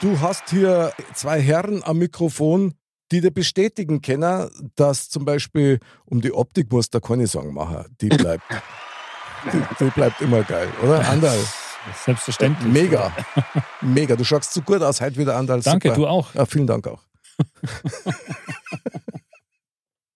du 0.00 0.20
hast 0.20 0.50
hier 0.50 0.92
zwei 1.14 1.40
Herren 1.40 1.82
am 1.82 1.98
Mikrofon, 1.98 2.74
die 3.10 3.20
dir 3.20 3.30
bestätigen 3.30 4.02
können, 4.02 4.50
dass 4.76 5.08
zum 5.08 5.24
Beispiel 5.24 5.78
um 6.04 6.20
die 6.20 6.32
Optik 6.32 6.70
muss 6.70 6.90
der 6.90 7.00
keine 7.00 7.26
Sorgen 7.26 7.54
machen. 7.54 7.84
Die 8.00 8.08
bleibt, 8.08 8.44
die, 9.52 9.84
die 9.84 9.90
bleibt 9.90 10.20
immer 10.20 10.42
geil, 10.42 10.68
oder? 10.82 11.06
Andal. 11.08 11.38
Selbstverständlich. 12.04 12.72
Mega. 12.72 13.12
Mega. 13.80 14.16
Du 14.16 14.24
schaust 14.24 14.52
so 14.52 14.60
gut 14.60 14.82
aus, 14.82 15.00
heute 15.00 15.16
wieder 15.16 15.36
Andal. 15.36 15.60
Danke, 15.60 15.88
Super. 15.88 16.00
du 16.00 16.06
auch. 16.06 16.34
Ja, 16.34 16.44
vielen 16.44 16.66
Dank 16.66 16.86
auch. 16.86 17.02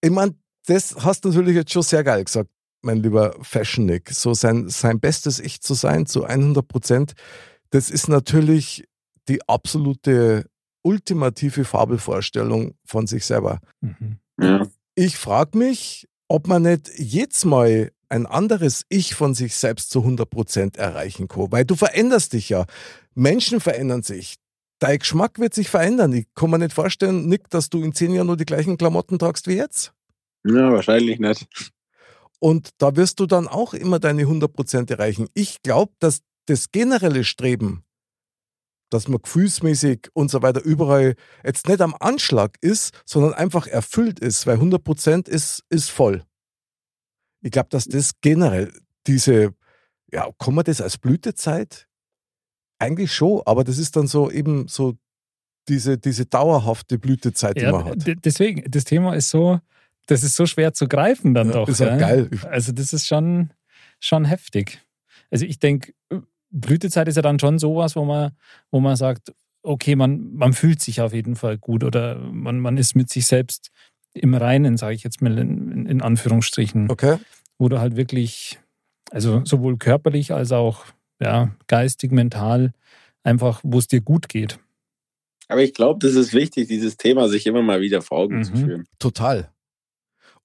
ich 0.01 0.11
meine, 0.11 0.35
das 0.67 0.95
hast 0.99 1.25
du 1.25 1.29
natürlich 1.29 1.55
jetzt 1.55 1.71
schon 1.71 1.81
sehr 1.81 2.03
geil 2.03 2.23
gesagt, 2.23 2.49
mein 2.81 3.01
lieber 3.01 3.35
Fashion 3.41 3.85
Nick. 3.85 4.11
So 4.11 4.33
sein, 4.33 4.69
sein 4.69 4.99
bestes 4.99 5.39
Ich 5.39 5.61
zu 5.61 5.73
sein, 5.73 6.05
zu 6.05 6.25
100 6.25 6.67
Prozent, 6.67 7.13
das 7.71 7.89
ist 7.89 8.07
natürlich 8.07 8.85
die 9.27 9.47
absolute 9.47 10.45
ultimative 10.83 11.65
Fabelvorstellung 11.65 12.75
von 12.85 13.07
sich 13.07 13.25
selber. 13.25 13.59
Mhm. 13.81 14.17
Ja. 14.39 14.67
Ich 14.95 15.17
frage 15.17 15.57
mich, 15.57 16.07
ob 16.27 16.47
man 16.47 16.63
nicht 16.63 16.91
jetzt 16.97 17.45
mal 17.45 17.91
ein 18.09 18.25
anderes 18.27 18.85
Ich 18.89 19.15
von 19.15 19.33
sich 19.33 19.55
selbst 19.55 19.89
zu 19.89 19.99
100 19.99 20.29
Prozent 20.29 20.77
erreichen 20.77 21.27
kann. 21.27 21.51
Weil 21.51 21.65
du 21.65 21.75
veränderst 21.75 22.33
dich 22.33 22.49
ja. 22.49 22.65
Menschen 23.15 23.59
verändern 23.59 24.03
sich. 24.03 24.35
Dein 24.79 24.99
Geschmack 24.99 25.39
wird 25.39 25.53
sich 25.53 25.69
verändern. 25.69 26.13
Ich 26.13 26.27
kann 26.35 26.49
mir 26.49 26.59
nicht 26.59 26.73
vorstellen, 26.73 27.27
Nick, 27.27 27.49
dass 27.49 27.69
du 27.69 27.81
in 27.81 27.93
zehn 27.93 28.13
Jahren 28.13 28.27
nur 28.27 28.37
die 28.37 28.45
gleichen 28.45 28.77
Klamotten 28.77 29.17
tragst 29.17 29.47
wie 29.47 29.55
jetzt. 29.55 29.93
ja, 30.43 30.71
wahrscheinlich 30.71 31.19
nicht. 31.19 31.47
Und 32.39 32.71
da 32.77 32.95
wirst 32.97 33.19
du 33.19 33.25
dann 33.25 33.47
auch 33.47 33.73
immer 33.73 33.99
deine 33.99 34.23
100 34.23 34.51
Prozent 34.51 34.91
erreichen. 34.91 35.29
Ich 35.33 35.61
glaube, 35.63 35.93
dass 35.99 36.19
das 36.45 36.71
generelle 36.71 37.23
Streben, 37.23 37.83
dass 38.89 39.07
man 39.07 39.21
gefühlsmäßig 39.21 40.09
und 40.13 40.29
so 40.29 40.41
weiter 40.41 40.61
überall 40.63 41.15
jetzt 41.43 41.67
nicht 41.67 41.81
am 41.81 41.95
Anschlag 41.99 42.57
ist, 42.61 42.93
sondern 43.05 43.33
einfach 43.33 43.67
erfüllt 43.67 44.19
ist, 44.19 44.45
weil 44.45 44.55
100 44.55 44.83
Prozent 44.83 45.27
ist, 45.27 45.63
ist 45.69 45.89
voll. 45.89 46.23
Ich 47.41 47.51
glaube, 47.51 47.69
dass 47.69 47.85
das 47.85 48.11
generell 48.21 48.71
diese, 49.07 49.53
ja, 50.11 50.29
kann 50.39 50.53
man 50.55 50.63
das 50.63 50.79
als 50.81 50.97
Blütezeit? 50.97 51.87
Eigentlich 52.79 53.13
schon, 53.13 53.41
aber 53.45 53.63
das 53.63 53.77
ist 53.77 53.95
dann 53.95 54.07
so 54.07 54.29
eben 54.29 54.67
so 54.67 54.95
diese, 55.67 55.97
diese 55.97 56.25
dauerhafte 56.25 56.99
Blütezeit, 56.99 57.57
die 57.57 57.61
Ja, 57.61 57.71
man 57.71 57.85
hat. 57.85 57.97
deswegen, 58.25 58.69
das 58.69 58.83
Thema 58.83 59.13
ist 59.15 59.29
so, 59.29 59.59
das 60.07 60.23
ist 60.23 60.35
so 60.35 60.45
schwer 60.45 60.73
zu 60.73 60.87
greifen 60.87 61.33
dann 61.33 61.47
Ja, 61.47 61.53
doch. 61.53 61.69
ist 61.69 61.79
ja 61.79 61.95
gell? 61.97 62.27
geil. 62.27 62.39
Also 62.49 62.71
das 62.73 62.91
ist 62.93 63.07
schon, 63.07 63.51
schon 63.99 64.25
heftig. 64.25 64.81
Also 65.31 65.45
ich 65.45 65.59
denke, 65.59 65.93
Blütezeit 66.53 67.07
ist 67.07 67.15
ja 67.15 67.21
dann 67.21 67.39
schon 67.39 67.59
sowas, 67.59 67.95
wo 67.95 68.05
man, 68.05 68.31
wo 68.71 68.79
man 68.79 68.95
sagt, 68.95 69.33
okay, 69.63 69.95
man, 69.95 70.33
man 70.33 70.53
fühlt 70.53 70.81
sich 70.81 71.01
auf 71.01 71.13
jeden 71.13 71.35
Fall 71.35 71.57
gut 71.57 71.83
oder 71.83 72.17
man, 72.19 72.59
man 72.59 72.77
ist 72.77 72.95
mit 72.95 73.09
sich 73.09 73.25
selbst 73.27 73.71
im 74.13 74.33
Reinen, 74.35 74.77
sage 74.77 74.95
ich 74.95 75.03
jetzt 75.03 75.21
mal 75.21 75.37
in, 75.37 75.85
in, 75.87 76.01
Anführungsstrichen, 76.01 76.89
Okay? 76.91 77.17
wo 77.57 77.69
du 77.69 77.79
halt 77.79 77.95
wirklich, 77.95 78.59
also 79.11 79.41
sowohl 79.45 79.77
körperlich 79.77 80.31
als 80.31 80.51
auch 80.51 80.85
ja, 81.19 81.51
geistig, 81.67 82.11
mental, 82.11 82.73
einfach, 83.23 83.61
wo 83.63 83.79
es 83.79 83.87
dir 83.87 84.01
gut 84.01 84.29
geht. 84.29 84.59
Aber 85.47 85.61
ich 85.61 85.73
glaube, 85.73 85.99
das 86.05 86.15
ist 86.15 86.33
wichtig, 86.33 86.67
dieses 86.67 86.97
Thema 86.97 87.27
sich 87.29 87.47
immer 87.47 87.61
mal 87.61 87.81
wieder 87.81 88.01
vor 88.01 88.19
Augen 88.19 88.43
zu 88.43 88.53
Mhm. 88.53 88.57
führen. 88.57 88.87
Total. 88.99 89.49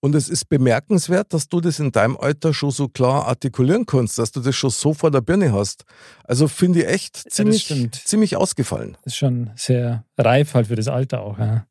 Und 0.01 0.14
es 0.14 0.28
ist 0.28 0.49
bemerkenswert, 0.49 1.32
dass 1.32 1.49
du 1.49 1.61
das 1.61 1.80
in 1.80 1.90
deinem 1.90 2.16
Alter 2.16 2.55
schon 2.55 2.70
so 2.70 2.88
klar 2.88 3.26
artikulieren 3.26 3.84
kannst, 3.84 4.18
dass 4.18 4.30
du 4.30 4.40
das 4.40 4.55
schon 4.55 4.70
so 4.70 4.94
vor 4.94 5.11
der 5.11 5.20
Birne 5.22 5.53
hast. 5.53 5.84
Also 6.24 6.46
finde 6.46 6.80
ich 6.80 6.86
echt 6.86 7.16
ziemlich, 7.32 7.64
stimmt. 7.64 7.96
ziemlich 7.96 8.36
ausgefallen. 8.36 8.96
Das 9.03 9.14
ist 9.14 9.16
schon 9.18 9.51
sehr 9.57 10.05
reif 10.16 10.55
halt 10.55 10.68
für 10.68 10.76
das 10.76 10.86
Alter 10.86 11.22
auch. 11.22 11.38
Ja. 11.38 11.66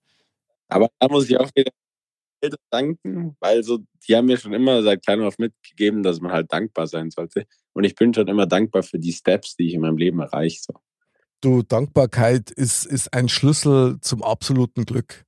Aber 0.67 0.89
da 0.99 1.07
muss 1.07 1.29
ich 1.29 1.39
auch 1.39 1.49
wieder 1.55 1.71
Eltern 2.41 2.59
danken, 2.69 3.37
weil 3.39 3.63
so, 3.63 3.79
die 4.07 4.15
haben 4.15 4.25
mir 4.25 4.37
schon 4.37 4.53
immer 4.53 4.83
seit 4.83 5.03
klein 5.05 5.21
auf 5.21 5.37
mitgegeben, 5.37 6.03
dass 6.03 6.19
man 6.19 6.31
halt 6.33 6.51
dankbar 6.51 6.87
sein 6.87 7.09
sollte. 7.09 7.45
Und 7.73 7.85
ich 7.85 7.95
bin 7.95 8.13
schon 8.13 8.27
immer 8.27 8.45
dankbar 8.45 8.83
für 8.83 8.99
die 8.99 9.13
Steps, 9.13 9.55
die 9.55 9.67
ich 9.67 9.73
in 9.73 9.81
meinem 9.81 9.97
Leben 9.97 10.19
erreiche. 10.19 10.59
So. 10.61 10.73
Du, 11.41 11.61
Dankbarkeit 11.63 12.51
ist, 12.51 12.85
ist 12.85 13.13
ein 13.13 13.29
Schlüssel 13.29 13.99
zum 14.01 14.21
absoluten 14.21 14.85
Glück. 14.85 15.23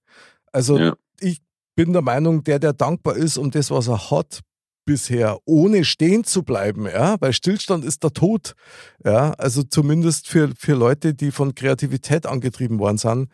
Also 0.52 0.78
Ja. 0.78 0.96
ich 1.20 1.42
bin 1.80 1.94
der 1.94 2.02
Meinung, 2.02 2.44
der, 2.44 2.60
der 2.60 2.74
dankbar 2.74 3.16
ist 3.16 3.38
um 3.38 3.52
das, 3.52 3.72
was 3.72 3.88
er 3.88 4.12
hat, 4.12 4.42
bisher, 4.84 5.38
ohne 5.46 5.86
stehen 5.86 6.26
zu 6.26 6.44
bleiben, 6.44 6.88
ja, 6.88 7.16
weil 7.22 7.32
Stillstand 7.32 7.86
ist 7.86 8.04
der 8.04 8.12
Tod, 8.12 8.54
ja, 9.06 9.32
also 9.38 9.64
zumindest 9.64 10.28
für, 10.28 10.52
für 10.58 10.74
Leute, 10.74 11.14
die 11.14 11.32
von 11.32 11.56
Kreativität 11.56 12.26
angetrieben 12.26 12.80
worden 12.80 12.98
sind. 12.98 13.30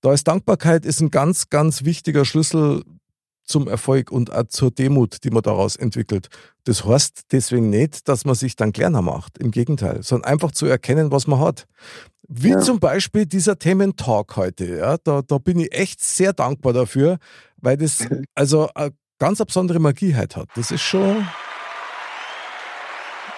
Da 0.00 0.12
ist 0.12 0.28
Dankbarkeit 0.28 0.86
ist 0.86 1.00
ein 1.00 1.10
ganz, 1.10 1.50
ganz 1.50 1.84
wichtiger 1.84 2.24
Schlüssel 2.24 2.84
zum 3.42 3.66
Erfolg 3.66 4.12
und 4.12 4.32
auch 4.32 4.46
zur 4.46 4.70
Demut, 4.70 5.24
die 5.24 5.30
man 5.30 5.42
daraus 5.42 5.74
entwickelt. 5.74 6.28
Das 6.64 6.84
heißt 6.84 7.22
deswegen 7.32 7.70
nicht, 7.70 8.08
dass 8.08 8.24
man 8.24 8.36
sich 8.36 8.54
dann 8.54 8.72
kleiner 8.72 9.02
macht. 9.02 9.38
Im 9.38 9.50
Gegenteil, 9.50 10.04
sondern 10.04 10.30
einfach 10.30 10.52
zu 10.52 10.66
erkennen, 10.66 11.10
was 11.10 11.26
man 11.26 11.40
hat. 11.40 11.66
Wie 12.28 12.50
Ja. 12.50 12.60
zum 12.60 12.80
Beispiel 12.80 13.24
dieser 13.26 13.58
Thementalk 13.58 14.36
heute. 14.36 14.76
Ja, 14.78 14.96
da, 14.98 15.22
da 15.22 15.38
bin 15.38 15.60
ich 15.60 15.72
echt 15.72 16.02
sehr 16.02 16.32
dankbar 16.32 16.72
dafür, 16.72 17.18
weil 17.66 17.76
das 17.76 18.08
also 18.36 18.70
eine 18.74 18.92
ganz 19.18 19.40
eine 19.40 19.46
besondere 19.46 19.80
Magie 19.80 20.14
halt 20.14 20.36
hat. 20.36 20.48
Das 20.54 20.70
ist 20.70 20.82
schon. 20.82 21.26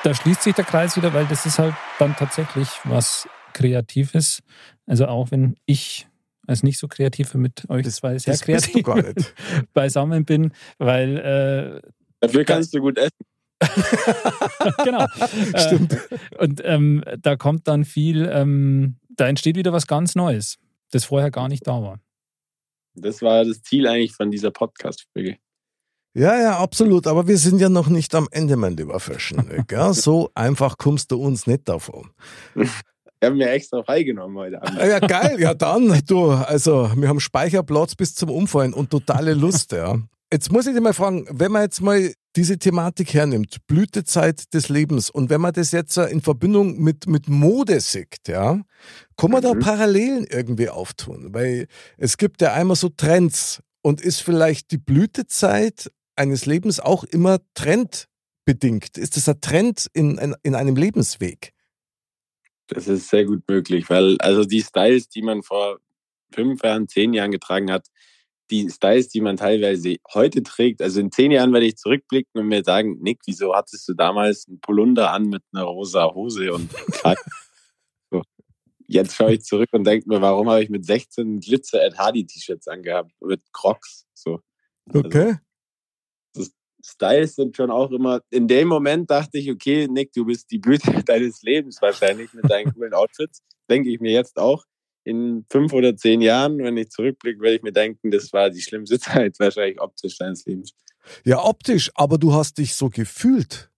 da 0.04 0.14
schließt 0.14 0.42
sich 0.42 0.54
der 0.54 0.66
Kreis 0.66 0.98
wieder, 0.98 1.14
weil 1.14 1.24
das 1.26 1.46
ist 1.46 1.58
halt 1.58 1.74
dann 1.98 2.14
tatsächlich 2.14 2.68
was 2.84 3.26
Kreatives. 3.54 4.40
Also 4.86 5.06
auch 5.06 5.30
wenn 5.30 5.56
ich 5.64 6.06
als 6.46 6.62
nicht 6.62 6.78
so 6.78 6.88
Kreative 6.88 7.38
mit 7.38 7.68
euch 7.70 7.88
zwei 7.90 8.18
sehr 8.18 8.34
das 8.34 8.42
bist 8.44 8.74
du 8.74 8.82
kreativ 8.82 8.84
gar 8.84 8.96
nicht. 8.96 9.34
beisammen 9.72 10.26
bin, 10.26 10.52
weil 10.76 11.82
äh, 11.82 11.90
Dafür 12.20 12.44
kannst 12.44 12.74
du 12.74 12.80
gut 12.80 12.98
essen. 12.98 13.24
genau. 14.84 15.06
Stimmt. 15.56 15.94
Äh, 15.94 16.36
und 16.38 16.60
ähm, 16.64 17.02
da 17.18 17.36
kommt 17.36 17.66
dann 17.66 17.86
viel, 17.86 18.28
ähm, 18.30 18.96
da 19.08 19.26
entsteht 19.26 19.56
wieder 19.56 19.72
was 19.72 19.86
ganz 19.86 20.14
Neues, 20.14 20.58
das 20.90 21.06
vorher 21.06 21.30
gar 21.30 21.48
nicht 21.48 21.66
da 21.66 21.82
war. 21.82 21.98
Das 23.00 23.22
war 23.22 23.44
das 23.44 23.62
Ziel 23.62 23.86
eigentlich 23.86 24.14
von 24.14 24.30
dieser 24.30 24.50
Podcast-Folge. 24.50 25.36
Ja, 26.14 26.40
ja, 26.40 26.58
absolut. 26.58 27.06
Aber 27.06 27.28
wir 27.28 27.38
sind 27.38 27.60
ja 27.60 27.68
noch 27.68 27.88
nicht 27.88 28.14
am 28.14 28.28
Ende, 28.30 28.56
mein 28.56 28.76
lieber 28.76 28.98
Fashion. 28.98 29.46
Nick, 29.48 29.70
Ja, 29.70 29.92
so 29.92 30.30
einfach 30.34 30.76
kommst 30.78 31.12
du 31.12 31.22
uns 31.22 31.46
nicht 31.46 31.68
davon. 31.68 32.10
Wir 32.54 33.30
haben 33.30 33.36
mir 33.36 33.50
extra 33.50 33.82
freigenommen 33.82 34.36
heute 34.36 34.62
Abend. 34.62 34.78
Ah 34.78 34.86
Ja, 34.86 34.98
geil. 35.00 35.40
Ja, 35.40 35.54
dann, 35.54 36.00
du, 36.06 36.30
also, 36.30 36.90
wir 36.96 37.08
haben 37.08 37.20
Speicherplatz 37.20 37.94
bis 37.94 38.14
zum 38.14 38.30
Umfallen 38.30 38.72
und 38.72 38.90
totale 38.90 39.34
Lust, 39.34 39.72
ja. 39.72 39.98
Jetzt 40.32 40.52
muss 40.52 40.66
ich 40.66 40.74
dich 40.74 40.82
mal 40.82 40.92
fragen, 40.92 41.26
wenn 41.30 41.50
man 41.50 41.62
jetzt 41.62 41.80
mal 41.80 42.12
diese 42.36 42.58
Thematik 42.58 43.14
hernimmt, 43.14 43.66
Blütezeit 43.66 44.52
des 44.54 44.68
Lebens, 44.68 45.10
und 45.10 45.30
wenn 45.30 45.40
man 45.40 45.52
das 45.52 45.72
jetzt 45.72 45.96
äh, 45.96 46.06
in 46.06 46.20
Verbindung 46.20 46.78
mit, 46.78 47.06
mit 47.06 47.28
Mode 47.28 47.80
sieht, 47.80 48.28
ja, 48.28 48.62
kann 49.16 49.30
man 49.30 49.42
da 49.42 49.54
Mhm. 49.54 49.60
Parallelen 49.60 50.24
irgendwie 50.24 50.68
auftun? 50.68 51.34
Weil 51.34 51.66
es 51.96 52.16
gibt 52.16 52.40
ja 52.42 52.52
einmal 52.52 52.76
so 52.76 52.88
Trends 52.90 53.62
und 53.82 54.00
ist 54.00 54.20
vielleicht 54.20 54.70
die 54.70 54.78
Blütezeit 54.78 55.90
eines 56.16 56.46
Lebens 56.46 56.80
auch 56.80 57.04
immer 57.04 57.38
trendbedingt? 57.54 58.98
Ist 58.98 59.16
das 59.16 59.28
ein 59.28 59.40
Trend 59.40 59.86
in, 59.92 60.18
in, 60.18 60.36
in 60.42 60.54
einem 60.54 60.76
Lebensweg? 60.76 61.52
Das 62.68 62.86
ist 62.86 63.08
sehr 63.08 63.24
gut 63.24 63.42
möglich, 63.48 63.88
weil 63.88 64.18
also 64.18 64.44
die 64.44 64.60
Styles, 64.60 65.08
die 65.08 65.22
man 65.22 65.42
vor 65.42 65.78
fünf 66.32 66.62
Jahren, 66.62 66.86
zehn 66.88 67.14
Jahren 67.14 67.30
getragen 67.30 67.72
hat, 67.72 67.86
die 68.50 68.70
Styles, 68.70 69.08
die 69.08 69.20
man 69.20 69.36
teilweise 69.36 69.96
heute 70.12 70.42
trägt, 70.42 70.82
also 70.82 71.00
in 71.00 71.12
zehn 71.12 71.30
Jahren 71.30 71.52
werde 71.52 71.66
ich 71.66 71.76
zurückblicken 71.76 72.40
und 72.40 72.48
mir 72.48 72.64
sagen, 72.64 72.98
Nick, 73.00 73.20
wieso 73.26 73.54
hattest 73.54 73.88
du 73.88 73.94
damals 73.94 74.46
einen 74.48 74.60
Polunder 74.60 75.12
an 75.12 75.28
mit 75.28 75.42
einer 75.52 75.64
rosa 75.64 76.12
Hose 76.14 76.52
und 76.52 76.70
so. 78.10 78.22
Jetzt 78.86 79.16
schaue 79.16 79.34
ich 79.34 79.42
zurück 79.42 79.68
und 79.72 79.84
denke 79.84 80.08
mir, 80.08 80.20
warum 80.22 80.48
habe 80.48 80.62
ich 80.62 80.70
mit 80.70 80.84
16 80.84 81.40
Glitzer 81.40 81.84
Ed 81.84 81.98
Hardy 81.98 82.24
T-Shirts 82.24 82.68
angehabt 82.68 83.12
mit 83.20 83.42
Crocs? 83.52 84.06
So. 84.14 84.40
Also, 84.86 85.06
Okay. 85.06 85.36
Styles 86.84 87.34
sind 87.34 87.56
schon 87.56 87.70
auch 87.70 87.90
immer, 87.90 88.20
in 88.30 88.48
dem 88.48 88.68
Moment 88.68 89.10
dachte 89.10 89.38
ich, 89.38 89.50
okay, 89.50 89.88
Nick, 89.88 90.12
du 90.12 90.24
bist 90.24 90.50
die 90.50 90.58
Blüte 90.58 90.90
deines 91.04 91.42
Lebens 91.42 91.80
wahrscheinlich 91.82 92.32
mit 92.32 92.50
deinen 92.50 92.72
coolen 92.74 92.94
Outfits. 92.94 93.42
Denke 93.68 93.90
ich 93.90 94.00
mir 94.00 94.12
jetzt 94.12 94.38
auch. 94.38 94.64
In 95.08 95.46
fünf 95.50 95.72
oder 95.72 95.96
zehn 95.96 96.20
Jahren, 96.20 96.58
wenn 96.58 96.76
ich 96.76 96.90
zurückblicke, 96.90 97.40
werde 97.40 97.56
ich 97.56 97.62
mir 97.62 97.72
denken, 97.72 98.10
das 98.10 98.30
war 98.34 98.50
die 98.50 98.60
schlimmste 98.60 98.98
Zeit 99.00 99.40
wahrscheinlich 99.40 99.80
optisch 99.80 100.18
deines 100.18 100.44
Lebens. 100.44 100.74
Ja, 101.24 101.42
optisch, 101.42 101.90
aber 101.94 102.18
du 102.18 102.34
hast 102.34 102.58
dich 102.58 102.74
so 102.74 102.90
gefühlt. 102.90 103.70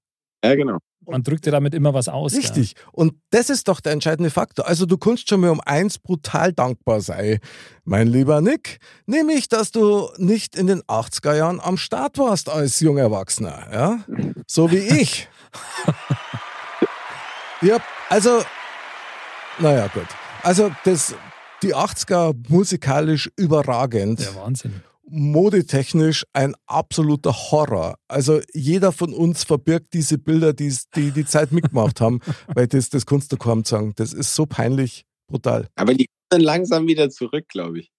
Ja, 0.42 0.56
genau. 0.56 0.78
man 1.06 1.22
drückt 1.22 1.46
ja 1.46 1.52
damit 1.52 1.72
immer 1.74 1.94
was 1.94 2.08
aus. 2.08 2.34
Richtig. 2.34 2.72
Ja. 2.76 2.82
Und 2.90 3.14
das 3.30 3.48
ist 3.48 3.68
doch 3.68 3.80
der 3.80 3.92
entscheidende 3.92 4.30
Faktor. 4.30 4.66
Also 4.66 4.86
du 4.86 4.98
kannst 4.98 5.28
schon 5.28 5.40
mal 5.40 5.50
um 5.50 5.60
eins 5.60 5.98
brutal 5.98 6.52
dankbar 6.52 7.00
sein, 7.00 7.38
mein 7.84 8.08
lieber 8.08 8.40
Nick, 8.40 8.78
nämlich, 9.06 9.48
dass 9.48 9.70
du 9.70 10.08
nicht 10.16 10.56
in 10.56 10.66
den 10.66 10.82
80er 10.82 11.36
Jahren 11.36 11.60
am 11.60 11.76
Start 11.76 12.18
warst 12.18 12.48
als 12.48 12.80
junger 12.80 13.02
Erwachsener, 13.02 13.68
ja? 13.72 14.04
So 14.48 14.72
wie 14.72 14.78
ich. 14.78 15.28
ja, 17.62 17.78
also, 18.08 18.42
naja, 19.60 19.86
gut. 19.88 20.08
Also 20.42 20.70
das, 20.84 21.14
die 21.62 21.74
80er 21.74 22.34
musikalisch 22.48 23.30
überragend. 23.36 24.20
Der 24.20 24.34
Wahnsinn 24.36 24.82
modetechnisch 25.10 26.24
ein 26.32 26.54
absoluter 26.66 27.32
Horror. 27.32 27.96
Also 28.08 28.40
jeder 28.54 28.92
von 28.92 29.12
uns 29.12 29.44
verbirgt 29.44 29.92
diese 29.92 30.18
Bilder, 30.18 30.52
die 30.52 30.74
die, 30.94 31.10
die 31.10 31.24
Zeit 31.24 31.52
mitgemacht 31.52 32.00
haben, 32.00 32.20
weil 32.54 32.66
das, 32.68 32.88
das 32.90 33.06
kannst 33.06 33.32
du 33.32 33.36
kaum 33.36 33.64
sagen. 33.64 33.92
Das 33.96 34.12
ist 34.12 34.34
so 34.34 34.46
peinlich, 34.46 35.04
brutal. 35.26 35.68
Aber 35.74 35.94
die 35.94 36.06
kommen 36.30 36.44
langsam 36.44 36.86
wieder 36.86 37.10
zurück, 37.10 37.48
glaube 37.48 37.80
ich. 37.80 37.90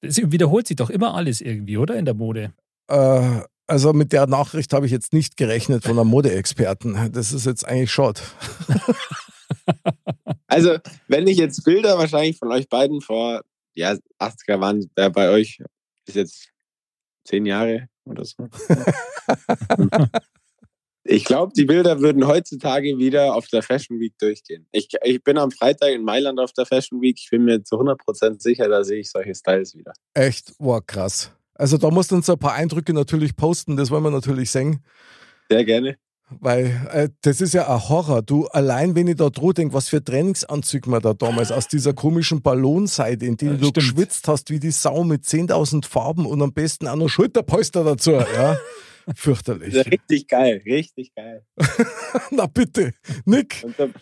Es 0.00 0.18
wiederholt 0.18 0.66
sich 0.66 0.76
doch 0.76 0.90
immer 0.90 1.14
alles 1.14 1.40
irgendwie, 1.40 1.76
oder? 1.76 1.96
In 1.96 2.04
der 2.04 2.14
Mode. 2.14 2.52
Äh, 2.88 3.42
also 3.68 3.92
mit 3.92 4.12
der 4.12 4.26
Nachricht 4.26 4.72
habe 4.72 4.86
ich 4.86 4.92
jetzt 4.92 5.12
nicht 5.12 5.36
gerechnet 5.36 5.84
von 5.84 5.98
einem 5.98 6.08
Modeexperten. 6.08 7.12
Das 7.12 7.32
ist 7.32 7.46
jetzt 7.46 7.66
eigentlich 7.66 7.92
schade. 7.92 8.20
also, 10.52 10.76
wenn 11.08 11.26
ich 11.26 11.38
jetzt 11.38 11.64
Bilder 11.64 11.98
wahrscheinlich 11.98 12.38
von 12.38 12.52
euch 12.52 12.68
beiden 12.68 13.00
vor 13.00 13.42
ja, 13.74 13.96
80er 14.18 14.60
waren, 14.60 14.90
äh, 14.96 15.10
bei 15.10 15.30
euch 15.30 15.58
ist 16.06 16.14
jetzt 16.14 16.48
zehn 17.24 17.46
Jahre 17.46 17.88
oder 18.04 18.24
so. 18.24 18.48
ich 21.04 21.24
glaube, 21.24 21.52
die 21.56 21.64
Bilder 21.64 22.00
würden 22.00 22.26
heutzutage 22.26 22.98
wieder 22.98 23.34
auf 23.34 23.46
der 23.48 23.62
Fashion 23.62 23.98
Week 23.98 24.12
durchgehen. 24.18 24.66
Ich, 24.72 24.88
ich 25.02 25.22
bin 25.22 25.38
am 25.38 25.50
Freitag 25.50 25.90
in 25.90 26.04
Mailand 26.04 26.38
auf 26.38 26.52
der 26.52 26.66
Fashion 26.66 27.00
Week. 27.00 27.16
Ich 27.18 27.30
bin 27.30 27.44
mir 27.44 27.62
zu 27.62 27.76
100% 27.76 28.40
sicher, 28.40 28.68
da 28.68 28.84
sehe 28.84 29.00
ich 29.00 29.10
solche 29.10 29.34
Styles 29.34 29.74
wieder. 29.74 29.92
Echt? 30.14 30.52
Wow, 30.58 30.82
krass. 30.86 31.32
Also 31.54 31.78
da 31.78 31.90
musst 31.90 32.10
du 32.10 32.16
uns 32.16 32.28
ein 32.28 32.38
paar 32.38 32.54
Eindrücke 32.54 32.92
natürlich 32.92 33.36
posten, 33.36 33.76
das 33.76 33.90
wollen 33.90 34.04
wir 34.04 34.10
natürlich 34.10 34.50
sehen. 34.50 34.84
Sehr 35.48 35.64
gerne. 35.64 35.96
Weil 36.40 36.88
äh, 36.92 37.08
das 37.22 37.40
ist 37.40 37.54
ja 37.54 37.68
ein 37.68 37.88
Horror. 37.88 38.22
Du, 38.22 38.46
allein 38.46 38.94
wenn 38.94 39.08
ich 39.08 39.16
da 39.16 39.30
droh 39.30 39.52
denke, 39.52 39.74
was 39.74 39.88
für 39.88 40.02
Trainingsanzüge 40.02 40.88
man 40.90 41.02
da 41.02 41.14
damals 41.14 41.52
aus 41.52 41.68
dieser 41.68 41.92
komischen 41.92 42.42
Ballonseite, 42.42 43.26
in 43.26 43.36
denen 43.36 43.52
ja, 43.52 43.56
du 43.58 43.66
stimmt. 43.66 43.74
geschwitzt 43.74 44.28
hast 44.28 44.50
wie 44.50 44.60
die 44.60 44.70
Sau 44.70 45.04
mit 45.04 45.24
10.000 45.24 45.86
Farben 45.86 46.26
und 46.26 46.42
am 46.42 46.52
besten 46.52 46.88
auch 46.88 46.96
noch 46.96 47.08
Schulterpolster 47.08 47.84
dazu. 47.84 48.12
Ja. 48.12 48.58
Fürchterlich. 49.16 49.74
Richtig 49.74 50.28
geil, 50.28 50.62
richtig 50.64 51.12
geil. 51.14 51.44
Na 52.30 52.46
bitte, 52.46 52.92
Nick. 53.24 53.64
Und 53.64 53.94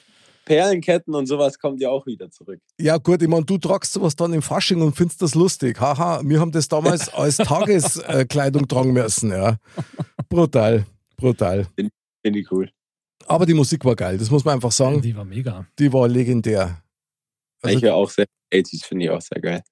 Perlenketten 0.44 1.14
und 1.14 1.26
sowas 1.26 1.60
kommt 1.60 1.80
ja 1.80 1.90
auch 1.90 2.06
wieder 2.06 2.28
zurück. 2.30 2.60
Ja, 2.78 2.96
gut, 2.96 3.22
ich 3.22 3.28
meine, 3.28 3.44
du 3.44 3.56
tragst 3.56 3.92
sowas 3.92 4.16
dann 4.16 4.32
im 4.32 4.42
Fasching 4.42 4.82
und 4.82 4.96
findest 4.96 5.22
das 5.22 5.36
lustig. 5.36 5.80
Haha, 5.80 6.22
wir 6.24 6.40
haben 6.40 6.50
das 6.50 6.66
damals 6.66 7.08
als 7.14 7.36
Tageskleidung 7.36 8.66
tragen 8.66 8.92
müssen, 8.92 9.30
ja. 9.30 9.58
Brutal, 10.28 10.86
brutal. 11.16 11.68
Finde 12.22 12.40
ich 12.40 12.50
cool. 12.52 12.70
Aber 13.26 13.46
die 13.46 13.54
Musik 13.54 13.84
war 13.84 13.96
geil, 13.96 14.18
das 14.18 14.30
muss 14.30 14.44
man 14.44 14.54
einfach 14.54 14.72
sagen. 14.72 15.02
Die 15.02 15.14
war 15.14 15.24
mega. 15.24 15.66
Die 15.78 15.92
war 15.92 16.08
legendär. 16.08 16.82
Also, 17.62 17.76
ich 17.76 17.82
höre 17.82 17.94
auch 17.94 18.10
sehr, 18.10 18.26
80s 18.52 18.84
finde 18.84 19.04
ich 19.04 19.10
auch 19.10 19.20
sehr 19.20 19.40
geil. 19.40 19.62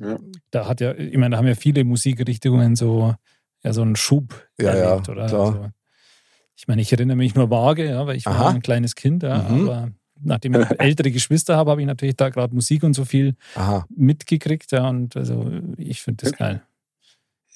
Ja. 0.00 0.18
Da 0.50 0.68
hat 0.68 0.80
ja, 0.80 0.94
ich 0.94 1.16
meine, 1.16 1.30
da 1.30 1.38
haben 1.38 1.46
ja 1.46 1.54
viele 1.54 1.84
Musikrichtungen 1.84 2.76
so, 2.76 3.14
ja, 3.62 3.72
so 3.72 3.82
einen 3.82 3.96
Schub 3.96 4.48
ja, 4.60 4.70
erlebt, 4.70 5.08
ja, 5.08 5.12
oder? 5.12 5.26
Klar. 5.26 5.46
Also, 5.46 5.70
ich 6.56 6.68
meine, 6.68 6.82
ich 6.82 6.92
erinnere 6.92 7.16
mich 7.16 7.34
nur 7.34 7.50
vage, 7.50 7.88
ja, 7.88 8.06
weil 8.06 8.16
ich 8.16 8.26
Aha. 8.26 8.44
war 8.44 8.50
ein 8.50 8.62
kleines 8.62 8.94
Kind, 8.94 9.22
ja, 9.22 9.48
mhm. 9.48 9.68
aber 9.68 9.92
nachdem 10.20 10.54
ich 10.54 10.68
ältere 10.80 11.10
Geschwister 11.10 11.56
habe, 11.56 11.70
habe 11.70 11.80
ich 11.80 11.86
natürlich 11.86 12.16
da 12.16 12.28
gerade 12.28 12.54
Musik 12.54 12.82
und 12.82 12.94
so 12.94 13.04
viel 13.04 13.36
Aha. 13.54 13.86
mitgekriegt, 13.88 14.70
ja, 14.72 14.88
und 14.88 15.16
also 15.16 15.50
ich 15.76 16.02
finde 16.02 16.24
das 16.24 16.36
geil. 16.36 16.62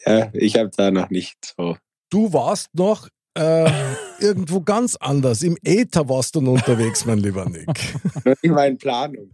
Ja, 0.07 0.31
ich 0.33 0.57
habe 0.57 0.71
da 0.77 0.91
noch 0.91 1.11
nicht 1.11 1.55
so. 1.57 1.77
Du 2.11 2.33
warst 2.33 2.75
noch 2.75 3.09
äh, 3.35 3.71
irgendwo 4.21 4.61
ganz 4.61 4.97
anders. 4.97 5.43
Im 5.43 5.57
Äther 5.63 6.09
warst 6.09 6.35
du 6.35 6.41
unterwegs, 6.41 7.05
mein 7.05 7.19
lieber 7.19 7.49
Nick. 7.49 7.69
In 8.43 8.53
meinen 8.53 8.79
Planung. 8.79 9.31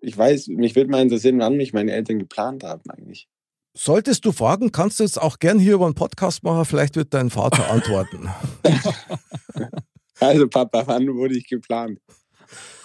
Ich 0.00 0.16
weiß, 0.16 0.48
mich 0.48 0.76
würde 0.76 0.90
mal 0.90 1.02
interessieren, 1.02 1.38
wann 1.38 1.56
mich 1.56 1.72
meine 1.72 1.92
Eltern 1.92 2.18
geplant 2.18 2.62
haben 2.62 2.82
eigentlich. 2.90 3.28
Solltest 3.76 4.24
du 4.24 4.32
fragen, 4.32 4.70
kannst 4.70 5.00
du 5.00 5.04
jetzt 5.04 5.20
auch 5.20 5.38
gern 5.38 5.58
hier 5.58 5.74
über 5.74 5.86
einen 5.86 5.94
Podcast 5.94 6.44
machen, 6.44 6.64
vielleicht 6.64 6.94
wird 6.94 7.12
dein 7.12 7.30
Vater 7.30 7.70
antworten. 7.70 8.28
also 10.20 10.48
Papa, 10.48 10.84
wann 10.86 11.08
wurde 11.08 11.36
ich 11.36 11.48
geplant? 11.48 11.98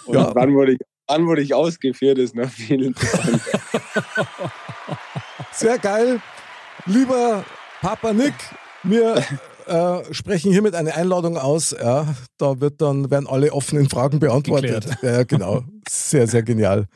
Und 0.05 0.15
ja. 0.15 0.33
wann, 0.33 0.55
wurde 0.55 0.73
ich, 0.73 0.79
wann 1.07 1.27
wurde 1.27 1.41
ich 1.41 1.53
ausgeführt, 1.53 2.17
ist 2.17 2.35
noch 2.35 2.49
viel 2.49 2.83
interessanter. 2.83 3.59
Sehr 5.51 5.77
geil. 5.77 6.21
Lieber 6.85 7.45
Papa 7.81 8.13
Nick, 8.13 8.33
mir 8.83 9.23
äh, 9.69 10.13
sprechen 10.13 10.51
hiermit 10.51 10.75
eine 10.75 10.95
Einladung 10.95 11.37
aus. 11.37 11.71
Ja, 11.71 12.15
da 12.37 12.59
wird 12.59 12.81
dann, 12.81 13.09
werden 13.09 13.27
alle 13.27 13.53
offenen 13.53 13.89
Fragen 13.89 14.19
beantwortet. 14.19 14.85
Geklärt. 14.85 15.03
Ja, 15.03 15.23
genau. 15.23 15.63
Sehr, 15.89 16.27
sehr 16.27 16.43
genial. 16.43 16.87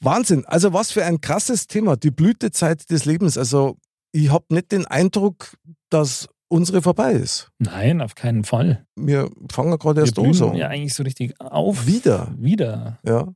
Wahnsinn. 0.00 0.44
Also 0.46 0.72
was 0.72 0.90
für 0.90 1.04
ein 1.04 1.20
krasses 1.20 1.66
Thema. 1.66 1.96
Die 1.96 2.10
Blütezeit 2.10 2.90
des 2.90 3.04
Lebens. 3.04 3.38
Also 3.38 3.76
ich 4.12 4.30
habe 4.30 4.46
nicht 4.50 4.72
den 4.72 4.86
Eindruck, 4.86 5.56
dass 5.90 6.28
unsere 6.48 6.82
vorbei 6.82 7.12
ist. 7.12 7.50
Nein, 7.58 8.00
auf 8.00 8.14
keinen 8.14 8.44
Fall. 8.44 8.86
Wir 8.96 9.30
fangen 9.50 9.76
gerade 9.78 10.02
erst 10.02 10.18
an 10.18 10.32
so. 10.32 10.52
Ja, 10.54 10.68
eigentlich 10.68 10.94
so 10.94 11.02
richtig 11.02 11.40
auf. 11.40 11.86
Wieder. 11.86 12.32
Wieder. 12.36 12.98
Ja. 13.04 13.28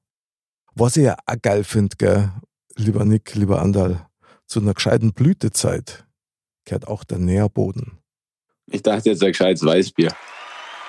Was 0.75 0.97
ich 0.97 1.05
ja 1.05 1.17
auch 1.27 1.37
geil 1.43 1.65
finde, 1.65 2.33
lieber 2.77 3.05
Nick, 3.05 3.35
lieber 3.35 3.61
Andal, 3.61 4.07
zu 4.47 4.61
einer 4.61 4.75
gescheiten 4.75 5.13
Blütezeit 5.13 6.07
gehört 6.65 6.87
auch 6.87 7.03
der 7.03 7.19
Nährboden. 7.19 7.99
Ich 8.71 8.83
dachte 8.83 9.11
jetzt 9.11 9.23
ein 9.23 9.29
gescheites 9.29 9.65
Weißbier. 9.65 10.13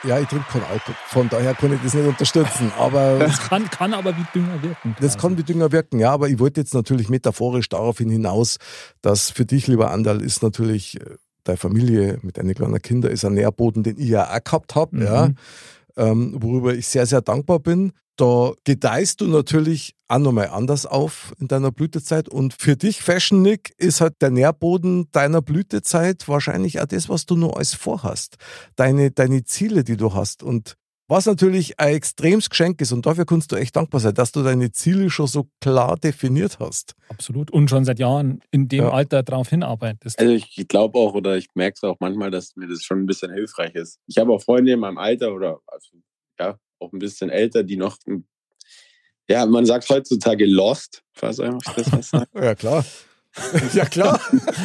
Ja, 0.04 0.20
ich 0.20 0.28
trinke 0.28 0.46
kein 0.50 0.64
Alkohol. 0.64 0.96
Von 1.08 1.30
daher 1.30 1.54
kann 1.54 1.74
ich 1.74 1.82
das 1.84 1.94
nicht 1.94 2.08
unterstützen. 2.08 2.72
Aber 2.78 3.20
das 3.20 3.40
kann, 3.40 3.70
kann 3.70 3.94
aber 3.94 4.16
wie 4.16 4.26
Dünger 4.34 4.62
wirken. 4.64 4.96
Das 5.02 5.18
kann 5.18 5.38
wie 5.38 5.44
Dünger 5.44 5.72
wirken, 5.72 6.00
ja. 6.00 6.12
Aber 6.12 6.30
ich 6.30 6.40
wollte 6.40 6.62
jetzt 6.62 6.74
natürlich 6.74 7.10
metaphorisch 7.10 7.68
daraufhin 7.68 8.10
hinaus, 8.10 8.58
dass 9.02 9.30
für 9.30 9.46
dich, 9.46 9.68
lieber 9.68 9.92
Andal, 9.92 10.22
ist 10.22 10.42
natürlich 10.42 11.02
äh, 11.02 11.16
deine 11.44 11.58
Familie 11.58 12.20
mit 12.22 12.38
deinen 12.38 12.54
kleinen 12.54 12.82
Kindern 12.82 13.12
ist 13.12 13.26
ein 13.26 13.34
Nährboden, 13.34 13.84
den 13.84 13.98
ich 13.98 14.08
ja 14.08 14.30
auch 14.30 14.44
gehabt 14.44 14.76
habe, 14.76 14.96
mhm. 14.96 15.04
ja. 15.04 15.30
Ähm, 15.98 16.36
worüber 16.40 16.74
ich 16.74 16.88
sehr, 16.88 17.06
sehr 17.06 17.22
dankbar 17.22 17.60
bin 17.60 17.92
da 18.20 18.52
gedeihst 18.66 19.22
du 19.22 19.28
natürlich 19.28 19.96
auch 20.10 20.18
nochmal 20.18 20.50
anders 20.50 20.86
auf 20.86 21.34
in 21.40 21.48
deiner 21.48 21.72
Blütezeit. 21.72 22.28
Und 22.28 22.54
für 22.54 22.76
dich, 22.76 23.02
Fashion 23.02 23.42
Nick, 23.42 23.72
ist 23.78 24.02
halt 24.02 24.22
der 24.22 24.30
Nährboden 24.30 25.10
deiner 25.14 25.42
Blütezeit 25.42 26.28
wahrscheinlich 26.28 26.82
auch 26.82 26.86
das, 26.86 27.08
was 27.08 27.26
du 27.26 27.38
nur 27.38 27.56
als 27.56 27.74
vorhast. 27.74 28.36
Deine, 28.76 29.12
deine 29.12 29.46
Ziele, 29.46 29.86
die 29.86 29.96
du 29.96 30.14
hast. 30.14 30.44
Und 30.44 30.76
was 31.10 31.26
natürlich 31.26 31.80
ein 31.80 31.96
extremes 31.96 32.50
Geschenk 32.50 32.80
ist, 32.82 32.92
und 32.92 33.06
dafür 33.06 33.26
kannst 33.26 33.52
du 33.52 33.56
echt 33.56 33.76
dankbar 33.76 34.00
sein, 34.00 34.14
dass 34.14 34.32
du 34.32 34.44
deine 34.44 34.72
Ziele 34.72 35.10
schon 35.10 35.28
so 35.28 35.48
klar 35.60 35.98
definiert 35.98 36.60
hast. 36.60 36.94
Absolut. 37.10 37.50
Und 37.52 37.70
schon 37.70 37.84
seit 37.84 38.00
Jahren 38.00 38.42
in 38.52 38.68
dem 38.68 38.84
ja. 38.84 38.92
Alter 38.92 39.24
darauf 39.24 39.50
hinarbeitest. 39.50 40.20
Also 40.20 40.32
ich 40.32 40.68
glaube 40.68 41.00
auch, 41.00 41.16
oder 41.16 41.36
ich 41.36 41.48
merke 41.56 41.76
es 41.76 41.84
auch 41.84 41.98
manchmal, 42.00 42.30
dass 42.30 42.56
mir 42.56 42.68
das 42.68 42.84
schon 42.84 43.00
ein 43.00 43.06
bisschen 43.08 43.34
hilfreich 43.34 43.74
ist. 43.74 44.00
Ich 44.06 44.20
habe 44.20 44.32
auch 44.32 44.42
Freunde 44.42 44.72
in 44.72 44.80
meinem 44.80 45.00
Alter 45.00 45.34
oder 45.34 45.60
also, 45.66 45.98
ja, 46.40 46.58
auch 46.78 46.94
ein 46.94 47.00
bisschen 47.00 47.30
älter, 47.30 47.64
die 47.64 47.76
noch, 47.76 47.98
ja, 49.28 49.46
man 49.48 49.66
sagt 49.66 49.90
heutzutage 49.90 50.46
lost, 50.46 51.04
falls 51.14 51.40
ich 51.40 51.74
das 51.76 51.92
was 51.92 52.10
sagt. 52.10 52.30
ja, 52.36 52.54
klar. 52.54 52.86
ja, 53.74 53.86
klar. 53.86 54.20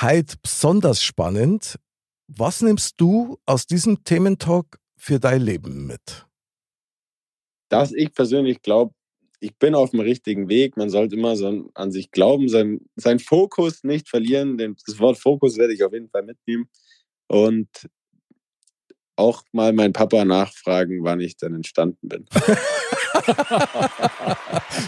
Heute 0.00 0.36
besonders 0.42 1.02
spannend. 1.02 1.76
Was 2.26 2.60
nimmst 2.60 3.00
du 3.00 3.38
aus 3.46 3.66
diesem 3.66 4.04
Thementalk 4.04 4.78
für 4.96 5.20
dein 5.20 5.42
Leben 5.42 5.86
mit? 5.86 6.26
Dass 7.68 7.92
ich 7.92 8.12
persönlich 8.12 8.60
glaube, 8.62 8.92
ich 9.38 9.56
bin 9.56 9.74
auf 9.74 9.90
dem 9.90 10.00
richtigen 10.00 10.48
Weg. 10.48 10.76
Man 10.76 10.90
sollte 10.90 11.16
immer 11.16 11.36
so 11.36 11.70
an 11.74 11.92
sich 11.92 12.10
glauben, 12.10 12.48
sein, 12.48 12.80
sein 12.96 13.18
Fokus 13.18 13.82
nicht 13.84 14.08
verlieren. 14.08 14.56
Das 14.86 14.98
Wort 14.98 15.18
Fokus 15.18 15.56
werde 15.56 15.74
ich 15.74 15.82
auf 15.82 15.92
jeden 15.92 16.08
Fall 16.08 16.22
mitnehmen. 16.22 16.68
Und 17.28 17.68
auch 19.16 19.42
mal 19.52 19.72
meinen 19.72 19.92
Papa 19.92 20.24
nachfragen, 20.24 21.02
wann 21.04 21.20
ich 21.20 21.36
dann 21.36 21.54
entstanden 21.54 22.08
bin. 22.08 22.26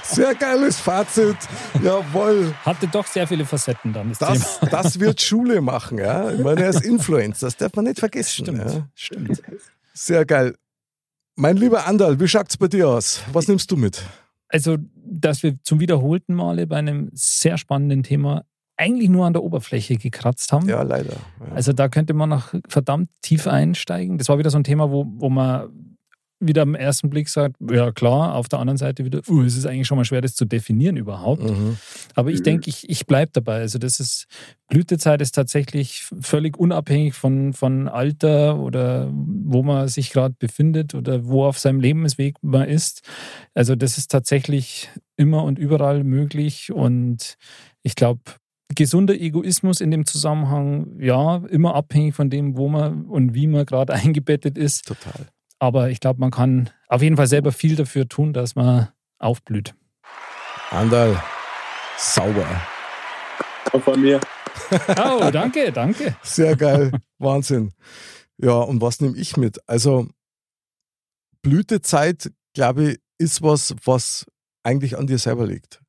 Sehr 0.03 0.35
geiles 0.35 0.79
Fazit. 0.81 1.37
Jawohl. 1.83 2.55
Hatte 2.65 2.89
doch 2.89 3.07
sehr 3.07 3.27
viele 3.27 3.45
Facetten 3.45 3.93
dann, 3.93 4.11
das, 4.11 4.19
Das, 4.19 4.59
Thema. 4.61 4.71
das 4.71 5.01
wird 5.01 5.21
Schule 5.23 5.61
machen, 5.61 5.99
ja. 5.99 6.31
Ich 6.33 6.41
meine, 6.41 6.63
er 6.63 6.71
ist 6.71 6.83
Influencer, 6.85 7.47
das 7.47 7.57
darf 7.57 7.75
man 7.75 7.85
nicht 7.87 7.99
vergessen. 8.01 8.45
Stimmt, 8.47 8.71
Ja. 8.73 8.89
stimmt. 8.95 9.43
Sehr 9.93 10.25
geil. 10.25 10.57
Mein 11.37 11.57
lieber 11.57 11.87
Andal, 11.87 12.19
wie 12.21 12.29
schaut's 12.29 12.57
bei 12.57 12.69
dir 12.69 12.89
aus? 12.89 13.21
Was 13.33 13.49
nimmst 13.49 13.71
du 13.71 13.77
mit? 13.77 14.03
Also, 14.49 14.77
dass 14.95 15.43
wir 15.43 15.57
zum 15.63 15.81
wiederholten 15.81 16.35
Male 16.35 16.67
bei 16.67 16.77
einem 16.77 17.11
sehr 17.13 17.59
spannenden 17.59 18.03
Thema 18.03 18.45
eigentlich 18.77 19.09
nur 19.09 19.27
an 19.27 19.33
der 19.33 19.43
Oberfläche 19.43 19.97
gekratzt 19.97 20.53
haben. 20.53 20.69
Ja, 20.69 20.83
leider. 20.83 21.13
Ja. 21.13 21.55
Also 21.55 21.73
da 21.73 21.89
könnte 21.89 22.15
man 22.15 22.29
noch 22.29 22.55
verdammt 22.69 23.11
tief 23.23 23.47
einsteigen. 23.47 24.19
Das 24.19 24.29
war 24.29 24.39
wieder 24.39 24.51
so 24.51 24.59
ein 24.59 24.65
Thema, 24.65 24.91
wo, 24.91 25.07
wo 25.07 25.29
man 25.31 25.95
wieder 26.47 26.63
am 26.63 26.75
ersten 26.75 27.11
Blick 27.11 27.29
sagt, 27.29 27.57
ja 27.61 27.93
klar, 27.93 28.35
auf 28.35 28.49
der 28.49 28.59
anderen 28.59 28.77
Seite 28.77 29.05
wieder, 29.05 29.21
uh, 29.29 29.43
es 29.43 29.57
ist 29.57 29.67
eigentlich 29.67 29.87
schon 29.87 29.97
mal 29.97 30.05
schwer, 30.05 30.21
das 30.21 30.35
zu 30.35 30.45
definieren 30.45 30.97
überhaupt. 30.97 31.43
Mhm. 31.43 31.79
Aber 32.15 32.31
ich 32.31 32.43
denke, 32.43 32.69
ich, 32.69 32.89
ich 32.89 33.07
bleibe 33.07 33.31
dabei. 33.33 33.61
Also 33.61 33.79
das 33.79 34.01
ist, 34.01 34.27
Blütezeit 34.69 35.21
ist 35.21 35.35
tatsächlich 35.35 36.07
völlig 36.21 36.59
unabhängig 36.59 37.15
von, 37.15 37.53
von 37.53 37.89
Alter 37.89 38.59
oder 38.59 39.11
wo 39.13 39.63
man 39.63 39.89
sich 39.89 40.11
gerade 40.11 40.35
befindet 40.39 40.95
oder 40.95 41.25
wo 41.25 41.45
auf 41.45 41.59
seinem 41.59 41.81
Lebensweg 41.81 42.37
man 42.43 42.69
ist. 42.69 43.03
Also 43.55 43.77
das 43.77 43.97
ist 43.97 44.11
tatsächlich 44.11 44.91
immer 45.17 45.45
und 45.45 45.59
überall 45.59 46.05
möglich 46.05 46.73
und 46.73 47.37
ich 47.83 47.95
glaube, 47.95 48.23
gesunder 48.75 49.15
Egoismus 49.15 49.81
in 49.81 49.91
dem 49.91 50.07
Zusammenhang, 50.07 50.99
ja, 51.01 51.37
immer 51.49 51.75
abhängig 51.75 52.15
von 52.15 52.31
dem, 52.31 52.57
wo 52.57 52.69
man 52.69 53.07
und 53.07 53.35
wie 53.35 53.47
man 53.47 53.67
gerade 53.67 53.93
eingebettet 53.95 54.59
ist. 54.59 54.87
Total. 54.87 55.29
Aber 55.59 55.91
ich 55.91 56.01
glaube, 56.01 56.21
man 56.21 56.31
kann 56.31 56.71
auf 56.89 57.03
jeden 57.03 57.17
Fall 57.17 57.27
selber 57.27 57.53
viel 57.53 57.77
dafür 57.77 58.09
tun, 58.09 58.33
dass 58.33 58.55
man 58.55 58.89
aufblüht. 59.19 59.75
Andal, 60.71 61.23
sauber. 61.97 62.47
Auch 63.73 63.83
von 63.83 64.01
mir. 64.01 64.21
Oh, 64.99 65.31
danke, 65.31 65.73
danke. 65.73 66.17
Sehr 66.23 66.57
geil. 66.57 66.93
Wahnsinn. 67.19 67.73
Ja, 68.39 68.55
und 68.61 68.81
was 68.81 69.01
nehme 69.01 69.17
ich 69.17 69.37
mit? 69.37 69.59
Also, 69.69 70.09
Blütezeit, 71.43 72.33
glaube 72.55 72.93
ich, 72.93 72.99
ist 73.19 73.43
was, 73.43 73.75
was 73.85 74.27
eigentlich 74.63 74.97
an 74.97 75.07
dir 75.07 75.19
selber 75.19 75.47
liegt. 75.47 75.81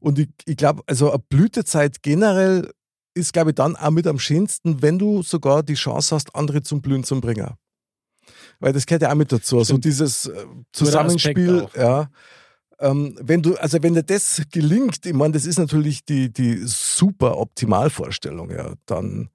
Und 0.00 0.18
ich, 0.18 0.28
ich 0.44 0.56
glaube, 0.56 0.82
also 0.86 1.10
eine 1.10 1.22
Blütezeit 1.28 2.02
generell 2.02 2.70
ist, 3.14 3.32
glaube 3.32 3.50
ich, 3.50 3.56
dann 3.56 3.76
auch 3.76 3.90
mit 3.90 4.06
am 4.06 4.18
schönsten, 4.18 4.80
wenn 4.82 4.98
du 4.98 5.22
sogar 5.22 5.62
die 5.62 5.74
Chance 5.74 6.14
hast, 6.14 6.34
andere 6.34 6.62
zum 6.62 6.80
Blühen 6.80 7.04
zu 7.04 7.20
bringen. 7.20 7.54
Weil 8.60 8.72
das 8.72 8.86
gehört 8.86 9.02
ja 9.02 9.10
auch 9.10 9.16
mit 9.16 9.32
dazu. 9.32 9.58
Also 9.58 9.72
Stimmt. 9.74 9.84
dieses 9.84 10.26
äh, 10.26 10.46
Zusammenspiel, 10.72 11.66
ja. 11.76 12.10
Ähm, 12.80 13.18
wenn 13.20 13.42
du, 13.42 13.56
also 13.56 13.82
wenn 13.82 13.94
dir 13.94 14.04
das 14.04 14.42
gelingt, 14.52 15.04
ich 15.04 15.12
meine, 15.12 15.32
das 15.32 15.46
ist 15.46 15.58
natürlich 15.58 16.04
die, 16.04 16.32
die 16.32 16.58
super 16.64 17.38
Optimalvorstellung, 17.38 18.50
ja, 18.50 18.74
dann, 18.86 19.30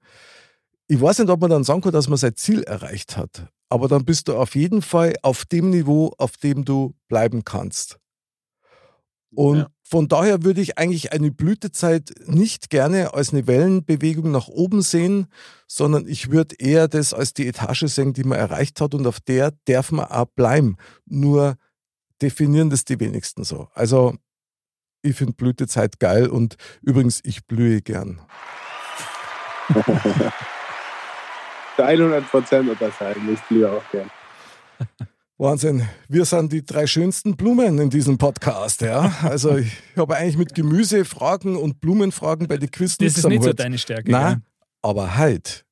ich 0.86 0.98
weiß 0.98 1.18
nicht, 1.18 1.28
ob 1.28 1.40
man 1.42 1.50
dann 1.50 1.64
sagen 1.64 1.82
kann, 1.82 1.92
dass 1.92 2.08
man 2.08 2.16
sein 2.16 2.36
Ziel 2.36 2.62
erreicht 2.62 3.18
hat, 3.18 3.48
aber 3.68 3.88
dann 3.88 4.06
bist 4.06 4.28
du 4.28 4.36
auf 4.36 4.54
jeden 4.54 4.80
Fall 4.80 5.14
auf 5.20 5.44
dem 5.44 5.68
Niveau, 5.70 6.14
auf 6.16 6.38
dem 6.38 6.64
du 6.64 6.94
bleiben 7.08 7.44
kannst. 7.44 7.98
Und 9.34 9.58
Ja. 9.58 9.66
Von 9.86 10.08
daher 10.08 10.42
würde 10.42 10.62
ich 10.62 10.78
eigentlich 10.78 11.12
eine 11.12 11.30
Blütezeit 11.30 12.14
nicht 12.26 12.70
gerne 12.70 13.12
als 13.12 13.34
eine 13.34 13.46
Wellenbewegung 13.46 14.30
nach 14.30 14.48
oben 14.48 14.80
sehen, 14.80 15.26
sondern 15.66 16.08
ich 16.08 16.30
würde 16.30 16.56
eher 16.58 16.88
das 16.88 17.12
als 17.12 17.34
die 17.34 17.46
Etage 17.46 17.84
sehen, 17.86 18.14
die 18.14 18.24
man 18.24 18.38
erreicht 18.38 18.80
hat 18.80 18.94
und 18.94 19.06
auf 19.06 19.20
der 19.20 19.52
darf 19.66 19.92
man 19.92 20.06
auch 20.06 20.24
bleiben. 20.34 20.78
Nur 21.04 21.56
definieren 22.22 22.70
das 22.70 22.86
die 22.86 22.98
wenigsten 22.98 23.44
so. 23.44 23.68
Also 23.74 24.14
ich 25.02 25.16
finde 25.16 25.34
Blütezeit 25.34 26.00
geil 26.00 26.28
und 26.28 26.56
übrigens, 26.80 27.20
ich 27.22 27.44
blühe 27.44 27.82
gern. 27.82 28.22
Zu 31.76 31.84
100 31.84 32.30
Prozent 32.30 32.70
unterscheiden. 32.70 33.34
Ich 33.34 33.40
liebe 33.50 33.70
auch 33.70 33.84
gern. 33.90 34.10
Wahnsinn. 35.36 35.88
Wir 36.08 36.24
sind 36.24 36.52
die 36.52 36.64
drei 36.64 36.86
schönsten 36.86 37.36
Blumen 37.36 37.78
in 37.78 37.90
diesem 37.90 38.18
Podcast, 38.18 38.82
ja. 38.82 39.12
Also 39.22 39.56
ich 39.56 39.72
habe 39.96 40.16
eigentlich 40.16 40.36
mit 40.36 40.54
Gemüsefragen 40.54 41.56
und 41.56 41.80
Blumenfragen 41.80 42.46
bei 42.46 42.56
den 42.56 42.70
Quiz 42.70 42.96
Das 42.98 43.18
ist 43.18 43.26
nicht 43.26 43.42
so 43.42 43.52
deine 43.52 43.78
Stärke. 43.78 44.12
Na, 44.12 44.34
gell? 44.34 44.42
aber 44.82 45.16
halt 45.16 45.66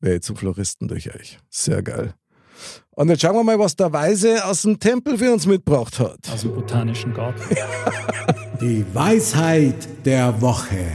wäre 0.00 0.16
ich 0.16 0.22
zum 0.22 0.36
Floristen 0.36 0.88
durch 0.88 1.14
euch. 1.14 1.38
Sehr 1.50 1.82
geil. 1.82 2.14
Und 2.92 3.10
jetzt 3.10 3.20
schauen 3.20 3.34
wir 3.34 3.44
mal, 3.44 3.58
was 3.58 3.76
der 3.76 3.92
Weise 3.92 4.42
aus 4.46 4.62
dem 4.62 4.80
Tempel 4.80 5.18
für 5.18 5.30
uns 5.30 5.44
mitgebracht 5.44 5.98
hat. 5.98 6.26
Aus 6.32 6.40
dem 6.40 6.54
botanischen 6.54 7.12
Garten. 7.12 7.42
Die 8.62 8.86
Weisheit 8.94 10.06
der 10.06 10.40
Woche. 10.40 10.92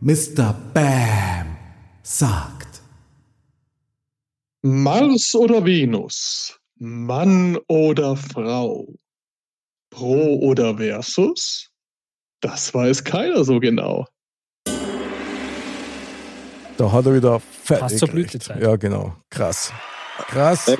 Mr. 0.00 0.54
Bam 0.72 1.56
sagt. 2.02 2.82
Mars 4.62 5.34
oder 5.34 5.62
Venus? 5.62 6.58
Mann 6.76 7.58
oder 7.68 8.16
Frau? 8.16 8.88
Pro 9.90 10.38
oder 10.40 10.76
Versus? 10.78 11.70
Das 12.40 12.74
weiß 12.74 13.04
keiner 13.04 13.44
so 13.44 13.60
genau. 13.60 14.06
Da 16.76 16.90
hat 16.90 17.06
er 17.06 17.14
wieder 17.14 17.40
fertig. 17.40 17.80
Passt 17.80 17.98
zur. 17.98 18.08
Blütezeit. 18.08 18.60
Ja, 18.60 18.76
genau. 18.76 19.14
Krass. 19.30 19.72
Krass. 20.26 20.70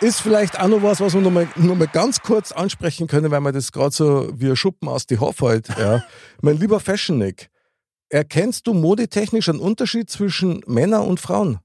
Ist 0.00 0.22
vielleicht 0.22 0.58
auch 0.58 0.68
noch 0.68 0.82
was, 0.82 1.00
was 1.00 1.12
wir 1.12 1.20
noch 1.20 1.30
mal, 1.30 1.46
noch 1.56 1.76
mal 1.76 1.86
ganz 1.86 2.22
kurz 2.22 2.52
ansprechen 2.52 3.06
können, 3.06 3.30
weil 3.30 3.40
man 3.40 3.52
das 3.52 3.70
gerade 3.70 3.94
so 3.94 4.30
wie 4.34 4.48
ein 4.48 4.56
Schuppen 4.56 4.88
aus 4.88 5.06
die 5.06 5.18
Hof 5.18 5.42
halt. 5.42 5.68
Ja. 5.68 6.02
mein 6.40 6.56
lieber 6.56 6.80
Fashion 6.80 7.18
Nick, 7.18 7.50
erkennst 8.08 8.66
du 8.66 8.72
modetechnisch 8.72 9.50
einen 9.50 9.60
Unterschied 9.60 10.08
zwischen 10.08 10.62
Männern 10.66 11.06
und 11.06 11.20
Frauen? 11.20 11.60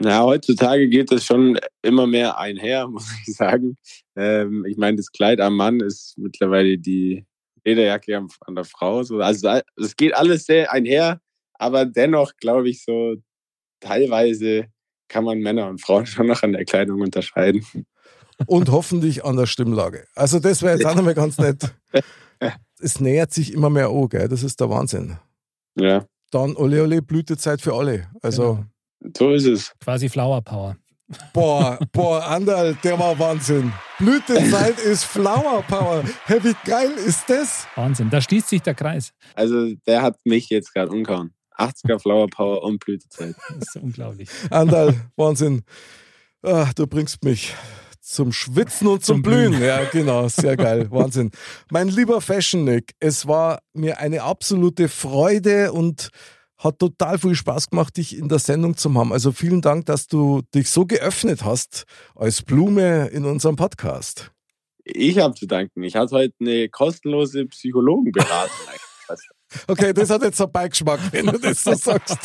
Na, 0.00 0.22
heutzutage 0.22 0.88
geht 0.88 1.10
es 1.12 1.24
schon 1.24 1.58
immer 1.82 2.06
mehr 2.06 2.38
einher, 2.38 2.86
muss 2.88 3.08
ich 3.26 3.34
sagen. 3.34 3.76
Ähm, 4.16 4.64
ich 4.66 4.76
meine, 4.76 4.96
das 4.96 5.10
Kleid 5.10 5.40
am 5.40 5.56
Mann 5.56 5.80
ist 5.80 6.16
mittlerweile 6.16 6.78
die 6.78 7.24
Lederjacke 7.64 8.26
an 8.46 8.54
der 8.54 8.64
Frau. 8.64 9.02
So. 9.02 9.20
Also 9.20 9.60
es 9.76 9.96
geht 9.96 10.14
alles 10.14 10.46
sehr 10.46 10.72
einher, 10.72 11.20
aber 11.54 11.84
dennoch 11.84 12.32
glaube 12.36 12.68
ich 12.70 12.84
so, 12.84 13.16
teilweise 13.80 14.66
kann 15.08 15.24
man 15.24 15.40
Männer 15.40 15.68
und 15.68 15.80
Frauen 15.80 16.06
schon 16.06 16.26
noch 16.26 16.42
an 16.42 16.52
der 16.52 16.64
Kleidung 16.64 17.00
unterscheiden. 17.00 17.64
und 18.46 18.70
hoffentlich 18.70 19.24
an 19.24 19.36
der 19.36 19.46
Stimmlage. 19.46 20.06
Also 20.14 20.38
das 20.38 20.62
wäre 20.62 20.76
jetzt 20.76 20.86
auch 20.86 20.94
nochmal 20.94 21.14
ganz 21.14 21.38
nett. 21.38 21.74
Es 22.80 23.00
nähert 23.00 23.32
sich 23.32 23.52
immer 23.52 23.70
mehr 23.70 23.88
an, 23.88 24.08
gell? 24.08 24.28
Das 24.28 24.44
ist 24.44 24.60
der 24.60 24.70
Wahnsinn. 24.70 25.18
Ja, 25.74 26.04
Dann 26.30 26.54
Ole 26.54 26.84
Ole 26.84 27.02
Blütezeit 27.02 27.60
für 27.60 27.74
alle. 27.74 28.06
Also 28.22 28.54
Genau. 28.54 28.66
So 29.16 29.32
ist 29.32 29.46
es. 29.46 29.72
Quasi 29.80 30.08
Flower 30.08 30.42
Power. 30.42 30.76
boah, 31.32 31.78
boah, 31.92 32.22
Andal, 32.26 32.76
der 32.84 32.98
war 32.98 33.18
Wahnsinn. 33.18 33.72
Blütezeit 33.98 34.78
ist 34.78 35.04
Flower 35.04 35.62
Power. 35.62 36.04
Hey, 36.26 36.42
wie 36.44 36.54
geil 36.64 36.90
ist 37.06 37.28
das? 37.30 37.66
Wahnsinn. 37.76 38.10
Da 38.10 38.20
schließt 38.20 38.48
sich 38.48 38.62
der 38.62 38.74
Kreis. 38.74 39.12
Also 39.34 39.72
der 39.86 40.02
hat 40.02 40.16
mich 40.24 40.50
jetzt 40.50 40.74
gerade 40.74 40.90
umgehauen. 40.90 41.32
80er 41.56 41.98
Flower 41.98 42.28
Power 42.28 42.62
und 42.62 42.78
Blütezeit. 42.80 43.34
Das 43.48 43.74
ist 43.74 43.82
unglaublich. 43.82 44.28
Andal, 44.50 44.94
Wahnsinn. 45.16 45.62
Ah, 46.42 46.70
du 46.76 46.86
bringst 46.86 47.24
mich 47.24 47.54
zum 48.00 48.32
Schwitzen 48.32 48.86
und 48.86 49.04
zum, 49.04 49.16
Zum 49.16 49.22
Blühen. 49.22 49.50
Blühen. 49.52 49.64
Ja, 49.64 49.84
genau, 49.84 50.28
sehr 50.28 50.56
geil. 50.56 50.90
Wahnsinn. 50.90 51.30
Mein 51.70 51.88
lieber 51.88 52.20
Fashion 52.20 52.64
Nick, 52.64 52.92
es 53.00 53.26
war 53.26 53.60
mir 53.74 53.98
eine 53.98 54.22
absolute 54.22 54.88
Freude 54.88 55.72
und 55.72 56.10
hat 56.58 56.78
total 56.78 57.18
viel 57.18 57.34
Spaß 57.34 57.70
gemacht, 57.70 57.96
dich 57.96 58.16
in 58.16 58.28
der 58.28 58.40
Sendung 58.40 58.76
zu 58.76 58.92
haben. 58.94 59.12
Also 59.12 59.32
vielen 59.32 59.60
Dank, 59.60 59.86
dass 59.86 60.08
du 60.08 60.42
dich 60.54 60.70
so 60.70 60.86
geöffnet 60.86 61.44
hast 61.44 61.84
als 62.14 62.42
Blume 62.42 63.08
in 63.08 63.24
unserem 63.24 63.56
Podcast. 63.56 64.32
Ich 64.84 65.18
habe 65.18 65.34
zu 65.34 65.46
danken. 65.46 65.82
Ich 65.82 65.94
hatte 65.94 66.16
heute 66.16 66.34
eine 66.40 66.68
kostenlose 66.68 67.46
Psychologenberatung. 67.46 68.56
Okay, 69.66 69.94
das 69.94 70.10
hat 70.10 70.20
jetzt 70.20 70.38
einen 70.42 70.52
Beigeschmack, 70.52 71.00
wenn 71.10 71.24
du 71.24 71.38
das 71.38 71.64
so 71.64 71.72
sagst. 71.72 72.18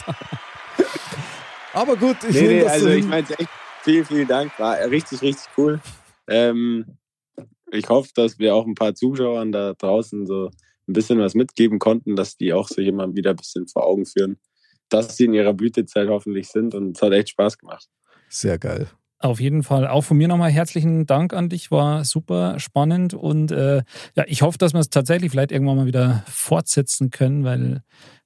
Aber 1.74 1.96
gut, 1.96 2.18
ich 2.28 2.36
nee, 2.36 2.42
nehme 2.42 2.54
nee, 2.54 2.64
das 2.64 2.72
also 2.74 2.86
so 2.88 2.92
ich 2.92 3.06
meine 3.06 3.30
echt, 3.30 3.50
vielen, 3.82 4.06
vielen 4.06 4.28
Dank. 4.28 4.60
War 4.60 4.78
richtig, 4.90 5.22
richtig 5.22 5.48
cool. 5.58 5.80
Ähm, 6.28 6.98
ich 7.72 7.88
hoffe, 7.88 8.10
dass 8.14 8.40
wir 8.40 8.54
auch 8.54 8.66
ein 8.66 8.76
paar 8.76 8.94
Zuschauern 8.94 9.54
da 9.54 9.74
draußen 9.74 10.26
so 10.26 10.50
ein 10.88 10.94
bisschen 10.94 11.20
was 11.20 11.36
mitgeben 11.36 11.80
konnten, 11.80 12.16
dass 12.16 12.38
die 12.38 12.54
auch 12.54 12.68
sich 12.68 12.88
immer 12.88 13.14
wieder 13.16 13.32
ein 13.32 13.38
bisschen 13.38 13.68
vor 13.68 13.86
Augen 13.86 14.06
führen, 14.06 14.38
dass 14.90 15.18
sie 15.18 15.26
in 15.26 15.34
ihrer 15.34 15.54
Blütezeit 15.54 16.08
hoffentlich 16.10 16.50
sind. 16.50 16.76
Und 16.76 16.98
es 16.98 17.02
hat 17.02 17.14
echt 17.14 17.30
Spaß 17.30 17.58
gemacht. 17.58 17.88
Sehr 18.30 18.58
geil. 18.58 18.88
Auf 19.20 19.40
jeden 19.40 19.64
Fall 19.64 19.88
auch 19.88 20.02
von 20.02 20.18
mir 20.18 20.28
nochmal 20.28 20.52
herzlichen 20.52 21.06
Dank 21.06 21.34
an 21.34 21.48
dich. 21.48 21.72
War 21.72 22.04
super 22.04 22.60
spannend 22.60 23.14
und 23.14 23.52
äh, 23.52 23.84
ja, 24.16 24.26
ich 24.28 24.42
hoffe, 24.42 24.58
dass 24.58 24.74
wir 24.74 24.82
es 24.82 24.90
tatsächlich 24.90 25.32
vielleicht 25.32 25.54
irgendwann 25.54 25.78
mal 25.78 25.86
wieder 25.86 26.26
fortsetzen 26.28 27.10
können, 27.10 27.46
weil 27.46 27.84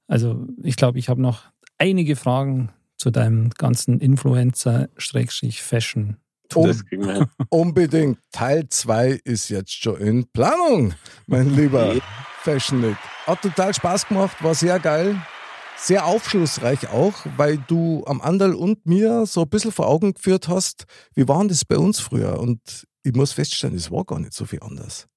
also 0.07 0.47
ich 0.63 0.75
glaube, 0.75 0.97
ich 0.97 1.09
habe 1.09 1.21
noch 1.21 1.43
einige 1.77 2.15
Fragen 2.15 2.71
zu 2.95 3.11
deinem 3.11 3.51
ganzen 3.51 3.99
Influencer-Fashion. 3.99 6.17
Das 6.49 6.85
kriegen 6.85 7.05
wir 7.05 7.13
hin. 7.13 7.25
unbedingt. 7.49 8.19
Teil 8.31 8.67
2 8.67 9.21
ist 9.23 9.49
jetzt 9.49 9.71
schon 9.71 9.97
in 9.97 10.31
Planung, 10.31 10.93
mein 11.25 11.55
lieber 11.55 11.95
Fashion 12.43 12.81
Nick. 12.81 12.97
Hat 13.25 13.41
total 13.41 13.73
Spaß 13.73 14.07
gemacht, 14.07 14.43
war 14.43 14.55
sehr 14.55 14.79
geil. 14.79 15.21
Sehr 15.79 16.05
aufschlussreich 16.05 16.89
auch, 16.89 17.13
weil 17.37 17.59
du 17.67 18.03
am 18.07 18.19
Andal 18.21 18.55
und 18.55 18.87
mir 18.87 19.27
so 19.27 19.43
ein 19.43 19.49
bisschen 19.49 19.71
vor 19.71 19.87
Augen 19.87 20.13
geführt 20.15 20.47
hast, 20.47 20.85
wie 21.13 21.27
war 21.27 21.45
das 21.45 21.65
bei 21.65 21.77
uns 21.77 21.99
früher? 21.99 22.39
Und 22.39 22.87
ich 23.03 23.13
muss 23.13 23.33
feststellen, 23.33 23.75
es 23.75 23.91
war 23.91 24.03
gar 24.03 24.19
nicht 24.19 24.33
so 24.33 24.45
viel 24.45 24.61
anders. 24.61 25.07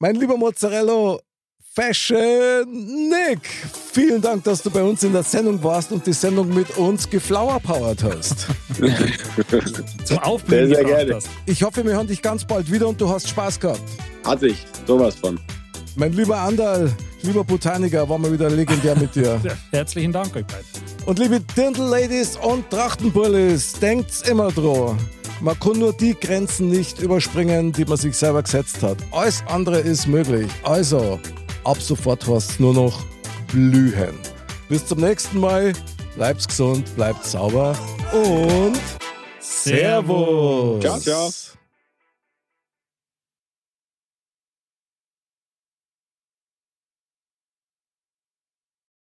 Mein 0.00 0.16
lieber 0.16 0.36
Mozzarella, 0.36 1.18
Fashion 1.74 2.66
Nick, 3.08 3.40
vielen 3.92 4.22
Dank, 4.22 4.44
dass 4.44 4.62
du 4.62 4.70
bei 4.70 4.80
uns 4.80 5.02
in 5.02 5.12
der 5.12 5.24
Sendung 5.24 5.60
warst 5.64 5.90
und 5.90 6.06
die 6.06 6.12
Sendung 6.12 6.54
mit 6.54 6.76
uns 6.76 7.10
geflowerpowert 7.10 8.04
hast. 8.04 8.46
Zum 10.04 10.18
Aufblühen 10.18 10.68
Sehr, 10.68 10.76
sehr 10.76 10.84
gerne. 10.84 11.14
hast. 11.16 11.28
Ich 11.46 11.64
hoffe, 11.64 11.84
wir 11.84 11.94
hören 11.94 12.06
dich 12.06 12.22
ganz 12.22 12.44
bald 12.44 12.70
wieder 12.70 12.86
und 12.86 13.00
du 13.00 13.08
hast 13.08 13.28
Spaß 13.28 13.58
gehabt. 13.58 13.82
Hatte 14.24 14.46
ich 14.46 14.64
sowas 14.86 15.16
von. 15.16 15.40
Mein 15.96 16.12
lieber 16.12 16.38
Andal, 16.38 16.92
lieber 17.22 17.42
Botaniker, 17.42 18.08
war 18.08 18.18
mal 18.18 18.32
wieder 18.32 18.50
legendär 18.50 18.96
mit 18.96 19.12
dir. 19.16 19.40
Herzlichen 19.72 20.12
Dank 20.12 20.28
euch 20.36 20.46
beiden. 20.46 20.64
Und 21.06 21.18
liebe 21.18 21.40
Dirndl-Ladies 21.56 22.36
und 22.36 22.70
Trachtenbullis, 22.70 23.72
denkt's 23.80 24.22
immer 24.22 24.52
dran. 24.52 24.96
Man 25.40 25.58
kann 25.58 25.80
nur 25.80 25.92
die 25.92 26.14
Grenzen 26.14 26.68
nicht 26.68 27.00
überspringen, 27.00 27.72
die 27.72 27.84
man 27.84 27.96
sich 27.96 28.16
selber 28.16 28.44
gesetzt 28.44 28.80
hat. 28.84 28.98
Alles 29.10 29.42
andere 29.48 29.80
ist 29.80 30.06
möglich. 30.06 30.46
Also, 30.62 31.18
ab 31.64 31.80
sofort 31.80 32.26
hast 32.26 32.60
nur 32.60 32.74
noch 32.74 33.02
blühen. 33.48 34.18
Bis 34.68 34.86
zum 34.86 35.00
nächsten 35.00 35.40
Mal. 35.40 35.72
Bleibt's 36.16 36.46
gesund, 36.46 36.94
bleibt 36.94 37.24
sauber 37.24 37.76
und 38.12 38.80
Servus. 39.40 40.80
Ciao, 40.80 40.98
ciao. 41.00 41.53